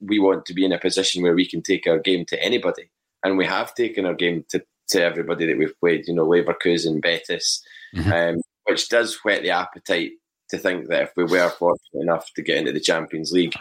"We 0.00 0.20
want 0.20 0.46
to 0.46 0.54
be 0.54 0.64
in 0.64 0.70
a 0.70 0.78
position 0.78 1.20
where 1.22 1.34
we 1.34 1.48
can 1.48 1.62
take 1.62 1.84
our 1.88 1.98
game 1.98 2.24
to 2.26 2.40
anybody, 2.40 2.90
and 3.24 3.36
we 3.36 3.44
have 3.44 3.74
taken 3.74 4.06
our 4.06 4.14
game 4.14 4.44
to, 4.50 4.62
to 4.90 5.02
everybody 5.02 5.46
that 5.46 5.58
we've 5.58 5.78
played. 5.80 6.06
You 6.06 6.14
know, 6.14 6.26
Leverkusen, 6.26 7.02
Betis, 7.02 7.60
mm-hmm. 7.94 8.12
um, 8.12 8.42
which 8.64 8.88
does 8.88 9.16
whet 9.24 9.42
the 9.42 9.50
appetite 9.50 10.12
to 10.50 10.58
think 10.58 10.88
that 10.88 11.02
if 11.02 11.12
we 11.16 11.24
were 11.24 11.48
fortunate 11.48 12.02
enough 12.02 12.32
to 12.34 12.42
get 12.42 12.58
into 12.58 12.72
the 12.72 12.80
Champions 12.80 13.32
League, 13.32 13.54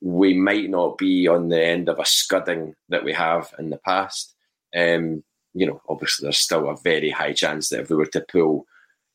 we 0.00 0.34
might 0.34 0.68
not 0.68 0.98
be 0.98 1.28
on 1.28 1.48
the 1.48 1.62
end 1.62 1.88
of 1.88 1.98
a 1.98 2.04
scudding 2.04 2.74
that 2.88 3.04
we 3.04 3.12
have 3.12 3.52
in 3.58 3.70
the 3.70 3.78
past. 3.78 4.34
Um, 4.76 5.22
you 5.54 5.66
know, 5.66 5.80
obviously 5.88 6.26
there's 6.26 6.38
still 6.38 6.68
a 6.68 6.76
very 6.76 7.10
high 7.10 7.32
chance 7.32 7.68
that 7.68 7.80
if 7.80 7.90
we 7.90 7.96
were 7.96 8.06
to 8.06 8.24
pull, 8.28 8.66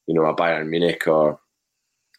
you 0.06 0.14
know, 0.14 0.26
a 0.26 0.36
Bayern 0.36 0.70
Munich 0.70 1.08
or, 1.08 1.40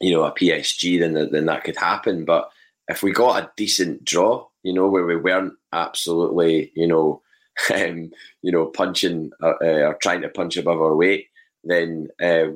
you 0.00 0.12
know, 0.12 0.24
a 0.24 0.32
PSG, 0.32 1.00
then 1.00 1.14
then 1.32 1.46
that 1.46 1.64
could 1.64 1.76
happen. 1.76 2.24
But 2.24 2.50
if 2.88 3.02
we 3.02 3.12
got 3.12 3.42
a 3.42 3.50
decent 3.56 4.04
draw 4.04 4.48
you 4.62 4.72
know, 4.72 4.88
where 4.88 5.06
we 5.06 5.16
weren't 5.16 5.54
absolutely, 5.72 6.72
you 6.74 6.86
know, 6.86 7.22
um, 7.74 8.10
you 8.42 8.52
know, 8.52 8.66
punching 8.66 9.30
uh, 9.42 9.54
uh, 9.62 9.88
or 9.88 9.98
trying 10.02 10.22
to 10.22 10.28
punch 10.28 10.56
above 10.56 10.80
our 10.80 10.94
weight, 10.94 11.28
then 11.64 12.08
uh, 12.22 12.46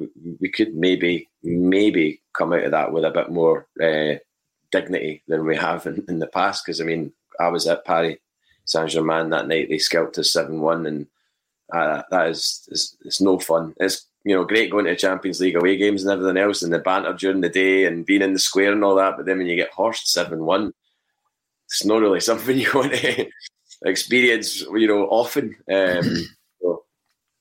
we 0.41 0.49
could 0.49 0.75
maybe 0.75 1.29
maybe 1.43 2.21
come 2.33 2.53
out 2.53 2.65
of 2.65 2.71
that 2.71 2.93
with 2.93 3.05
a 3.05 3.11
bit 3.11 3.31
more 3.31 3.67
uh, 3.83 4.15
dignity 4.71 5.23
than 5.29 5.45
we 5.45 5.57
have 5.57 5.87
in, 5.87 6.05
in 6.09 6.19
the 6.19 6.27
past. 6.27 6.65
Because 6.65 6.81
I 6.81 6.85
mean, 6.85 7.13
I 7.41 7.49
was 7.49 7.67
at 7.67 7.85
Paris 7.85 8.19
Saint 8.65 8.91
Germain 8.91 9.31
that 9.31 9.49
night. 9.49 9.69
They 9.69 9.79
scalped 9.79 10.19
us 10.19 10.33
seven 10.33 10.61
one, 10.61 10.87
and 10.87 11.07
uh, 11.73 12.03
that 12.11 12.29
is 12.29 12.67
it's, 12.71 12.97
it's 13.05 13.21
no 13.21 13.39
fun. 13.39 13.75
It's 13.79 14.07
you 14.25 14.35
know 14.35 14.45
great 14.45 14.71
going 14.71 14.85
to 14.85 14.97
Champions 14.97 15.41
League 15.41 15.57
away 15.57 15.77
games 15.77 16.05
and 16.05 16.13
everything 16.13 16.43
else, 16.43 16.63
and 16.63 16.73
the 16.73 16.79
banter 16.79 17.13
during 17.13 17.41
the 17.41 17.49
day 17.49 17.85
and 17.85 18.07
being 18.07 18.23
in 18.23 18.33
the 18.33 18.39
square 18.39 18.73
and 18.73 18.85
all 18.85 18.95
that. 18.97 19.17
But 19.17 19.27
then 19.27 19.39
when 19.39 19.47
you 19.47 19.57
get 19.57 19.71
horsed 19.71 20.13
seven 20.13 20.45
one, 20.45 20.73
it's 21.67 21.85
not 21.85 22.01
really 22.01 22.21
something 22.29 22.59
you 22.59 22.71
want 22.75 22.95
to 22.95 23.29
experience. 23.85 24.61
You 24.61 24.87
know, 24.87 25.07
often. 25.07 25.57
Um, 25.71 26.27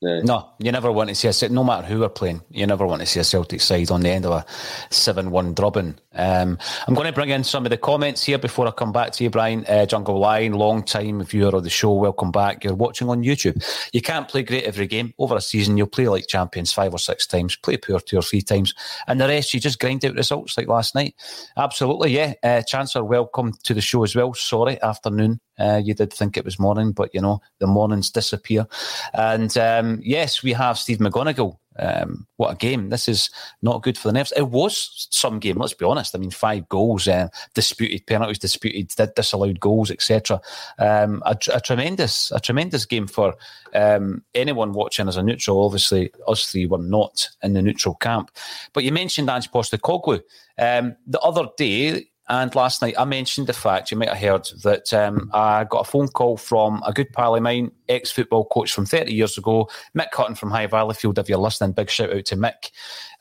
no, 0.01 0.49
you 0.57 0.71
never 0.71 0.91
want 0.91 1.09
to 1.09 1.15
see 1.15 1.27
a 1.27 1.49
no 1.49 1.63
matter 1.63 1.85
who 1.85 1.99
we're 1.99 2.09
playing. 2.09 2.41
You 2.49 2.65
never 2.65 2.87
want 2.87 3.01
to 3.01 3.05
see 3.05 3.19
a 3.19 3.23
Celtic 3.23 3.61
side 3.61 3.91
on 3.91 4.01
the 4.01 4.09
end 4.09 4.25
of 4.25 4.31
a 4.31 4.45
seven-one 4.89 5.53
drubbing. 5.53 5.95
Um, 6.13 6.57
I'm 6.87 6.95
going 6.95 7.05
to 7.05 7.13
bring 7.13 7.29
in 7.29 7.43
some 7.43 7.65
of 7.65 7.69
the 7.69 7.77
comments 7.77 8.23
here 8.23 8.39
before 8.39 8.67
I 8.67 8.71
come 8.71 8.91
back 8.91 9.11
to 9.13 9.23
you, 9.23 9.29
Brian. 9.29 9.63
Uh, 9.67 9.85
Jungle 9.85 10.17
Lion, 10.17 10.53
long 10.53 10.81
time 10.81 11.23
viewer 11.23 11.55
of 11.55 11.63
the 11.63 11.69
show. 11.69 11.93
Welcome 11.93 12.31
back. 12.31 12.63
You're 12.63 12.73
watching 12.73 13.09
on 13.09 13.23
YouTube. 13.23 13.63
You 13.93 14.01
can't 14.01 14.27
play 14.27 14.41
great 14.41 14.63
every 14.63 14.87
game 14.87 15.13
over 15.19 15.35
a 15.35 15.41
season. 15.41 15.77
You'll 15.77 15.85
play 15.85 16.07
like 16.07 16.25
champions 16.25 16.73
five 16.73 16.93
or 16.93 16.99
six 16.99 17.27
times, 17.27 17.55
play 17.55 17.77
poor 17.77 17.99
two 17.99 18.17
or 18.17 18.23
three 18.23 18.41
times, 18.41 18.73
and 19.07 19.21
the 19.21 19.27
rest 19.27 19.53
you 19.53 19.59
just 19.59 19.79
grind 19.79 20.03
out 20.03 20.15
results 20.15 20.57
like 20.57 20.67
last 20.67 20.95
night. 20.95 21.13
Absolutely, 21.57 22.11
yeah. 22.11 22.33
Uh, 22.41 22.63
Chancellor, 22.63 23.03
welcome 23.03 23.53
to 23.63 23.75
the 23.75 23.81
show 23.81 24.03
as 24.03 24.15
well. 24.15 24.33
Sorry, 24.33 24.81
afternoon. 24.81 25.39
Uh, 25.61 25.77
you 25.77 25.93
did 25.93 26.11
think 26.11 26.37
it 26.37 26.45
was 26.45 26.59
morning, 26.59 26.91
but 26.91 27.13
you 27.13 27.21
know 27.21 27.41
the 27.59 27.67
mornings 27.67 28.09
disappear. 28.09 28.65
And 29.13 29.55
um, 29.57 30.01
yes, 30.03 30.41
we 30.41 30.53
have 30.53 30.77
Steve 30.77 30.97
McGonigal. 30.97 31.57
Um, 31.79 32.27
what 32.35 32.53
a 32.53 32.57
game! 32.57 32.89
This 32.89 33.07
is 33.07 33.29
not 33.61 33.81
good 33.81 33.97
for 33.97 34.09
the 34.09 34.13
nerves. 34.13 34.33
It 34.35 34.49
was 34.49 35.07
some 35.09 35.39
game. 35.39 35.57
Let's 35.57 35.73
be 35.73 35.85
honest. 35.85 36.13
I 36.13 36.19
mean, 36.19 36.29
five 36.29 36.67
goals, 36.67 37.07
uh, 37.07 37.29
disputed 37.53 38.05
penalties, 38.07 38.39
disputed 38.39 38.91
disallowed 39.15 39.59
goals, 39.59 39.89
etc. 39.89 40.41
Um, 40.79 41.23
a, 41.25 41.37
a, 41.53 41.61
tremendous, 41.61 42.29
a 42.31 42.41
tremendous 42.41 42.85
game 42.85 43.07
for 43.07 43.35
um, 43.73 44.21
anyone 44.35 44.73
watching 44.73 45.07
as 45.07 45.15
a 45.15 45.23
neutral. 45.23 45.63
Obviously, 45.63 46.11
us 46.27 46.51
three 46.51 46.65
were 46.65 46.77
not 46.77 47.29
in 47.41 47.53
the 47.53 47.61
neutral 47.61 47.95
camp. 47.95 48.31
But 48.73 48.83
you 48.83 48.91
mentioned 48.91 49.29
Ange 49.29 49.49
Postecoglou. 49.49 50.21
Um, 50.57 50.97
the 51.07 51.19
other 51.21 51.47
day, 51.57 52.10
and 52.31 52.55
last 52.55 52.81
night, 52.81 52.95
I 52.97 53.03
mentioned 53.03 53.47
the 53.47 53.53
fact 53.53 53.91
you 53.91 53.97
might 53.97 54.07
have 54.07 54.17
heard 54.17 54.47
that 54.63 54.93
um, 54.93 55.29
I 55.33 55.65
got 55.65 55.85
a 55.85 55.91
phone 55.91 56.07
call 56.07 56.37
from 56.37 56.81
a 56.87 56.93
good 56.93 57.11
pal 57.11 57.35
of 57.35 57.43
mine, 57.43 57.71
ex 57.89 58.09
football 58.09 58.45
coach 58.45 58.71
from 58.71 58.85
30 58.85 59.13
years 59.13 59.37
ago, 59.37 59.69
Mick 59.97 60.11
Cotton 60.11 60.35
from 60.35 60.49
High 60.49 60.67
Valleyfield. 60.67 61.17
If 61.17 61.27
you're 61.27 61.37
listening, 61.37 61.73
big 61.73 61.89
shout 61.89 62.15
out 62.15 62.23
to 62.23 62.37
Mick. 62.37 62.71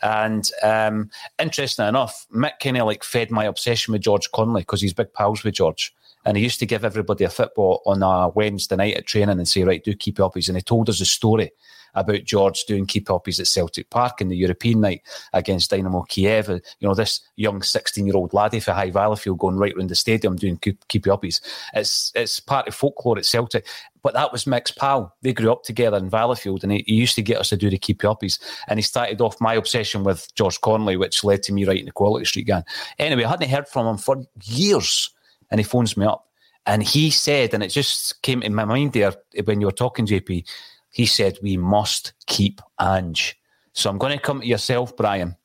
And 0.00 0.48
um, 0.62 1.10
interesting 1.40 1.88
enough, 1.88 2.24
Mick 2.32 2.60
kind 2.62 2.78
of 2.78 2.86
like 2.86 3.02
fed 3.02 3.32
my 3.32 3.46
obsession 3.46 3.90
with 3.90 4.02
George 4.02 4.30
Connelly 4.30 4.62
because 4.62 4.80
he's 4.80 4.94
big 4.94 5.12
pals 5.12 5.42
with 5.42 5.54
George. 5.54 5.92
And 6.24 6.36
he 6.36 6.44
used 6.44 6.60
to 6.60 6.66
give 6.66 6.84
everybody 6.84 7.24
a 7.24 7.30
football 7.30 7.82
on 7.86 8.04
a 8.04 8.28
Wednesday 8.28 8.76
night 8.76 8.94
at 8.94 9.06
training 9.06 9.38
and 9.38 9.48
say, 9.48 9.64
right, 9.64 9.82
do 9.82 9.92
keep 9.92 10.18
your 10.18 10.30
uppies. 10.30 10.46
And 10.46 10.56
he 10.56 10.62
told 10.62 10.88
us 10.88 11.00
a 11.00 11.04
story 11.04 11.50
about 11.94 12.24
George 12.24 12.64
doing 12.64 12.86
keep 12.86 13.06
uppies 13.08 13.40
at 13.40 13.46
Celtic 13.46 13.90
Park 13.90 14.20
in 14.20 14.28
the 14.28 14.36
European 14.36 14.80
night 14.80 15.02
against 15.32 15.70
Dynamo 15.70 16.02
Kiev. 16.02 16.48
You 16.48 16.88
know, 16.88 16.94
this 16.94 17.20
young 17.36 17.62
16 17.62 18.06
year 18.06 18.16
old 18.16 18.32
laddie 18.32 18.60
for 18.60 18.72
High 18.72 18.90
Valleyfield 18.90 19.38
going 19.38 19.56
right 19.56 19.74
around 19.76 19.90
the 19.90 19.94
stadium 19.94 20.36
doing 20.36 20.58
keep 20.58 21.04
uppies. 21.04 21.40
It's, 21.74 22.12
it's 22.14 22.40
part 22.40 22.68
of 22.68 22.74
folklore 22.74 23.18
at 23.18 23.24
Celtic. 23.24 23.66
But 24.02 24.14
that 24.14 24.32
was 24.32 24.46
Mick's 24.46 24.70
pal. 24.70 25.14
They 25.22 25.32
grew 25.32 25.52
up 25.52 25.62
together 25.62 25.98
in 25.98 26.10
Valleyfield 26.10 26.62
and 26.62 26.72
he, 26.72 26.84
he 26.86 26.94
used 26.94 27.14
to 27.16 27.22
get 27.22 27.38
us 27.38 27.50
to 27.50 27.56
do 27.56 27.68
the 27.68 27.78
keep 27.78 28.00
uppies. 28.00 28.38
And 28.68 28.78
he 28.78 28.82
started 28.82 29.20
off 29.20 29.40
my 29.40 29.54
obsession 29.54 30.04
with 30.04 30.32
George 30.34 30.60
Connelly, 30.60 30.96
which 30.96 31.22
led 31.24 31.42
to 31.44 31.52
me 31.52 31.66
writing 31.66 31.84
the 31.84 31.92
Quality 31.92 32.24
Street 32.24 32.46
Gang. 32.46 32.64
Anyway, 32.98 33.24
I 33.24 33.28
hadn't 33.28 33.50
heard 33.50 33.68
from 33.68 33.86
him 33.86 33.98
for 33.98 34.24
years 34.42 35.10
and 35.50 35.60
he 35.60 35.64
phones 35.64 35.96
me 35.96 36.06
up. 36.06 36.26
And 36.66 36.82
he 36.82 37.10
said, 37.10 37.54
and 37.54 37.62
it 37.62 37.68
just 37.68 38.20
came 38.22 38.42
in 38.42 38.54
my 38.54 38.64
mind 38.64 38.92
there 38.92 39.14
when 39.44 39.60
you 39.60 39.66
were 39.66 39.72
talking, 39.72 40.06
JP, 40.06 40.46
he 40.90 41.06
said, 41.06 41.38
We 41.42 41.56
must 41.56 42.12
keep 42.26 42.60
Ange. 42.80 43.36
So 43.72 43.88
I'm 43.88 43.98
going 43.98 44.16
to 44.16 44.22
come 44.22 44.40
to 44.40 44.46
yourself, 44.46 44.96
Brian. 44.96 45.36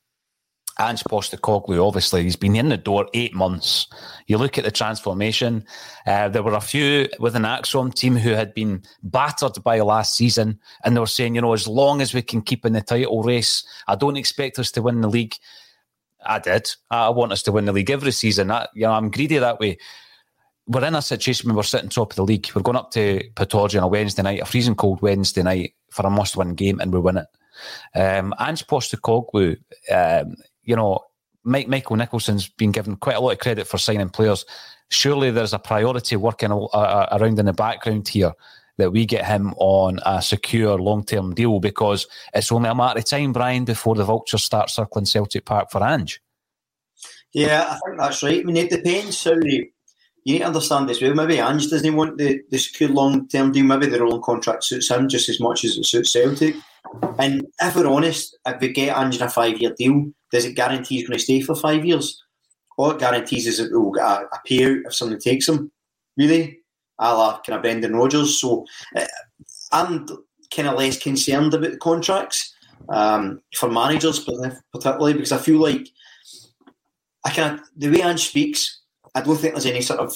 Ange 0.78 1.04
Postecoglou, 1.06 1.88
obviously, 1.88 2.24
he's 2.24 2.36
been 2.36 2.56
in 2.56 2.68
the 2.68 2.76
door 2.76 3.08
eight 3.14 3.34
months. 3.34 3.88
You 4.28 4.38
look 4.38 4.58
at 4.58 4.66
the 4.66 4.72
transformation. 4.72 5.64
Uh, 6.06 6.28
there 6.28 6.44
were 6.44 6.54
a 6.54 6.60
few 6.60 7.08
with 7.18 7.38
an 7.38 7.44
ACSOM 7.44 7.94
team 7.94 8.18
who 8.18 8.32
had 8.32 8.54
been 8.54 8.84
battered 9.02 9.64
by 9.64 9.80
last 9.80 10.16
season, 10.16 10.60
and 10.84 10.94
they 10.94 11.00
were 11.00 11.08
saying, 11.08 11.36
you 11.36 11.42
know, 11.42 11.54
as 11.54 11.66
long 11.66 12.02
as 12.02 12.14
we 12.14 12.22
can 12.22 12.42
keep 12.42 12.66
in 12.66 12.74
the 12.74 12.82
title 12.82 13.24
race, 13.24 13.64
I 13.88 13.96
don't 13.96 14.18
expect 14.18 14.60
us 14.60 14.70
to 14.72 14.82
win 14.82 15.00
the 15.00 15.08
league. 15.08 15.36
I 16.26 16.40
did. 16.40 16.70
I 16.92 17.10
want 17.10 17.32
us 17.32 17.44
to 17.44 17.54
win 17.54 17.66
the 17.66 17.72
league 17.72 17.92
every 17.92 18.12
season. 18.12 18.52
I, 18.52 18.68
you 18.74 18.82
know, 18.82 18.92
I'm 18.92 19.12
greedy 19.12 19.38
that 19.38 19.60
way 19.60 19.78
we're 20.68 20.86
in 20.86 20.96
a 20.96 21.02
situation 21.02 21.50
where 21.50 21.58
we're 21.58 21.64
sitting 21.64 21.90
top 21.90 22.12
of 22.12 22.16
the 22.16 22.24
league. 22.24 22.50
We're 22.56 22.62
going 22.62 22.78
up 22.78 22.92
to 22.92 23.24
Pittodrie 23.36 23.78
on 23.78 23.84
a 23.84 23.88
Wednesday 23.88 24.24
night, 24.24 24.42
a 24.42 24.46
freezing 24.46 24.76
cold 24.76 25.02
Wednesday 25.02 25.44
night 25.44 25.74
for 25.92 26.06
a 26.06 26.10
must-win 26.10 26.56
game, 26.56 26.80
and 26.80 26.94
we 26.94 27.00
win 27.00 27.18
it. 27.18 27.28
Um, 27.96 28.34
Ange 28.40 28.66
Postecoglou, 28.68 29.58
um, 29.92 30.36
you 30.64 30.76
know, 30.76 31.00
Mike 31.44 31.68
Michael 31.68 31.96
Nicholson's 31.96 32.50
been 32.50 32.72
given 32.72 32.96
quite 32.96 33.16
a 33.16 33.20
lot 33.20 33.32
of 33.32 33.40
credit 33.40 33.68
for 33.68 33.78
signing 33.78 34.10
players. 34.10 34.46
Surely 34.90 35.32
there's 35.32 35.54
a 35.54 35.60
priority 35.60 36.16
working 36.16 36.52
around 36.52 37.40
in 37.40 37.46
the 37.46 37.54
background 37.54 38.08
here 38.08 38.34
that 38.78 38.92
we 38.92 39.06
get 39.06 39.26
him 39.26 39.54
on 39.58 40.00
a 40.06 40.22
secure 40.22 40.78
long-term 40.78 41.34
deal 41.34 41.60
because 41.60 42.08
it's 42.34 42.52
only 42.52 42.70
a 42.70 42.76
matter 42.76 43.00
of 43.00 43.06
time, 43.06 43.32
Brian, 43.32 43.64
before 43.64 43.96
the 43.96 44.04
vultures 44.04 44.44
start 44.44 44.70
circling 44.70 45.06
Celtic 45.06 45.46
Park 45.46 45.72
for 45.72 45.84
Ange. 45.84 46.20
Yeah, 47.32 47.66
I 47.70 47.80
think 47.86 48.00
that's 48.00 48.24
right. 48.24 48.40
I 48.40 48.44
mean, 48.44 48.58
it 48.58 48.70
depends 48.70 49.24
how 49.24 49.40
they 49.40 49.72
you 50.26 50.34
need 50.34 50.40
to 50.40 50.46
understand 50.46 50.90
this. 50.90 51.02
Maybe 51.02 51.40
Ange 51.40 51.70
doesn't 51.70 51.96
want 51.96 52.18
the, 52.18 52.42
the 52.50 52.58
secure 52.58 52.90
long 52.90 53.28
term 53.28 53.52
deal. 53.52 53.64
Maybe 53.64 53.86
the 53.86 54.02
rolling 54.02 54.24
contract 54.24 54.64
suits 54.64 54.90
him 54.90 55.08
just 55.08 55.30
as 55.30 55.40
much 55.40 55.64
as 55.64 55.78
it 55.78 55.86
suits 55.86 56.12
Celtic. 56.12 56.56
And 57.20 57.46
if 57.62 57.76
we're 57.76 57.88
honest, 57.88 58.36
if 58.46 58.60
we 58.60 58.70
get 58.70 58.98
Ange 58.98 59.18
in 59.18 59.22
a 59.22 59.30
five 59.30 59.60
year 59.60 59.74
deal, 59.78 60.12
does 60.32 60.46
it 60.46 60.56
guarantee 60.56 60.96
he's 60.96 61.08
going 61.08 61.20
to 61.20 61.24
stay 61.24 61.42
for 61.42 61.56
five 61.56 61.86
years? 61.86 62.24
All 62.78 62.92
it 62.92 63.00
guarantees 63.00 63.46
is 63.46 63.60
that 63.60 63.70
we'll 63.72 63.92
get 63.92 64.04
a, 64.04 64.26
a 64.26 64.42
payout 64.50 64.88
if 64.88 64.96
someone 64.96 65.20
takes 65.20 65.48
him, 65.48 65.72
really, 66.18 66.60
a 67.00 67.16
la 67.16 67.40
kind 67.42 67.58
of 67.58 67.62
Brendan 67.62 67.96
Rodgers. 67.96 68.42
So 68.42 68.66
uh, 68.96 69.06
I'm 69.72 70.08
kind 70.54 70.68
of 70.68 70.78
less 70.78 70.98
concerned 70.98 71.54
about 71.54 71.72
the 71.72 71.78
contracts 71.78 72.52
um, 72.90 73.42
for 73.56 73.70
managers, 73.70 74.28
particularly 74.74 75.14
because 75.14 75.32
I 75.32 75.38
feel 75.38 75.60
like 75.60 75.88
I 77.24 77.30
kind 77.30 77.60
of 77.60 77.68
the 77.78 77.90
way 77.90 78.02
Ange 78.02 78.28
speaks 78.28 78.82
I 79.16 79.22
don't 79.22 79.38
think 79.38 79.54
there's 79.54 79.66
any 79.66 79.82
sort 79.82 80.00
of 80.02 80.14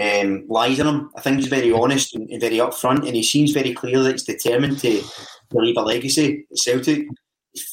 um, 0.00 0.44
lies 0.48 0.78
in 0.78 0.86
him. 0.86 1.10
I 1.16 1.20
think 1.20 1.38
he's 1.38 1.48
very 1.48 1.72
honest 1.72 2.14
and, 2.14 2.30
and, 2.30 2.40
very 2.40 2.58
upfront, 2.58 3.06
and 3.06 3.16
he 3.16 3.22
seems 3.22 3.50
very 3.50 3.74
clear 3.74 4.02
that 4.02 4.12
he's 4.12 4.24
determined 4.24 4.78
to, 4.80 5.00
to 5.00 5.58
leave 5.58 5.76
a 5.76 5.82
legacy 5.82 6.46
at 6.50 6.58
Celtic. 6.58 7.06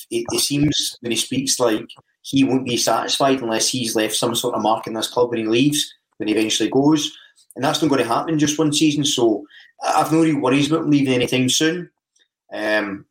It, 0.09 0.25
it, 0.31 0.39
seems 0.39 0.97
when 1.01 1.11
he 1.11 1.17
speaks 1.17 1.59
like 1.59 1.85
he 2.21 2.43
won't 2.43 2.65
be 2.65 2.77
satisfied 2.77 3.41
unless 3.41 3.67
he's 3.67 3.95
left 3.95 4.15
some 4.15 4.33
sort 4.33 4.55
of 4.55 4.61
mark 4.61 4.87
in 4.87 4.93
this 4.93 5.09
club 5.09 5.29
when 5.29 5.39
he 5.39 5.45
leaves, 5.45 5.93
when 6.17 6.27
he 6.27 6.33
eventually 6.33 6.69
goes. 6.69 7.11
And 7.55 7.63
that's 7.63 7.81
not 7.81 7.89
going 7.89 8.01
to 8.01 8.07
happen 8.07 8.39
just 8.39 8.57
one 8.57 8.71
season. 8.71 9.03
So 9.03 9.45
I've 9.83 10.11
no 10.11 10.21
real 10.21 10.39
worries 10.39 10.71
about 10.71 10.87
leaving 10.87 11.13
anytime 11.13 11.49
soon. 11.49 11.89
Um, 12.51 13.05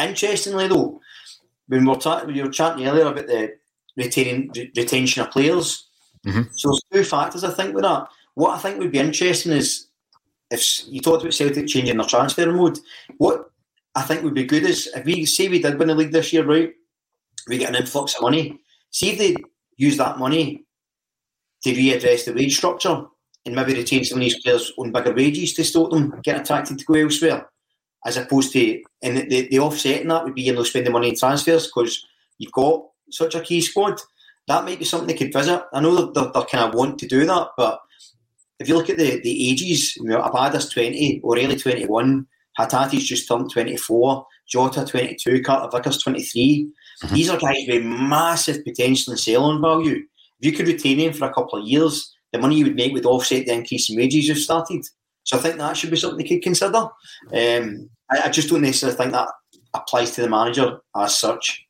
interestingly, 0.00 0.66
though, 0.66 1.00
when 1.68 1.84
we 1.84 1.90
were, 1.90 2.00
ta- 2.00 2.24
we 2.24 2.42
were 2.42 2.50
chatting 2.50 2.86
earlier 2.86 3.06
about 3.06 3.26
the 3.28 3.54
retaining 3.96 4.50
retention 4.76 5.22
of 5.22 5.30
players, 5.30 5.88
Mm-hmm. 6.24 6.42
So 6.56 6.70
there's 6.90 7.04
two 7.04 7.10
factors 7.10 7.44
I 7.44 7.52
think 7.52 7.74
with 7.74 7.84
that. 7.84 8.08
What 8.34 8.54
I 8.54 8.58
think 8.58 8.78
would 8.78 8.92
be 8.92 8.98
interesting 8.98 9.52
is 9.52 9.86
if 10.50 10.86
you 10.88 11.00
talked 11.00 11.22
about 11.22 11.34
Celtic 11.34 11.66
changing 11.66 11.96
their 11.96 12.06
transfer 12.06 12.50
mode. 12.50 12.78
What 13.18 13.50
I 13.94 14.02
think 14.02 14.22
would 14.22 14.34
be 14.34 14.44
good 14.44 14.64
is 14.64 14.88
if 14.94 15.04
we 15.04 15.24
say 15.26 15.48
we 15.48 15.60
did 15.62 15.78
win 15.78 15.88
the 15.88 15.94
league 15.94 16.12
this 16.12 16.32
year, 16.32 16.44
right? 16.44 16.72
We 17.48 17.58
get 17.58 17.70
an 17.70 17.76
influx 17.76 18.14
of 18.14 18.22
money. 18.22 18.58
See 18.90 19.10
if 19.10 19.18
they 19.18 19.36
use 19.76 19.96
that 19.98 20.18
money 20.18 20.64
to 21.62 21.74
readdress 21.74 22.24
the 22.24 22.32
wage 22.32 22.56
structure 22.56 23.04
and 23.46 23.54
maybe 23.54 23.74
retain 23.74 24.04
some 24.04 24.18
of 24.18 24.20
these 24.20 24.40
players 24.42 24.72
on 24.78 24.92
bigger 24.92 25.12
wages 25.12 25.52
to 25.54 25.64
stop 25.64 25.90
them 25.90 26.20
get 26.22 26.40
attracted 26.40 26.78
to 26.78 26.84
go 26.84 26.94
elsewhere, 26.94 27.46
as 28.06 28.16
opposed 28.16 28.52
to 28.52 28.82
and 29.02 29.30
the, 29.30 29.48
the 29.48 29.58
offset 29.58 30.02
in 30.02 30.08
that 30.08 30.24
would 30.24 30.34
be 30.34 30.42
you 30.42 30.54
know 30.54 30.62
spending 30.62 30.92
money 30.92 31.10
in 31.10 31.16
transfers 31.16 31.66
because 31.66 32.04
you've 32.38 32.52
got 32.52 32.84
such 33.10 33.34
a 33.34 33.40
key 33.40 33.60
squad 33.60 34.00
that 34.46 34.64
might 34.64 34.78
be 34.78 34.84
something 34.84 35.08
they 35.08 35.14
could 35.14 35.32
visit. 35.32 35.62
I 35.72 35.80
know 35.80 36.12
they're, 36.12 36.30
they're, 36.32 36.42
kind 36.42 36.68
of 36.68 36.74
want 36.74 36.98
to 36.98 37.06
do 37.06 37.24
that, 37.26 37.48
but 37.56 37.80
if 38.58 38.68
you 38.68 38.76
look 38.76 38.90
at 38.90 38.98
the, 38.98 39.20
the 39.20 39.50
ages, 39.50 39.96
you 39.96 40.04
know, 40.04 40.20
Abada's 40.20 40.68
20, 40.68 41.22
O'Riley 41.24 41.56
21, 41.56 42.26
Hatate's 42.58 43.04
just 43.04 43.26
turned 43.26 43.50
24, 43.50 44.26
Jota 44.48 44.84
22, 44.84 45.42
Carter 45.42 45.76
Vickers 45.76 46.02
23. 46.02 46.70
Mm-hmm. 47.02 47.14
These 47.14 47.30
are 47.30 47.38
guys 47.38 47.64
with 47.66 47.84
massive 47.84 48.64
potential 48.64 49.12
and 49.12 49.20
sell 49.20 49.44
on 49.44 49.60
value. 49.60 50.02
If 50.40 50.46
you 50.46 50.52
could 50.52 50.68
retain 50.68 50.98
them 50.98 51.12
for 51.12 51.26
a 51.26 51.34
couple 51.34 51.58
of 51.58 51.66
years, 51.66 52.14
the 52.32 52.38
money 52.38 52.56
you 52.56 52.64
would 52.64 52.76
make 52.76 52.92
would 52.92 53.06
offset 53.06 53.46
the 53.46 53.54
increase 53.54 53.90
in 53.90 53.96
wages 53.96 54.28
you've 54.28 54.38
started. 54.38 54.84
So 55.24 55.38
I 55.38 55.40
think 55.40 55.56
that 55.56 55.76
should 55.76 55.90
be 55.90 55.96
something 55.96 56.18
they 56.18 56.28
could 56.28 56.42
consider. 56.42 56.88
Um, 57.32 57.90
I, 58.10 58.22
I 58.24 58.28
just 58.28 58.50
don't 58.50 58.62
necessarily 58.62 58.96
think 58.96 59.12
that 59.12 59.28
applies 59.72 60.12
to 60.12 60.22
the 60.22 60.28
manager 60.28 60.78
as 60.96 61.18
such. 61.18 61.66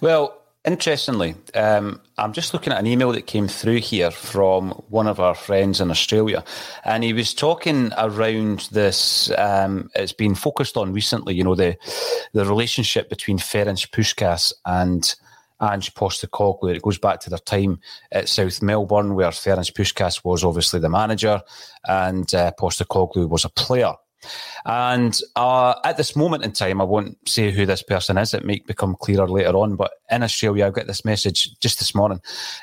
Well, 0.00 0.42
Interestingly, 0.66 1.36
um, 1.54 2.00
I'm 2.18 2.32
just 2.32 2.52
looking 2.52 2.72
at 2.72 2.80
an 2.80 2.88
email 2.88 3.12
that 3.12 3.28
came 3.28 3.46
through 3.46 3.78
here 3.78 4.10
from 4.10 4.70
one 4.88 5.06
of 5.06 5.20
our 5.20 5.36
friends 5.36 5.80
in 5.80 5.92
Australia, 5.92 6.42
and 6.84 7.04
he 7.04 7.12
was 7.12 7.32
talking 7.32 7.92
around 7.96 8.68
this. 8.72 9.30
Um, 9.38 9.88
it's 9.94 10.12
been 10.12 10.34
focused 10.34 10.76
on 10.76 10.92
recently, 10.92 11.36
you 11.36 11.44
know, 11.44 11.54
the 11.54 11.76
the 12.32 12.44
relationship 12.44 13.08
between 13.08 13.38
Ferenc 13.38 13.90
Puskas 13.90 14.52
and 14.64 15.14
Ange 15.62 15.94
Postecoglou. 15.94 16.74
It 16.74 16.82
goes 16.82 16.98
back 16.98 17.20
to 17.20 17.30
their 17.30 17.38
time 17.38 17.78
at 18.10 18.28
South 18.28 18.60
Melbourne, 18.60 19.14
where 19.14 19.30
Ferenc 19.30 19.72
Puskas 19.72 20.24
was 20.24 20.42
obviously 20.42 20.80
the 20.80 20.88
manager 20.88 21.42
and 21.86 22.34
uh, 22.34 22.50
was 22.60 23.44
a 23.44 23.50
player. 23.50 23.92
And 24.64 25.18
uh, 25.36 25.74
at 25.84 25.96
this 25.96 26.16
moment 26.16 26.44
in 26.44 26.52
time, 26.52 26.80
I 26.80 26.84
won't 26.84 27.16
say 27.28 27.50
who 27.50 27.66
this 27.66 27.82
person 27.82 28.18
is. 28.18 28.34
It 28.34 28.44
may 28.44 28.60
become 28.60 28.96
clearer 28.96 29.28
later 29.28 29.56
on. 29.56 29.76
But 29.76 29.92
in 30.10 30.22
Australia, 30.22 30.66
I 30.66 30.70
got 30.70 30.86
this 30.86 31.04
message 31.04 31.58
just 31.60 31.78
this 31.78 31.94
morning. 31.94 32.20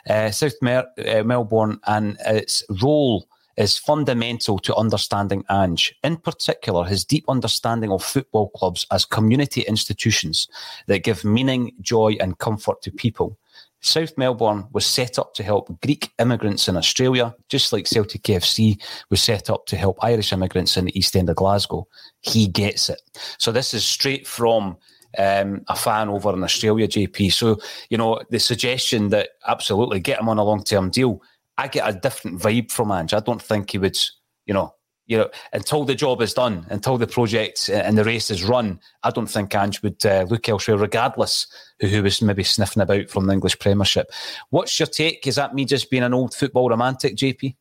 Uh, 0.09 0.31
South 0.31 0.53
Mer- 0.61 0.87
uh, 0.97 1.23
Melbourne 1.23 1.79
and 1.85 2.17
its 2.25 2.63
role 2.81 3.27
is 3.57 3.77
fundamental 3.77 4.57
to 4.59 4.75
understanding 4.75 5.43
Ange. 5.49 5.95
In 6.03 6.17
particular, 6.17 6.83
his 6.83 7.05
deep 7.05 7.25
understanding 7.27 7.91
of 7.91 8.03
football 8.03 8.49
clubs 8.49 8.87
as 8.91 9.05
community 9.05 9.61
institutions 9.61 10.47
that 10.87 11.03
give 11.03 11.23
meaning, 11.23 11.71
joy, 11.81 12.17
and 12.19 12.37
comfort 12.39 12.81
to 12.81 12.91
people. 12.91 13.37
South 13.83 14.17
Melbourne 14.17 14.65
was 14.71 14.85
set 14.85 15.19
up 15.19 15.33
to 15.35 15.43
help 15.43 15.79
Greek 15.81 16.11
immigrants 16.17 16.67
in 16.67 16.77
Australia, 16.77 17.35
just 17.49 17.73
like 17.73 17.85
Celtic 17.85 18.23
FC 18.23 18.81
was 19.09 19.21
set 19.21 19.49
up 19.49 19.65
to 19.67 19.75
help 19.75 20.03
Irish 20.03 20.31
immigrants 20.31 20.77
in 20.77 20.85
the 20.85 20.97
East 20.97 21.15
End 21.15 21.29
of 21.29 21.35
Glasgow. 21.35 21.85
He 22.21 22.47
gets 22.47 22.89
it. 22.89 23.01
So 23.37 23.51
this 23.51 23.73
is 23.73 23.83
straight 23.83 24.25
from 24.25 24.77
um, 25.17 25.61
a 25.67 25.75
fan 25.75 26.09
over 26.09 26.33
in 26.33 26.43
Australia, 26.43 26.87
JP. 26.87 27.33
So, 27.33 27.59
you 27.89 27.97
know, 27.97 28.21
the 28.29 28.39
suggestion 28.39 29.09
that 29.09 29.31
absolutely 29.47 29.99
get 29.99 30.19
him 30.19 30.29
on 30.29 30.39
a 30.39 30.43
long 30.43 30.63
term 30.63 30.89
deal, 30.89 31.21
I 31.57 31.67
get 31.67 31.87
a 31.87 31.99
different 31.99 32.41
vibe 32.41 32.71
from 32.71 32.91
Ange. 32.91 33.13
I 33.13 33.19
don't 33.19 33.41
think 33.41 33.71
he 33.71 33.77
would, 33.77 33.97
you 34.45 34.53
know, 34.53 34.73
you 35.05 35.17
know, 35.17 35.29
until 35.51 35.83
the 35.83 35.95
job 35.95 36.21
is 36.21 36.33
done, 36.33 36.65
until 36.69 36.97
the 36.97 37.07
project 37.07 37.69
uh, 37.71 37.75
and 37.75 37.97
the 37.97 38.03
race 38.03 38.31
is 38.31 38.43
run, 38.43 38.79
I 39.03 39.11
don't 39.11 39.27
think 39.27 39.53
Ange 39.53 39.81
would 39.81 40.05
uh, 40.05 40.25
look 40.29 40.47
elsewhere, 40.47 40.77
regardless 40.77 41.47
who, 41.79 41.87
who 41.87 42.03
was 42.03 42.21
maybe 42.21 42.43
sniffing 42.43 42.81
about 42.81 43.09
from 43.09 43.25
the 43.25 43.33
English 43.33 43.59
Premiership. 43.59 44.11
What's 44.49 44.79
your 44.79 44.87
take? 44.87 45.27
Is 45.27 45.35
that 45.35 45.53
me 45.53 45.65
just 45.65 45.89
being 45.89 46.03
an 46.03 46.13
old 46.13 46.33
football 46.33 46.69
romantic, 46.69 47.17
JP? 47.17 47.55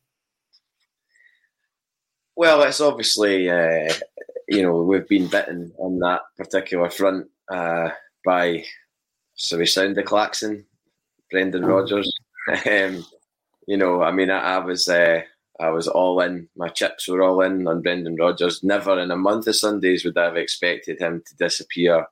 Well, 2.36 2.62
it's 2.62 2.80
obviously, 2.80 3.50
uh, 3.50 3.92
you 4.48 4.62
know, 4.62 4.82
we've 4.82 5.08
been 5.08 5.26
bitten 5.26 5.72
on 5.78 5.98
that 5.98 6.22
particular 6.36 6.90
front 6.90 7.26
uh, 7.50 7.90
by, 8.24 8.64
so 9.34 9.58
we 9.58 9.66
sound 9.66 9.96
the 9.96 10.02
klaxon, 10.04 10.64
Brendan 11.30 11.66
Rodgers. 11.66 12.10
um, 12.70 13.04
you 13.66 13.76
know, 13.76 14.02
I 14.02 14.12
mean, 14.12 14.30
I, 14.30 14.56
I 14.56 14.58
was. 14.58 14.88
Uh, 14.88 15.22
I 15.60 15.70
was 15.70 15.86
all 15.86 16.20
in. 16.20 16.48
My 16.56 16.68
chips 16.68 17.08
were 17.08 17.22
all 17.22 17.40
in 17.42 17.66
on 17.66 17.82
Brendan 17.82 18.16
Rodgers. 18.16 18.62
Never 18.62 18.98
in 18.98 19.10
a 19.10 19.16
month 19.16 19.46
of 19.46 19.56
Sundays 19.56 20.04
would 20.04 20.16
I 20.16 20.24
have 20.24 20.36
expected 20.36 21.00
him 21.00 21.22
to 21.26 21.36
disappear 21.36 22.06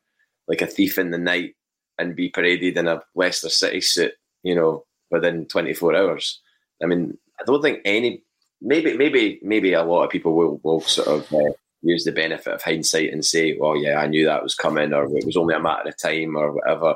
like 0.47 0.63
a 0.63 0.67
thief 0.67 0.99
in 0.99 1.11
the 1.11 1.19
night 1.19 1.55
and 1.99 2.17
be 2.17 2.29
paraded 2.29 2.77
in 2.77 2.89
a 2.89 3.03
Leicester 3.15 3.49
City 3.49 3.81
suit, 3.81 4.13
you 4.43 4.55
know, 4.55 4.85
within 5.11 5.47
24 5.47 5.97
hours. 5.97 6.41
I 6.83 6.87
mean, 6.87 7.19
I 7.41 7.45
don't 7.45 7.63
think 7.63 7.81
any, 7.85 8.23
maybe, 8.61 8.97
maybe, 8.97 9.41
maybe 9.43 9.73
a 9.73 9.83
lot 9.83 10.05
of 10.05 10.11
people 10.11 10.35
will, 10.35 10.61
will 10.63 10.81
sort 10.81 11.09
of 11.09 11.33
uh, 11.33 11.53
use 11.83 12.05
the 12.05 12.13
benefit 12.13 12.55
of 12.55 12.63
hindsight 12.63 13.13
and 13.13 13.25
say, 13.25 13.57
well, 13.59 13.77
yeah, 13.77 13.99
I 13.99 14.07
knew 14.07 14.27
that 14.27 14.43
was 14.43 14.55
coming, 14.55 14.93
or 14.93 15.05
it 15.05 15.27
was 15.27 15.37
only 15.37 15.55
a 15.55 15.61
matter 15.61 15.89
of 15.89 15.99
time, 15.99 16.37
or 16.37 16.53
whatever. 16.53 16.95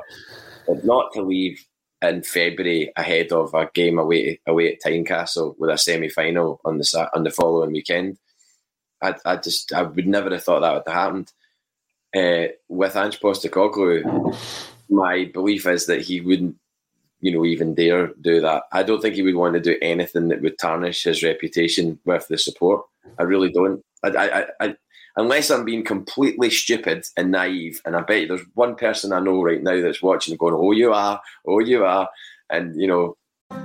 But 0.67 0.85
not 0.85 1.13
to 1.13 1.21
leave 1.21 1.63
in 2.01 2.23
February 2.23 2.91
ahead 2.95 3.31
of 3.31 3.53
a 3.53 3.69
game 3.73 3.99
away 3.99 4.39
away 4.45 4.73
at 4.73 4.81
Tynecastle 4.81 5.57
with 5.57 5.69
a 5.69 5.77
semi 5.77 6.09
final 6.09 6.59
on 6.65 6.77
the 6.77 7.09
on 7.13 7.23
the 7.23 7.31
following 7.31 7.71
weekend. 7.71 8.17
I, 9.01 9.15
I 9.25 9.35
just 9.37 9.73
I 9.73 9.83
would 9.83 10.07
never 10.07 10.29
have 10.29 10.43
thought 10.43 10.61
that 10.61 10.73
would 10.73 10.83
have 10.87 10.93
happened. 10.93 11.31
Uh, 12.15 12.47
with 12.69 12.95
Ange 12.95 13.19
Postecoglou, 13.19 14.37
my 14.89 15.29
belief 15.33 15.67
is 15.67 15.85
that 15.87 16.01
he 16.01 16.21
wouldn't, 16.21 16.55
you 17.19 17.31
know, 17.31 17.45
even 17.45 17.75
dare 17.75 18.07
do 18.21 18.39
that. 18.39 18.63
I 18.71 18.83
don't 18.83 19.01
think 19.01 19.15
he 19.15 19.21
would 19.21 19.35
want 19.35 19.55
to 19.55 19.59
do 19.59 19.77
anything 19.81 20.29
that 20.29 20.41
would 20.41 20.57
tarnish 20.57 21.03
his 21.03 21.23
reputation 21.23 21.99
with 22.05 22.25
the 22.29 22.37
support. 22.37 22.85
I 23.19 23.23
really 23.23 23.51
don't. 23.51 23.83
I, 24.01 24.09
I, 24.09 24.45
I, 24.61 24.75
unless 25.17 25.49
I'm 25.49 25.65
being 25.65 25.83
completely 25.83 26.49
stupid 26.49 27.05
and 27.17 27.31
naive. 27.31 27.81
And 27.85 27.95
I 27.95 28.01
bet 28.01 28.27
there's 28.27 28.41
one 28.53 28.75
person 28.75 29.13
I 29.13 29.19
know 29.19 29.41
right 29.41 29.61
now 29.61 29.81
that's 29.81 30.01
watching 30.01 30.35
going, 30.37 30.53
oh, 30.53 30.71
you 30.71 30.93
are, 30.93 31.21
oh, 31.47 31.59
you 31.59 31.85
are. 31.85 32.09
And, 32.49 32.79
you 32.79 32.87
know. 32.87 33.17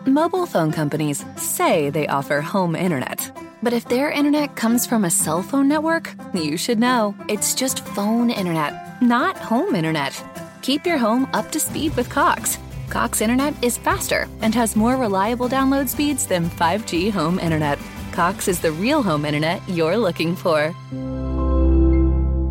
Mobile 0.07 0.47
phone 0.47 0.73
companies 0.73 1.25
say 1.37 1.91
they 1.91 2.07
offer 2.07 2.41
home 2.41 2.77
internet. 2.77 3.31
But 3.63 3.73
if 3.73 3.89
their 3.89 4.11
internet 4.11 4.57
comes 4.57 4.87
from 4.87 5.05
a 5.05 5.11
cell 5.11 5.43
phone 5.43 5.69
network, 5.69 6.15
you 6.33 6.57
should 6.57 6.79
know. 6.79 7.15
It's 7.29 7.55
just 7.55 7.85
phone 7.89 8.31
internet, 8.31 9.03
not 9.03 9.37
home 9.37 9.75
internet. 9.75 10.23
Keep 10.63 10.87
your 10.87 10.99
home 10.99 11.29
up 11.35 11.51
to 11.53 11.61
speed 11.61 11.95
with 11.97 12.09
Cox. 12.09 12.59
Cox 12.89 13.21
internet 13.21 13.55
is 13.63 13.79
faster 13.79 14.29
and 14.41 14.55
has 14.55 14.77
more 14.77 14.97
reliable 14.97 15.49
download 15.49 15.89
speeds 15.89 16.27
than 16.27 16.51
5G 16.51 17.11
home 17.11 17.39
internet. 17.39 17.79
Cox 18.13 18.49
is 18.49 18.61
the 18.61 18.73
real 18.73 19.03
home 19.03 19.25
internet 19.25 19.63
you're 19.69 19.97
looking 19.97 20.35
for 20.35 20.75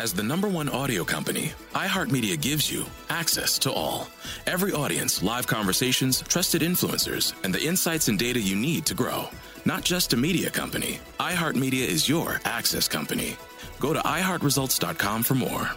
As 0.00 0.12
the 0.12 0.22
number 0.22 0.46
one 0.46 0.68
audio 0.68 1.02
company, 1.02 1.50
iHeartMedia 1.74 2.40
gives 2.40 2.70
you 2.70 2.86
access 3.08 3.58
to 3.58 3.72
all. 3.72 4.06
Every 4.46 4.72
audience, 4.72 5.24
live 5.24 5.48
conversations, 5.48 6.22
trusted 6.22 6.62
influencers, 6.62 7.34
and 7.42 7.52
the 7.52 7.66
insights 7.66 8.06
and 8.06 8.16
data 8.16 8.38
you 8.38 8.54
need 8.54 8.86
to 8.86 8.94
grow. 8.94 9.28
Not 9.64 9.82
just 9.82 10.12
a 10.12 10.16
media 10.16 10.50
company, 10.50 11.00
iHeartMedia 11.18 11.84
is 11.84 12.08
your 12.08 12.40
access 12.44 12.86
company. 12.86 13.36
Go 13.80 13.92
to 13.92 13.98
iHeartResults.com 13.98 15.24
for 15.24 15.34
more. 15.34 15.68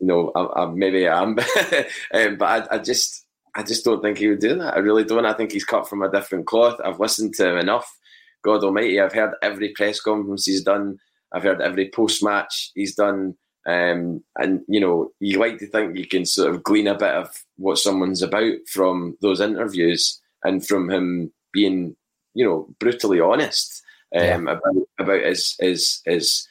No, 0.00 0.32
I, 0.34 0.62
I, 0.62 0.66
maybe 0.72 1.06
I 1.06 1.22
am, 1.22 1.38
um, 2.14 2.36
but 2.36 2.72
I, 2.72 2.74
I 2.74 2.78
just, 2.78 3.26
I 3.54 3.62
just 3.62 3.84
don't 3.84 4.02
think 4.02 4.18
he 4.18 4.26
would 4.26 4.40
do 4.40 4.58
that. 4.58 4.74
I 4.74 4.80
really 4.80 5.04
don't. 5.04 5.24
I 5.24 5.34
think 5.34 5.52
he's 5.52 5.64
cut 5.64 5.88
from 5.88 6.02
a 6.02 6.10
different 6.10 6.46
cloth. 6.46 6.80
I've 6.84 6.98
listened 6.98 7.34
to 7.34 7.48
him 7.48 7.58
enough. 7.58 7.88
God 8.42 8.64
Almighty, 8.64 9.00
I've 9.00 9.12
heard 9.12 9.34
every 9.40 9.68
press 9.68 10.00
conference 10.00 10.46
he's 10.46 10.64
done. 10.64 10.98
I've 11.32 11.42
heard 11.42 11.60
every 11.60 11.90
post 11.90 12.22
match 12.22 12.72
he's 12.74 12.94
done. 12.94 13.36
Um, 13.66 14.24
and 14.38 14.62
you 14.68 14.80
know, 14.80 15.10
you 15.20 15.38
like 15.38 15.58
to 15.58 15.66
think 15.66 15.96
you 15.96 16.06
can 16.06 16.24
sort 16.24 16.54
of 16.54 16.62
glean 16.62 16.86
a 16.86 16.94
bit 16.96 17.14
of 17.14 17.30
what 17.56 17.78
someone's 17.78 18.22
about 18.22 18.54
from 18.68 19.16
those 19.20 19.40
interviews 19.40 20.20
and 20.44 20.66
from 20.66 20.90
him 20.90 21.32
being, 21.52 21.94
you 22.34 22.44
know, 22.44 22.74
brutally 22.78 23.20
honest 23.20 23.82
um, 24.16 24.46
yeah. 24.46 24.52
about 24.52 24.86
about 24.98 25.24
his 25.24 25.56
his 25.60 26.00
his 26.04 26.46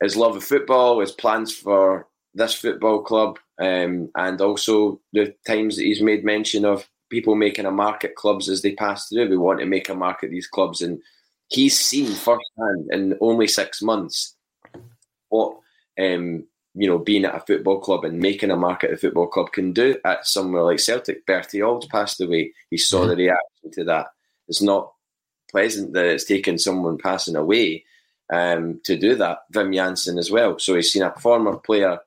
his 0.00 0.16
love 0.16 0.36
of 0.36 0.44
football, 0.44 1.00
his 1.00 1.12
plans 1.12 1.54
for 1.54 2.06
this 2.34 2.54
football 2.54 3.02
club, 3.02 3.38
um, 3.60 4.10
and 4.16 4.40
also 4.40 5.00
the 5.12 5.34
times 5.46 5.76
that 5.76 5.84
he's 5.84 6.02
made 6.02 6.24
mention 6.24 6.64
of 6.64 6.88
people 7.10 7.34
making 7.34 7.66
a 7.66 7.70
market 7.70 8.14
clubs 8.14 8.48
as 8.48 8.62
they 8.62 8.72
pass 8.72 9.08
through. 9.08 9.28
We 9.28 9.36
want 9.36 9.60
to 9.60 9.66
make 9.66 9.88
a 9.88 9.94
market 9.94 10.30
these 10.30 10.48
clubs, 10.48 10.82
and 10.82 11.00
he's 11.48 11.78
seen 11.78 12.06
firsthand 12.06 12.88
in 12.90 13.16
only 13.20 13.46
six 13.46 13.82
months 13.82 14.34
what 15.28 15.56
um, 15.98 16.44
you 16.76 16.86
know, 16.86 16.98
being 16.98 17.24
at 17.24 17.34
a 17.34 17.40
football 17.40 17.80
club 17.80 18.04
and 18.04 18.18
making 18.18 18.50
a 18.50 18.56
mark 18.56 18.84
at 18.84 18.90
the 18.90 18.98
football 18.98 19.26
club 19.26 19.50
can 19.50 19.72
do 19.72 19.96
at 20.04 20.26
somewhere 20.26 20.62
like 20.62 20.78
Celtic. 20.78 21.24
Bertie 21.24 21.62
Auld 21.62 21.88
passed 21.88 22.20
away. 22.20 22.52
He 22.68 22.76
saw 22.76 23.00
mm-hmm. 23.00 23.08
the 23.08 23.16
reaction 23.16 23.70
to 23.72 23.84
that. 23.84 24.08
It's 24.46 24.60
not 24.60 24.92
pleasant 25.50 25.94
that 25.94 26.04
it's 26.04 26.24
taken 26.24 26.58
someone 26.58 26.98
passing 26.98 27.34
away 27.34 27.86
um, 28.30 28.78
to 28.84 28.98
do 28.98 29.14
that. 29.14 29.38
Wim 29.54 29.74
Jansen 29.74 30.18
as 30.18 30.30
well. 30.30 30.58
So 30.58 30.74
he's 30.74 30.92
seen 30.92 31.02
a 31.02 31.14
former 31.18 31.56
player 31.56 31.98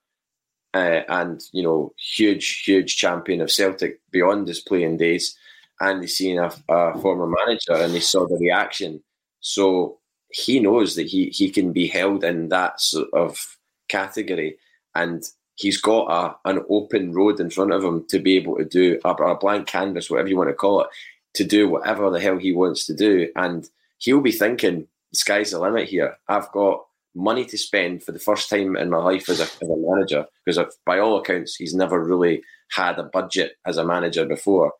uh, 0.75 1.01
and 1.09 1.41
you 1.51 1.63
know 1.63 1.93
huge, 1.97 2.61
huge 2.61 2.95
champion 2.95 3.41
of 3.41 3.51
Celtic 3.51 3.99
beyond 4.11 4.47
his 4.47 4.59
playing 4.59 4.97
days, 4.97 5.35
and 5.79 6.01
he's 6.01 6.15
seen 6.15 6.37
a, 6.37 6.53
a 6.69 6.99
former 6.99 7.25
manager 7.25 7.73
and 7.73 7.91
he 7.91 7.99
saw 7.99 8.27
the 8.27 8.37
reaction. 8.37 9.01
So 9.41 9.99
he 10.31 10.59
knows 10.59 10.95
that 10.95 11.07
he 11.07 11.29
he 11.29 11.49
can 11.49 11.73
be 11.73 11.87
held 11.87 12.23
in 12.23 12.49
that 12.49 12.79
sort 12.79 13.09
of 13.13 13.57
category, 13.87 14.57
and 14.95 15.23
he's 15.55 15.79
got 15.79 16.05
a 16.07 16.49
an 16.49 16.63
open 16.69 17.13
road 17.13 17.39
in 17.39 17.49
front 17.49 17.73
of 17.73 17.83
him 17.83 18.05
to 18.09 18.19
be 18.19 18.35
able 18.37 18.57
to 18.57 18.65
do 18.65 18.99
a, 19.03 19.09
a 19.09 19.37
blank 19.37 19.67
canvas, 19.67 20.09
whatever 20.09 20.29
you 20.29 20.37
want 20.37 20.49
to 20.49 20.55
call 20.55 20.81
it, 20.81 20.87
to 21.35 21.43
do 21.43 21.67
whatever 21.69 22.09
the 22.09 22.19
hell 22.19 22.37
he 22.37 22.51
wants 22.51 22.85
to 22.85 22.93
do, 22.93 23.29
and 23.35 23.69
he'll 23.97 24.21
be 24.21 24.31
thinking, 24.31 24.87
"The 25.11 25.17
sky's 25.17 25.51
the 25.51 25.59
limit 25.59 25.89
here. 25.89 26.17
I've 26.27 26.51
got." 26.51 26.85
money 27.15 27.43
to 27.43 27.57
spend 27.57 28.03
for 28.03 28.11
the 28.11 28.19
first 28.19 28.51
time 28.51 28.77
in 28.77 28.87
my 28.89 28.97
life 28.97 29.29
as 29.29 29.39
a, 29.39 29.43
as 29.43 29.67
a 29.67 29.75
manager 29.75 30.25
because 30.45 30.77
by 30.85 30.99
all 30.99 31.17
accounts 31.17 31.55
he's 31.55 31.73
never 31.73 32.03
really 32.03 32.41
had 32.69 32.99
a 32.99 33.03
budget 33.03 33.53
as 33.65 33.77
a 33.77 33.85
manager 33.85 34.25
before 34.25 34.71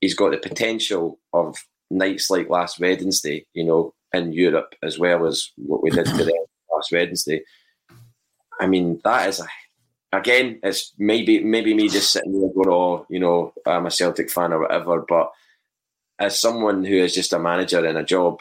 he's 0.00 0.14
got 0.14 0.32
the 0.32 0.38
potential 0.38 1.20
of 1.32 1.56
nights 1.90 2.30
like 2.30 2.48
last 2.48 2.80
wednesday 2.80 3.46
you 3.54 3.64
know 3.64 3.94
in 4.12 4.32
europe 4.32 4.74
as 4.82 4.98
well 4.98 5.26
as 5.26 5.50
what 5.56 5.82
we 5.82 5.90
did 5.90 6.06
today 6.06 6.32
last 6.74 6.92
wednesday. 6.92 7.42
I 8.60 8.66
mean 8.66 9.00
that 9.04 9.28
is 9.28 9.40
a 9.40 9.46
again 10.12 10.58
it's 10.62 10.92
maybe 10.98 11.42
maybe 11.42 11.74
me 11.74 11.88
just 11.88 12.12
sitting 12.12 12.40
there 12.40 12.50
going 12.54 12.68
oh 12.70 13.06
you 13.10 13.18
know 13.18 13.52
i'm 13.66 13.86
a 13.86 13.90
celtic 13.90 14.30
fan 14.30 14.52
or 14.52 14.60
whatever 14.60 15.04
but 15.06 15.30
as 16.18 16.40
someone 16.40 16.84
who 16.84 16.94
is 16.94 17.14
just 17.14 17.32
a 17.32 17.38
manager 17.38 17.84
in 17.84 17.96
a 17.96 18.04
job 18.04 18.40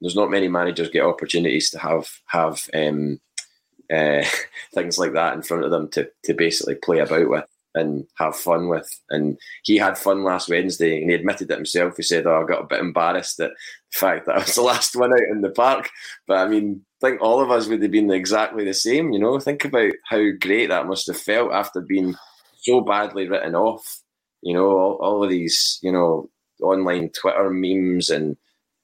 there's 0.00 0.16
not 0.16 0.30
many 0.30 0.48
managers 0.48 0.88
get 0.88 1.04
opportunities 1.04 1.70
to 1.70 1.78
have 1.78 2.08
have 2.26 2.60
um, 2.74 3.20
uh, 3.92 4.24
things 4.72 4.98
like 4.98 5.12
that 5.12 5.34
in 5.34 5.42
front 5.42 5.64
of 5.64 5.70
them 5.70 5.88
to 5.90 6.08
to 6.24 6.34
basically 6.34 6.76
play 6.76 7.00
about 7.00 7.28
with 7.28 7.44
and 7.74 8.06
have 8.16 8.36
fun 8.36 8.68
with. 8.68 8.88
And 9.10 9.38
he 9.62 9.76
had 9.76 9.98
fun 9.98 10.24
last 10.24 10.48
Wednesday, 10.48 11.00
and 11.00 11.10
he 11.10 11.16
admitted 11.16 11.50
it 11.50 11.56
himself. 11.56 11.96
He 11.96 12.02
said, 12.02 12.26
"Oh, 12.26 12.42
I 12.42 12.46
got 12.46 12.62
a 12.62 12.66
bit 12.66 12.80
embarrassed 12.80 13.40
at 13.40 13.50
the 13.50 13.98
fact 13.98 14.26
that 14.26 14.36
I 14.36 14.38
was 14.38 14.54
the 14.54 14.62
last 14.72 14.96
one 14.96 15.12
out 15.12 15.30
in 15.30 15.40
the 15.40 15.50
park." 15.50 15.90
But 16.26 16.38
I 16.38 16.48
mean, 16.48 16.84
I 17.02 17.08
think 17.08 17.20
all 17.20 17.40
of 17.40 17.50
us 17.50 17.68
would 17.68 17.82
have 17.82 17.90
been 17.90 18.10
exactly 18.10 18.64
the 18.64 18.74
same. 18.74 19.12
You 19.12 19.18
know, 19.18 19.38
think 19.38 19.64
about 19.64 19.92
how 20.08 20.24
great 20.40 20.66
that 20.66 20.86
must 20.86 21.06
have 21.06 21.18
felt 21.18 21.52
after 21.52 21.80
being 21.80 22.14
so 22.62 22.80
badly 22.80 23.28
written 23.28 23.54
off. 23.54 24.00
You 24.42 24.54
know, 24.54 24.70
all, 24.70 24.98
all 25.00 25.24
of 25.24 25.30
these, 25.30 25.78
you 25.82 25.92
know, 25.92 26.30
online 26.62 27.10
Twitter 27.10 27.50
memes 27.50 28.10
and 28.10 28.36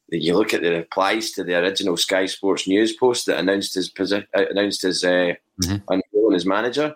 you 0.08 0.36
look 0.36 0.54
at 0.54 0.62
the 0.62 0.70
replies 0.70 1.32
to 1.32 1.42
the 1.42 1.54
original 1.54 1.96
Sky 1.96 2.26
Sports 2.26 2.68
news 2.68 2.94
post 2.94 3.26
that 3.26 3.38
announced 3.38 3.74
his 3.74 3.92
posi- 3.92 4.26
announced 4.34 4.82
his 4.82 5.02
uh, 5.02 5.34
mm-hmm. 5.62 6.34
as 6.34 6.46
manager. 6.46 6.94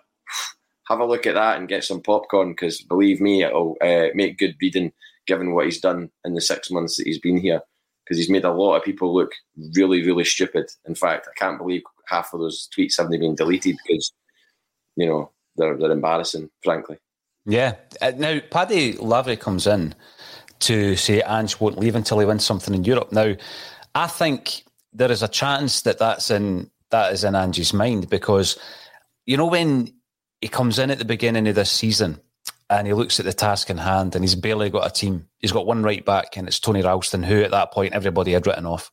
Have 0.91 0.99
a 0.99 1.05
look 1.05 1.25
at 1.25 1.35
that 1.35 1.57
and 1.57 1.69
get 1.69 1.85
some 1.85 2.01
popcorn 2.01 2.49
because 2.49 2.81
believe 2.81 3.21
me, 3.21 3.43
it'll 3.43 3.77
uh, 3.81 4.07
make 4.13 4.37
good 4.37 4.55
reading 4.61 4.91
given 5.25 5.53
what 5.53 5.63
he's 5.63 5.79
done 5.79 6.09
in 6.25 6.33
the 6.33 6.41
six 6.41 6.69
months 6.69 6.97
that 6.97 7.07
he's 7.07 7.19
been 7.19 7.37
here. 7.37 7.61
Because 8.03 8.17
he's 8.17 8.29
made 8.29 8.43
a 8.43 8.51
lot 8.51 8.75
of 8.75 8.83
people 8.83 9.13
look 9.13 9.31
really, 9.73 10.05
really 10.05 10.25
stupid. 10.25 10.69
In 10.85 10.95
fact, 10.95 11.29
I 11.29 11.39
can't 11.39 11.57
believe 11.57 11.83
half 12.07 12.33
of 12.33 12.41
those 12.41 12.67
tweets 12.77 12.97
haven't 12.97 13.17
been 13.17 13.35
deleted 13.35 13.77
because 13.87 14.11
you 14.97 15.07
know 15.07 15.31
they're 15.55 15.77
they're 15.77 15.91
embarrassing, 15.91 16.49
frankly. 16.61 16.97
Yeah. 17.45 17.75
Uh, 18.01 18.11
now, 18.17 18.39
Paddy 18.51 18.93
Lavery 18.97 19.37
comes 19.37 19.65
in 19.65 19.95
to 20.59 20.97
say 20.97 21.21
Ange 21.21 21.59
won't 21.61 21.79
leave 21.79 21.95
until 21.95 22.19
he 22.19 22.25
wins 22.25 22.45
something 22.45 22.73
in 22.73 22.83
Europe. 22.83 23.13
Now, 23.13 23.35
I 23.95 24.07
think 24.07 24.65
there 24.91 25.11
is 25.11 25.23
a 25.23 25.29
chance 25.29 25.83
that 25.83 25.99
that's 25.99 26.29
in 26.29 26.69
that 26.89 27.13
is 27.13 27.23
in 27.23 27.35
Ange's 27.35 27.73
mind 27.73 28.09
because 28.09 28.59
you 29.25 29.37
know 29.37 29.47
when 29.47 29.93
he 30.41 30.47
comes 30.47 30.79
in 30.79 30.91
at 30.91 30.99
the 30.99 31.05
beginning 31.05 31.47
of 31.47 31.55
this 31.55 31.71
season 31.71 32.19
and 32.69 32.87
he 32.87 32.93
looks 32.93 33.19
at 33.19 33.25
the 33.25 33.33
task 33.33 33.69
in 33.69 33.77
hand 33.77 34.15
and 34.15 34.23
he's 34.23 34.35
barely 34.35 34.69
got 34.69 34.87
a 34.87 34.93
team. 34.93 35.27
He's 35.39 35.51
got 35.51 35.65
one 35.65 35.83
right 35.83 36.03
back 36.03 36.35
and 36.37 36.47
it's 36.47 36.59
Tony 36.59 36.81
Ralston, 36.81 37.23
who 37.23 37.41
at 37.41 37.51
that 37.51 37.71
point 37.71 37.93
everybody 37.93 38.31
had 38.33 38.47
written 38.47 38.65
off. 38.65 38.91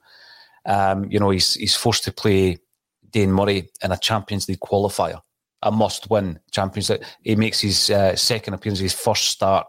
Um, 0.66 1.11
you 1.11 1.18
know, 1.18 1.30
he's 1.30 1.55
he's 1.55 1.74
forced 1.74 2.05
to 2.05 2.12
play 2.12 2.59
Dane 3.11 3.32
Murray 3.32 3.70
in 3.82 3.92
a 3.92 3.96
Champions 3.96 4.49
League 4.49 4.61
qualifier 4.61 5.20
a 5.62 5.70
must-win 5.70 6.38
Champions 6.51 6.90
League. 6.90 7.05
He 7.22 7.36
makes 7.36 7.61
his 7.61 7.90
uh, 7.90 8.14
second 8.16 8.55
appearance, 8.55 8.78
his 8.78 8.94
first 8.94 9.24
start 9.24 9.66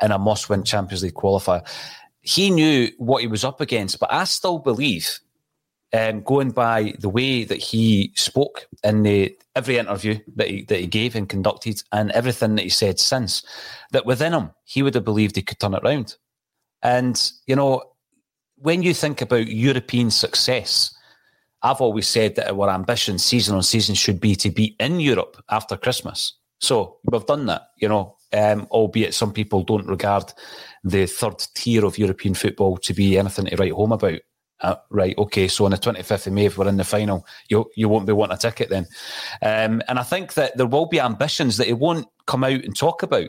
in 0.00 0.12
a 0.12 0.18
must-win 0.18 0.64
Champions 0.64 1.02
League 1.02 1.14
qualifier. 1.14 1.66
He 2.20 2.50
knew 2.50 2.90
what 2.98 3.22
he 3.22 3.26
was 3.26 3.44
up 3.44 3.60
against, 3.60 3.98
but 3.98 4.12
I 4.12 4.24
still 4.24 4.58
believe, 4.58 5.18
um, 5.92 6.22
going 6.22 6.50
by 6.50 6.94
the 6.98 7.08
way 7.08 7.44
that 7.44 7.58
he 7.58 8.12
spoke 8.14 8.66
in 8.82 9.02
the, 9.02 9.36
every 9.54 9.78
interview 9.78 10.18
that 10.36 10.48
he, 10.48 10.62
that 10.64 10.80
he 10.80 10.86
gave 10.86 11.14
and 11.14 11.28
conducted, 11.28 11.82
and 11.92 12.10
everything 12.12 12.54
that 12.54 12.62
he 12.62 12.70
said 12.70 12.98
since, 12.98 13.42
that 13.90 14.06
within 14.06 14.32
him 14.32 14.50
he 14.64 14.82
would 14.82 14.94
have 14.94 15.04
believed 15.04 15.36
he 15.36 15.42
could 15.42 15.58
turn 15.58 15.74
it 15.74 15.82
around. 15.84 16.16
And 16.82 17.32
you 17.46 17.56
know, 17.56 17.82
when 18.56 18.82
you 18.82 18.94
think 18.94 19.20
about 19.20 19.48
European 19.48 20.10
success 20.10 20.94
I've 21.62 21.80
always 21.80 22.08
said 22.08 22.34
that 22.36 22.50
our 22.50 22.70
ambition 22.70 23.18
season 23.18 23.54
on 23.54 23.62
season 23.62 23.94
should 23.94 24.20
be 24.20 24.34
to 24.36 24.50
be 24.50 24.76
in 24.80 24.98
Europe 24.98 25.42
after 25.50 25.76
Christmas. 25.76 26.34
So 26.60 26.98
we've 27.04 27.26
done 27.26 27.46
that, 27.46 27.68
you 27.76 27.88
know, 27.88 28.16
um, 28.32 28.66
albeit 28.70 29.14
some 29.14 29.32
people 29.32 29.62
don't 29.62 29.86
regard 29.86 30.32
the 30.84 31.06
third 31.06 31.38
tier 31.54 31.84
of 31.84 31.98
European 31.98 32.34
football 32.34 32.76
to 32.78 32.94
be 32.94 33.18
anything 33.18 33.46
to 33.46 33.56
write 33.56 33.72
home 33.72 33.92
about. 33.92 34.20
Uh, 34.62 34.76
right, 34.90 35.18
okay, 35.18 35.48
so 35.48 35.64
on 35.64 35.72
the 35.72 35.76
25th 35.76 36.28
of 36.28 36.32
May, 36.32 36.46
if 36.46 36.56
we're 36.56 36.68
in 36.68 36.76
the 36.76 36.84
final, 36.84 37.26
you 37.48 37.68
you 37.76 37.88
won't 37.88 38.06
be 38.06 38.12
wanting 38.12 38.36
a 38.36 38.38
ticket 38.38 38.70
then. 38.70 38.86
Um, 39.42 39.82
and 39.88 39.98
I 39.98 40.04
think 40.04 40.34
that 40.34 40.56
there 40.56 40.66
will 40.66 40.86
be 40.86 41.00
ambitions 41.00 41.56
that 41.56 41.66
he 41.66 41.72
won't 41.72 42.06
come 42.26 42.44
out 42.44 42.64
and 42.64 42.76
talk 42.76 43.02
about. 43.02 43.28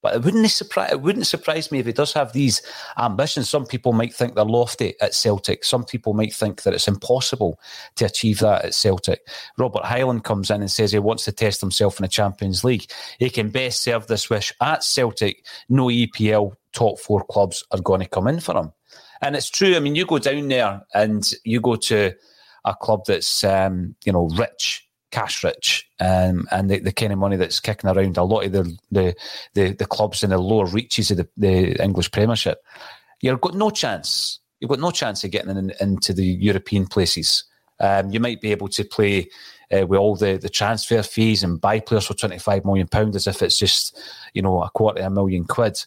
But 0.00 0.14
it 0.14 0.22
wouldn't 0.22 0.48
surprise 0.50 0.92
it 0.92 1.00
wouldn't 1.00 1.26
surprise 1.26 1.72
me 1.72 1.80
if 1.80 1.86
he 1.86 1.92
does 1.92 2.12
have 2.12 2.32
these 2.32 2.62
ambitions. 2.98 3.50
Some 3.50 3.66
people 3.66 3.92
might 3.92 4.14
think 4.14 4.34
they're 4.34 4.44
lofty 4.44 4.94
at 5.00 5.12
Celtic. 5.12 5.64
Some 5.64 5.84
people 5.84 6.14
might 6.14 6.32
think 6.32 6.62
that 6.62 6.72
it's 6.72 6.86
impossible 6.86 7.58
to 7.96 8.04
achieve 8.04 8.38
that 8.38 8.66
at 8.66 8.74
Celtic. 8.74 9.20
Robert 9.58 9.84
Highland 9.84 10.22
comes 10.22 10.50
in 10.50 10.60
and 10.60 10.70
says 10.70 10.92
he 10.92 11.00
wants 11.00 11.24
to 11.24 11.32
test 11.32 11.60
himself 11.60 11.98
in 11.98 12.04
the 12.04 12.08
Champions 12.08 12.62
League. 12.62 12.88
He 13.18 13.28
can 13.28 13.50
best 13.50 13.82
serve 13.82 14.06
this 14.06 14.30
wish 14.30 14.52
at 14.60 14.84
Celtic. 14.84 15.44
No 15.68 15.86
EPL 15.86 16.52
top 16.72 17.00
four 17.00 17.24
clubs 17.24 17.64
are 17.72 17.80
going 17.80 18.00
to 18.00 18.08
come 18.08 18.28
in 18.28 18.38
for 18.38 18.56
him. 18.56 18.72
And 19.22 19.36
it's 19.36 19.50
true. 19.50 19.74
I 19.74 19.80
mean, 19.80 19.94
you 19.94 20.06
go 20.06 20.18
down 20.18 20.48
there 20.48 20.82
and 20.94 21.28
you 21.44 21.60
go 21.60 21.76
to 21.76 22.14
a 22.64 22.74
club 22.74 23.04
that's 23.06 23.44
um, 23.44 23.94
you 24.04 24.12
know 24.12 24.28
rich 24.36 24.88
cash 25.10 25.42
rich 25.42 25.88
um, 26.00 26.46
and 26.50 26.70
the, 26.70 26.80
the 26.80 26.92
kind 26.92 27.12
of 27.12 27.18
money 27.18 27.36
that's 27.36 27.60
kicking 27.60 27.88
around 27.88 28.16
a 28.16 28.22
lot 28.22 28.44
of 28.44 28.52
the 28.52 28.76
the, 28.90 29.14
the, 29.54 29.72
the 29.72 29.86
clubs 29.86 30.22
in 30.22 30.30
the 30.30 30.38
lower 30.38 30.66
reaches 30.66 31.10
of 31.10 31.16
the, 31.16 31.28
the 31.36 31.82
English 31.82 32.10
Premiership, 32.10 32.62
you've 33.20 33.40
got 33.40 33.54
no 33.54 33.70
chance. 33.70 34.40
You've 34.60 34.70
got 34.70 34.80
no 34.80 34.90
chance 34.90 35.22
of 35.24 35.30
getting 35.30 35.56
in, 35.56 35.72
into 35.80 36.12
the 36.12 36.26
European 36.26 36.86
places. 36.86 37.44
Um, 37.80 38.10
you 38.10 38.18
might 38.18 38.40
be 38.40 38.50
able 38.50 38.68
to 38.68 38.84
play 38.84 39.28
uh, 39.72 39.86
with 39.86 40.00
all 40.00 40.16
the, 40.16 40.36
the 40.36 40.48
transfer 40.48 41.02
fees 41.02 41.44
and 41.44 41.60
buy 41.60 41.78
players 41.80 42.06
for 42.06 42.14
twenty 42.14 42.38
five 42.38 42.64
million 42.64 42.88
pounds 42.88 43.16
as 43.16 43.26
if 43.26 43.40
it's 43.40 43.58
just 43.58 43.98
you 44.34 44.42
know 44.42 44.62
a 44.62 44.70
quarter 44.70 45.00
of 45.00 45.06
a 45.06 45.10
million 45.10 45.44
quid. 45.44 45.84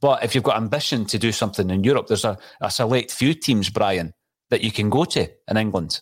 But 0.00 0.24
if 0.24 0.34
you've 0.34 0.44
got 0.44 0.56
ambition 0.56 1.06
to 1.06 1.18
do 1.18 1.32
something 1.32 1.70
in 1.70 1.84
Europe, 1.84 2.08
there's 2.08 2.24
a, 2.24 2.38
a 2.60 2.70
select 2.70 3.10
few 3.12 3.34
teams, 3.34 3.70
Brian, 3.70 4.12
that 4.50 4.62
you 4.62 4.70
can 4.70 4.90
go 4.90 5.04
to 5.04 5.28
in 5.48 5.56
England 5.56 6.00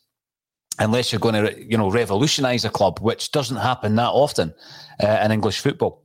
unless 0.79 1.13
you're 1.13 1.21
going 1.21 1.35
to, 1.35 1.63
you 1.63 1.77
know, 1.77 1.91
revolutionise 1.91 2.65
a 2.65 2.71
club, 2.71 2.99
which 3.01 3.31
doesn't 3.31 3.59
happen 3.59 3.95
that 3.97 4.09
often 4.09 4.55
uh, 5.03 5.21
in 5.25 5.31
English 5.31 5.61
football. 5.61 6.03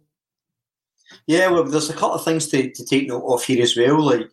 Yeah, 1.25 1.49
well, 1.49 1.63
there's 1.63 1.89
a 1.89 1.93
couple 1.93 2.13
of 2.13 2.23
things 2.23 2.47
to, 2.47 2.71
to 2.71 2.85
take 2.85 3.07
note 3.07 3.25
of 3.25 3.43
here 3.43 3.63
as 3.63 3.75
well. 3.77 4.01
Like, 4.01 4.29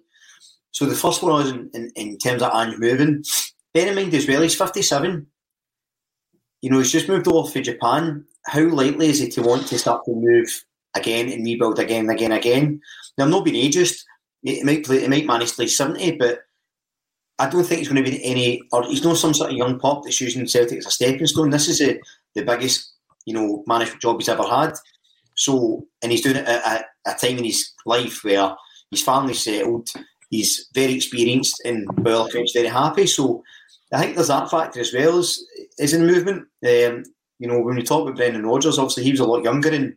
so 0.72 0.86
the 0.86 0.94
first 0.94 1.22
one 1.22 1.32
was 1.32 1.50
in, 1.50 1.70
in, 1.72 1.92
in 1.94 2.18
terms 2.18 2.42
of 2.42 2.52
Ange 2.52 2.78
moving. 2.78 3.24
Bear 3.72 3.88
in 3.88 3.94
mind 3.94 4.14
as 4.14 4.28
well, 4.28 4.42
he's 4.42 4.56
57. 4.56 5.26
You 6.62 6.70
know, 6.70 6.78
he's 6.78 6.92
just 6.92 7.08
moved 7.08 7.28
over 7.28 7.48
for 7.48 7.60
Japan. 7.60 8.24
How 8.46 8.62
likely 8.62 9.08
is 9.08 9.20
he 9.20 9.28
to 9.30 9.42
want 9.42 9.66
to 9.68 9.78
start 9.78 10.04
to 10.04 10.12
move 10.12 10.64
again 10.94 11.30
and 11.30 11.44
rebuild 11.44 11.78
again 11.78 12.02
and 12.02 12.10
again 12.10 12.32
and 12.32 12.40
again? 12.40 12.80
Now, 13.16 13.24
I'm 13.24 13.30
not 13.30 13.44
being 13.44 13.70
ageist. 13.70 14.02
He 14.42 14.62
might 14.62 14.84
play, 14.84 15.00
he 15.00 15.08
might 15.08 15.26
manage 15.26 15.50
to 15.50 15.56
play 15.56 15.66
70, 15.66 16.16
but 16.16 16.40
I 17.38 17.48
don't 17.48 17.64
think 17.64 17.78
he's 17.80 17.88
going 17.88 18.04
to 18.04 18.10
be 18.10 18.24
any, 18.24 18.62
or 18.72 18.84
he's 18.84 19.04
not 19.04 19.16
some 19.16 19.34
sort 19.34 19.50
of 19.50 19.56
young 19.56 19.78
pop 19.78 20.04
that's 20.04 20.20
using 20.20 20.46
Celtic 20.46 20.78
as 20.78 20.86
a 20.86 20.90
stepping 20.90 21.26
stone. 21.26 21.50
This 21.50 21.68
is 21.68 21.80
a, 21.80 21.98
the 22.34 22.44
biggest, 22.44 22.92
you 23.26 23.34
know, 23.34 23.64
management 23.66 24.02
job 24.02 24.16
he's 24.18 24.28
ever 24.28 24.44
had. 24.44 24.74
So, 25.36 25.86
and 26.02 26.12
he's 26.12 26.20
doing 26.20 26.36
it 26.36 26.46
at, 26.46 26.86
a 27.06 27.14
time 27.14 27.38
in 27.38 27.44
his 27.44 27.72
life 27.84 28.22
where 28.24 28.54
his 28.90 29.02
family's 29.02 29.42
settled, 29.42 29.88
he's 30.30 30.68
very 30.74 30.94
experienced, 30.94 31.60
and 31.64 31.86
well, 32.04 32.28
he's 32.28 32.52
very 32.52 32.68
happy. 32.68 33.06
So, 33.06 33.42
I 33.92 34.00
think 34.00 34.16
there's 34.16 34.28
that 34.28 34.50
factor 34.50 34.80
as 34.80 34.92
well 34.92 35.18
as 35.18 35.38
is 35.78 35.92
in 35.92 36.06
movement. 36.06 36.46
Um, 36.66 37.04
you 37.38 37.48
know, 37.48 37.60
when 37.60 37.76
we 37.76 37.82
talk 37.82 38.02
about 38.02 38.16
Brendan 38.16 38.46
Rodgers, 38.46 38.78
obviously 38.78 39.04
he 39.04 39.10
was 39.10 39.20
a 39.20 39.24
lot 39.24 39.44
younger, 39.44 39.70
and 39.70 39.94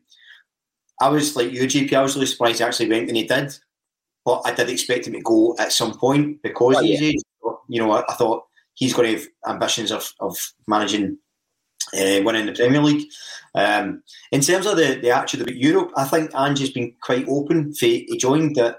I 1.00 1.10
was 1.10 1.36
like 1.36 1.52
you, 1.52 1.64
JP. 1.64 1.94
I 1.94 2.02
was 2.02 2.16
really 2.16 2.28
surprised 2.28 2.60
he 2.60 2.64
actually 2.64 2.90
went 2.90 3.08
when 3.08 3.16
he 3.16 3.24
did, 3.24 3.58
but 4.26 4.42
I 4.46 4.54
did 4.54 4.70
expect 4.70 5.08
him 5.08 5.14
to 5.14 5.22
go 5.22 5.56
at 5.60 5.72
some 5.72 5.98
point 5.98 6.42
because 6.42 6.76
oh, 6.78 6.82
he's 6.82 7.02
yeah. 7.02 7.08
age. 7.10 7.22
You 7.70 7.82
know, 7.82 7.92
I, 7.92 8.04
I, 8.10 8.14
thought 8.14 8.46
he's 8.74 8.94
going 8.94 9.14
to 9.14 9.20
have 9.20 9.28
ambitions 9.48 9.92
of, 9.92 10.12
of 10.20 10.38
managing, 10.68 11.18
uh, 11.94 12.22
winning 12.24 12.46
the 12.46 12.54
Premier 12.54 12.82
League. 12.82 13.08
Um, 13.56 14.04
in 14.32 14.42
terms 14.42 14.66
of 14.66 14.78
the 14.78 15.00
the 15.02 15.12
attitude 15.12 15.42
about 15.42 15.56
Europe, 15.56 15.92
I 15.96 16.06
think 16.06 16.34
Ange's 16.36 16.72
been 16.72 16.94
quite 17.02 17.28
open. 17.28 17.74
For, 17.74 17.86
he 17.86 18.18
joined 18.18 18.56
that 18.56 18.78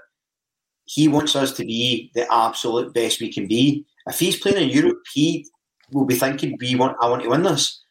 he 0.85 1.07
wants 1.07 1.35
us 1.35 1.51
to 1.53 1.65
be 1.65 2.11
the 2.15 2.31
absolute 2.33 2.93
best 2.93 3.21
we 3.21 3.31
can 3.31 3.47
be. 3.47 3.85
If 4.07 4.19
he's 4.19 4.39
playing 4.39 4.69
in 4.69 4.75
Europe, 4.75 5.01
he 5.13 5.47
will 5.91 6.05
be 6.05 6.15
thinking, 6.15 6.57
"We 6.59 6.75
want, 6.75 6.97
I 6.99 7.09
want 7.09 7.23
to 7.23 7.29
win 7.29 7.43
this." 7.43 7.81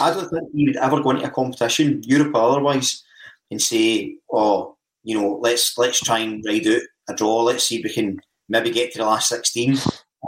I 0.00 0.12
don't 0.12 0.28
think 0.28 0.48
he 0.54 0.66
would 0.66 0.76
ever 0.76 1.02
go 1.02 1.10
into 1.10 1.24
a 1.24 1.30
competition, 1.30 2.02
Europe 2.04 2.34
or 2.34 2.42
otherwise, 2.42 3.02
and 3.52 3.62
say, 3.62 4.16
"Oh, 4.32 4.76
you 5.04 5.16
know, 5.16 5.38
let's 5.40 5.78
let's 5.78 6.00
try 6.00 6.18
and 6.18 6.44
ride 6.44 6.66
out 6.66 6.82
a 7.08 7.14
draw. 7.14 7.42
Let's 7.42 7.64
see 7.64 7.76
if 7.76 7.84
we 7.84 7.92
can 7.92 8.18
maybe 8.48 8.70
get 8.70 8.92
to 8.92 8.98
the 8.98 9.06
last 9.06 9.28
16. 9.28 9.78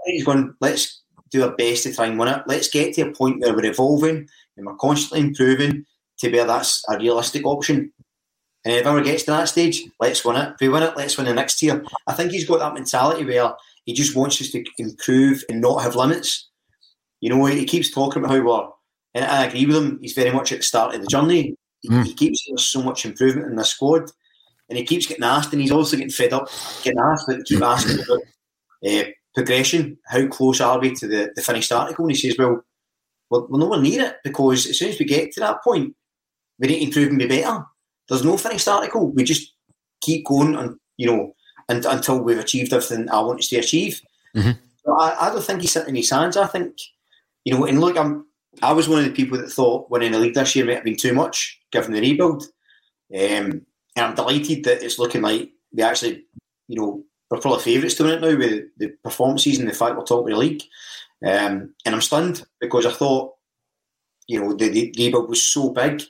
he's 0.07 0.25
going, 0.25 0.55
let's 0.61 1.03
do 1.31 1.45
our 1.45 1.55
best 1.57 1.85
to 1.85 1.95
try 1.95 2.07
and 2.07 2.18
win 2.18 2.29
it. 2.29 2.43
Let's 2.47 2.68
get 2.68 2.95
to 2.95 3.03
a 3.03 3.12
point 3.12 3.41
where 3.41 3.55
we're 3.55 3.66
evolving 3.66 4.29
and 4.57 4.66
we're 4.66 4.77
constantly 4.77 5.27
improving 5.27 5.85
to 6.18 6.31
where 6.31 6.47
that's 6.47 6.83
a 6.89 6.99
realistic 6.99 7.45
option. 7.45 7.93
And 8.64 8.75
if 8.75 8.87
ever 8.87 9.03
gets 9.03 9.25
to 9.25 9.33
that 9.33 9.49
stage, 9.49 9.83
let's 10.01 10.25
win 10.25 10.37
it. 10.37 10.55
If 10.55 10.61
we 10.61 10.68
win 10.68 10.83
it, 10.83 10.97
let's 10.97 11.16
win 11.16 11.27
the 11.27 11.35
next 11.35 11.59
tier. 11.59 11.85
I 12.07 12.14
think 12.14 12.31
he's 12.31 12.49
got 12.49 12.61
that 12.61 12.75
mentality 12.75 13.25
where 13.25 13.53
he 13.85 13.93
just 13.93 14.16
wants 14.16 14.41
us 14.41 14.51
to 14.51 14.64
improve 14.79 15.45
and 15.49 15.61
not 15.61 15.83
have 15.83 15.97
limits. 15.97 16.49
You 17.20 17.31
know, 17.31 17.45
he 17.45 17.64
keeps 17.66 17.91
talking 17.91 18.22
about 18.25 18.35
how 18.35 18.43
we're, 18.43 18.68
and 19.14 19.25
I 19.25 19.45
agree 19.45 19.66
with 19.66 19.77
him, 19.77 19.99
he's 20.01 20.14
very 20.14 20.31
much 20.31 20.51
at 20.53 20.59
the 20.59 20.64
start 20.64 20.95
of 20.95 21.03
the 21.03 21.07
journey. 21.07 21.57
He, 21.85 21.91
mm. 21.91 22.05
he 22.05 22.14
keeps 22.14 22.45
seeing 22.45 22.57
so 22.57 22.82
much 22.82 23.05
improvement 23.05 23.49
in 23.49 23.57
the 23.57 23.64
squad 23.64 24.11
and 24.70 24.78
he 24.78 24.85
keeps 24.85 25.07
getting 25.07 25.24
asked, 25.24 25.53
and 25.53 25.61
he's 25.61 25.70
also 25.70 25.97
getting 25.97 26.11
fed 26.11 26.32
up 26.32 26.49
getting 26.82 26.99
asked, 26.99 27.26
but 27.28 27.45
keep 27.45 27.62
asking 27.62 28.03
about 28.03 28.20
uh, 28.89 29.05
progression. 29.35 29.99
How 30.07 30.26
close 30.28 30.61
are 30.61 30.80
we 30.80 30.95
to 30.95 31.07
the, 31.07 31.32
the 31.37 31.43
finished 31.43 31.70
article? 31.70 32.07
And 32.07 32.16
he 32.16 32.18
says, 32.18 32.39
well, 32.39 32.64
we're, 33.28 33.45
we're 33.47 33.59
nowhere 33.59 33.82
near 33.82 34.07
it 34.07 34.16
because 34.24 34.66
as 34.66 34.78
soon 34.78 34.89
as 34.89 34.99
we 34.99 35.05
get 35.05 35.32
to 35.32 35.41
that 35.41 35.62
point, 35.62 35.95
we 36.59 36.68
need 36.68 36.78
to 36.78 36.85
improve 36.87 37.09
and 37.11 37.18
be 37.18 37.26
better. 37.26 37.64
There's 38.09 38.24
no 38.24 38.39
finished 38.39 38.66
article. 38.66 39.11
We 39.11 39.24
just 39.24 39.53
keep 40.01 40.24
going, 40.24 40.55
and 40.55 40.76
you 40.97 41.09
know, 41.09 41.35
and, 41.68 41.85
until 41.85 42.22
we've 42.22 42.39
achieved 42.39 42.72
everything 42.72 43.11
I 43.11 43.20
want 43.20 43.41
us 43.41 43.49
to 43.49 43.59
achieve. 43.59 44.01
Mm-hmm. 44.35 44.53
So 44.85 44.99
I, 44.99 45.26
I 45.26 45.30
don't 45.30 45.45
think 45.45 45.61
he's 45.61 45.72
sitting 45.72 45.91
in 45.91 45.97
his 45.97 46.11
hands. 46.11 46.37
I 46.37 46.47
think, 46.47 46.76
you 47.45 47.55
know, 47.55 47.66
and 47.66 47.80
look, 47.80 47.99
I'm 47.99 48.26
I 48.62 48.72
was 48.72 48.88
one 48.88 49.00
of 49.00 49.05
the 49.05 49.12
people 49.12 49.38
that 49.38 49.50
thought 49.50 49.90
winning 49.90 50.12
the 50.12 50.18
league 50.18 50.34
this 50.34 50.55
year 50.55 50.64
might 50.64 50.74
have 50.74 50.84
been 50.84 50.96
too 50.96 51.12
much 51.12 51.61
given 51.72 51.92
the 51.92 52.00
rebuild. 52.00 52.44
Um, 53.12 53.62
and 53.96 54.07
I'm 54.07 54.14
delighted 54.14 54.64
that 54.64 54.82
it's 54.82 54.98
looking 54.98 55.22
like 55.22 55.50
we 55.72 55.82
actually, 55.82 56.24
you 56.68 56.80
know, 56.80 57.05
we're 57.30 57.40
probably 57.40 57.62
favourites 57.62 57.94
to 57.96 58.05
win 58.05 58.12
it 58.12 58.20
now 58.20 58.36
with 58.36 58.64
the 58.78 58.88
performances 59.02 59.59
and 59.59 59.68
the 59.68 59.72
fact 59.72 59.96
we're 59.96 60.05
top 60.05 60.20
of 60.20 60.26
the 60.26 60.36
league. 60.36 60.62
Um, 61.24 61.74
and 61.84 61.94
I'm 61.94 62.00
stunned 62.00 62.44
because 62.61 62.86
I 62.86 62.92
thought, 62.92 63.34
you 64.26 64.40
know, 64.40 64.55
the, 64.55 64.68
the 64.68 64.94
rebuild 64.98 65.28
was 65.28 65.42
so 65.42 65.70
big. 65.70 66.02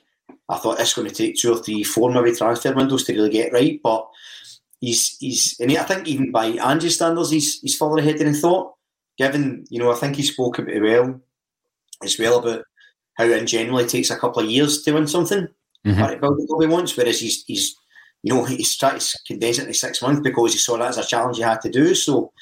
I 0.49 0.59
thought 0.59 0.81
it's 0.81 0.95
going 0.95 1.09
to 1.09 1.15
take 1.15 1.37
two 1.37 1.53
or 1.53 1.59
three, 1.59 1.83
four 1.83 2.11
maybe 2.11 2.33
transfer 2.33 2.75
windows 2.75 3.05
to 3.05 3.15
really 3.15 3.31
get 3.31 3.53
right. 3.53 3.81
But 3.83 4.09
he's 4.81 5.17
he's 5.19 5.59
and 5.61 5.77
I 5.77 5.83
think 5.83 6.07
even 6.07 6.31
by 6.31 6.47
Ange's 6.47 6.97
standards, 6.97 7.31
he's 7.31 7.61
he's 7.61 7.77
further 7.77 7.99
ahead 7.99 8.19
than 8.19 8.35
he 8.35 8.41
thought. 8.41 8.75
Given 9.17 9.65
you 9.71 9.79
know, 9.79 9.93
I 9.93 9.95
think 9.95 10.17
he 10.17 10.23
spoke 10.23 10.59
about 10.59 10.75
it 10.75 10.83
well 10.83 11.21
as 12.05 12.19
well 12.19 12.39
about 12.39 12.65
how 13.15 13.25
in 13.25 13.47
general 13.47 13.79
it 13.79 13.89
takes 13.89 14.11
a 14.11 14.19
couple 14.19 14.43
of 14.43 14.51
years 14.51 14.83
to 14.83 14.93
win 14.93 15.07
something 15.07 15.49
mm-hmm. 15.85 16.21
build 16.21 16.39
the 16.39 16.47
club 16.47 16.61
he 16.63 16.67
wants. 16.67 16.97
Whereas 16.97 17.21
he's, 17.21 17.45
he's 17.45 17.77
you 18.23 18.33
know, 18.33 18.45
he's 18.45 18.77
trying 18.77 18.99
to 18.99 19.19
condense 19.27 19.59
it 19.59 19.69
in 19.69 19.75
six 19.75 20.01
months 20.01 20.21
because 20.23 20.53
he 20.53 20.59
saw 20.59 20.79
that 20.79 20.89
as 20.89 20.99
a 20.99 21.07
challenge 21.07 21.37
he 21.37 21.43
had 21.43 21.61
to 21.61 21.71
do. 21.71 21.95
So, 21.95 22.33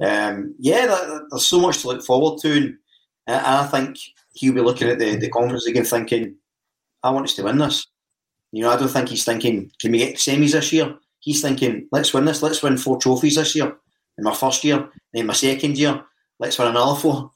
um, 0.00 0.54
yeah, 0.58 0.86
that, 0.86 1.26
there's 1.30 1.46
so 1.46 1.60
much 1.60 1.82
to 1.82 1.88
look 1.88 2.02
forward 2.02 2.40
to. 2.42 2.52
And, 2.52 2.78
and 3.26 3.46
I 3.46 3.66
think 3.66 3.96
he'll 4.34 4.54
be 4.54 4.60
looking 4.60 4.88
at 4.88 4.98
the, 4.98 5.16
the 5.16 5.30
conference 5.30 5.66
again 5.66 5.84
thinking, 5.84 6.36
I 7.02 7.10
want 7.10 7.26
us 7.26 7.34
to 7.34 7.44
win 7.44 7.58
this. 7.58 7.86
You 8.52 8.62
know, 8.62 8.70
I 8.70 8.76
don't 8.76 8.88
think 8.88 9.08
he's 9.08 9.24
thinking, 9.24 9.70
can 9.80 9.92
we 9.92 9.98
get 9.98 10.16
semis 10.16 10.52
this 10.52 10.72
year? 10.72 10.96
He's 11.20 11.42
thinking, 11.42 11.86
let's 11.92 12.12
win 12.12 12.24
this. 12.24 12.42
Let's 12.42 12.62
win 12.62 12.76
four 12.76 12.98
trophies 12.98 13.36
this 13.36 13.54
year. 13.54 13.76
In 14.18 14.24
my 14.24 14.34
first 14.34 14.64
year, 14.64 14.88
in 15.14 15.26
my 15.26 15.34
second 15.34 15.78
year, 15.78 16.02
let's 16.40 16.58
win 16.58 16.68
another 16.68 16.98
four. 16.98 17.30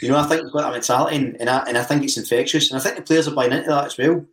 You 0.00 0.10
know, 0.10 0.18
I 0.18 0.24
think 0.24 0.42
he's 0.42 0.50
got 0.50 0.62
that 0.62 0.72
mentality, 0.72 1.16
and, 1.16 1.40
and, 1.40 1.48
I, 1.48 1.64
and 1.68 1.78
I 1.78 1.82
think 1.82 2.04
it's 2.04 2.16
infectious. 2.16 2.70
And 2.70 2.78
I 2.78 2.82
think 2.82 2.96
the 2.96 3.02
players 3.02 3.28
are 3.28 3.34
buying 3.34 3.52
into 3.52 3.68
that 3.68 3.86
as 3.86 3.98
well. 3.98 4.26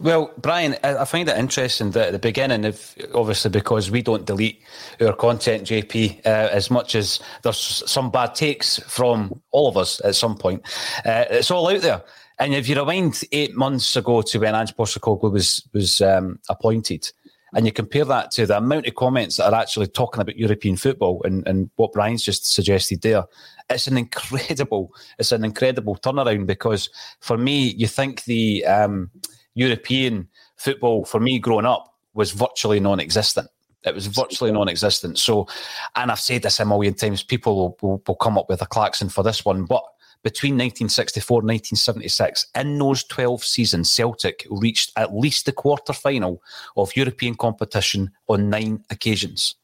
Well, 0.00 0.32
Brian, 0.38 0.76
I 0.82 1.04
find 1.04 1.28
it 1.28 1.36
interesting 1.36 1.90
that 1.90 2.06
at 2.06 2.12
the 2.12 2.18
beginning, 2.18 2.64
if 2.64 2.96
obviously 3.14 3.50
because 3.50 3.90
we 3.90 4.00
don't 4.00 4.24
delete 4.24 4.62
our 4.98 5.12
content, 5.12 5.64
JP, 5.64 6.24
uh, 6.24 6.48
as 6.50 6.70
much 6.70 6.94
as 6.94 7.20
there's 7.42 7.82
some 7.86 8.10
bad 8.10 8.34
takes 8.34 8.78
from 8.78 9.42
all 9.50 9.68
of 9.68 9.76
us 9.76 10.00
at 10.02 10.14
some 10.14 10.38
point, 10.38 10.62
uh, 11.04 11.26
it's 11.28 11.50
all 11.50 11.68
out 11.68 11.82
there. 11.82 12.02
And 12.38 12.54
if 12.54 12.66
you 12.66 12.76
rewind 12.76 13.20
eight 13.32 13.54
months 13.54 13.94
ago 13.94 14.22
to 14.22 14.38
when 14.38 14.54
Ange 14.54 14.74
Postecoglou 14.74 15.30
was 15.30 15.68
was 15.74 16.00
um, 16.00 16.38
appointed, 16.48 17.12
and 17.54 17.66
you 17.66 17.72
compare 17.72 18.04
that 18.04 18.30
to 18.32 18.46
the 18.46 18.56
amount 18.56 18.86
of 18.86 18.94
comments 18.94 19.36
that 19.36 19.52
are 19.52 19.60
actually 19.60 19.86
talking 19.86 20.20
about 20.20 20.36
European 20.36 20.76
football 20.76 21.22
and, 21.24 21.46
and 21.46 21.70
what 21.76 21.92
Brian's 21.92 22.22
just 22.22 22.52
suggested 22.52 23.02
there, 23.02 23.24
it's 23.68 23.86
an 23.86 23.96
incredible, 23.96 24.94
it's 25.18 25.32
an 25.32 25.44
incredible 25.44 25.96
turnaround 25.96 26.46
because 26.46 26.90
for 27.20 27.36
me, 27.36 27.74
you 27.76 27.86
think 27.86 28.24
the 28.24 28.64
um, 28.66 29.10
European 29.54 30.28
football 30.56 31.04
for 31.04 31.20
me 31.20 31.38
growing 31.38 31.66
up 31.66 31.94
was 32.14 32.32
virtually 32.32 32.80
non-existent. 32.80 33.48
It 33.84 33.94
was 33.94 34.06
virtually 34.06 34.52
non-existent. 34.52 35.18
So, 35.18 35.48
and 35.96 36.10
I've 36.10 36.20
said 36.20 36.42
this 36.42 36.60
a 36.60 36.66
million 36.66 36.94
times. 36.94 37.22
People 37.22 37.56
will, 37.56 37.78
will, 37.80 38.02
will 38.06 38.14
come 38.16 38.36
up 38.36 38.48
with 38.48 38.60
a 38.60 38.66
klaxon 38.66 39.08
for 39.08 39.24
this 39.24 39.44
one, 39.44 39.64
but 39.64 39.82
between 40.22 40.54
1964 40.54 41.40
and 41.40 41.48
1976, 41.48 42.46
in 42.54 42.78
those 42.78 43.04
12 43.04 43.44
seasons, 43.44 43.90
Celtic 43.90 44.46
reached 44.50 44.92
at 44.96 45.14
least 45.14 45.46
the 45.46 45.52
quarter 45.52 45.92
final 45.92 46.42
of 46.76 46.94
European 46.96 47.34
competition 47.34 48.10
on 48.28 48.50
nine 48.50 48.84
occasions. 48.90 49.54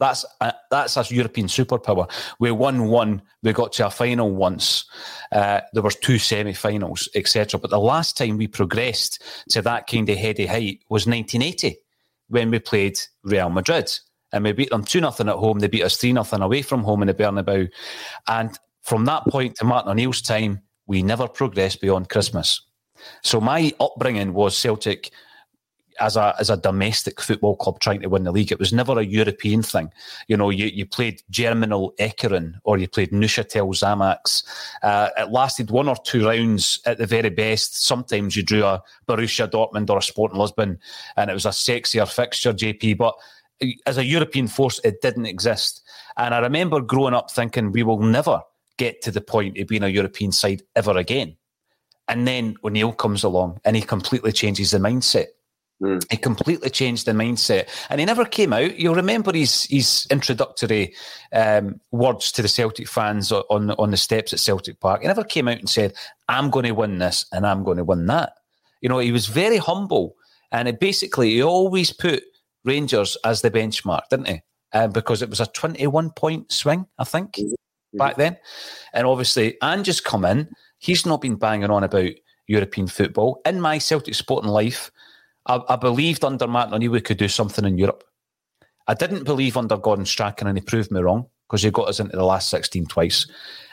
That's 0.00 0.24
a, 0.40 0.54
that's 0.70 0.96
a 0.96 1.04
European 1.12 1.48
superpower. 1.48 2.08
We 2.38 2.52
won 2.52 2.86
one. 2.86 3.22
We 3.42 3.52
got 3.52 3.72
to 3.74 3.86
a 3.86 3.90
final 3.90 4.30
once. 4.30 4.84
Uh, 5.32 5.60
there 5.72 5.82
was 5.82 5.96
two 5.96 6.18
semi-finals, 6.18 7.08
etc. 7.16 7.58
But 7.58 7.70
the 7.70 7.80
last 7.80 8.16
time 8.16 8.36
we 8.36 8.46
progressed 8.46 9.22
to 9.50 9.62
that 9.62 9.88
kind 9.88 10.08
of 10.08 10.16
heady 10.16 10.46
height 10.46 10.84
was 10.88 11.06
1980 11.06 11.78
when 12.28 12.50
we 12.50 12.60
played 12.60 12.98
Real 13.24 13.50
Madrid 13.50 13.90
and 14.32 14.44
we 14.44 14.52
beat 14.52 14.70
them 14.70 14.84
two 14.84 15.00
nothing 15.00 15.28
at 15.28 15.36
home. 15.36 15.58
They 15.58 15.68
beat 15.68 15.82
us 15.82 15.96
three 15.96 16.12
nothing 16.12 16.42
away 16.42 16.62
from 16.62 16.84
home 16.84 17.02
in 17.02 17.08
the 17.08 17.14
Bernabeu. 17.14 17.68
And 18.26 18.58
from 18.88 19.04
that 19.04 19.24
point 19.26 19.54
to 19.56 19.66
Martin 19.66 19.90
O'Neill's 19.90 20.22
time, 20.22 20.62
we 20.86 21.02
never 21.02 21.28
progressed 21.28 21.82
beyond 21.82 22.08
Christmas. 22.08 22.62
So 23.22 23.38
my 23.38 23.72
upbringing 23.78 24.32
was 24.32 24.56
Celtic 24.56 25.10
as 26.00 26.16
a 26.16 26.34
as 26.38 26.48
a 26.48 26.56
domestic 26.56 27.20
football 27.20 27.56
club 27.56 27.80
trying 27.80 28.00
to 28.00 28.08
win 28.08 28.24
the 28.24 28.32
league. 28.32 28.50
It 28.50 28.58
was 28.58 28.72
never 28.72 28.98
a 28.98 29.04
European 29.04 29.62
thing. 29.62 29.90
You 30.26 30.38
know, 30.38 30.48
you, 30.48 30.66
you 30.66 30.86
played 30.86 31.22
Germinal 31.28 31.92
Ekeren 32.00 32.54
or 32.64 32.78
you 32.78 32.88
played 32.88 33.10
Neuchâtel 33.10 33.68
Xamax. 33.68 34.42
Uh, 34.82 35.10
it 35.18 35.30
lasted 35.30 35.70
one 35.70 35.88
or 35.88 35.96
two 35.96 36.26
rounds 36.26 36.80
at 36.86 36.96
the 36.96 37.06
very 37.06 37.30
best. 37.30 37.84
Sometimes 37.84 38.36
you 38.36 38.42
drew 38.42 38.64
a 38.64 38.82
Borussia 39.06 39.50
Dortmund 39.50 39.90
or 39.90 39.98
a 39.98 40.02
Sporting 40.02 40.38
Lisbon, 40.38 40.78
and 41.16 41.30
it 41.30 41.34
was 41.34 41.46
a 41.46 41.50
sexier 41.50 42.10
fixture, 42.10 42.54
JP. 42.54 42.96
But 42.96 43.14
as 43.84 43.98
a 43.98 44.04
European 44.04 44.48
force, 44.48 44.80
it 44.82 45.02
didn't 45.02 45.26
exist. 45.26 45.82
And 46.16 46.34
I 46.34 46.38
remember 46.38 46.80
growing 46.80 47.14
up 47.14 47.30
thinking 47.30 47.72
we 47.72 47.82
will 47.82 48.00
never 48.00 48.40
get 48.78 49.02
to 49.02 49.10
the 49.10 49.20
point 49.20 49.58
of 49.58 49.68
being 49.68 49.82
a 49.82 49.88
European 49.88 50.32
side 50.32 50.62
ever 50.74 50.96
again. 50.96 51.36
And 52.08 52.26
then 52.26 52.56
O'Neill 52.64 52.92
comes 52.92 53.22
along 53.22 53.60
and 53.64 53.76
he 53.76 53.82
completely 53.82 54.32
changes 54.32 54.70
the 54.70 54.78
mindset. 54.78 55.26
Mm. 55.82 56.02
He 56.10 56.16
completely 56.16 56.70
changed 56.70 57.06
the 57.06 57.12
mindset, 57.12 57.68
and 57.88 58.00
he 58.00 58.06
never 58.06 58.24
came 58.24 58.52
out. 58.52 58.76
You'll 58.78 58.96
remember 58.96 59.32
his 59.32 59.64
his 59.70 60.08
introductory 60.10 60.92
um, 61.32 61.80
words 61.92 62.32
to 62.32 62.42
the 62.42 62.48
Celtic 62.48 62.88
fans 62.88 63.30
on 63.30 63.70
on 63.70 63.90
the 63.92 63.96
steps 63.96 64.32
at 64.32 64.40
Celtic 64.40 64.80
Park. 64.80 65.02
He 65.02 65.06
never 65.06 65.22
came 65.22 65.46
out 65.46 65.58
and 65.58 65.70
said, 65.70 65.94
"I'm 66.28 66.50
going 66.50 66.64
to 66.64 66.72
win 66.72 66.98
this 66.98 67.26
and 67.32 67.46
I'm 67.46 67.62
going 67.62 67.76
to 67.76 67.84
win 67.84 68.06
that." 68.06 68.32
You 68.80 68.88
know, 68.88 68.98
he 68.98 69.12
was 69.12 69.26
very 69.26 69.58
humble, 69.58 70.16
and 70.50 70.66
it 70.66 70.80
basically 70.80 71.34
he 71.34 71.42
always 71.44 71.92
put 71.92 72.24
Rangers 72.64 73.16
as 73.24 73.42
the 73.42 73.50
benchmark, 73.50 74.02
didn't 74.10 74.28
he? 74.28 74.42
Uh, 74.72 74.88
because 74.88 75.22
it 75.22 75.30
was 75.30 75.40
a 75.40 75.46
21 75.46 76.10
point 76.10 76.50
swing, 76.50 76.86
I 76.98 77.04
think, 77.04 77.38
mm-hmm. 77.88 77.98
back 77.98 78.16
then. 78.16 78.36
And 78.92 79.06
obviously, 79.06 79.60
Ange's 79.62 80.00
come 80.00 80.24
in. 80.24 80.48
He's 80.78 81.06
not 81.06 81.20
been 81.20 81.36
banging 81.36 81.70
on 81.70 81.84
about 81.84 82.10
European 82.46 82.86
football. 82.86 83.40
In 83.44 83.60
my 83.60 83.78
Celtic 83.78 84.14
sporting 84.14 84.50
life, 84.50 84.90
I, 85.46 85.60
I 85.68 85.76
believed 85.76 86.24
under 86.24 86.46
Martin 86.46 86.74
O'Neill 86.74 86.92
we 86.92 87.00
could 87.00 87.18
do 87.18 87.28
something 87.28 87.64
in 87.64 87.78
Europe. 87.78 88.04
I 88.86 88.94
didn't 88.94 89.24
believe 89.24 89.56
under 89.56 89.76
Gordon 89.76 90.06
Strachan, 90.06 90.46
and 90.46 90.56
he 90.56 90.62
proved 90.62 90.90
me 90.90 91.00
wrong. 91.00 91.26
because 91.48 91.62
he 91.62 91.70
got 91.70 91.88
us 91.88 92.00
into 92.00 92.16
the 92.16 92.24
last 92.24 92.50
16 92.50 92.86
twice. 92.86 93.26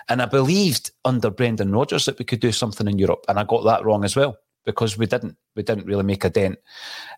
And 0.08 0.22
I 0.22 0.26
believed 0.26 0.92
under 1.04 1.30
Brendan 1.30 1.72
Rodgers 1.72 2.06
that 2.06 2.18
we 2.20 2.26
could 2.26 2.40
do 2.40 2.52
something 2.52 2.88
in 2.88 3.00
Europe, 3.00 3.26
and 3.28 3.40
I 3.40 3.44
got 3.44 3.64
that 3.66 3.84
wrong 3.84 4.04
as 4.04 4.16
well 4.16 4.38
because 4.66 4.98
we 4.98 5.06
didn't. 5.06 5.36
We 5.56 5.64
didn't 5.64 5.86
really 5.86 6.04
make 6.04 6.24
a 6.24 6.30
dent. 6.30 6.58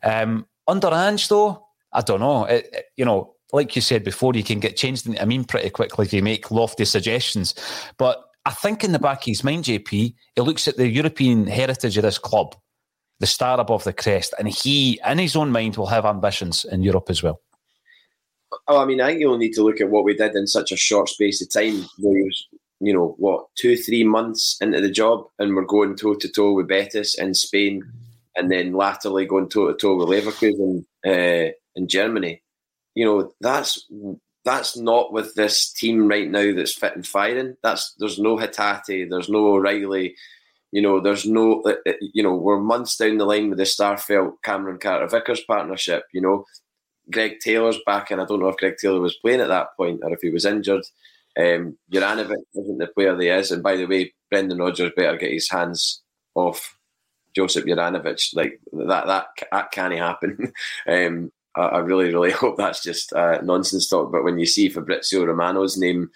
Um, 0.03 0.47
under 0.67 0.89
Ange, 0.93 1.27
though, 1.27 1.65
I 1.91 2.01
don't 2.01 2.19
know. 2.19 2.45
It, 2.45 2.69
it, 2.71 2.85
you 2.95 3.05
know, 3.05 3.35
like 3.53 3.75
you 3.75 3.81
said 3.81 4.03
before, 4.03 4.33
you 4.33 4.43
can 4.43 4.59
get 4.59 4.77
changed 4.77 5.07
into 5.07 5.21
I 5.21 5.25
mean 5.25 5.43
pretty 5.43 5.69
quickly 5.69 6.05
if 6.05 6.13
you 6.13 6.21
make 6.21 6.51
lofty 6.51 6.85
suggestions. 6.85 7.55
But 7.97 8.23
I 8.45 8.51
think 8.51 8.83
in 8.83 8.93
the 8.93 8.99
back 8.99 9.19
of 9.19 9.25
his 9.25 9.43
mind, 9.43 9.65
JP, 9.65 9.89
he 9.89 10.15
looks 10.37 10.67
at 10.67 10.77
the 10.77 10.87
European 10.87 11.47
heritage 11.47 11.97
of 11.97 12.03
this 12.03 12.17
club, 12.17 12.55
the 13.19 13.27
star 13.27 13.59
above 13.59 13.83
the 13.83 13.91
crest, 13.91 14.33
and 14.39 14.47
he, 14.47 14.99
in 15.05 15.17
his 15.17 15.35
own 15.35 15.51
mind, 15.51 15.75
will 15.75 15.87
have 15.87 16.05
ambitions 16.05 16.65
in 16.65 16.81
Europe 16.81 17.09
as 17.09 17.21
well. 17.21 17.41
Oh, 18.67 18.81
I 18.81 18.85
mean, 18.85 19.01
I 19.01 19.07
think 19.07 19.19
you'll 19.19 19.37
need 19.37 19.53
to 19.53 19.63
look 19.63 19.81
at 19.81 19.89
what 19.89 20.05
we 20.05 20.15
did 20.15 20.33
in 20.35 20.47
such 20.47 20.71
a 20.71 20.77
short 20.77 21.09
space 21.09 21.41
of 21.41 21.49
time. 21.49 21.85
He 21.97 22.05
was, 22.23 22.47
you 22.79 22.93
know, 22.93 23.15
what 23.17 23.47
two, 23.57 23.75
three 23.75 24.05
months 24.05 24.57
into 24.61 24.79
the 24.79 24.91
job, 24.91 25.25
and 25.39 25.53
we're 25.53 25.65
going 25.65 25.97
toe 25.97 26.15
to 26.15 26.29
toe 26.29 26.53
with 26.53 26.69
Betis 26.69 27.15
in 27.15 27.33
Spain, 27.33 27.83
and 28.37 28.49
then 28.49 28.73
latterly 28.73 29.25
going 29.25 29.49
toe 29.49 29.67
to 29.67 29.77
toe 29.77 29.97
with 29.97 30.07
Leverkusen 30.07 30.85
uh, 31.05 31.51
in 31.75 31.87
Germany. 31.89 32.41
You 32.97 33.05
know, 33.05 33.31
that's 33.41 33.85
that's 34.45 34.77
not 34.77 35.13
with 35.13 35.35
this 35.35 35.71
team 35.73 36.07
right 36.07 36.29
now 36.29 36.53
that's 36.53 36.73
fit 36.73 36.95
and 36.95 37.05
firing. 37.05 37.57
That's 37.63 37.93
there's 37.99 38.19
no 38.19 38.37
Hatate, 38.37 39.09
there's 39.09 39.29
no 39.29 39.39
O'Riley, 39.55 40.15
You 40.71 40.81
know, 40.83 41.01
there's 41.01 41.25
no, 41.25 41.61
uh, 41.63 41.75
uh, 41.87 41.93
you 42.01 42.23
know, 42.23 42.35
we're 42.35 42.59
months 42.61 42.97
down 42.97 43.17
the 43.17 43.25
line 43.25 43.49
with 43.49 43.59
the 43.59 43.65
Starfelt 43.65 44.35
Cameron 44.43 44.79
Carter 44.79 45.07
Vickers 45.07 45.41
partnership. 45.41 46.03
You 46.13 46.21
know, 46.21 46.45
Greg 47.11 47.39
Taylor's 47.41 47.79
back, 47.85 48.11
and 48.11 48.21
I 48.21 48.25
don't 48.25 48.41
know 48.41 48.49
if 48.49 48.57
Greg 48.57 48.75
Taylor 48.77 48.99
was 49.01 49.17
playing 49.17 49.41
at 49.41 49.49
that 49.49 49.69
point 49.77 50.01
or 50.03 50.13
if 50.13 50.21
he 50.21 50.29
was 50.29 50.45
injured. 50.45 50.83
Um, 51.39 51.77
Juranovic 51.93 52.43
isn't 52.55 52.77
the 52.79 52.87
player 52.87 53.19
he 53.19 53.29
is, 53.29 53.51
and 53.51 53.63
by 53.63 53.77
the 53.77 53.85
way, 53.85 54.13
Brendan 54.31 54.59
Rodgers 54.59 54.91
better 54.95 55.17
get 55.17 55.31
his 55.31 55.49
hands 55.49 56.01
off 56.35 56.77
Josip 57.35 57.65
Juranovic. 57.65 58.35
Like 58.35 58.59
that, 58.73 59.07
that 59.07 59.27
that 59.51 59.71
can't 59.71 59.93
happen. 59.97 60.53
um, 60.87 61.31
I, 61.57 61.65
I, 61.67 61.77
really, 61.79 62.05
really 62.05 62.31
hope 62.43 62.57
that's 62.57 62.83
just 62.83 63.13
uh, 63.13 63.41
nonsense 63.41 63.89
talk. 63.89 64.11
But 64.11 64.23
when 64.23 64.39
you 64.39 64.45
see 64.45 64.69
Fabrizio 64.69 65.25
Romano's 65.25 65.77
name 65.77 66.09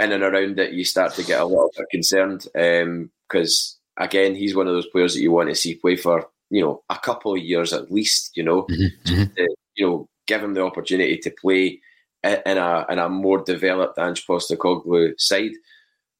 in 0.00 0.12
and 0.12 0.22
around 0.22 0.58
it, 0.58 0.72
you 0.72 0.84
start 0.84 1.14
to 1.14 1.24
get 1.24 1.40
a 1.40 1.44
little 1.44 1.70
bit 1.76 1.88
concerned 1.90 2.46
because 2.52 3.78
um, 3.98 4.04
again, 4.04 4.34
he's 4.34 4.54
one 4.54 4.66
of 4.66 4.74
those 4.74 4.88
players 4.88 5.14
that 5.14 5.20
you 5.20 5.32
want 5.32 5.48
to 5.48 5.54
see 5.54 5.74
play 5.74 5.96
for 5.96 6.28
you 6.50 6.62
know 6.62 6.82
a 6.90 6.98
couple 6.98 7.34
of 7.34 7.42
years 7.42 7.72
at 7.72 7.90
least. 7.90 8.36
You 8.36 8.44
know, 8.44 8.62
mm-hmm. 8.62 9.12
mm-hmm. 9.12 9.34
to, 9.34 9.56
you 9.76 9.86
know, 9.86 10.08
give 10.26 10.42
him 10.42 10.54
the 10.54 10.64
opportunity 10.64 11.18
to 11.18 11.30
play 11.30 11.80
in 12.24 12.58
a 12.58 12.86
in 12.88 12.98
a 12.98 13.08
more 13.08 13.42
developed 13.42 13.98
Ange 13.98 14.26
Postecoglou 14.26 15.18
side. 15.18 15.52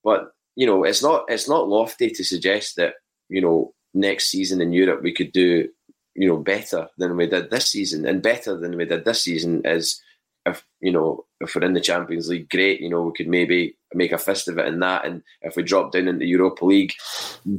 But 0.04 0.30
you 0.54 0.66
know, 0.66 0.84
it's 0.84 1.02
not 1.02 1.24
it's 1.28 1.48
not 1.48 1.68
lofty 1.68 2.10
to 2.10 2.24
suggest 2.24 2.76
that 2.76 2.94
you 3.28 3.40
know 3.40 3.74
next 3.94 4.30
season 4.30 4.60
in 4.60 4.72
Europe 4.72 5.02
we 5.02 5.12
could 5.12 5.32
do 5.32 5.68
you 6.16 6.28
know 6.28 6.38
better 6.38 6.88
than 6.98 7.16
we 7.16 7.26
did 7.26 7.50
this 7.50 7.68
season, 7.68 8.06
and 8.06 8.22
better 8.22 8.56
than 8.56 8.76
we 8.76 8.84
did 8.84 9.04
this 9.04 9.22
season 9.22 9.62
is 9.64 10.00
if 10.44 10.64
you 10.80 10.92
know 10.92 11.24
if 11.40 11.54
we're 11.54 11.64
in 11.64 11.74
the 11.74 11.80
Champions 11.80 12.28
League, 12.28 12.48
great. 12.48 12.80
You 12.80 12.88
know 12.88 13.02
we 13.02 13.12
could 13.12 13.28
maybe 13.28 13.76
make 13.94 14.12
a 14.12 14.18
fist 14.18 14.48
of 14.48 14.58
it 14.58 14.66
in 14.66 14.80
that, 14.80 15.04
and 15.04 15.22
if 15.42 15.56
we 15.56 15.62
drop 15.62 15.92
down 15.92 16.08
into 16.08 16.20
the 16.20 16.26
Europa 16.26 16.64
League, 16.64 16.92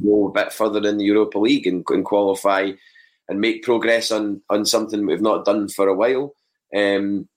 go 0.04 0.28
a 0.28 0.32
bit 0.32 0.52
further 0.52 0.86
in 0.88 0.98
the 0.98 1.04
Europa 1.04 1.38
League 1.38 1.66
and, 1.66 1.84
and 1.88 2.04
qualify 2.04 2.72
and 3.28 3.40
make 3.40 3.62
progress 3.62 4.10
on 4.10 4.42
on 4.50 4.64
something 4.64 5.06
we've 5.06 5.20
not 5.20 5.44
done 5.44 5.68
for 5.68 5.88
a 5.88 5.94
while. 5.94 6.34
Um, 6.74 7.28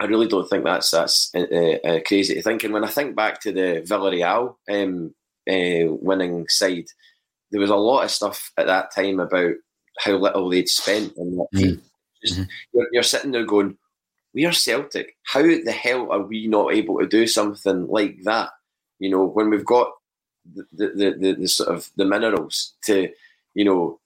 I 0.00 0.06
really 0.06 0.28
don't 0.28 0.48
think 0.48 0.64
that's 0.64 0.90
that's 0.90 1.30
uh, 1.34 1.40
uh, 1.40 2.00
crazy 2.06 2.34
to 2.34 2.42
think. 2.42 2.64
And 2.64 2.74
when 2.74 2.84
I 2.84 2.88
think 2.88 3.16
back 3.16 3.40
to 3.42 3.52
the 3.52 3.84
Villarreal 3.88 4.56
um, 4.70 5.14
uh, 5.48 5.94
winning 5.94 6.48
side, 6.48 6.86
there 7.50 7.60
was 7.60 7.70
a 7.70 7.76
lot 7.76 8.04
of 8.04 8.10
stuff 8.10 8.50
at 8.56 8.66
that 8.66 8.94
time 8.94 9.20
about 9.20 9.54
how 9.98 10.12
little 10.12 10.48
they'd 10.48 10.68
spent 10.68 11.12
on 11.18 11.36
that 11.36 11.46
team. 11.54 11.76
Mm-hmm. 11.76 11.86
Just, 12.24 12.48
you're, 12.72 12.86
you're, 12.92 13.02
sitting 13.02 13.32
there 13.32 13.44
going, 13.44 13.76
"We 14.34 14.46
are 14.46 14.52
Celtic. 14.52 15.16
How 15.24 15.42
the 15.42 15.72
hell 15.72 16.10
are 16.12 16.22
we 16.22 16.46
not 16.46 16.72
able 16.72 16.98
to 16.98 17.06
do 17.06 17.26
something 17.26 17.88
like 17.88 18.22
that?" 18.24 18.50
You 18.98 19.10
know, 19.10 19.24
when 19.24 19.50
we've 19.50 19.64
got 19.64 19.90
the 20.44 20.66
the, 20.72 21.16
the, 21.18 21.32
the 21.40 21.48
sort 21.48 21.74
of 21.74 21.90
the 21.96 22.04
minerals 22.04 22.74
to, 22.84 23.08
you 23.54 23.64
know, 23.64 24.00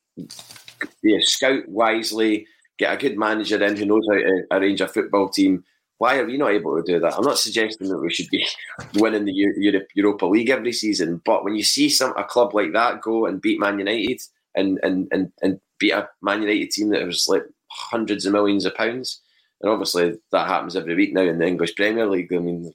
be 1.03 1.17
a 1.17 1.23
scout 1.23 1.69
wisely, 1.69 2.47
get 2.79 2.95
a 2.95 2.97
good 2.97 3.19
manager 3.19 3.63
in 3.63 3.77
who 3.77 3.87
knows 3.87 4.07
how 4.09 4.17
to 4.17 4.47
arrange 4.51 4.81
a 4.81 4.89
football 4.89 5.29
team. 5.29 5.65
Why 5.99 6.19
are 6.19 6.27
we 6.27 6.37
not 6.37 6.51
able 6.51 6.77
to 6.77 6.83
do 6.83 7.01
that? 7.01 7.17
I'm 7.17 7.25
not 7.25 7.39
suggesting 7.39 7.89
that 7.89 7.99
we 7.99 8.13
should 8.13 8.29
be 8.29 8.47
winning 8.97 9.25
the 9.25 9.33
Europe, 9.33 9.89
Europa 9.95 10.27
League 10.27 10.51
every 10.51 10.73
season, 10.73 11.23
but 11.25 11.43
when 11.43 11.55
you 11.55 11.63
see 11.63 11.89
some 11.89 12.15
a 12.17 12.25
club 12.25 12.55
like 12.55 12.73
that 12.75 13.01
go 13.01 13.27
and 13.27 13.41
beat 13.41 13.61
Man 13.61 13.79
United 13.79 14.21
and 14.55 14.79
and 14.83 15.09
and, 15.11 15.33
and 15.43 15.61
beat 15.79 15.93
a 15.93 16.09
Man 16.23 16.43
United 16.43 16.71
team 16.71 16.91
that 16.91 17.07
was 17.07 17.27
like 17.29 17.45
hundreds 17.71 18.27
of 18.27 18.33
millions 18.33 18.65
of 18.65 18.75
pounds, 18.75 19.21
and 19.61 19.71
obviously 19.71 20.15
that 20.33 20.47
happens 20.47 20.77
every 20.77 20.95
week 20.95 21.15
now 21.15 21.23
in 21.23 21.39
the 21.39 21.47
English 21.47 21.75
Premier 21.77 22.07
League. 22.07 22.33
I 22.33 22.39
mean, 22.39 22.73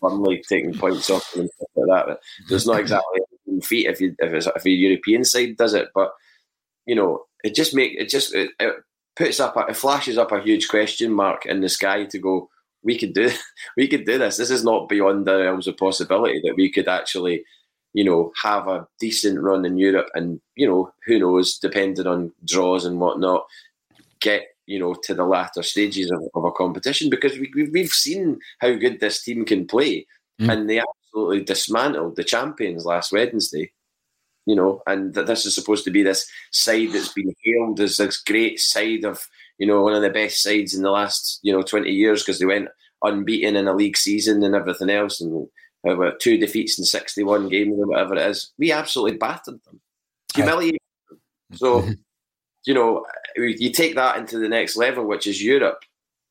Burnley 0.00 0.42
taking 0.48 0.74
points 0.74 1.10
off 1.10 1.34
and 1.36 1.50
stuff 1.50 1.68
like 1.76 1.86
that. 1.88 2.06
But 2.06 2.20
there's 2.48 2.66
not 2.66 2.80
exactly 2.80 3.20
a 3.58 3.60
feat 3.60 3.86
if 3.86 4.00
you 4.00 4.14
if, 4.18 4.32
it's, 4.32 4.46
if 4.46 4.64
a 4.64 4.70
European 4.70 5.24
side 5.24 5.56
does 5.56 5.74
it, 5.74 5.88
but 5.94 6.12
you 6.86 6.94
know, 6.94 7.24
it 7.44 7.54
just 7.54 7.74
make 7.74 7.92
it 7.94 8.08
just 8.08 8.34
it, 8.34 8.50
it 8.58 8.74
puts 9.14 9.40
up 9.40 9.56
a, 9.56 9.60
it 9.68 9.76
flashes 9.76 10.18
up 10.18 10.32
a 10.32 10.40
huge 10.40 10.68
question 10.68 11.12
mark 11.12 11.46
in 11.46 11.60
the 11.60 11.68
sky 11.68 12.04
to 12.04 12.18
go. 12.18 12.48
We 12.82 12.98
could 12.98 13.12
do 13.12 13.30
we 13.76 13.88
could 13.88 14.06
do 14.06 14.18
this. 14.18 14.36
This 14.36 14.50
is 14.50 14.64
not 14.64 14.88
beyond 14.88 15.26
the 15.26 15.38
realms 15.38 15.66
of 15.66 15.76
possibility 15.76 16.40
that 16.44 16.56
we 16.56 16.70
could 16.70 16.88
actually, 16.88 17.44
you 17.96 18.04
know, 18.04 18.30
have 18.42 18.68
a 18.68 18.86
decent 19.00 19.40
run 19.40 19.64
in 19.64 19.78
Europe 19.78 20.08
and 20.14 20.38
you 20.54 20.68
know 20.68 20.92
who 21.06 21.18
knows, 21.18 21.58
depending 21.58 22.06
on 22.06 22.30
draws 22.44 22.84
and 22.84 23.00
whatnot, 23.00 23.46
get 24.20 24.48
you 24.66 24.78
know 24.78 24.94
to 25.04 25.14
the 25.14 25.24
latter 25.24 25.62
stages 25.62 26.10
of, 26.10 26.20
of 26.34 26.44
a 26.44 26.52
competition 26.52 27.08
because 27.08 27.38
we, 27.38 27.50
we've 27.72 27.88
seen 27.88 28.38
how 28.58 28.74
good 28.74 29.00
this 29.00 29.22
team 29.22 29.46
can 29.46 29.66
play, 29.66 30.06
mm. 30.38 30.52
and 30.52 30.68
they 30.68 30.78
absolutely 30.78 31.42
dismantled 31.42 32.16
the 32.16 32.24
champions 32.24 32.84
last 32.84 33.12
Wednesday 33.12 33.72
you 34.48 34.54
know, 34.54 34.80
and 34.86 35.12
that 35.14 35.26
this 35.26 35.44
is 35.44 35.56
supposed 35.56 35.82
to 35.84 35.90
be 35.90 36.04
this 36.04 36.24
side 36.52 36.92
that's 36.92 37.12
been 37.12 37.34
hailed 37.42 37.80
as 37.80 37.96
this 37.96 38.22
great 38.22 38.60
side 38.60 39.04
of, 39.04 39.26
you 39.58 39.66
know, 39.66 39.82
one 39.82 39.92
of 39.92 40.02
the 40.02 40.08
best 40.10 40.40
sides 40.40 40.72
in 40.72 40.84
the 40.84 40.90
last, 40.92 41.40
you 41.42 41.52
know, 41.52 41.62
20 41.62 41.90
years 41.90 42.22
because 42.22 42.38
they 42.38 42.46
went 42.46 42.68
unbeaten 43.02 43.56
in 43.56 43.66
a 43.66 43.74
league 43.74 43.96
season 43.96 44.44
and 44.44 44.54
everything 44.54 44.88
else 44.88 45.20
and 45.20 45.48
uh, 45.88 46.10
two 46.20 46.38
defeats 46.38 46.78
in 46.78 46.84
61 46.84 47.48
games 47.48 47.74
or 47.78 47.86
whatever 47.86 48.16
it 48.16 48.28
is. 48.28 48.52
We 48.58 48.72
absolutely 48.72 49.18
battered 49.18 49.62
them, 49.64 49.80
humiliated 50.34 50.80
them. 51.08 51.18
So, 51.54 51.88
you 52.66 52.74
know, 52.74 53.06
you 53.36 53.70
take 53.70 53.94
that 53.94 54.18
into 54.18 54.38
the 54.38 54.48
next 54.48 54.76
level, 54.76 55.04
which 55.04 55.26
is 55.26 55.42
Europe. 55.42 55.82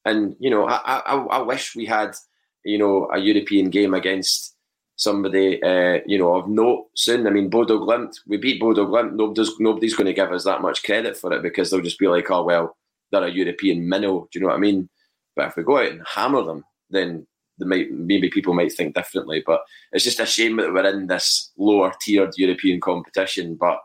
And, 0.04 0.36
you 0.40 0.50
know, 0.50 0.68
I, 0.68 1.02
I, 1.06 1.16
I 1.16 1.42
wish 1.42 1.76
we 1.76 1.86
had, 1.86 2.16
you 2.64 2.78
know, 2.78 3.10
a 3.12 3.20
European 3.20 3.70
game 3.70 3.94
against 3.94 4.56
somebody 4.98 5.62
uh, 5.62 6.00
you 6.06 6.18
know 6.18 6.36
of 6.36 6.48
note 6.48 6.88
soon. 6.96 7.28
I 7.28 7.30
mean, 7.30 7.50
Bodo 7.50 7.80
Glimt, 7.80 8.16
we 8.28 8.38
beat 8.38 8.60
Bodo 8.60 8.86
Glimt. 8.86 9.14
Nobody's 9.14 9.52
nobody's 9.60 9.96
going 9.96 10.08
to 10.08 10.14
give 10.14 10.32
us 10.32 10.44
that 10.46 10.62
much 10.62 10.84
credit 10.84 11.18
for 11.18 11.34
it 11.34 11.42
because 11.42 11.70
they'll 11.70 11.82
just 11.82 12.00
be 12.00 12.08
like, 12.08 12.30
oh 12.32 12.44
well, 12.44 12.78
they're 13.12 13.24
a 13.24 13.32
European 13.32 13.88
minnow. 13.88 14.28
Do 14.32 14.40
you 14.40 14.42
know 14.42 14.48
what 14.48 14.58
I 14.58 14.60
mean? 14.60 14.90
But 15.36 15.50
if 15.50 15.56
we 15.58 15.64
go 15.64 15.80
out 15.80 15.92
and 15.92 16.02
hammer 16.08 16.44
them, 16.44 16.64
then 16.90 17.28
might, 17.60 17.92
maybe 17.92 18.30
people 18.30 18.54
might 18.54 18.74
think 18.74 18.96
differently. 18.96 19.44
But 19.46 19.62
it's 19.92 20.04
just 20.04 20.20
a 20.20 20.26
shame 20.26 20.58
that 20.58 20.74
we're 20.74 20.86
in 20.90 21.08
this 21.08 21.52
lower 21.58 21.94
tiered 22.02 22.34
European 22.38 22.82
competition. 22.82 23.56
But 23.56 23.80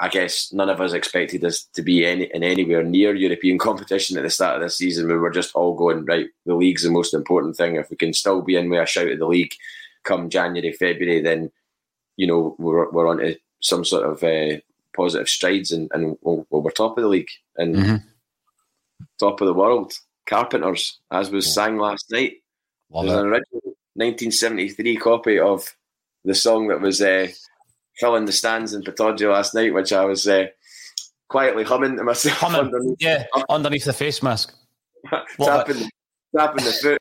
I 0.00 0.08
guess 0.08 0.52
none 0.52 0.68
of 0.68 0.80
us 0.80 0.92
expected 0.92 1.44
us 1.44 1.64
to 1.74 1.82
be 1.82 2.04
any 2.04 2.24
in 2.34 2.42
anywhere 2.42 2.82
near 2.82 3.14
European 3.14 3.58
competition 3.68 4.16
at 4.16 4.22
the 4.22 4.30
start 4.30 4.56
of 4.56 4.62
this 4.62 4.76
season. 4.76 5.08
We 5.08 5.16
were 5.16 5.30
just 5.30 5.54
all 5.54 5.74
going 5.74 6.04
right. 6.04 6.26
The 6.46 6.54
league's 6.54 6.82
the 6.82 6.90
most 6.90 7.14
important 7.14 7.56
thing. 7.56 7.76
If 7.76 7.90
we 7.90 7.96
can 7.96 8.12
still 8.12 8.42
be 8.42 8.56
in 8.56 8.68
with 8.68 8.80
a 8.80 8.86
shout 8.86 9.08
of 9.08 9.18
the 9.18 9.26
league, 9.26 9.54
come 10.02 10.28
January, 10.30 10.72
February, 10.72 11.22
then 11.22 11.50
you 12.16 12.26
know 12.26 12.56
we're 12.58 12.90
we're 12.90 13.08
on 13.08 13.18
to 13.18 13.36
some 13.60 13.84
sort 13.84 14.04
of 14.04 14.22
uh, 14.22 14.58
positive 14.94 15.28
strides, 15.28 15.70
and, 15.70 15.90
and 15.92 16.16
we'll, 16.22 16.46
we're 16.50 16.70
top 16.70 16.98
of 16.98 17.02
the 17.02 17.08
league 17.08 17.30
and 17.56 17.76
mm-hmm. 17.76 17.96
top 19.18 19.40
of 19.40 19.46
the 19.46 19.54
world. 19.54 19.92
Carpenters, 20.26 21.00
as 21.10 21.30
was 21.30 21.46
yeah. 21.46 21.52
sang 21.52 21.76
last 21.76 22.10
night. 22.10 22.36
Love 22.94 23.06
There's 23.06 23.18
it. 23.18 23.20
an 23.20 23.26
original 23.26 23.60
1973 23.94 24.96
copy 24.96 25.38
of 25.38 25.76
the 26.24 26.34
song 26.34 26.68
that 26.68 26.80
was 26.80 27.02
uh, 27.02 27.28
filling 27.98 28.24
the 28.24 28.32
stands 28.32 28.72
in 28.72 28.82
Pittodrie 28.82 29.30
last 29.30 29.54
night, 29.54 29.74
which 29.74 29.92
I 29.92 30.04
was 30.04 30.26
uh, 30.26 30.46
quietly 31.28 31.64
humming 31.64 31.96
to 31.96 32.04
myself. 32.04 32.36
Humming, 32.38 32.60
underneath, 32.60 32.96
yeah, 33.00 33.26
underneath 33.48 33.84
the 33.84 33.92
face 33.92 34.22
mask. 34.22 34.54
tapping, 35.40 35.90
tapping 36.36 36.64
the 36.64 36.72
foot 36.72 36.98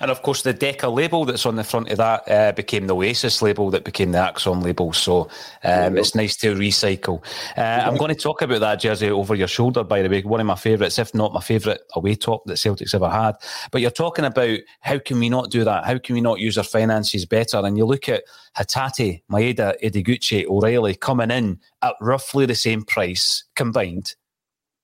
and 0.00 0.10
of 0.10 0.22
course, 0.22 0.42
the 0.42 0.52
Decca 0.52 0.88
label 0.88 1.24
that's 1.24 1.46
on 1.46 1.56
the 1.56 1.64
front 1.64 1.90
of 1.90 1.98
that 1.98 2.28
uh, 2.30 2.52
became 2.52 2.86
the 2.86 2.94
Oasis 2.94 3.42
label 3.42 3.70
that 3.70 3.84
became 3.84 4.12
the 4.12 4.18
Axon 4.18 4.60
label. 4.60 4.92
So 4.92 5.28
um, 5.64 5.96
it's 5.96 6.14
nice 6.14 6.36
to 6.38 6.54
recycle. 6.54 7.24
Uh, 7.56 7.82
I'm 7.84 7.96
going 7.96 8.14
to 8.14 8.20
talk 8.20 8.42
about 8.42 8.60
that 8.60 8.80
jersey 8.80 9.10
over 9.10 9.34
your 9.34 9.48
shoulder, 9.48 9.84
by 9.84 10.02
the 10.02 10.08
way. 10.08 10.22
One 10.22 10.40
of 10.40 10.46
my 10.46 10.54
favourites, 10.54 10.98
if 10.98 11.14
not 11.14 11.32
my 11.32 11.40
favourite 11.40 11.80
away 11.94 12.14
top 12.14 12.44
that 12.46 12.58
Celtic's 12.58 12.94
ever 12.94 13.08
had. 13.08 13.36
But 13.70 13.80
you're 13.80 13.90
talking 13.90 14.24
about 14.24 14.58
how 14.80 14.98
can 14.98 15.18
we 15.18 15.28
not 15.28 15.50
do 15.50 15.64
that? 15.64 15.84
How 15.84 15.98
can 15.98 16.14
we 16.14 16.20
not 16.20 16.40
use 16.40 16.58
our 16.58 16.64
finances 16.64 17.26
better? 17.26 17.58
And 17.58 17.76
you 17.76 17.84
look 17.84 18.08
at 18.08 18.24
Hatate, 18.56 19.22
Maeda, 19.30 19.74
Ideguchi, 19.82 20.46
O'Riley 20.46 20.94
coming 20.94 21.30
in 21.30 21.60
at 21.82 21.94
roughly 22.00 22.46
the 22.46 22.54
same 22.54 22.82
price 22.82 23.44
combined 23.54 24.14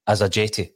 as 0.07 0.23
Ajeti. 0.23 0.73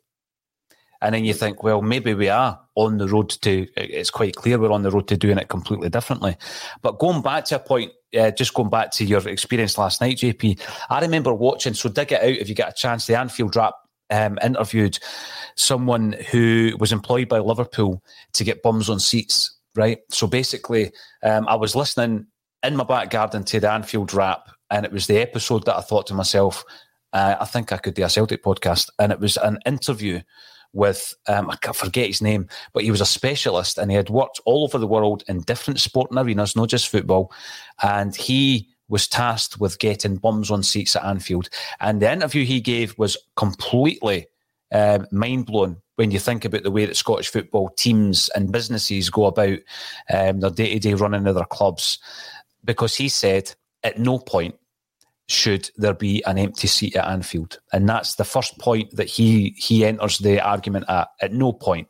And 1.01 1.15
then 1.15 1.25
you 1.25 1.35
think, 1.35 1.63
well, 1.63 1.83
maybe 1.83 2.15
we 2.15 2.29
are 2.29 2.61
on 2.75 2.99
the 2.99 3.09
road 3.09 3.31
to, 3.31 3.67
it's 3.77 4.11
quite 4.11 4.35
clear 4.35 4.59
we're 4.59 4.73
on 4.73 4.83
the 4.83 4.91
road 4.91 5.09
to 5.09 5.17
doing 5.17 5.39
it 5.39 5.49
completely 5.49 5.89
differently. 5.89 6.37
But 6.81 6.99
going 6.99 7.23
back 7.23 7.45
to 7.47 7.57
a 7.57 7.59
point, 7.59 7.93
uh, 8.19 8.31
just 8.31 8.55
going 8.55 8.71
back 8.71 8.91
to 8.93 9.05
your 9.05 9.27
experience 9.29 9.79
last 9.79 10.01
night, 10.01 10.19
JP, 10.19 10.61
I 10.91 11.01
remember 11.01 11.35
watching, 11.35 11.75
so 11.75 11.89
dig 11.89 12.13
it 12.13 12.23
out 12.23 12.29
if 12.29 12.49
you 12.49 12.55
get 12.55 12.71
a 12.71 12.75
chance, 12.75 13.07
the 13.07 13.19
Anfield 13.19 13.57
Wrap 13.57 13.75
um, 14.11 14.39
interviewed 14.43 14.99
someone 15.57 16.13
who 16.31 16.77
was 16.79 16.93
employed 16.93 17.29
by 17.29 17.39
Liverpool 17.39 18.03
to 18.35 18.45
get 18.45 18.63
bums 18.63 18.89
on 18.89 19.01
seats, 19.01 19.59
right? 19.75 19.99
So 20.11 20.27
basically, 20.27 20.93
um, 21.23 21.47
I 21.49 21.55
was 21.57 21.77
listening 21.77 22.27
in 22.63 22.77
my 22.77 22.85
back 22.85 23.11
garden 23.11 23.45
to 23.45 23.61
the 23.61 23.71
Anfield 23.71 24.15
Wrap, 24.15 24.49
and 24.71 24.87
it 24.87 24.93
was 24.93 25.07
the 25.07 25.19
episode 25.19 25.67
that 25.67 25.77
I 25.77 25.81
thought 25.81 26.07
to 26.09 26.15
myself, 26.15 26.65
uh, 27.13 27.37
I 27.41 27.45
think 27.45 27.73
I 27.73 27.77
could 27.77 27.95
do 27.95 28.05
a 28.05 28.09
Celtic 28.09 28.43
podcast. 28.43 28.89
And 28.99 29.13
it 29.13 29.21
was 29.21 29.37
an 29.37 29.59
interview 29.67 30.21
with 30.73 31.15
um, 31.29 31.51
I 31.51 31.73
forget 31.73 32.07
his 32.07 32.23
name, 32.23 32.49
but 32.73 32.83
he 32.83 32.91
was 32.91 33.01
a 33.01 33.07
specialist 33.07 33.79
and 33.79 33.91
he 33.91 33.97
had 33.97 34.11
worked 34.11 34.41
all 34.45 34.65
over 34.65 34.79
the 34.79 34.87
world 34.87 35.23
in 35.29 35.41
different 35.41 35.81
sporting 35.81 36.19
arenas, 36.19 36.57
not 36.57 36.69
just 36.69 36.89
football. 36.89 37.33
And 37.83 38.17
he 38.17 38.69
was 38.89 39.09
tasked 39.09 39.59
with 39.61 39.79
getting 39.79 40.17
bums 40.17 40.51
on 40.51 40.63
seats 40.63 40.97
at 40.97 41.05
Anfield. 41.05 41.49
And 41.81 42.01
the 42.01 42.13
interview 42.13 42.45
he 42.45 42.61
gave 42.61 42.97
was 42.99 43.17
completely 43.37 44.27
uh, 44.73 45.01
mind 45.11 45.47
blowing 45.47 45.77
when 45.97 46.11
you 46.11 46.19
think 46.19 46.45
about 46.45 46.63
the 46.63 46.71
way 46.71 46.87
that 46.87 46.97
Scottish 46.97 47.29
football 47.29 47.69
teams 47.71 48.31
and 48.35 48.53
businesses 48.53 49.11
go 49.11 49.27
about 49.27 49.59
um, 50.13 50.41
their 50.41 50.51
day 50.51 50.75
to 50.75 50.79
day 50.79 50.95
running 50.95 51.27
of 51.27 51.35
their 51.35 51.45
clubs. 51.45 51.99
Because 52.65 52.95
he 52.95 53.09
said 53.09 53.55
at 53.83 53.99
no 53.99 54.19
point 54.19 54.55
should 55.29 55.71
there 55.77 55.95
be 55.95 56.23
an 56.25 56.39
empty 56.39 56.67
seat 56.67 56.97
at 56.97 57.09
Anfield? 57.09 57.59
And 57.73 57.89
that's 57.89 58.17
the 58.17 58.25
first 58.25 58.59
point 58.59 58.95
that 58.97 59.09
he 59.09 59.55
he 59.57 59.85
enters 59.85 60.19
the 60.19 60.41
argument 60.41 60.87
at. 60.89 61.09
At 61.21 61.33
no 61.33 61.53
point 61.53 61.89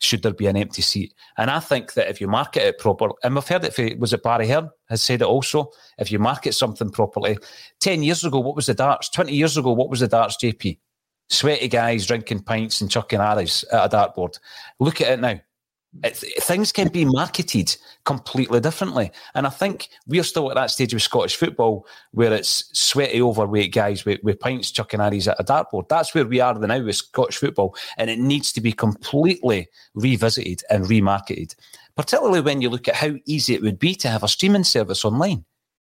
should 0.00 0.22
there 0.22 0.32
be 0.32 0.46
an 0.46 0.56
empty 0.56 0.82
seat. 0.82 1.14
And 1.36 1.50
I 1.50 1.60
think 1.60 1.92
that 1.92 2.08
if 2.08 2.20
you 2.20 2.26
market 2.26 2.62
it 2.62 2.78
properly, 2.78 3.12
and 3.22 3.34
we've 3.34 3.46
heard 3.46 3.64
it, 3.64 3.98
was 3.98 4.12
it 4.12 4.22
Barry 4.22 4.48
Hearn 4.48 4.70
has 4.88 5.02
said 5.02 5.20
it 5.20 5.26
also, 5.26 5.70
if 5.98 6.10
you 6.10 6.18
market 6.18 6.54
something 6.54 6.90
properly, 6.90 7.36
10 7.80 8.02
years 8.02 8.24
ago, 8.24 8.40
what 8.40 8.56
was 8.56 8.66
the 8.66 8.74
darts? 8.74 9.10
20 9.10 9.32
years 9.32 9.56
ago, 9.56 9.72
what 9.72 9.90
was 9.90 10.00
the 10.00 10.08
darts, 10.08 10.38
JP? 10.42 10.78
Sweaty 11.28 11.68
guys 11.68 12.06
drinking 12.06 12.42
pints 12.42 12.80
and 12.80 12.90
chucking 12.90 13.20
arrows 13.20 13.64
at 13.70 13.92
a 13.92 13.96
dartboard. 13.96 14.38
Look 14.80 15.00
at 15.00 15.12
it 15.12 15.20
now. 15.20 15.38
Things 16.14 16.70
can 16.70 16.88
be 16.88 17.04
marketed 17.04 17.76
completely 18.04 18.60
differently. 18.60 19.10
And 19.34 19.44
I 19.46 19.50
think 19.50 19.88
we're 20.06 20.22
still 20.22 20.48
at 20.50 20.54
that 20.54 20.70
stage 20.70 20.94
of 20.94 21.02
Scottish 21.02 21.34
football 21.34 21.84
where 22.12 22.32
it's 22.32 22.70
sweaty, 22.78 23.20
overweight 23.20 23.74
guys 23.74 24.04
with, 24.04 24.20
with 24.22 24.38
pints 24.38 24.70
chucking 24.70 25.00
arrows 25.00 25.26
at 25.26 25.40
a 25.40 25.44
dartboard. 25.44 25.88
That's 25.88 26.14
where 26.14 26.24
we 26.24 26.40
are 26.40 26.54
now 26.54 26.80
with 26.80 26.94
Scottish 26.94 27.38
football. 27.38 27.74
And 27.98 28.08
it 28.08 28.20
needs 28.20 28.52
to 28.52 28.60
be 28.60 28.72
completely 28.72 29.68
revisited 29.94 30.62
and 30.70 30.84
remarketed, 30.84 31.56
particularly 31.96 32.40
when 32.40 32.60
you 32.60 32.70
look 32.70 32.86
at 32.86 32.94
how 32.94 33.14
easy 33.26 33.54
it 33.54 33.62
would 33.62 33.80
be 33.80 33.96
to 33.96 34.08
have 34.08 34.22
a 34.22 34.28
streaming 34.28 34.64
service 34.64 35.04
online. 35.04 35.44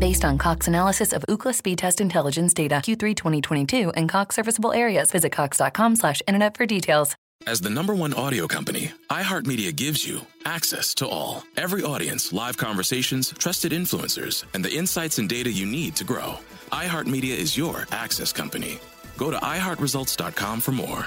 Based 0.00 0.24
on 0.24 0.38
Cox 0.38 0.66
analysis 0.66 1.12
of 1.12 1.22
Ookla 1.28 1.54
speed 1.54 1.76
test 1.76 2.00
intelligence 2.00 2.54
data 2.54 2.76
Q3 2.76 3.14
2022 3.14 3.90
and 3.90 4.08
Cox 4.08 4.34
serviceable 4.34 4.72
areas, 4.72 5.10
visit 5.12 5.30
cox.com 5.30 5.94
slash 5.94 6.22
internet 6.26 6.56
for 6.56 6.64
details. 6.64 7.14
As 7.46 7.60
the 7.60 7.68
number 7.68 7.94
one 7.94 8.14
audio 8.14 8.46
company, 8.46 8.92
iHeartMedia 9.10 9.76
gives 9.76 10.08
you 10.08 10.22
access 10.46 10.94
to 10.94 11.06
all. 11.06 11.44
Every 11.58 11.82
audience, 11.82 12.32
live 12.32 12.56
conversations, 12.56 13.30
trusted 13.32 13.72
influencers, 13.72 14.44
and 14.54 14.64
the 14.64 14.72
insights 14.72 15.18
and 15.18 15.28
data 15.28 15.52
you 15.52 15.66
need 15.66 15.96
to 15.96 16.04
grow. 16.04 16.38
iHeartMedia 16.72 17.36
is 17.36 17.54
your 17.54 17.86
access 17.92 18.32
company. 18.32 18.78
Go 19.18 19.30
to 19.30 19.36
iHeartResults.com 19.36 20.60
for 20.62 20.72
more. 20.72 21.04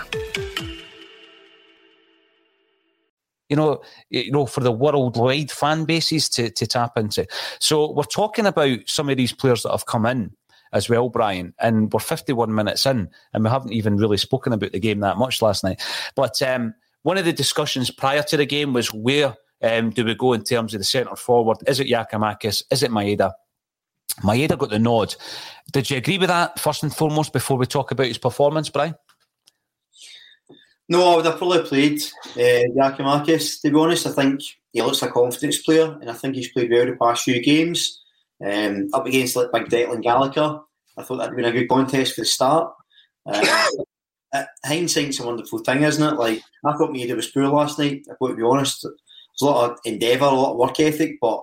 You 3.54 3.58
know, 3.58 3.82
you 4.10 4.32
know, 4.32 4.48
for 4.48 4.62
the 4.62 4.72
worldwide 4.72 5.52
fan 5.52 5.86
bases 5.86 6.28
to, 6.30 6.50
to 6.50 6.66
tap 6.66 6.98
into. 6.98 7.28
So 7.60 7.92
we're 7.92 8.02
talking 8.02 8.48
about 8.48 8.80
some 8.88 9.10
of 9.10 9.18
these 9.18 9.32
players 9.32 9.62
that 9.62 9.70
have 9.70 9.86
come 9.86 10.08
in 10.08 10.32
as 10.72 10.90
well, 10.90 11.08
Brian. 11.08 11.54
And 11.60 11.94
we're 11.94 12.00
51 12.00 12.56
minutes 12.56 12.88
in, 12.88 13.12
and 13.32 13.44
we 13.44 13.52
haven't 13.52 13.72
even 13.74 13.98
really 13.98 14.18
spoken 14.18 14.54
about 14.54 14.72
the 14.72 14.80
game 14.80 15.02
that 15.02 15.18
much 15.18 15.40
last 15.44 15.64
night. 15.64 15.86
But 16.16 16.42
um, 16.42 16.74
one 17.04 17.20
of 17.20 17.26
the 17.26 17.32
discussions 17.32 17.92
prior 17.92 18.24
to 18.24 18.38
the 18.38 18.48
game 18.48 18.74
was 18.74 18.92
where 18.92 19.36
um, 19.62 19.92
do 19.92 20.04
we 20.04 20.16
go 20.16 20.34
in 20.34 20.44
terms 20.44 20.74
of 20.74 20.80
the 20.80 20.84
centre 20.84 21.16
forward? 21.16 21.58
Is 21.68 21.80
it 21.80 21.88
Giakoumakis? 21.88 22.64
Is 22.72 22.82
it 22.82 22.90
Maeda? 22.90 23.34
Maeda 24.24 24.58
got 24.58 24.72
the 24.72 24.80
nod. 24.80 25.16
Did 25.72 25.92
you 25.92 25.98
agree 25.98 26.18
with 26.18 26.30
that 26.30 26.60
first 26.60 26.82
and 26.82 26.92
foremost 26.92 27.34
before 27.34 27.60
we 27.60 27.68
talk 27.68 27.92
about 27.92 28.08
his 28.08 28.18
performance, 28.18 28.70
Brian? 28.70 28.96
No, 30.90 31.12
I 31.12 31.16
would 31.16 31.26
have 31.26 31.38
probably 31.38 31.64
played 31.64 32.02
uh, 32.36 32.68
Giakoumakis. 32.76 33.62
To 33.62 33.72
be 33.72 33.78
honest, 33.78 34.08
I 34.08 34.12
think 34.12 34.42
he 34.74 34.82
looks 34.82 35.02
a 35.02 35.10
confidence 35.10 35.62
player, 35.62 35.98
and 36.02 36.10
I 36.10 36.14
think 36.14 36.36
he's 36.36 36.52
played 36.52 36.72
well 36.72 36.86
the 36.86 36.98
past 37.00 37.24
few 37.24 37.42
games. 37.42 38.02
Um, 38.46 38.90
up 38.94 39.06
against 39.06 39.36
like 39.36 39.52
Big 39.54 39.66
Declan 39.70 40.04
Gallagher, 40.04 40.60
I 40.98 41.04
thought 41.04 41.18
that'd 41.18 41.36
been 41.36 41.46
a 41.46 41.52
good 41.52 41.70
contest 41.70 42.16
for 42.16 42.22
the 42.22 42.26
start. 42.26 42.74
Uh, 43.26 43.68
hindsight's 44.66 45.20
a 45.20 45.26
wonderful 45.26 45.60
thing, 45.60 45.84
isn't 45.84 46.14
it? 46.14 46.18
Like 46.18 46.42
I 46.66 46.74
thought 46.74 46.92
Maeda 46.92 47.16
was 47.16 47.28
poor 47.28 47.48
last 47.48 47.80
night. 47.80 48.06
I've 48.12 48.20
got 48.20 48.30
to 48.30 48.36
be 48.36 48.44
honest. 48.44 48.82
There's 48.84 48.94
a 49.42 49.46
lot 49.46 49.72
of 49.72 49.80
endeavour, 49.86 50.26
a 50.26 50.32
lot 50.32 50.52
of 50.52 50.58
work 50.58 50.80
ethic, 50.80 51.18
but 51.22 51.42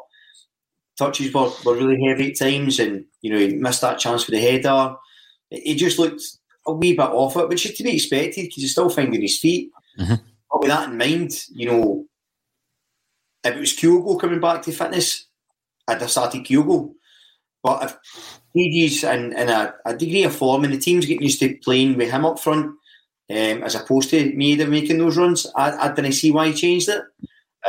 touches 0.99 1.33
were, 1.33 1.51
were 1.65 1.77
really 1.77 2.05
heavy 2.05 2.31
at 2.31 2.39
times, 2.39 2.79
and 2.79 3.05
you 3.23 3.33
know 3.33 3.39
he 3.39 3.55
missed 3.55 3.81
that 3.81 3.99
chance 3.99 4.25
for 4.25 4.33
the 4.33 4.41
header. 4.41 4.95
He 5.51 5.75
just 5.75 5.99
looked 5.99 6.23
a 6.67 6.73
wee 6.73 6.93
bit 6.93 7.01
off 7.01 7.37
it, 7.37 7.49
which 7.49 7.67
is 7.67 7.77
to 7.77 7.83
be 7.83 7.95
expected 7.95 8.43
because 8.43 8.63
he's 8.63 8.73
still 8.73 8.91
finding 8.91 9.21
his 9.21 9.39
feet. 9.39 9.71
Mm-hmm. 9.99 10.15
But 10.51 10.61
with 10.61 10.69
that 10.69 10.89
in 10.91 10.99
mind, 10.99 11.33
you 11.51 11.67
know, 11.67 12.07
if 13.45 13.57
it 13.57 13.61
was 13.61 13.77
Kyogo 13.77 14.21
coming 14.21 14.41
back 14.41 14.63
to 14.63 14.73
fitness, 14.73 15.27
I'd 15.89 16.01
have 16.01 16.11
started 16.11 16.45
Kyogo. 16.45 16.93
But 17.63 17.85
if 17.85 18.41
DG's 18.57 19.05
in, 19.05 19.33
in 19.37 19.49
a, 19.49 19.75
a, 19.85 19.97
degree 19.97 20.25
of 20.25 20.35
form 20.35 20.65
and 20.65 20.73
the 20.73 20.79
team's 20.79 21.07
getting 21.07 21.23
used 21.23 21.41
to 21.41 21.57
playing 21.59 21.97
with 21.97 22.11
him 22.11 22.25
up 22.25 22.39
front, 22.39 22.67
um, 22.67 23.63
as 23.63 23.75
opposed 23.75 24.11
to 24.11 24.33
Maeda 24.33 24.69
making 24.69 24.99
those 24.99 25.17
runs, 25.17 25.47
I, 25.55 25.89
I 25.89 25.93
didn't 25.93 26.13
see 26.13 26.31
why 26.31 26.49
he 26.49 26.55
changed 26.55 26.89
it. 26.89 27.03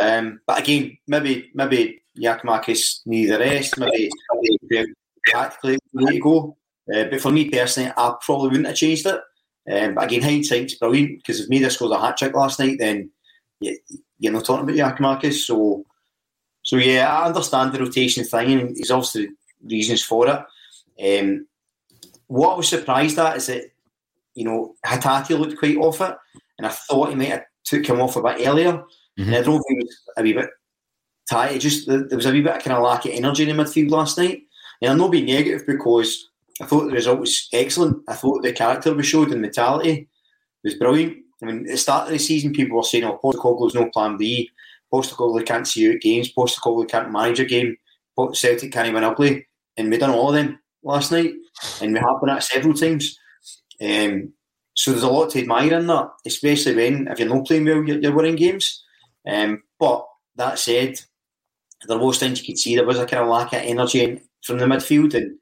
Um, 0.02 0.40
but 0.48 0.60
again, 0.60 0.98
maybe 1.08 1.52
maybe 1.54 2.04
Giakoumakis 2.18 3.02
needed 3.06 3.34
the 3.34 3.40
rest, 3.40 3.78
maybe, 3.78 4.10
maybe 4.70 4.94
tactically 5.28 5.78
way 5.94 6.14
to 6.14 6.20
go. 6.20 6.58
Uh, 6.94 7.06
but 7.06 7.22
for 7.22 7.32
me 7.32 7.50
personally, 7.50 7.92
I 7.96 8.14
probably 8.22 8.50
wouldn't 8.50 8.68
have 8.68 8.76
changed 8.76 9.06
it. 9.06 9.22
Um, 9.72 9.96
but 9.96 10.06
again, 10.06 10.22
hindsight's 10.22 10.76
brilliant 10.76 11.20
because 11.20 11.40
if 11.40 11.50
Maeda 11.50 11.72
scores 11.72 11.92
a 11.92 12.00
hat 12.00 12.18
trick 12.18 12.34
last 12.34 12.60
night, 12.60 12.78
then 12.80 13.12
you, 13.60 13.78
you're 14.20 14.34
not 14.34 14.46
talking 14.46 14.64
about 14.70 14.98
Giakoumakis. 14.98 15.46
So 15.46 15.86
so 16.64 16.78
yeah, 16.78 17.12
I 17.12 17.28
understand 17.28 17.74
the 17.74 17.80
rotation 17.80 18.24
thing, 18.24 18.60
and 18.60 18.76
there's 18.76 18.92
obviously 18.92 19.30
reasons 19.64 20.04
for 20.04 20.28
it. 20.28 21.20
Um, 21.20 21.48
what 22.28 22.54
I 22.54 22.58
was 22.58 22.70
surprised 22.70 23.18
at 23.20 23.38
is 23.38 23.48
that 23.48 23.64
you 24.36 24.46
know 24.46 24.76
Hatate 24.86 25.38
looked 25.38 25.58
quite 25.58 25.78
off 25.78 26.02
it, 26.02 26.16
and 26.58 26.68
I 26.68 26.70
thought 26.70 27.10
he 27.10 27.16
might 27.16 27.30
have 27.30 27.44
took 27.64 27.86
him 27.86 28.02
off 28.02 28.16
a 28.16 28.22
bit 28.22 28.48
earlier. 28.48 28.74
Mm-hmm. 28.74 29.24
And 29.24 29.36
I 29.36 29.42
don't 29.42 29.62
think 29.62 29.80
he 29.80 29.86
was 29.86 30.02
a 30.18 30.24
wee 30.24 30.34
bit 30.34 30.50
tight. 31.30 31.56
It 31.56 31.60
just 31.60 31.88
there 31.88 32.06
was 32.12 32.26
a 32.26 32.32
wee 32.32 32.42
bit 32.42 32.58
of 32.58 32.64
kind 32.64 32.78
of 32.78 32.84
lack 32.84 33.06
of 33.06 33.12
energy 33.12 33.50
in 33.50 33.56
the 33.56 33.64
midfield 33.64 33.90
last 33.90 34.18
night. 34.18 34.44
And 34.82 34.92
I'm 34.92 34.98
not 34.98 35.12
being 35.12 35.26
negative 35.26 35.66
because 35.68 36.30
I 36.62 36.66
thought 36.66 36.86
the 36.86 36.94
result 36.94 37.20
was 37.20 37.48
excellent. 37.54 38.04
I 38.08 38.14
thought 38.14 38.44
the 38.44 38.54
character 38.54 38.94
we 38.94 39.04
showed 39.04 39.32
and 39.32 39.42
mentality 39.42 40.10
was 40.64 40.76
brilliant. 40.76 41.18
I 41.42 41.46
mean, 41.46 41.62
at 41.62 41.72
the 41.72 41.78
start 41.78 42.08
of 42.08 42.14
the 42.14 42.20
season, 42.20 42.54
people 42.54 42.78
were 42.78 42.84
saying, 42.84 43.04
"Oh, 43.04 43.20
Postecoglou's 43.24 43.76
no 43.76 43.90
plan 43.90 44.18
B." 44.18 44.50
Postecoglou 44.94 45.46
can't 45.46 45.68
see 45.68 45.90
out 45.90 46.02
games. 46.02 46.34
Postecoglou 46.34 46.88
can't 46.88 47.12
manage 47.12 47.40
a 47.40 47.46
game. 47.46 47.78
Celtic 48.34 48.72
can't 48.72 48.94
win 48.94 49.04
ugly. 49.04 49.48
And 49.78 49.90
we 49.90 49.98
done 49.98 50.12
all 50.12 50.30
of 50.30 50.36
them. 50.36 50.60
last 50.84 51.12
night, 51.12 51.32
and 51.82 51.94
we 51.94 52.00
have 52.00 52.20
done 52.20 52.28
that 52.28 52.44
several 52.44 52.74
times. 52.74 53.18
Um, 53.82 54.34
so 54.76 54.92
there's 54.92 55.04
a 55.04 55.10
lot 55.10 55.30
to 55.32 55.40
admire 55.40 55.74
in 55.74 55.88
that, 55.88 56.10
especially 56.26 56.76
when 56.76 57.08
if 57.08 57.20
you're 57.20 57.30
not 57.30 57.46
playing 57.46 57.66
well, 57.66 57.84
you're, 57.84 58.00
you're 58.00 58.16
winning 58.16 58.36
games. 58.36 58.84
Um, 59.28 59.64
but 59.80 60.06
that 60.36 60.60
said, 60.60 61.00
there 61.88 62.00
was 62.00 62.20
things 62.20 62.40
you 62.42 62.54
could 62.54 62.60
see 62.60 62.76
there 62.76 62.86
was 62.86 63.00
a 63.00 63.06
kind 63.06 63.24
of 63.24 63.30
lack 63.30 63.54
of 63.54 63.62
energy 63.62 64.22
from 64.44 64.58
the 64.58 64.66
midfield, 64.66 65.14
and 65.14 65.38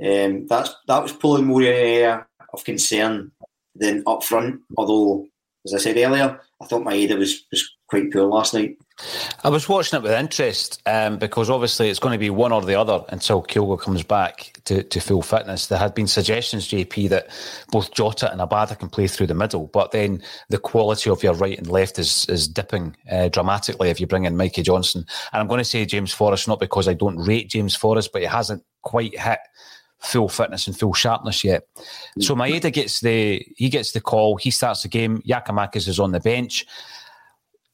um, 0.00 0.46
that's 0.46 0.74
that 0.86 1.02
was 1.02 1.12
probably 1.12 1.42
more 1.42 1.62
an 1.62 1.68
area 1.68 2.26
of 2.52 2.64
concern 2.64 3.32
than 3.74 4.02
up 4.06 4.24
front. 4.24 4.60
Although, 4.76 5.26
as 5.66 5.74
I 5.74 5.78
said 5.78 5.96
earlier, 5.96 6.40
I 6.60 6.66
thought 6.66 6.84
my 6.84 6.94
Maeda 6.94 7.18
was 7.18 7.44
was 7.50 7.68
quite 7.88 8.10
poor 8.10 8.24
last 8.24 8.54
night. 8.54 8.76
I 9.42 9.48
was 9.48 9.68
watching 9.68 9.98
it 9.98 10.02
with 10.02 10.12
interest 10.12 10.80
um, 10.86 11.18
because 11.18 11.50
obviously 11.50 11.88
it's 11.90 11.98
going 11.98 12.12
to 12.12 12.18
be 12.18 12.30
one 12.30 12.52
or 12.52 12.62
the 12.62 12.74
other 12.74 13.04
until 13.08 13.42
Kyogo 13.42 13.78
comes 13.80 14.02
back 14.02 14.60
to, 14.64 14.82
to 14.82 15.00
full 15.00 15.22
fitness. 15.22 15.66
There 15.66 15.78
had 15.78 15.94
been 15.94 16.06
suggestions, 16.06 16.68
JP, 16.68 17.08
that 17.08 17.28
both 17.70 17.92
Jota 17.92 18.30
and 18.30 18.40
Abada 18.40 18.78
can 18.78 18.88
play 18.88 19.08
through 19.08 19.26
the 19.26 19.34
middle, 19.34 19.66
but 19.66 19.90
then 19.90 20.22
the 20.50 20.58
quality 20.58 21.10
of 21.10 21.22
your 21.22 21.34
right 21.34 21.58
and 21.58 21.66
left 21.66 21.98
is 21.98 22.26
is 22.26 22.48
dipping 22.48 22.96
uh, 23.10 23.28
dramatically 23.28 23.90
if 23.90 24.00
you 24.00 24.06
bring 24.06 24.24
in 24.24 24.36
Mikey 24.36 24.62
Johnston. 24.62 25.04
And 25.32 25.40
I'm 25.40 25.48
going 25.48 25.58
to 25.58 25.64
say 25.64 25.84
James 25.84 26.12
Forrest, 26.12 26.48
not 26.48 26.60
because 26.60 26.88
I 26.88 26.94
don't 26.94 27.18
rate 27.18 27.50
James 27.50 27.74
Forrest, 27.74 28.10
but 28.12 28.22
he 28.22 28.28
hasn't 28.28 28.62
quite 28.82 29.18
hit 29.18 29.38
full 30.02 30.28
fitness 30.28 30.66
and 30.66 30.78
full 30.78 30.92
sharpness 30.92 31.44
yet. 31.44 31.66
Mm. 32.18 32.22
So 32.22 32.34
Maeda 32.34 32.72
gets 32.72 33.00
the 33.00 33.44
he 33.56 33.68
gets 33.68 33.92
the 33.92 34.00
call. 34.00 34.36
He 34.36 34.50
starts 34.50 34.82
the 34.82 34.88
game. 34.88 35.22
Giakoumakis 35.22 35.88
is 35.88 36.00
on 36.00 36.12
the 36.12 36.20
bench 36.20 36.66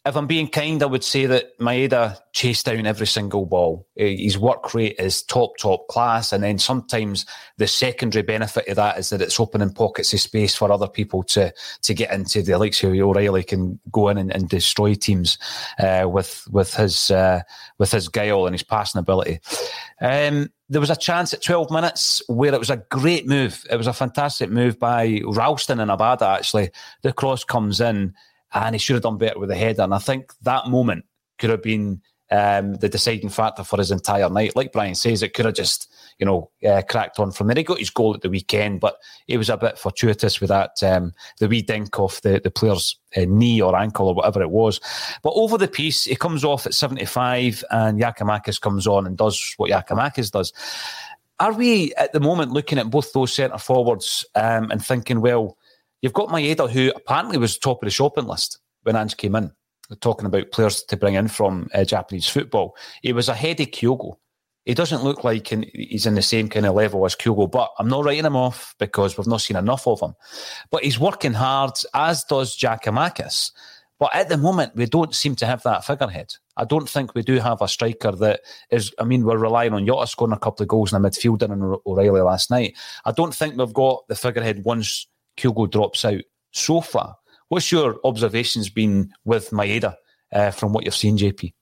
if 0.08 0.16
I'm 0.16 0.26
being 0.26 0.48
kind, 0.48 0.82
I 0.82 0.86
would 0.86 1.04
say 1.04 1.26
that 1.26 1.58
Maeda 1.58 2.18
chased 2.32 2.66
down 2.66 2.86
every 2.86 3.06
single 3.06 3.44
ball. 3.44 3.86
Eh, 3.98 4.16
his 4.16 4.38
work 4.38 4.72
rate 4.72 4.96
is 4.98 5.22
top, 5.22 5.56
top 5.58 5.86
class. 5.88 6.32
And 6.32 6.42
then 6.42 6.58
sometimes 6.58 7.26
the 7.58 7.66
secondary 7.66 8.22
benefit 8.22 8.66
of 8.68 8.76
that 8.76 8.98
is 8.98 9.10
that 9.10 9.20
it's 9.20 9.38
opening 9.38 9.72
pockets 9.72 10.12
of 10.14 10.20
space 10.20 10.54
for 10.54 10.72
other 10.72 10.88
people 10.88 11.22
to 11.24 11.52
to 11.82 11.94
get 11.94 12.12
into. 12.12 12.42
The 12.42 12.58
likes 12.58 12.82
of 12.82 12.92
O'Riley 12.92 13.44
can 13.44 13.78
go 13.92 14.08
in 14.08 14.18
and, 14.18 14.32
and 14.32 14.48
destroy 14.48 14.94
teams 14.94 15.36
uh, 15.78 16.08
with 16.10 16.46
with 16.50 16.74
his 16.74 17.10
uh, 17.10 17.42
with 17.78 17.92
his 17.92 18.08
guile 18.08 18.46
and 18.46 18.54
his 18.54 18.62
passing 18.62 19.00
ability. 19.00 19.40
Um, 20.00 20.50
there 20.68 20.80
was 20.80 20.90
a 20.90 20.96
chance 20.96 21.32
at 21.32 21.42
12 21.42 21.70
minutes 21.70 22.22
where 22.28 22.52
it 22.52 22.58
was 22.58 22.70
a 22.70 22.76
great 22.90 23.26
move. 23.26 23.64
It 23.70 23.76
was 23.76 23.86
a 23.86 23.92
fantastic 23.92 24.50
move 24.50 24.78
by 24.78 25.22
Ralston 25.24 25.80
and 25.80 25.90
Abada, 25.90 26.36
actually. 26.36 26.70
The 27.02 27.12
cross 27.12 27.42
comes 27.42 27.80
in 27.80 28.14
and 28.52 28.74
he 28.74 28.78
should 28.78 28.94
have 28.94 29.02
done 29.02 29.18
better 29.18 29.38
with 29.38 29.48
the 29.48 29.56
header. 29.56 29.82
And 29.82 29.94
I 29.94 29.98
think 29.98 30.32
that 30.42 30.68
moment 30.68 31.06
could 31.38 31.50
have 31.50 31.62
been 31.62 32.02
um, 32.30 32.74
the 32.74 32.88
deciding 32.88 33.30
factor 33.30 33.64
for 33.64 33.78
his 33.78 33.90
entire 33.90 34.28
night. 34.28 34.56
Like 34.56 34.72
Brian 34.72 34.94
says, 34.94 35.22
it 35.22 35.34
could 35.34 35.44
have 35.44 35.54
just, 35.54 35.92
you 36.18 36.26
know, 36.26 36.50
uh, 36.68 36.82
cracked 36.88 37.18
on 37.18 37.32
from 37.32 37.46
there. 37.46 37.56
He 37.56 37.62
got 37.62 37.78
his 37.78 37.90
goal 37.90 38.14
at 38.14 38.22
the 38.22 38.30
weekend, 38.30 38.80
but 38.80 38.98
it 39.26 39.38
was 39.38 39.48
a 39.48 39.56
bit 39.56 39.78
fortuitous 39.78 40.40
with 40.40 40.48
that, 40.48 40.82
um, 40.82 41.14
the 41.38 41.48
wee 41.48 41.62
dink 41.62 41.98
off 41.98 42.20
the, 42.22 42.40
the 42.42 42.50
player's 42.50 42.96
uh, 43.16 43.24
knee 43.26 43.60
or 43.60 43.76
ankle 43.76 44.08
or 44.08 44.14
whatever 44.14 44.42
it 44.42 44.50
was. 44.50 44.80
But 45.22 45.32
over 45.34 45.58
the 45.58 45.68
piece, 45.68 46.04
he 46.04 46.16
comes 46.16 46.44
off 46.44 46.66
at 46.66 46.74
75 46.74 47.64
and 47.70 48.00
Giakoumakis 48.00 48.60
comes 48.60 48.86
on 48.86 49.06
and 49.06 49.16
does 49.16 49.54
what 49.56 49.70
Giakoumakis 49.70 50.30
does. 50.30 50.52
Are 51.40 51.52
we 51.52 51.94
at 51.94 52.12
the 52.12 52.20
moment 52.20 52.52
looking 52.52 52.78
at 52.78 52.90
both 52.90 53.12
those 53.12 53.32
centre 53.32 53.58
forwards 53.58 54.24
um, 54.34 54.70
and 54.70 54.84
thinking, 54.84 55.20
well, 55.20 55.56
You've 56.00 56.12
got 56.12 56.28
Maeda, 56.28 56.70
who 56.70 56.92
apparently 56.94 57.38
was 57.38 57.58
top 57.58 57.82
of 57.82 57.86
the 57.86 57.90
shopping 57.90 58.26
list 58.26 58.58
when 58.82 58.96
Ange 58.96 59.16
came 59.16 59.34
in, 59.34 59.52
talking 59.96 60.26
about 60.26 60.50
players 60.52 60.82
to 60.84 60.96
bring 60.96 61.14
in 61.14 61.28
from 61.28 61.68
uh, 61.74 61.84
Japanese 61.84 62.28
football. 62.28 62.76
He 63.02 63.12
was 63.12 63.28
ahead 63.28 63.60
of 63.60 63.68
Kyogo. 63.68 64.16
He 64.64 64.74
doesn't 64.74 65.02
look 65.02 65.24
like 65.24 65.48
he's 65.48 66.04
in 66.04 66.14
the 66.14 66.22
same 66.22 66.50
kind 66.50 66.66
of 66.66 66.74
level 66.74 67.06
as 67.06 67.16
Kyogo, 67.16 67.50
but 67.50 67.70
I'm 67.78 67.88
not 67.88 68.04
writing 68.04 68.26
him 68.26 68.36
off 68.36 68.74
because 68.78 69.16
we've 69.16 69.26
not 69.26 69.40
seen 69.40 69.56
enough 69.56 69.86
of 69.86 70.00
him. 70.00 70.14
But 70.70 70.84
he's 70.84 71.00
working 71.00 71.32
hard, 71.32 71.72
as 71.94 72.24
does 72.24 72.56
Giakoumakis. 72.56 73.52
But 73.98 74.14
at 74.14 74.28
the 74.28 74.36
moment, 74.36 74.76
we 74.76 74.86
don't 74.86 75.14
seem 75.14 75.34
to 75.36 75.46
have 75.46 75.62
that 75.64 75.84
figurehead. 75.84 76.34
I 76.56 76.64
don't 76.64 76.88
think 76.88 77.14
we 77.14 77.22
do 77.22 77.38
have 77.38 77.62
a 77.62 77.68
striker 77.68 78.12
that 78.12 78.40
is. 78.70 78.92
I 78.98 79.04
mean, 79.04 79.24
we're 79.24 79.38
relying 79.38 79.72
on 79.72 79.86
Jota 79.86 80.06
scoring 80.06 80.34
a 80.34 80.38
couple 80.38 80.62
of 80.62 80.68
goals 80.68 80.92
in 80.92 81.00
the 81.00 81.08
midfield 81.08 81.42
and 81.42 81.78
O'Riley 81.86 82.20
last 82.20 82.50
night. 82.50 82.76
I 83.04 83.12
don't 83.12 83.34
think 83.34 83.56
we've 83.56 83.72
got 83.72 84.06
the 84.08 84.14
figurehead 84.14 84.64
once 84.64 85.08
Kyogo 85.36 85.70
drops 85.70 86.04
out 86.04 86.20
so 86.52 86.80
far. 86.80 87.16
What's 87.48 87.72
your 87.72 87.98
observations 88.04 88.68
been 88.68 89.10
with 89.24 89.50
Maeda 89.50 89.96
uh, 90.32 90.50
from 90.50 90.72
what 90.72 90.84
you've 90.84 90.94
seen, 90.94 91.16
JP? 91.16 91.52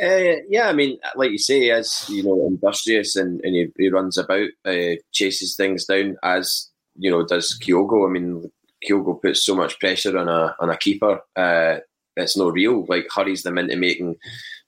Uh, 0.00 0.42
yeah, 0.48 0.68
I 0.68 0.72
mean, 0.72 0.98
like 1.16 1.32
you 1.32 1.38
say, 1.38 1.70
as 1.70 2.08
you 2.08 2.22
know, 2.22 2.46
industrious 2.46 3.16
and, 3.16 3.40
and 3.42 3.54
he, 3.54 3.66
he 3.76 3.88
runs 3.88 4.16
about, 4.16 4.48
uh, 4.64 4.94
chases 5.12 5.56
things 5.56 5.86
down 5.86 6.16
as 6.22 6.68
you 6.98 7.10
know 7.10 7.24
does 7.24 7.58
Kyogo. 7.60 8.06
I 8.06 8.12
mean, 8.12 8.50
Kyogo 8.86 9.20
puts 9.20 9.44
so 9.44 9.54
much 9.54 9.78
pressure 9.80 10.16
on 10.18 10.28
a 10.28 10.54
on 10.60 10.70
a 10.70 10.76
keeper. 10.76 11.20
Uh, 11.34 11.78
it's 12.16 12.36
no 12.36 12.50
real. 12.50 12.84
Like 12.88 13.06
hurries 13.14 13.42
them 13.42 13.58
into 13.58 13.76
making 13.76 14.16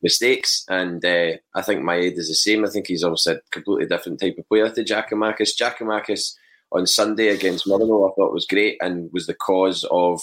mistakes, 0.03 0.65
and 0.69 1.05
uh, 1.05 1.33
I 1.55 1.63
think 1.63 1.83
Maeda 1.83 2.17
is 2.17 2.29
the 2.29 2.35
same. 2.35 2.65
I 2.65 2.71
think 2.71 2.87
he's 2.87 3.05
also 3.05 3.35
a 3.37 3.41
completely 3.51 3.87
different 3.87 4.21
type 4.21 4.37
of 4.39 4.49
player 4.49 4.71
to 4.71 4.85
Giakoumakis. 4.85 5.57
Giakoumakis 5.61 6.35
on 6.73 6.87
Sunday 6.87 7.29
against 7.29 7.67
Motherwell, 7.67 8.07
I 8.07 8.15
thought 8.15 8.33
was 8.33 8.47
great 8.47 8.79
and 8.81 9.11
was 9.13 9.27
the 9.27 9.35
cause 9.35 9.85
of 9.91 10.21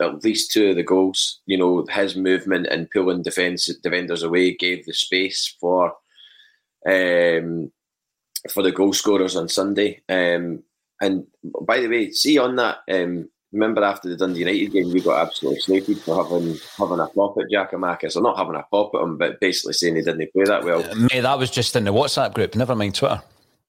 at 0.00 0.24
least 0.24 0.52
two 0.52 0.70
of 0.70 0.76
the 0.76 0.82
goals. 0.82 1.40
You 1.46 1.58
know, 1.58 1.86
his 1.90 2.16
movement 2.16 2.66
and 2.66 2.90
pulling 2.90 3.22
defence 3.22 3.66
defenders 3.82 4.22
away 4.22 4.54
gave 4.54 4.84
the 4.84 4.92
space 4.92 5.56
for 5.60 5.94
um, 6.86 7.70
for 8.50 8.62
the 8.62 8.72
goal 8.72 8.92
scorers 8.92 9.36
on 9.36 9.48
Sunday. 9.48 10.02
Um, 10.08 10.62
and 11.00 11.26
by 11.62 11.80
the 11.80 11.88
way, 11.88 12.10
see 12.10 12.38
on 12.38 12.56
that, 12.56 12.78
um, 12.90 13.28
remember 13.52 13.82
after 13.82 14.08
the 14.08 14.16
Dundee 14.16 14.40
United 14.40 14.72
game, 14.72 14.92
we 14.92 15.00
got 15.00 15.26
absolutely 15.26 15.60
slated 15.60 15.98
for 15.98 16.22
having 16.22 16.56
having 16.78 17.00
a 17.00 17.06
pop 17.08 17.36
at 17.38 17.50
Giakoumakis, 17.52 18.16
or 18.16 18.22
not 18.22 18.38
having 18.38 18.54
a 18.56 18.64
pop 18.70 18.94
at 18.94 19.02
him, 19.02 19.18
but 19.18 19.40
basically 19.40 19.74
saying 19.74 19.96
he 19.96 20.02
didn't 20.02 20.32
play 20.32 20.44
that 20.44 20.64
well. 20.64 20.82
Mate, 20.94 21.20
that 21.20 21.38
was 21.38 21.50
just 21.50 21.76
in 21.76 21.84
the 21.84 21.92
WhatsApp 21.92 22.34
group. 22.34 22.54
Never 22.54 22.74
mind 22.74 22.94
Twitter. 22.94 23.22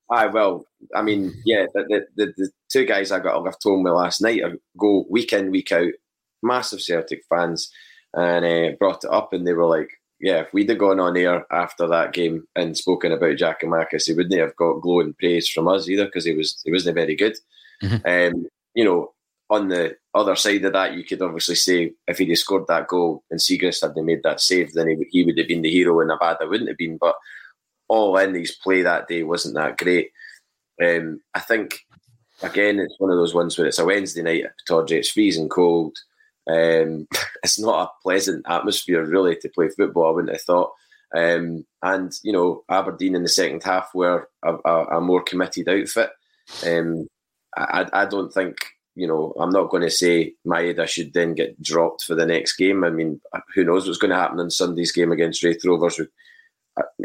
I 0.10 0.28
well, 0.28 0.66
I 0.96 1.02
mean, 1.02 1.34
yeah, 1.46 1.66
the, 1.74 2.06
the, 2.16 2.34
the, 2.38 2.50
two 2.72 2.86
guys 2.86 3.12
I 3.12 3.20
got 3.20 3.46
I've 3.46 3.60
told 3.60 3.84
me 3.84 3.92
last 3.92 4.22
night 4.22 4.42
go 4.78 5.06
week 5.10 5.34
in 5.34 5.52
week 5.52 5.72
out, 5.74 5.92
massive 6.44 6.82
Celtic 6.82 7.24
fans, 7.30 7.72
and 8.14 8.46
uh, 8.46 8.76
brought 8.78 9.04
it 9.04 9.12
up, 9.12 9.34
and 9.34 9.46
they 9.46 9.54
were 9.54 9.66
like, 9.66 9.90
"Yeah, 10.20 10.42
if 10.42 10.54
we'd 10.54 10.70
have 10.70 10.80
gone 10.80 11.00
on 11.00 11.18
air 11.18 11.46
after 11.52 11.88
that 11.88 12.14
game 12.14 12.48
and 12.56 12.78
spoken 12.78 13.12
about 13.12 13.38
Giakoumakis, 13.38 14.06
he 14.06 14.14
wouldn't 14.14 14.40
have 14.40 14.56
got 14.56 14.82
glowing 14.82 15.14
praise 15.14 15.50
from 15.50 15.68
us 15.68 15.88
either 15.90 16.06
because 16.06 16.26
he 16.26 16.34
was 16.34 16.60
he 16.64 16.72
wasn't 16.72 16.96
very 16.96 17.16
good." 17.16 17.36
Mm-hmm. 17.84 18.36
Um, 18.36 18.48
you 18.74 18.84
know, 18.84 19.14
on 19.50 19.70
the 19.70 19.96
other 20.14 20.36
side 20.36 20.66
of 20.66 20.74
that, 20.74 20.94
you 20.94 21.04
could 21.04 21.22
obviously 21.22 21.56
say 21.56 21.94
if 22.08 22.18
he'd 22.18 22.36
scored 22.36 22.68
that 22.68 22.88
goal 22.88 23.24
and 23.30 23.40
Siegrist 23.40 23.82
hadn't 23.82 24.06
made 24.06 24.24
that 24.24 24.42
save, 24.42 24.74
then 24.74 24.90
he, 24.90 24.98
he 25.12 25.24
would 25.24 25.38
have 25.38 25.48
been 25.48 25.62
the 25.62 25.72
hero, 25.72 26.00
and 26.02 26.12
Abada 26.12 26.50
wouldn't 26.50 26.70
have 26.70 26.78
been. 26.78 26.98
But 26.98 27.16
all 27.88 28.18
in 28.18 28.36
his 28.36 28.52
play 28.52 28.82
that 28.82 29.08
day 29.08 29.24
wasn't 29.24 29.56
that 29.56 29.78
great. 29.78 30.12
Um, 30.84 31.22
I 31.34 31.40
think 31.40 31.80
again 32.44 32.80
it's 32.80 32.96
one 33.00 33.10
of 33.10 33.18
those 33.18 33.34
ones 33.34 33.58
where 33.58 33.68
it's 33.68 33.80
a 33.80 33.86
Wednesday 33.86 34.22
night 34.22 34.46
at 34.46 34.52
Pittodrie, 34.68 34.98
it's 34.98 35.12
freezing 35.12 35.50
cold. 35.50 35.98
Um, 36.50 37.08
it's 37.44 37.60
not 37.60 37.88
a 37.88 37.92
pleasant 38.04 38.46
atmosphere 38.48 39.04
really 39.06 39.36
to 39.38 39.50
play 39.50 39.70
football. 39.70 40.08
I 40.08 40.12
wouldn't 40.12 40.34
have 40.34 40.42
thought. 40.42 40.72
Um, 41.16 41.66
and 41.82 42.12
you 42.24 42.34
know 42.34 42.64
Aberdeen 42.70 43.16
in 43.16 43.24
the 43.24 43.30
second 43.30 43.64
half 43.64 43.90
were 43.94 44.28
a, 44.44 44.56
a, 44.66 44.86
a 44.98 45.02
more 45.02 45.24
committed 45.24 45.70
outfit. 45.70 46.10
Um, 46.66 47.08
I, 47.56 47.86
I 47.94 48.06
don't 48.06 48.32
think 48.34 48.58
you 48.96 49.08
know 49.08 49.34
I'm 49.40 49.52
not 49.52 49.70
going 49.70 49.84
to 49.84 49.90
say 49.90 50.34
Maeda 50.46 50.88
should 50.88 51.14
then 51.14 51.34
get 51.34 51.62
dropped 51.62 52.04
for 52.04 52.14
the 52.14 52.26
next 52.26 52.58
game. 52.58 52.84
I 52.84 52.90
mean, 52.90 53.22
who 53.56 53.64
knows 53.64 53.88
what's 53.88 54.00
going 54.00 54.12
to 54.12 54.18
happen 54.18 54.40
in 54.40 54.50
Sunday's 54.50 54.92
game 54.92 55.12
against 55.12 55.44
Raith 55.44 55.64
Rovers? 55.66 56.00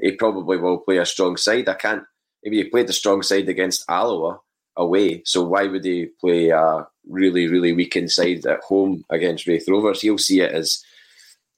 he 0.02 0.12
probably 0.12 0.58
will 0.58 0.78
play 0.78 0.98
a 0.98 1.06
strong 1.06 1.36
side. 1.36 1.68
I 1.68 1.74
can't. 1.74 2.04
Maybe 2.44 2.58
he 2.58 2.64
played 2.64 2.90
a 2.90 2.92
strong 2.92 3.22
side 3.22 3.48
against 3.48 3.84
Alloa 3.88 4.40
away, 4.76 5.22
so 5.24 5.44
why 5.44 5.66
would 5.66 5.84
he 5.84 6.06
play 6.20 6.48
a 6.48 6.86
really, 7.08 7.48
really 7.48 7.72
weak 7.72 7.96
inside 7.96 8.46
at 8.46 8.60
home 8.60 9.04
against 9.10 9.46
Raith 9.46 9.68
Rovers? 9.68 10.00
He'll 10.00 10.18
see 10.18 10.40
it 10.40 10.52
as 10.52 10.84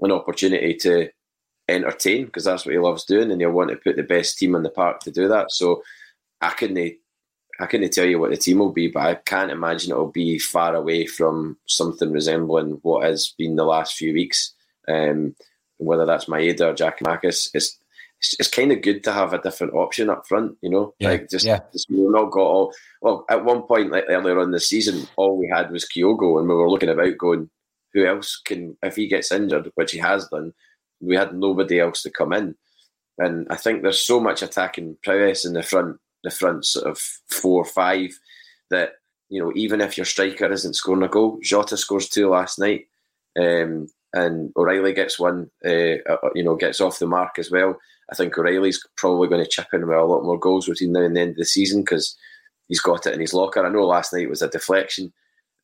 an 0.00 0.12
opportunity 0.12 0.74
to 0.74 1.10
entertain 1.68 2.26
because 2.26 2.44
that's 2.44 2.66
what 2.66 2.72
he 2.72 2.78
loves 2.78 3.04
doing, 3.04 3.30
and 3.30 3.40
he'll 3.40 3.50
want 3.50 3.70
to 3.70 3.76
put 3.76 3.96
the 3.96 4.02
best 4.02 4.38
team 4.38 4.54
in 4.54 4.62
the 4.62 4.70
park 4.70 5.00
to 5.00 5.10
do 5.10 5.28
that. 5.28 5.52
So 5.52 5.82
I 6.40 6.50
couldn't. 6.50 6.96
I 7.60 7.66
couldn't 7.66 7.92
tell 7.92 8.04
you 8.04 8.18
what 8.18 8.30
the 8.30 8.36
team 8.36 8.58
will 8.58 8.72
be, 8.72 8.88
but 8.88 9.04
I 9.04 9.14
can't 9.14 9.52
imagine 9.52 9.92
it'll 9.92 10.10
be 10.10 10.40
far 10.40 10.74
away 10.74 11.06
from 11.06 11.56
something 11.66 12.10
resembling 12.10 12.80
what 12.82 13.04
has 13.04 13.32
been 13.38 13.54
the 13.54 13.64
last 13.64 13.94
few 13.94 14.12
weeks. 14.12 14.52
Um, 14.88 15.36
whether 15.78 16.04
that's 16.04 16.24
Maeda 16.24 16.60
or 16.62 16.74
Giakoumakis, 16.74 17.50
it's 17.54 17.78
it's, 18.24 18.34
it's 18.38 18.48
kind 18.48 18.72
of 18.72 18.80
good 18.80 19.04
to 19.04 19.12
have 19.12 19.32
a 19.32 19.38
different 19.40 19.74
option 19.74 20.08
up 20.08 20.26
front, 20.26 20.56
you 20.62 20.70
know. 20.70 20.94
Yeah. 20.98 21.10
Like 21.10 21.28
just, 21.28 21.44
yeah. 21.44 21.60
just 21.72 21.88
we've 21.90 22.10
not 22.10 22.30
got 22.30 22.40
all. 22.40 22.74
Well, 23.02 23.24
at 23.28 23.44
one 23.44 23.62
point, 23.62 23.90
like 23.92 24.04
earlier 24.08 24.40
on 24.40 24.50
the 24.50 24.60
season, 24.60 25.06
all 25.16 25.36
we 25.36 25.50
had 25.52 25.70
was 25.70 25.84
Kyogo, 25.84 26.38
and 26.38 26.48
we 26.48 26.54
were 26.54 26.70
looking 26.70 26.88
about 26.88 27.18
going, 27.18 27.50
who 27.92 28.06
else 28.06 28.40
can 28.44 28.76
if 28.82 28.96
he 28.96 29.08
gets 29.08 29.30
injured, 29.30 29.70
which 29.74 29.92
he 29.92 29.98
has 29.98 30.26
done, 30.28 30.52
we 31.00 31.16
had 31.16 31.34
nobody 31.34 31.80
else 31.80 32.02
to 32.02 32.10
come 32.10 32.32
in. 32.32 32.54
And 33.18 33.46
I 33.50 33.56
think 33.56 33.82
there's 33.82 34.00
so 34.00 34.18
much 34.18 34.42
attacking 34.42 34.96
prowess 35.04 35.44
in 35.44 35.52
the 35.52 35.62
front 35.62 35.98
the 36.24 36.30
front 36.30 36.64
sort 36.64 36.86
of 36.86 36.98
four 37.28 37.60
or 37.60 37.66
five 37.66 38.18
that 38.70 38.94
you 39.28 39.38
know 39.40 39.52
even 39.54 39.82
if 39.82 39.98
your 39.98 40.06
striker 40.06 40.50
isn't 40.50 40.74
scoring 40.74 41.02
a 41.02 41.08
goal, 41.08 41.38
Jota 41.42 41.76
scores 41.76 42.08
two 42.08 42.30
last 42.30 42.58
night, 42.58 42.86
um, 43.38 43.86
and 44.14 44.52
O'Riley 44.56 44.94
gets 44.94 45.18
one, 45.18 45.50
uh, 45.66 45.98
uh, 46.08 46.30
you 46.34 46.44
know, 46.44 46.54
gets 46.54 46.80
off 46.80 47.00
the 47.00 47.06
mark 47.06 47.38
as 47.38 47.50
well. 47.50 47.76
I 48.10 48.14
think 48.14 48.36
O'Riley's 48.36 48.86
probably 48.96 49.28
going 49.28 49.42
to 49.42 49.50
chip 49.50 49.68
in 49.72 49.86
with 49.86 49.96
a 49.96 50.04
lot 50.04 50.24
more 50.24 50.38
goals 50.38 50.68
between 50.68 50.92
now 50.92 51.02
and 51.02 51.16
the 51.16 51.20
end 51.20 51.30
of 51.30 51.36
the 51.36 51.44
season 51.44 51.82
because 51.82 52.16
he's 52.68 52.80
got 52.80 53.06
it 53.06 53.14
in 53.14 53.20
his 53.20 53.34
locker. 53.34 53.64
I 53.64 53.68
know 53.70 53.86
last 53.86 54.12
night 54.12 54.28
was 54.28 54.42
a 54.42 54.48
deflection, 54.48 55.12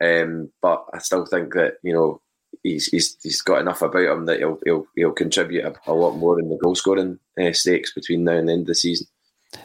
um, 0.03 0.51
but 0.63 0.85
I 0.93 0.99
still 0.99 1.27
think 1.27 1.53
that 1.55 1.75
you 1.83 1.93
know 1.93 2.21
he's, 2.63 2.87
he's 2.87 3.17
he's 3.23 3.43
got 3.43 3.61
enough 3.61 3.83
about 3.83 4.13
him 4.13 4.27
that 4.27 4.39
he'll 4.39 4.59
he'll, 4.65 4.87
he'll 4.97 5.13
contribute 5.13 5.65
a, 5.65 5.75
a 5.87 5.93
lot 5.93 6.17
more 6.17 6.39
in 6.41 6.49
the 6.49 6.57
goal 6.57 6.75
scoring 6.75 7.19
uh, 7.41 7.53
stakes 7.53 7.93
between 7.93 8.25
now 8.25 8.33
and 8.33 8.49
the 8.49 8.53
end 8.53 8.63
of 8.63 8.69
the 8.69 8.75
season. 8.75 9.07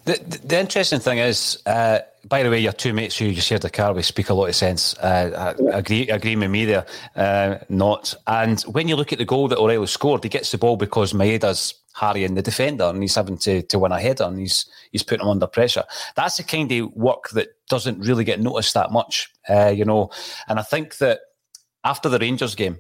The, 0.05 0.39
the 0.43 0.59
interesting 0.59 0.99
thing 0.99 1.19
is, 1.19 1.61
uh, 1.67 1.99
by 2.27 2.41
the 2.41 2.49
way, 2.49 2.59
your 2.59 2.71
two 2.71 2.91
mates 2.91 3.17
who 3.17 3.25
you 3.25 3.39
shared 3.39 3.61
the 3.61 3.69
car 3.69 3.93
with 3.93 4.05
speak 4.05 4.29
a 4.29 4.33
lot 4.33 4.49
of 4.49 4.55
sense. 4.55 4.97
Uh, 4.97 5.53
agree, 5.71 6.09
agree 6.09 6.35
with 6.35 6.49
me 6.49 6.65
there, 6.65 6.87
uh, 7.15 7.57
not. 7.69 8.15
And 8.25 8.59
when 8.63 8.87
you 8.87 8.95
look 8.95 9.13
at 9.13 9.19
the 9.19 9.25
goal 9.25 9.47
that 9.47 9.59
O'Riley 9.59 9.85
scored, 9.85 10.23
he 10.23 10.29
gets 10.29 10.51
the 10.51 10.57
ball 10.57 10.75
because 10.75 11.13
Maeda's 11.13 11.75
harrying 11.95 12.35
the 12.35 12.41
defender 12.41 12.83
and 12.85 13.01
he's 13.01 13.15
having 13.15 13.37
to, 13.37 13.61
to 13.63 13.79
win 13.79 13.91
a 13.91 13.99
header 13.99 14.25
and 14.25 14.39
he's 14.39 14.65
he's 14.91 15.03
putting 15.03 15.25
him 15.25 15.31
under 15.31 15.47
pressure. 15.47 15.83
That's 16.15 16.37
the 16.37 16.43
kind 16.43 16.71
of 16.71 16.93
work 16.93 17.29
that 17.29 17.49
doesn't 17.69 18.05
really 18.05 18.23
get 18.23 18.41
noticed 18.41 18.73
that 18.73 18.91
much, 18.91 19.31
uh, 19.49 19.69
you 19.69 19.85
know. 19.85 20.09
And 20.47 20.59
I 20.59 20.61
think 20.61 20.97
that 20.97 21.19
after 21.83 22.09
the 22.09 22.19
Rangers 22.19 22.55
game, 22.55 22.79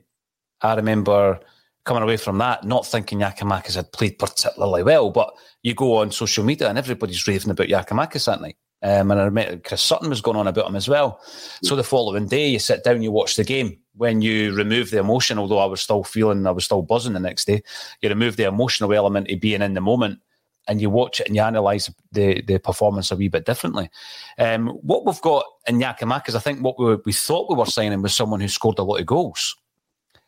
I 0.61 0.75
remember 0.75 1.39
coming 1.85 2.03
away 2.03 2.17
from 2.17 2.37
that, 2.39 2.63
not 2.63 2.85
thinking 2.85 3.19
Giakoumakis 3.19 3.75
had 3.75 3.91
played 3.91 4.19
particularly 4.19 4.83
well, 4.83 5.11
but 5.11 5.33
you 5.61 5.73
go 5.73 5.97
on 5.97 6.11
social 6.11 6.43
media 6.43 6.67
and 6.67 6.77
everybody's 6.77 7.27
raving 7.27 7.51
about 7.51 7.67
Giakoumakis 7.67 8.25
that 8.25 8.41
night. 8.41 8.57
Um, 8.81 9.09
and 9.09 9.19
I 9.19 9.23
remember 9.23 9.57
Chris 9.57 9.81
Sutton 9.81 10.09
was 10.09 10.21
going 10.21 10.37
on 10.37 10.47
about 10.47 10.67
him 10.67 10.75
as 10.75 10.87
well. 10.87 11.19
So 11.63 11.75
the 11.75 11.83
following 11.83 12.27
day, 12.27 12.49
you 12.49 12.59
sit 12.59 12.83
down, 12.83 13.01
you 13.01 13.11
watch 13.11 13.35
the 13.35 13.43
game. 13.43 13.77
When 13.95 14.21
you 14.21 14.53
remove 14.53 14.91
the 14.91 14.99
emotion, 14.99 15.39
although 15.39 15.59
I 15.59 15.65
was 15.65 15.81
still 15.81 16.03
feeling, 16.03 16.45
I 16.45 16.51
was 16.51 16.65
still 16.65 16.81
buzzing 16.81 17.13
the 17.13 17.19
next 17.19 17.45
day, 17.45 17.63
you 18.01 18.09
remove 18.09 18.35
the 18.35 18.43
emotional 18.43 18.93
element 18.93 19.31
of 19.31 19.39
being 19.39 19.61
in 19.61 19.73
the 19.73 19.81
moment 19.81 20.19
and 20.67 20.81
you 20.81 20.89
watch 20.89 21.19
it 21.19 21.27
and 21.27 21.35
you 21.35 21.41
analyse 21.41 21.91
the, 22.11 22.41
the 22.41 22.57
performance 22.57 23.11
a 23.11 23.15
wee 23.15 23.27
bit 23.27 23.45
differently. 23.45 23.89
Um, 24.37 24.67
what 24.67 25.05
we've 25.05 25.21
got 25.21 25.45
in 25.67 25.79
Giakoumakis 25.79 26.29
is 26.29 26.35
I 26.35 26.39
think 26.39 26.61
what 26.61 26.79
we, 26.79 26.95
we 27.05 27.13
thought 27.13 27.49
we 27.49 27.55
were 27.55 27.65
signing 27.65 28.01
was 28.01 28.15
someone 28.15 28.41
who 28.41 28.47
scored 28.47 28.79
a 28.79 28.83
lot 28.83 28.99
of 28.99 29.05
goals. 29.05 29.55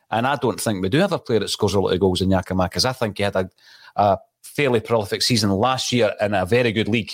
And 0.10 0.26
I 0.26 0.36
don't 0.38 0.60
think 0.60 0.82
we 0.82 0.89
do 0.89 1.00
have 1.00 1.12
a 1.12 1.20
player 1.20 1.39
that 1.39 1.50
scores 1.50 1.74
a 1.74 1.82
lot 1.82 1.93
of 1.93 2.00
goals 2.00 2.22
in 2.22 2.30
Giakoumakis 2.30 2.70
because 2.70 2.86
I 2.86 2.93
think 2.93 3.18
he 3.18 3.24
had 3.24 3.36
a, 3.36 3.50
a 3.95 4.20
fairly 4.41 4.80
prolific 4.80 5.22
season 5.22 5.50
last 5.52 5.91
year 5.91 6.14
in 6.22 6.34
a 6.34 6.45
very 6.45 6.72
good 6.72 6.88
league 6.88 7.12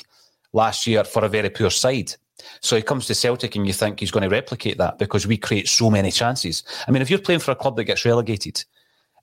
last 0.54 0.88
year 0.88 1.04
for 1.04 1.26
a 1.26 1.30
very 1.30 1.50
poor 1.50 1.70
side. 1.70 2.14
So 2.62 2.76
he 2.76 2.82
comes 2.82 3.06
to 3.08 3.16
Celtic 3.16 3.56
and 3.56 3.68
you 3.68 3.74
think 3.74 4.00
he's 4.00 4.12
going 4.12 4.24
to 4.24 4.30
replicate 4.30 4.78
that 4.78 4.98
because 4.98 5.28
we 5.28 5.38
create 5.38 5.68
so 5.68 5.90
many 5.90 6.12
chances. 6.12 6.64
I 6.88 6.92
mean, 6.92 7.02
if 7.02 7.10
you're 7.10 7.20
playing 7.20 7.42
for 7.42 7.52
a 7.52 7.56
club 7.56 7.76
that 7.78 7.86
gets 7.86 8.06
relegated 8.06 8.64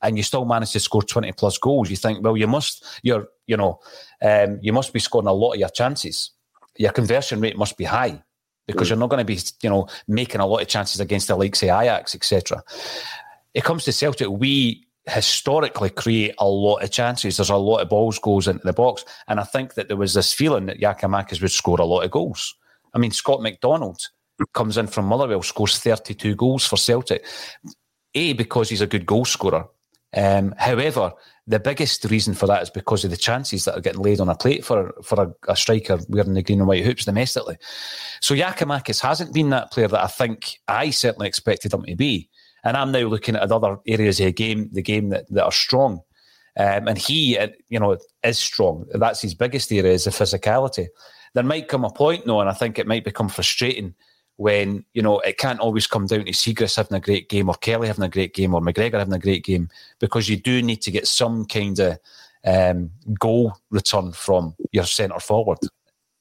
and 0.03 0.17
you 0.17 0.23
still 0.23 0.45
manage 0.45 0.73
to 0.73 0.81
score 0.81 1.03
20 1.03 1.33
plus 1.33 1.59
goals, 1.59 1.91
you 1.91 1.97
think, 1.97 2.23
well, 2.23 2.37
you 2.37 2.47
must, 2.47 2.85
you're, 3.03 3.29
you 3.47 3.57
know, 3.57 3.81
um, 4.23 4.59
you 4.63 4.73
must 4.73 4.93
be 4.93 5.01
scoring 5.01 5.29
a 5.29 5.33
lot 5.33 5.53
of 5.53 5.61
your 5.61 5.69
chances. 5.69 6.31
Your 6.77 6.93
conversion 6.93 7.41
rate 7.41 7.59
must 7.59 7.77
be 7.77 7.85
high 7.85 8.23
because 8.67 8.87
mm. 8.87 8.91
you're 8.91 8.99
not 8.99 9.11
going 9.11 9.19
to 9.19 9.25
be, 9.25 9.39
you 9.63 9.71
know, 9.71 9.87
making 10.09 10.41
a 10.41 10.47
lot 10.47 10.63
of 10.63 10.69
chances 10.69 11.01
against 11.01 11.29
the 11.29 11.37
likes 11.37 11.63
of 11.63 11.69
Ajax, 11.69 12.15
etc. 12.15 12.63
It 13.53 13.65
comes 13.65 13.85
to 13.85 13.93
Celtic, 13.93 14.29
we 14.29 14.87
historically 15.07 15.91
create 15.91 16.35
a 16.39 16.47
lot 16.47 16.83
of 16.83 16.91
chances. 16.91 17.37
There's 17.37 17.51
a 17.51 17.57
lot 17.57 17.81
of 17.81 17.89
balls 17.89 18.19
goes 18.19 18.49
into 18.49 18.65
the 18.65 18.73
box. 18.73 19.05
And 19.29 19.41
I 19.41 19.45
think 19.45 19.75
that 19.75 19.89
there 19.89 19.97
was 19.97 20.15
this 20.15 20.33
feeling 20.33 20.67
that 20.67 20.81
Giakoumakis 20.81 21.41
would 21.41 21.51
score 21.51 21.81
a 21.81 21.85
lot 21.85 22.03
of 22.03 22.11
goals. 22.11 22.55
I 22.95 22.99
mean, 22.99 23.11
Scott 23.11 23.43
McDonald 23.43 24.01
comes 24.55 24.77
in 24.77 24.87
from 24.87 25.07
Motherwell, 25.07 25.43
scores 25.43 25.79
32 25.79 26.35
goals 26.35 26.67
for 26.67 26.77
Celtic. 26.77 27.25
A, 28.15 28.33
because 28.33 28.69
he's 28.69 28.81
a 28.81 28.87
good 28.87 29.07
goal 29.07 29.25
scorer. 29.25 29.67
Um, 30.13 30.55
however, 30.59 31.13
the 31.47 31.61
biggest 31.61 32.05
reason 32.07 32.35
for 32.35 32.47
that 32.49 32.63
is 32.63 32.71
because 32.71 33.05
of 33.05 33.11
the 33.11 33.17
chances 33.17 33.65
that 33.65 33.77
are 33.77 33.81
getting 33.81 34.03
laid 34.03 34.21
on 34.21 34.29
a 34.29 34.35
plate 34.35 34.65
for 34.65 34.93
for 35.05 35.23
a, 35.23 35.53
a 35.53 35.57
striker 35.57 35.99
wearing 36.09 36.35
the 36.35 36.43
green 36.43 36.59
and 36.59 36.69
white 36.69 36.85
hoops 36.85 37.05
domestically. 37.05 37.57
So 38.21 38.35
Giakoumakis 38.35 39.01
hasn't 39.01 39.33
been 39.33 39.51
that 39.51 39.71
player 39.71 39.89
that 39.89 40.03
I 40.03 40.09
think 40.09 40.59
I 40.67 40.91
certainly 40.91 41.29
expected 41.29 41.73
him 41.73 41.85
to 41.85 41.97
be. 41.97 42.29
And 42.65 42.77
I'm 42.77 42.93
now 42.93 43.01
looking 43.01 43.37
at 43.37 43.51
other 43.51 43.79
areas 43.87 44.21
of 44.21 44.27
the 44.27 44.33
game, 44.33 44.69
the 44.73 44.83
game 44.83 45.09
that, 45.11 45.29
that 45.31 45.45
are 45.45 45.53
strong. 45.53 46.03
Um, 46.59 46.89
and 46.89 46.99
he, 46.99 47.39
uh, 47.39 47.49
you 47.69 47.79
know, 47.79 47.97
is 48.23 48.39
strong. 48.39 48.87
That's 48.93 49.23
his 49.23 49.35
biggest 49.35 49.73
area 49.73 49.93
is 49.93 50.05
the 50.05 50.11
physicality. 50.11 50.89
There 51.35 51.45
might 51.45 51.69
come 51.69 51.85
a 51.85 51.91
point, 51.91 52.27
though, 52.27 52.41
and 52.41 52.51
I 52.51 52.55
think 52.55 52.79
it 52.79 52.87
might 52.87 53.05
become 53.05 53.29
frustrating 53.29 53.95
when, 54.37 54.85
you 54.95 55.03
know, 55.03 55.21
it 55.21 55.39
can't 55.39 55.61
always 55.61 55.87
come 55.87 56.07
down 56.07 56.25
to 56.25 56.33
Siegrist 56.33 56.77
having 56.77 56.97
a 56.97 57.01
great 57.01 57.29
game 57.29 57.49
or 57.49 57.55
Kelly 57.55 57.87
having 57.87 58.05
a 58.05 58.09
great 58.09 58.35
game 58.35 58.55
or 58.55 58.61
McGregor 58.61 58.99
having 58.99 59.15
a 59.15 59.19
great 59.19 59.45
game 59.45 59.69
because 59.99 60.29
you 60.29 60.37
do 60.37 60.63
need 60.63 60.83
to 60.83 60.91
get 60.91 61.07
some 61.07 61.45
kind 61.45 61.79
of 61.79 61.99
um, 62.45 62.91
goal 63.19 63.55
return 63.71 64.13
from 64.13 64.55
your 64.73 64.85
centre 64.85 65.21
forward. 65.21 65.59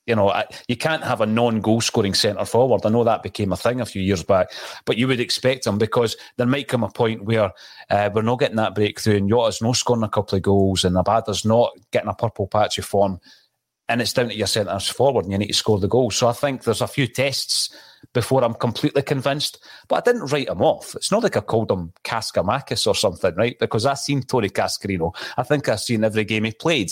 You 0.09 0.15
know, 0.15 0.33
you 0.67 0.75
can't 0.75 1.03
have 1.03 1.21
a 1.21 1.27
non-goal 1.27 1.81
scoring 1.81 2.15
centre 2.15 2.43
forward. 2.43 2.83
I 2.83 2.89
know 2.89 3.03
that 3.03 3.21
became 3.21 3.53
a 3.53 3.55
thing 3.55 3.79
a 3.79 3.85
few 3.85 4.01
years 4.01 4.23
back, 4.23 4.51
but 4.85 4.97
you 4.97 5.07
would 5.07 5.19
expect 5.19 5.65
them 5.65 5.77
because 5.77 6.17
there 6.37 6.47
might 6.47 6.67
come 6.67 6.83
a 6.83 6.89
point 6.89 7.25
where 7.25 7.51
uh, 7.91 8.09
we're 8.11 8.23
not 8.23 8.39
getting 8.39 8.55
that 8.55 8.73
breakthrough, 8.73 9.17
and 9.17 9.29
Jota's 9.29 9.61
not 9.61 9.75
scoring 9.75 10.01
a 10.01 10.09
couple 10.09 10.35
of 10.35 10.41
goals, 10.41 10.83
and 10.83 10.95
Abada's 10.95 11.45
not 11.45 11.73
getting 11.91 12.09
a 12.09 12.15
purple 12.15 12.47
patch 12.47 12.79
of 12.79 12.85
form, 12.85 13.19
and 13.87 14.01
it's 14.01 14.13
down 14.13 14.29
to 14.29 14.35
your 14.35 14.47
centres 14.47 14.87
forward, 14.87 15.25
and 15.25 15.31
you 15.31 15.37
need 15.37 15.47
to 15.47 15.53
score 15.53 15.79
the 15.79 15.87
goal. 15.87 16.09
So 16.09 16.27
I 16.27 16.33
think 16.33 16.63
there's 16.63 16.81
a 16.81 16.87
few 16.87 17.05
tests 17.05 17.69
before 18.13 18.43
I'm 18.43 18.55
completely 18.55 19.03
convinced. 19.03 19.63
But 19.87 19.97
I 19.97 20.11
didn't 20.11 20.31
write 20.31 20.49
him 20.49 20.61
off. 20.63 20.95
It's 20.95 21.11
not 21.11 21.21
like 21.21 21.37
I 21.37 21.41
called 21.41 21.69
him 21.69 21.93
Cascamakis 22.03 22.87
or 22.87 22.95
something, 22.95 23.35
right? 23.35 23.59
Because 23.59 23.85
I've 23.85 23.99
seen 23.99 24.23
Tony 24.23 24.49
Cascarino. 24.49 25.15
I 25.37 25.43
think 25.43 25.69
I've 25.69 25.81
seen 25.81 26.03
every 26.03 26.23
game 26.23 26.45
he 26.45 26.51
played 26.51 26.91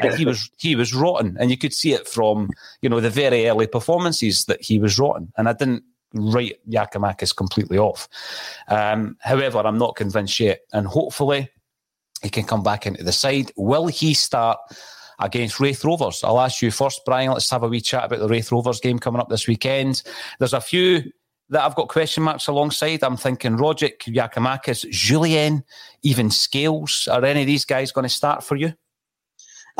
and 0.00 0.14
he 0.14 0.24
was 0.24 0.50
he 0.58 0.74
was 0.74 0.94
rotten, 0.94 1.36
and 1.38 1.50
you 1.50 1.58
could 1.58 1.72
see 1.72 1.92
it 1.92 2.08
from 2.08 2.50
you 2.82 2.88
know 2.88 3.00
the 3.00 3.10
very 3.10 3.48
early 3.48 3.66
performances 3.66 4.44
that 4.46 4.62
he 4.62 4.78
was 4.78 4.98
rotten, 4.98 5.32
and 5.36 5.48
I 5.48 5.52
didn't 5.52 5.84
write 6.14 6.58
Giakoumakis 6.68 7.36
completely 7.36 7.78
off. 7.78 8.08
Um, 8.68 9.16
however, 9.20 9.58
I'm 9.58 9.78
not 9.78 9.96
convinced 9.96 10.40
yet, 10.40 10.60
and 10.72 10.86
hopefully 10.86 11.48
he 12.22 12.30
can 12.30 12.44
come 12.44 12.62
back 12.62 12.86
into 12.86 13.02
the 13.04 13.12
side. 13.12 13.52
Will 13.56 13.86
he 13.86 14.14
start? 14.14 14.58
Against 15.22 15.60
Raith 15.60 15.84
Rovers. 15.84 16.24
I'll 16.24 16.40
ask 16.40 16.62
you 16.62 16.70
first, 16.70 17.02
Brian. 17.04 17.30
Let's 17.30 17.50
have 17.50 17.62
a 17.62 17.68
wee 17.68 17.82
chat 17.82 18.04
about 18.04 18.20
the 18.20 18.26
Raith 18.26 18.50
Rovers 18.50 18.80
game 18.80 18.98
coming 18.98 19.20
up 19.20 19.28
this 19.28 19.46
weekend. 19.46 20.02
There's 20.38 20.54
a 20.54 20.62
few 20.62 21.12
that 21.50 21.62
I've 21.62 21.74
got 21.74 21.88
question 21.88 22.22
marks 22.22 22.46
alongside. 22.46 23.02
I'm 23.02 23.16
thinking 23.16 23.58
Rogic, 23.58 23.98
Giakoumakis, 24.04 24.88
Jullien, 24.90 25.62
even 26.02 26.30
Scales. 26.30 27.08
Are 27.08 27.24
any 27.24 27.42
of 27.42 27.46
these 27.46 27.64
guys 27.64 27.92
going 27.92 28.04
to 28.04 28.08
start 28.08 28.42
for 28.42 28.56
you? 28.56 28.72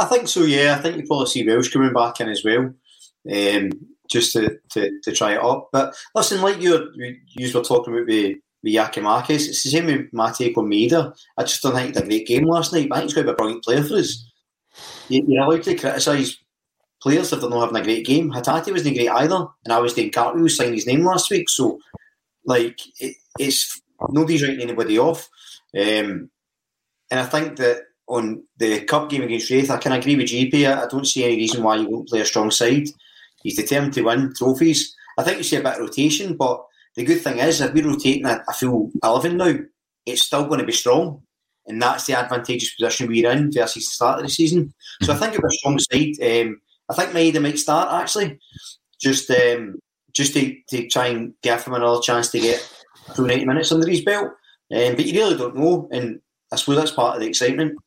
I 0.01 0.07
think 0.07 0.29
so. 0.29 0.45
Yeah, 0.45 0.77
I 0.77 0.83
think 0.83 0.97
you 0.97 1.07
probably 1.07 1.27
see 1.27 1.47
Welsh 1.47 1.71
coming 1.71 1.93
back 1.93 2.21
in 2.21 2.31
as 2.31 2.43
well, 2.43 2.73
um, 3.31 3.71
just 4.09 4.33
to, 4.33 4.59
to, 4.71 4.99
to 5.03 5.13
try 5.13 5.35
it 5.35 5.45
up. 5.45 5.68
But 5.72 5.95
listen, 6.14 6.41
like 6.41 6.61
you 6.61 6.91
you 7.29 7.53
were 7.53 7.63
talking 7.63 7.93
about 7.93 8.07
with, 8.07 8.37
with 8.63 8.75
Giakoumakis, 8.75 9.49
it's 9.49 9.63
the 9.63 9.68
same 9.68 9.87
with 9.87 10.11
Matej 10.13 10.55
Maeda. 10.55 11.14
I 11.37 11.43
just 11.43 11.63
don't 11.63 11.75
think 11.75 11.89
he 11.89 11.93
did 11.93 12.03
a 12.03 12.07
great 12.07 12.27
game 12.27 12.47
last 12.47 12.72
night. 12.72 12.89
I 12.91 12.97
think 12.97 13.05
he's 13.05 13.14
going 13.14 13.27
to 13.27 13.33
be 13.33 13.35
a 13.35 13.37
brilliant 13.37 13.64
player 13.64 13.85
for 13.85 13.97
us. 13.97 14.27
You, 15.09 15.22
you're 15.29 15.45
allowed 15.45 15.64
to 15.64 15.77
criticise 15.77 16.39
players 17.03 17.33
if 17.33 17.41
they're 17.43 17.51
not 17.51 17.61
having 17.61 17.77
a 17.77 17.85
great 17.85 18.07
game. 18.07 18.31
Hatate 18.31 18.72
wasn't 18.72 18.97
great 18.97 19.11
either, 19.11 19.47
and 19.64 19.72
I 19.72 19.81
was 19.81 19.93
doing 19.93 20.11
Cartwheel 20.11 20.49
signed 20.49 20.75
his 20.75 20.87
name 20.87 21.05
last 21.05 21.31
week. 21.31 21.51
So, 21.51 21.79
like, 22.47 22.79
it, 23.01 23.17
it's 23.39 23.83
nobody's 24.09 24.43
writing 24.43 24.63
anybody 24.63 24.99
off. 24.99 25.29
Um, 25.77 26.31
and 27.11 27.21
I 27.21 27.25
think 27.25 27.57
that 27.57 27.83
on 28.11 28.42
the 28.58 28.80
cup 28.84 29.08
game 29.08 29.22
against 29.22 29.50
Raith, 29.50 29.70
I 29.70 29.78
can 29.78 29.92
agree 29.92 30.16
with 30.16 30.26
JP. 30.26 30.66
I 30.66 30.87
don't 30.88 31.07
see 31.07 31.24
any 31.24 31.37
reason 31.37 31.62
why 31.62 31.76
you 31.76 31.88
won't 31.88 32.08
play 32.08 32.20
a 32.20 32.24
strong 32.24 32.50
side. 32.50 32.88
He's 33.42 33.57
determined 33.57 33.95
to 33.95 34.03
win 34.03 34.34
trophies. 34.37 34.95
I 35.16 35.22
think 35.22 35.38
you 35.38 35.45
see 35.45 35.57
a 35.57 35.62
bit 35.62 35.74
of 35.74 35.80
rotation, 35.80 36.37
but 36.37 36.64
the 36.96 37.04
good 37.04 37.20
thing 37.20 37.38
is 37.38 37.61
if 37.61 37.72
we're 37.72 37.87
rotating 37.87 38.26
a, 38.26 38.42
a 38.49 38.53
full 38.53 38.91
eleven 39.03 39.37
now, 39.37 39.54
it's 40.04 40.22
still 40.22 40.46
going 40.46 40.58
to 40.58 40.66
be 40.66 40.72
strong. 40.72 41.22
And 41.66 41.80
that's 41.80 42.07
the 42.07 42.18
advantageous 42.18 42.74
position 42.74 43.07
we're 43.07 43.30
in 43.30 43.53
versus 43.53 43.84
the 43.84 43.91
start 43.92 44.18
of 44.18 44.24
the 44.24 44.30
season. 44.30 44.74
So 45.03 45.12
I 45.12 45.16
think 45.16 45.34
it's 45.34 45.45
a 45.45 45.58
strong 45.58 45.78
side. 45.78 46.14
Um, 46.20 46.61
I 46.88 46.95
think 46.95 47.11
Maeda 47.11 47.41
might 47.41 47.58
start 47.58 48.03
actually, 48.03 48.41
just 49.00 49.30
um, 49.30 49.76
just 50.12 50.34
to, 50.34 50.57
to 50.70 50.88
try 50.88 51.07
and 51.07 51.32
give 51.42 51.62
him 51.62 51.74
another 51.74 52.00
chance 52.00 52.30
to 52.30 52.41
get 52.41 52.58
through 53.14 53.28
90 53.28 53.45
minutes 53.45 53.70
under 53.70 53.88
his 53.88 54.00
belt. 54.00 54.32
Um, 54.72 54.96
but 54.96 55.07
you 55.07 55.20
really 55.20 55.37
don't 55.37 55.57
know, 55.57 55.88
and 55.92 56.20
I 56.53 56.57
suppose 56.57 56.76
that's 56.76 56.91
part 56.91 57.14
of 57.14 57.22
the 57.22 57.28
excitement. 57.28 57.78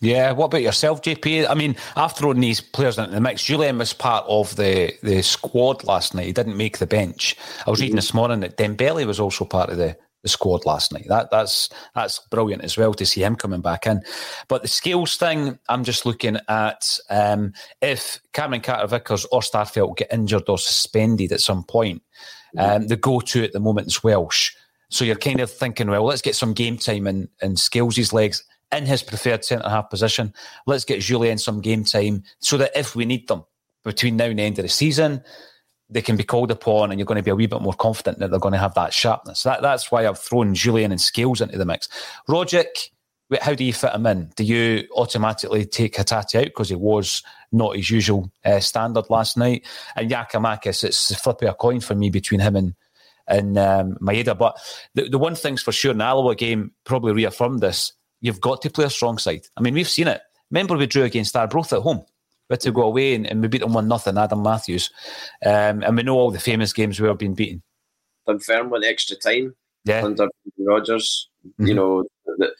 Yeah, 0.00 0.32
what 0.32 0.46
about 0.46 0.62
yourself, 0.62 1.02
JP? 1.02 1.48
I 1.48 1.54
mean, 1.54 1.76
I've 1.96 2.16
thrown 2.16 2.40
these 2.40 2.60
players 2.60 2.98
into 2.98 3.12
the 3.12 3.20
mix. 3.20 3.42
Jullien 3.42 3.78
was 3.78 3.92
part 3.92 4.24
of 4.28 4.56
the, 4.56 4.92
the 5.02 5.22
squad 5.22 5.84
last 5.84 6.14
night. 6.14 6.26
He 6.26 6.32
didn't 6.32 6.56
make 6.56 6.78
the 6.78 6.86
bench. 6.86 7.36
I 7.66 7.70
was 7.70 7.80
reading 7.80 7.96
this 7.96 8.12
morning 8.12 8.40
that 8.40 8.56
Dembele 8.56 9.06
was 9.06 9.20
also 9.20 9.44
part 9.44 9.70
of 9.70 9.76
the, 9.76 9.96
the 10.22 10.28
squad 10.28 10.66
last 10.66 10.92
night. 10.92 11.06
That 11.08 11.30
that's 11.30 11.68
that's 11.94 12.18
brilliant 12.30 12.64
as 12.64 12.76
well 12.76 12.92
to 12.94 13.06
see 13.06 13.22
him 13.22 13.36
coming 13.36 13.60
back 13.60 13.86
in. 13.86 14.02
But 14.48 14.62
the 14.62 14.68
Scales 14.68 15.16
thing, 15.16 15.58
I'm 15.68 15.84
just 15.84 16.04
looking 16.04 16.38
at 16.48 16.98
um, 17.08 17.52
if 17.80 18.20
Cameron 18.32 18.62
Carter 18.62 18.88
Vickers 18.88 19.26
or 19.26 19.40
Starfelt 19.40 19.96
get 19.96 20.12
injured 20.12 20.48
or 20.48 20.58
suspended 20.58 21.30
at 21.30 21.40
some 21.40 21.62
point. 21.62 22.02
Um, 22.56 22.86
the 22.86 22.96
go-to 22.96 23.42
at 23.42 23.52
the 23.52 23.58
moment 23.58 23.88
is 23.88 24.04
Welsh. 24.04 24.52
So 24.88 25.04
you're 25.04 25.16
kind 25.16 25.40
of 25.40 25.50
thinking, 25.50 25.90
well, 25.90 26.04
let's 26.04 26.22
get 26.22 26.36
some 26.36 26.52
game 26.52 26.78
time 26.78 27.08
and, 27.08 27.28
and 27.42 27.58
skills 27.58 27.94
Scales' 27.94 28.12
legs 28.12 28.44
in 28.76 28.86
his 28.86 29.02
preferred 29.02 29.44
centre 29.44 29.68
half 29.68 29.90
position. 29.90 30.32
Let's 30.66 30.84
get 30.84 31.00
Jullien 31.00 31.40
some 31.40 31.60
game 31.60 31.84
time 31.84 32.24
so 32.38 32.56
that 32.58 32.72
if 32.76 32.94
we 32.94 33.04
need 33.04 33.28
them 33.28 33.44
between 33.84 34.16
now 34.16 34.26
and 34.26 34.38
the 34.38 34.42
end 34.42 34.58
of 34.58 34.64
the 34.64 34.68
season, 34.68 35.22
they 35.90 36.02
can 36.02 36.16
be 36.16 36.24
called 36.24 36.50
upon 36.50 36.90
and 36.90 36.98
you're 36.98 37.06
going 37.06 37.16
to 37.16 37.22
be 37.22 37.30
a 37.30 37.34
wee 37.34 37.46
bit 37.46 37.60
more 37.60 37.74
confident 37.74 38.18
that 38.18 38.30
they're 38.30 38.40
going 38.40 38.52
to 38.52 38.58
have 38.58 38.74
that 38.74 38.92
sharpness. 38.92 39.42
That, 39.42 39.62
that's 39.62 39.90
why 39.90 40.06
I've 40.06 40.18
thrown 40.18 40.54
Jullien 40.54 40.90
and 40.90 41.00
Scales 41.00 41.40
into 41.40 41.58
the 41.58 41.66
mix. 41.66 41.88
Rogic, 42.28 42.90
how 43.40 43.54
do 43.54 43.64
you 43.64 43.72
fit 43.72 43.94
him 43.94 44.06
in? 44.06 44.30
Do 44.36 44.44
you 44.44 44.86
automatically 44.96 45.64
take 45.64 45.94
Hatate 45.94 46.38
out 46.38 46.46
because 46.46 46.68
he 46.68 46.74
was 46.74 47.22
not 47.52 47.76
his 47.76 47.90
usual 47.90 48.30
uh, 48.44 48.60
standard 48.60 49.10
last 49.10 49.36
night? 49.36 49.66
And 49.96 50.10
Giakoumakis, 50.10 50.84
it's 50.84 51.08
the 51.08 51.16
flip 51.16 51.42
of 51.42 51.48
a 51.50 51.54
coin 51.54 51.80
for 51.80 51.94
me 51.94 52.10
between 52.10 52.40
him 52.40 52.56
and 52.56 52.74
and 53.26 53.56
um, 53.56 53.96
Maeda. 54.02 54.36
But 54.36 54.58
the, 54.94 55.08
the 55.08 55.18
one 55.18 55.34
thing's 55.34 55.62
for 55.62 55.72
sure, 55.72 55.94
the 55.94 56.04
Alloa 56.04 56.34
game 56.34 56.72
probably 56.84 57.12
reaffirmed 57.12 57.60
this. 57.60 57.94
You've 58.24 58.40
got 58.40 58.62
to 58.62 58.70
play 58.70 58.86
a 58.86 58.90
strong 58.90 59.18
side. 59.18 59.42
I 59.54 59.60
mean, 59.60 59.74
we've 59.74 59.86
seen 59.86 60.08
it. 60.08 60.22
Remember, 60.50 60.78
we 60.78 60.86
drew 60.86 61.02
against 61.02 61.36
Arbroath 61.36 61.74
at 61.74 61.82
home. 61.82 62.06
We 62.48 62.54
had 62.54 62.60
to 62.60 62.72
go 62.72 62.84
away 62.84 63.14
and, 63.14 63.26
and 63.26 63.42
we 63.42 63.48
beat 63.48 63.60
them 63.60 63.74
one 63.74 63.86
nothing. 63.86 64.16
Adam 64.16 64.42
Matthews, 64.42 64.90
um, 65.44 65.82
and 65.82 65.94
we 65.94 66.04
know 66.04 66.16
all 66.16 66.30
the 66.30 66.40
famous 66.40 66.72
games 66.72 66.98
we 66.98 67.06
have 67.06 67.18
been 67.18 67.34
beaten. 67.34 67.62
Confirm 68.26 68.70
Confirmed 68.70 68.84
extra 68.86 69.16
time. 69.16 69.54
Yeah, 69.84 70.06
under 70.06 70.28
Rodgers. 70.58 71.28
Mm-hmm. 71.46 71.66
You 71.66 71.74
know, 71.74 72.04
the, 72.38 72.54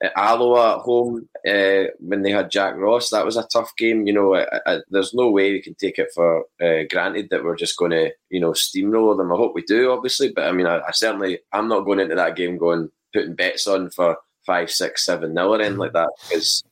at 0.00 0.12
Alloa 0.16 0.76
at 0.76 0.82
home 0.82 1.28
uh, 1.48 1.84
when 1.98 2.22
they 2.22 2.30
had 2.30 2.52
Jack 2.52 2.76
Ross. 2.76 3.10
That 3.10 3.24
was 3.24 3.36
a 3.36 3.48
tough 3.52 3.72
game. 3.76 4.06
You 4.06 4.12
know, 4.12 4.36
I, 4.36 4.60
I, 4.66 4.78
there's 4.88 5.14
no 5.14 5.30
way 5.30 5.50
we 5.50 5.62
can 5.62 5.74
take 5.74 5.98
it 5.98 6.10
for 6.14 6.44
uh, 6.62 6.84
granted 6.88 7.30
that 7.30 7.42
we're 7.42 7.56
just 7.56 7.76
going 7.76 7.92
to, 7.92 8.12
you 8.30 8.38
know, 8.38 8.52
steamroll 8.52 9.16
them. 9.16 9.32
I 9.32 9.36
hope 9.36 9.54
we 9.54 9.62
do, 9.62 9.90
obviously, 9.90 10.30
but 10.32 10.44
I 10.46 10.52
mean, 10.52 10.66
I, 10.66 10.78
I, 10.78 10.92
certainly 10.92 11.40
I'm 11.52 11.68
not 11.68 11.84
going 11.84 11.98
into 11.98 12.14
that 12.14 12.36
game 12.36 12.56
going 12.56 12.90
putting 13.12 13.34
bets 13.34 13.66
on 13.66 13.90
for 13.90 14.18
five, 14.46 14.70
six, 14.70 15.04
seven 15.04 15.34
nil 15.34 15.54
or 15.54 15.60
anything 15.60 15.78
like 15.78 15.92
that 15.92 16.08
because 16.28 16.64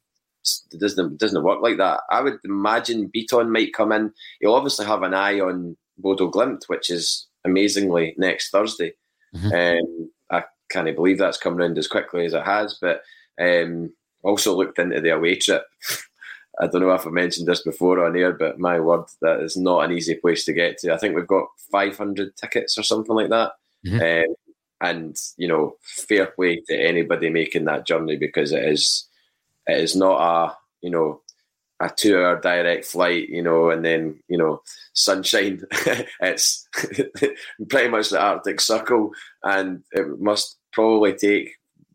it 0.73 0.81
doesn't 0.81 1.13
it 1.15 1.19
doesn't 1.19 1.43
work 1.43 1.61
like 1.63 1.79
that. 1.79 2.01
I 2.11 2.21
would 2.21 2.39
imagine 2.45 3.11
Bitton 3.15 3.51
might 3.51 3.75
come 3.75 3.93
in. 3.93 4.13
He'll 4.41 4.55
obviously 4.55 4.87
have 4.87 5.03
an 5.03 5.15
eye 5.15 5.41
on 5.41 5.77
Bodo 5.99 6.31
Glimt, 6.31 6.65
which 6.69 6.91
is 6.91 7.27
amazingly 7.45 8.15
next 8.19 8.51
Thursday. 8.51 8.95
Mm-hmm. 9.35 9.79
Um, 9.79 10.11
I 10.31 10.45
can't 10.71 10.95
believe 10.95 11.19
that's 11.19 11.39
come 11.39 11.57
around 11.57 11.79
as 11.79 11.89
quickly 11.89 12.25
as 12.27 12.35
it 12.35 12.45
has, 12.45 12.79
but 12.81 13.03
um, 13.41 13.93
also 14.23 14.57
looked 14.57 14.79
into 14.79 15.01
the 15.01 15.11
away 15.11 15.37
trip. 15.37 15.65
I 16.61 16.69
don't 16.69 16.83
know 16.83 16.93
if 16.93 17.07
I 17.07 17.11
mentioned 17.11 17.49
this 17.49 17.63
before 17.63 18.05
on 18.05 18.17
air, 18.17 18.33
but 18.33 18.61
my 18.61 18.79
word, 18.79 19.07
that 19.23 19.41
is 19.41 19.57
not 19.57 19.85
an 19.85 19.93
easy 19.93 20.15
place 20.15 20.45
to 20.45 20.53
get 20.53 20.79
to. 20.79 20.95
I 20.95 20.99
think 20.99 21.17
we've 21.17 21.27
got 21.27 21.49
500 21.73 22.37
tickets 22.37 22.79
or 22.79 22.85
something 22.85 23.15
like 23.15 23.31
that. 23.31 23.53
Mm-hmm. 23.85 24.31
Um, 24.31 24.37
and, 24.85 25.17
you 25.37 25.49
know, 25.49 25.77
fair 25.83 26.27
play 26.27 26.61
to 26.69 26.77
anybody 26.77 27.31
making 27.31 27.65
that 27.65 27.87
journey 27.87 28.17
because 28.17 28.53
it 28.53 28.65
is 28.65 29.09
it 29.67 29.79
is 29.79 29.97
not 29.97 30.21
a, 30.21 30.57
you 30.83 30.91
know, 30.91 31.23
a 31.81 31.89
two 31.89 32.19
hour 32.19 32.41
direct 32.41 32.85
flight, 32.85 33.29
you 33.29 33.43
know, 33.43 33.71
and 33.71 33.85
then, 33.85 34.23
you 34.29 34.37
know, 34.37 34.61
sunshine. 34.93 35.63
it's 36.21 36.69
pretty 37.69 37.89
much 37.89 38.11
the 38.11 38.21
Arctic 38.21 38.61
Circle 38.61 39.13
and 39.43 39.83
it 39.93 40.21
must 40.21 40.59
probably 40.73 41.15
take 41.15 41.53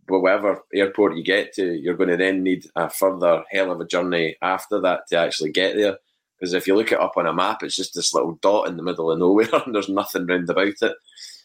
whatever 0.07 0.64
airport 0.74 1.16
you 1.16 1.24
get 1.24 1.53
to, 1.53 1.74
you're 1.74 1.95
going 1.95 2.10
to 2.10 2.18
then 2.18 2.41
need 2.41 2.66
a 2.76 2.90
further 2.90 3.44
hell 3.52 3.72
of 3.72 3.80
a 3.80 3.86
journey 3.86 4.36
after 4.41 4.82
that 4.82 5.02
to 5.07 5.18
actually 5.18 5.52
get 5.52 5.76
there. 5.76 5.98
Because 6.40 6.53
if 6.53 6.66
you 6.66 6.76
look 6.76 6.91
it 6.91 6.99
up 6.99 7.18
on 7.18 7.28
a 7.28 7.34
map, 7.34 7.61
it's 7.61 7.76
just 7.76 7.94
this 7.94 8.14
little 8.14 8.40
dot 8.41 8.68
in 8.68 8.78
the 8.78 8.84
middle 8.84 9.11
of 9.11 9.20
nowhere, 9.20 9.48
and 9.66 9.76
there's 9.76 9.90
nothing 9.90 10.26
round 10.26 10.49
about 10.49 10.68
it. 10.82 10.95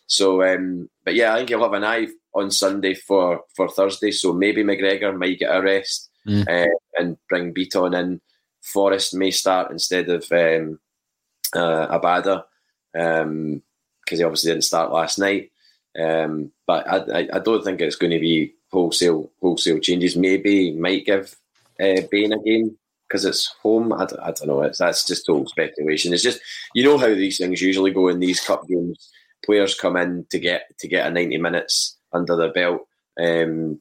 So, 0.07 0.43
um, 0.43 0.89
but 1.05 1.15
yeah, 1.15 1.33
I 1.33 1.39
think 1.39 1.51
you'll 1.51 1.63
have 1.63 1.73
an 1.73 1.85
eye 1.85 2.09
on 2.35 2.51
Sunday 2.51 2.95
for 2.95 3.43
for 3.55 3.69
Thursday. 3.69 4.11
So 4.11 4.33
maybe 4.33 4.63
McGregor 4.63 5.17
might 5.17 5.39
get 5.39 5.55
a 5.55 5.63
rest 5.63 6.11
mm. 6.27 6.47
uh, 6.49 6.75
and 6.99 7.17
bring 7.29 7.55
Bitton 7.55 7.99
in. 7.99 8.21
Forrest 8.63 9.15
may 9.15 9.31
start 9.31 9.71
instead 9.71 10.09
of 10.09 10.25
um, 10.33 10.79
uh, 11.55 11.99
Abada 11.99 12.45
because 12.93 13.23
um, 13.23 13.63
he 14.09 14.23
obviously 14.23 14.51
didn't 14.51 14.65
start 14.65 14.93
last 14.93 15.19
night. 15.19 15.51
Um, 15.99 16.51
but 16.67 16.89
I, 16.89 17.21
I, 17.21 17.29
I, 17.35 17.39
don't 17.39 17.63
think 17.63 17.81
it's 17.81 17.95
going 17.95 18.11
to 18.11 18.19
be 18.19 18.55
wholesale 18.73 19.31
wholesale 19.41 19.79
changes. 19.79 20.17
Maybe 20.17 20.73
might 20.73 21.07
give 21.07 21.37
uh, 21.81 22.01
Bain 22.11 22.33
a 22.33 22.43
game 22.43 22.77
because 23.07 23.25
it's 23.25 23.47
home. 23.63 23.93
I 23.93 24.07
don't, 24.07 24.21
I 24.21 24.33
don't 24.33 24.49
know. 24.49 24.63
It's, 24.63 24.79
that's 24.79 25.07
just 25.07 25.27
total 25.27 25.47
speculation. 25.47 26.13
It's 26.13 26.23
just 26.23 26.41
you 26.75 26.83
know 26.83 26.99
how 26.99 27.09
these 27.09 27.39
things 27.39 27.63
usually 27.63 27.93
go 27.93 28.09
in 28.09 28.19
these 28.19 28.41
cup 28.41 28.67
games. 28.67 29.11
Players 29.45 29.75
come 29.75 29.97
in 29.97 30.27
to 30.31 30.39
get 30.39 30.77
to 30.79 30.89
get 30.89 31.07
a 31.07 31.11
ninety 31.11 31.39
minutes 31.39 31.99
under 32.13 32.37
their 32.37 32.53
belt, 32.53 32.83
um, 33.21 33.81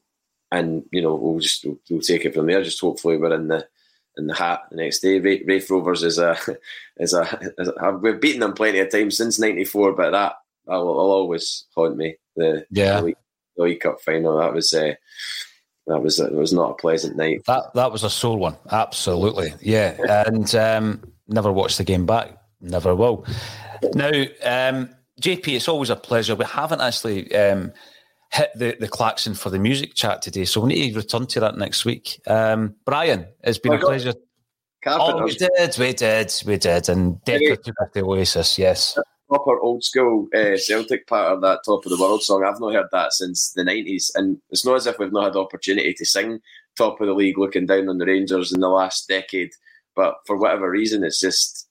and 0.52 0.84
you 0.92 1.02
know 1.02 1.16
we'll 1.16 1.40
just 1.40 1.66
we'll, 1.66 1.80
we'll, 1.90 2.02
take 2.02 2.26
it 2.26 2.34
from 2.34 2.48
there. 2.48 2.64
Just 2.64 2.82
hopefully 2.82 3.18
we're 3.18 3.34
in 3.34 3.48
the 3.48 3.68
in 4.18 4.28
the 4.28 4.36
hat 4.36 4.62
the 4.70 4.78
next 4.78 5.00
day. 5.00 5.20
Raith 5.20 5.70
Rovers 5.70 6.04
is 6.04 6.18
a 6.18 6.38
is 6.98 7.14
a, 7.14 7.54
is 7.58 7.72
a 7.78 7.92
we've 7.94 8.20
beaten 8.20 8.42
them 8.42 8.54
plenty 8.54 8.80
of 8.80 8.92
times 8.92 9.18
since 9.18 9.40
'94, 9.40 9.94
but 9.94 10.12
that 10.12 10.36
that 10.66 10.76
will, 10.76 10.96
will 10.96 11.12
always 11.12 11.66
haunt 11.76 11.98
me. 11.98 12.16
The 12.36 12.66
yeah. 12.72 13.00
The 13.00 13.06
League, 13.06 13.18
the 13.58 13.64
League 13.64 13.80
Cup 13.82 14.02
final 14.02 14.38
that 14.38 14.54
was 14.54 14.74
uh, 14.74 14.94
that 15.88 16.02
was 16.02 16.20
it 16.20 16.34
was 16.34 16.54
not 16.54 16.72
a 16.72 16.76
pleasant 16.76 17.18
night. 17.18 17.44
That 17.48 17.74
that 17.74 17.92
was 17.92 18.04
a 18.04 18.10
sore 18.10 18.38
one, 18.38 18.58
absolutely. 18.72 19.54
Yeah, 19.62 19.98
and 20.28 20.54
um, 20.56 21.04
never 21.28 21.52
watched 21.52 21.78
the 21.78 21.84
game 21.84 22.06
back. 22.06 22.38
Never 22.62 22.96
will. 22.96 23.26
Now, 23.94 24.24
um, 24.44 24.90
JP, 25.22 25.48
it's 25.50 25.68
always 25.68 25.90
a 25.90 25.96
pleasure. 25.96 26.36
We 26.36 26.46
haven't 26.46 26.82
actually 26.82 27.34
um, 27.36 27.72
hit 28.32 28.52
the, 28.56 28.76
the 28.80 28.88
klaxon 28.88 29.36
for 29.36 29.50
the 29.50 29.60
music 29.60 29.94
chat 29.94 30.22
today, 30.22 30.46
so 30.46 30.62
we 30.62 30.74
need 30.74 30.92
to 30.92 31.00
return 31.00 31.28
to 31.28 31.40
that 31.42 31.58
next 31.58 31.86
week. 31.86 32.20
Um, 32.28 32.76
Brian, 32.86 33.28
it's 33.44 33.60
been 33.60 33.74
oh, 33.74 33.78
a 33.78 33.80
pleasure. 33.80 34.14
Carpenters. 34.84 35.22
Oh, 35.22 35.24
we 35.24 35.66
did, 35.66 35.78
we 35.78 35.94
did, 35.94 36.44
we 36.46 36.58
did, 36.58 36.90
and 36.90 37.16
Declan 37.26 37.64
took 37.64 37.94
to 37.94 38.02
Oasis. 38.02 38.58
Yes, 38.58 38.98
proper 39.34 39.60
old 39.60 39.84
school 39.84 40.28
uh, 40.36 40.58
Celtic 40.58 41.08
part 41.08 41.34
of 41.34 41.42
that 41.42 41.62
Top 41.66 41.86
of 41.86 41.90
the 41.90 41.98
World 42.00 42.22
song. 42.22 42.44
I've 42.44 42.60
not 42.60 42.74
heard 42.74 42.88
that 42.92 43.14
since 43.14 43.52
the 43.52 43.64
90s. 43.64 44.12
And 44.16 44.38
it's 44.50 44.66
not 44.66 44.76
as 44.76 44.88
if 44.88 45.00
we've 45.00 45.12
not 45.12 45.26
had 45.26 45.34
the 45.34 45.40
opportunity 45.40 45.94
to 45.94 46.06
sing 46.06 46.40
Top 46.78 47.02
of 47.02 47.08
the 47.08 47.14
League 47.14 47.38
looking 47.38 47.66
down 47.66 47.90
on 47.90 47.98
the 47.98 48.06
Rangers 48.06 48.54
in 48.54 48.60
the 48.60 48.70
last 48.70 49.08
decade. 49.08 49.52
But 49.96 50.16
for 50.26 50.38
whatever 50.38 50.70
reason, 50.70 51.04
it's 51.04 51.20
just, 51.20 51.68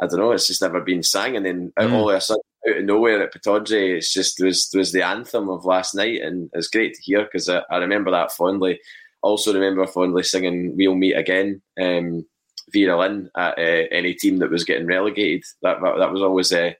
I 0.00 0.06
don't 0.06 0.18
know, 0.18 0.32
it's 0.32 0.46
just 0.46 0.62
never 0.62 0.80
been 0.80 1.02
sang. 1.02 1.36
And 1.36 1.46
then 1.46 1.72
mm. 1.78 1.92
all 1.92 2.10
of 2.10 2.16
a 2.16 2.20
sudden, 2.20 2.42
out 2.68 2.78
of 2.78 2.84
nowhere 2.84 3.22
at 3.22 3.32
Pittodrie, 3.32 3.96
it's 3.96 4.12
just, 4.12 4.42
was, 4.42 4.70
was 4.74 4.92
the 4.92 5.02
anthem 5.02 5.48
of 5.48 5.64
last 5.64 5.94
night. 5.94 6.20
And 6.22 6.50
it's 6.52 6.68
great 6.68 6.94
to 6.94 7.02
hear 7.02 7.24
because 7.24 7.48
I, 7.48 7.62
I, 7.70 7.78
remember 7.78 8.10
that 8.10 8.32
fondly. 8.32 8.80
Also 9.22 9.52
remember 9.52 9.86
fondly 9.86 10.22
singing 10.22 10.76
We'll 10.76 10.94
Meet 10.94 11.14
Again. 11.14 11.62
Um, 11.80 12.24
Vera 12.72 12.98
Lynn 12.98 13.30
at 13.36 13.58
uh, 13.58 13.86
any 13.90 14.14
team 14.14 14.38
that 14.38 14.50
was 14.50 14.64
getting 14.64 14.86
relegated. 14.86 15.44
That 15.62 15.80
that, 15.82 15.98
that 15.98 16.12
was 16.12 16.22
always 16.22 16.52
uh, 16.52 16.72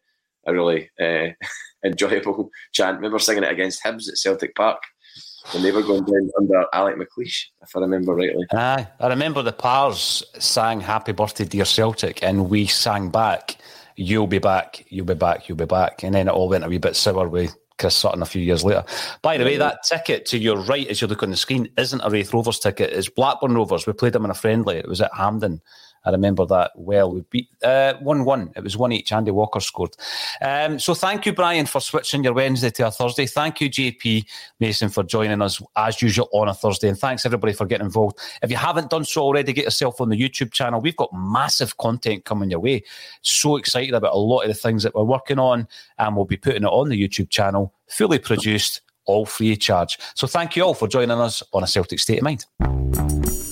a 0.47 0.53
really 0.53 0.91
uh, 1.01 1.29
enjoyable 1.85 2.51
chant. 2.73 2.97
Remember 2.97 3.19
singing 3.19 3.45
it 3.45 3.53
against 3.53 3.83
Hibs 3.85 4.09
at 4.09 4.19
Celtic 4.19 4.55
Park 4.55 4.83
when 5.53 5.63
they 5.63 5.73
were 5.73 5.83
going 5.83 6.05
down 6.05 6.31
under 6.39 6.65
Alex 6.73 6.99
McLeish, 6.99 7.47
if 7.63 7.75
I 7.77 7.81
remember 7.81 8.15
rightly. 8.15 8.47
Aye, 8.53 8.87
I 9.01 9.09
remember 9.09 9.43
the 9.43 9.53
Pars 9.53 10.23
sang 10.39 10.81
"Happy 10.81 11.13
Birthday, 11.13 11.45
Dear 11.45 11.65
Celtic," 11.65 12.23
and 12.23 12.49
we 12.49 12.67
sang 12.67 13.11
back, 13.11 13.57
"You'll 13.97 14.27
be 14.27 14.39
back, 14.39 14.85
you'll 14.89 15.07
be 15.07 15.15
back, 15.15 15.49
you'll 15.49 15.59
be 15.59 15.65
back," 15.65 16.03
and 16.03 16.15
then 16.15 16.29
it 16.29 16.33
all 16.33 16.49
went 16.49 16.65
a 16.65 16.69
wee 16.69 16.79
bit 16.79 16.97
sour 16.97 17.29
with 17.29 17.57
Chris 17.79 17.95
Sutton 17.95 18.23
a 18.23 18.27
few 18.27 18.43
years 18.43 18.65
later. 18.65 18.85
By 19.23 19.37
the 19.37 19.45
way, 19.45 19.57
that 19.57 19.83
ticket 19.83 20.27
to 20.27 20.39
your 20.39 20.59
right, 20.63 20.87
as 20.87 21.01
you 21.01 21.09
look 21.09 21.23
on 21.23 21.31
the 21.31 21.37
screen, 21.37 21.69
isn't 21.77 22.01
a 22.01 22.11
Raith 22.11 22.33
Rovers 22.33 22.59
ticket. 22.59 22.93
It's 22.93 23.09
Blackburn 23.09 23.55
Rovers. 23.55 23.87
We 23.87 23.93
played 23.93 24.13
them 24.13 24.25
in 24.25 24.31
a 24.31 24.35
friendly. 24.35 24.77
It 24.77 24.89
was 24.89 25.01
at 25.01 25.15
Hampden 25.15 25.61
I 26.05 26.11
remember 26.11 26.45
that 26.47 26.73
well. 26.75 27.13
We 27.13 27.23
beat 27.31 27.49
uh, 27.63 27.95
1 27.95 28.25
1. 28.25 28.53
It 28.57 28.65
was 28.65 28.77
1 28.77 28.93
each. 28.93 29.13
Andy 29.13 29.31
Walker 29.31 29.61
scored. 29.61 29.97
Um, 30.41 30.79
so 30.79 30.95
thank 30.95 31.27
you, 31.27 31.33
Brian, 31.33 31.67
for 31.67 31.81
switching 31.81 32.25
your 32.25 32.33
Wednesday 32.33 32.71
to 32.71 32.89
a 32.89 32.91
Thursday. 32.91 33.27
Thank 33.27 33.61
you, 33.61 33.71
JP 33.71 34.27
Mason, 34.61 34.89
for 34.89 35.03
joining 35.03 35.43
us 35.43 35.63
as 35.77 36.03
usual 36.03 36.29
on 36.33 36.49
a 36.49 36.55
Thursday. 36.55 36.89
And 36.89 36.99
thanks, 36.99 37.25
everybody, 37.25 37.53
for 37.53 37.67
getting 37.67 37.87
involved. 37.87 38.19
If 38.43 38.51
you 38.51 38.57
haven't 38.57 38.91
done 38.91 39.05
so 39.05 39.23
already, 39.23 39.53
get 39.53 39.65
yourself 39.65 40.01
on 40.01 40.09
the 40.09 40.21
YouTube 40.21 40.53
channel. 40.53 40.81
We've 40.81 40.97
got 40.97 41.11
massive 41.13 41.77
content 41.77 42.25
coming 42.25 42.51
your 42.51 42.61
way. 42.61 42.85
So 43.23 43.57
excited 43.57 43.95
about 43.95 44.15
a 44.15 44.19
lot 44.19 44.43
of 44.43 44.49
the 44.49 44.55
things 44.55 44.83
that 44.83 44.95
we're 44.95 45.05
working 45.05 45.39
on. 45.39 45.69
And 45.99 46.17
we'll 46.17 46.25
be 46.25 46.37
putting 46.37 46.65
it 46.65 46.67
on 46.67 46.89
the 46.89 47.01
YouTube 47.01 47.31
channel, 47.31 47.73
fully 47.89 48.19
produced, 48.19 48.81
all 49.05 49.27
free 49.27 49.53
of 49.53 49.61
charge. 49.61 49.99
So 50.15 50.27
thank 50.27 50.57
you 50.57 50.63
all 50.63 50.75
for 50.75 50.89
joining 50.89 51.19
us 51.19 51.43
on 51.53 51.63
a 51.63 51.67
Celtic 51.67 51.99
State 51.99 52.19
of 52.19 52.25
Mind. 52.25 53.52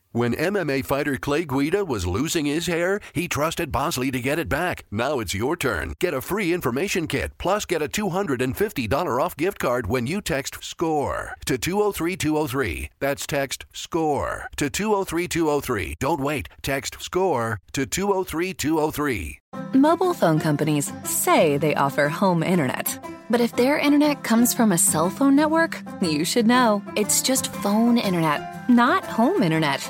When 0.13 0.33
MMA 0.33 0.83
fighter 0.83 1.15
Clay 1.15 1.45
Guida 1.45 1.85
was 1.85 2.05
losing 2.05 2.45
his 2.45 2.67
hair, 2.67 2.99
he 3.13 3.29
trusted 3.29 3.71
Bosley 3.71 4.11
to 4.11 4.19
get 4.19 4.39
it 4.39 4.49
back. 4.49 4.83
Now 4.91 5.19
it's 5.19 5.33
your 5.33 5.55
turn. 5.55 5.93
Get 5.99 6.13
a 6.13 6.19
free 6.19 6.51
information 6.51 7.07
kit, 7.07 7.31
plus 7.37 7.63
get 7.63 7.81
a 7.81 7.87
$250 7.87 9.21
off 9.23 9.37
gift 9.37 9.59
card 9.59 9.87
when 9.87 10.07
you 10.07 10.19
text 10.19 10.61
SCORE 10.61 11.37
to 11.45 11.57
203203. 11.57 12.89
That's 12.99 13.25
text 13.25 13.63
SCORE 13.71 14.49
to 14.57 14.69
203203. 14.69 15.95
Don't 16.01 16.19
wait. 16.19 16.49
Text 16.61 17.01
SCORE 17.01 17.61
to 17.71 17.85
203203. 17.85 19.39
Mobile 19.73 20.13
phone 20.13 20.39
companies 20.39 20.91
say 21.05 21.55
they 21.55 21.73
offer 21.75 22.09
home 22.09 22.43
internet. 22.43 22.99
But 23.29 23.39
if 23.39 23.55
their 23.55 23.79
internet 23.79 24.25
comes 24.25 24.53
from 24.53 24.73
a 24.73 24.77
cell 24.77 25.09
phone 25.09 25.37
network, 25.37 25.81
you 26.01 26.25
should 26.25 26.47
know. 26.47 26.83
It's 26.97 27.21
just 27.21 27.53
phone 27.53 27.97
internet, 27.97 28.69
not 28.69 29.05
home 29.05 29.41
internet. 29.41 29.89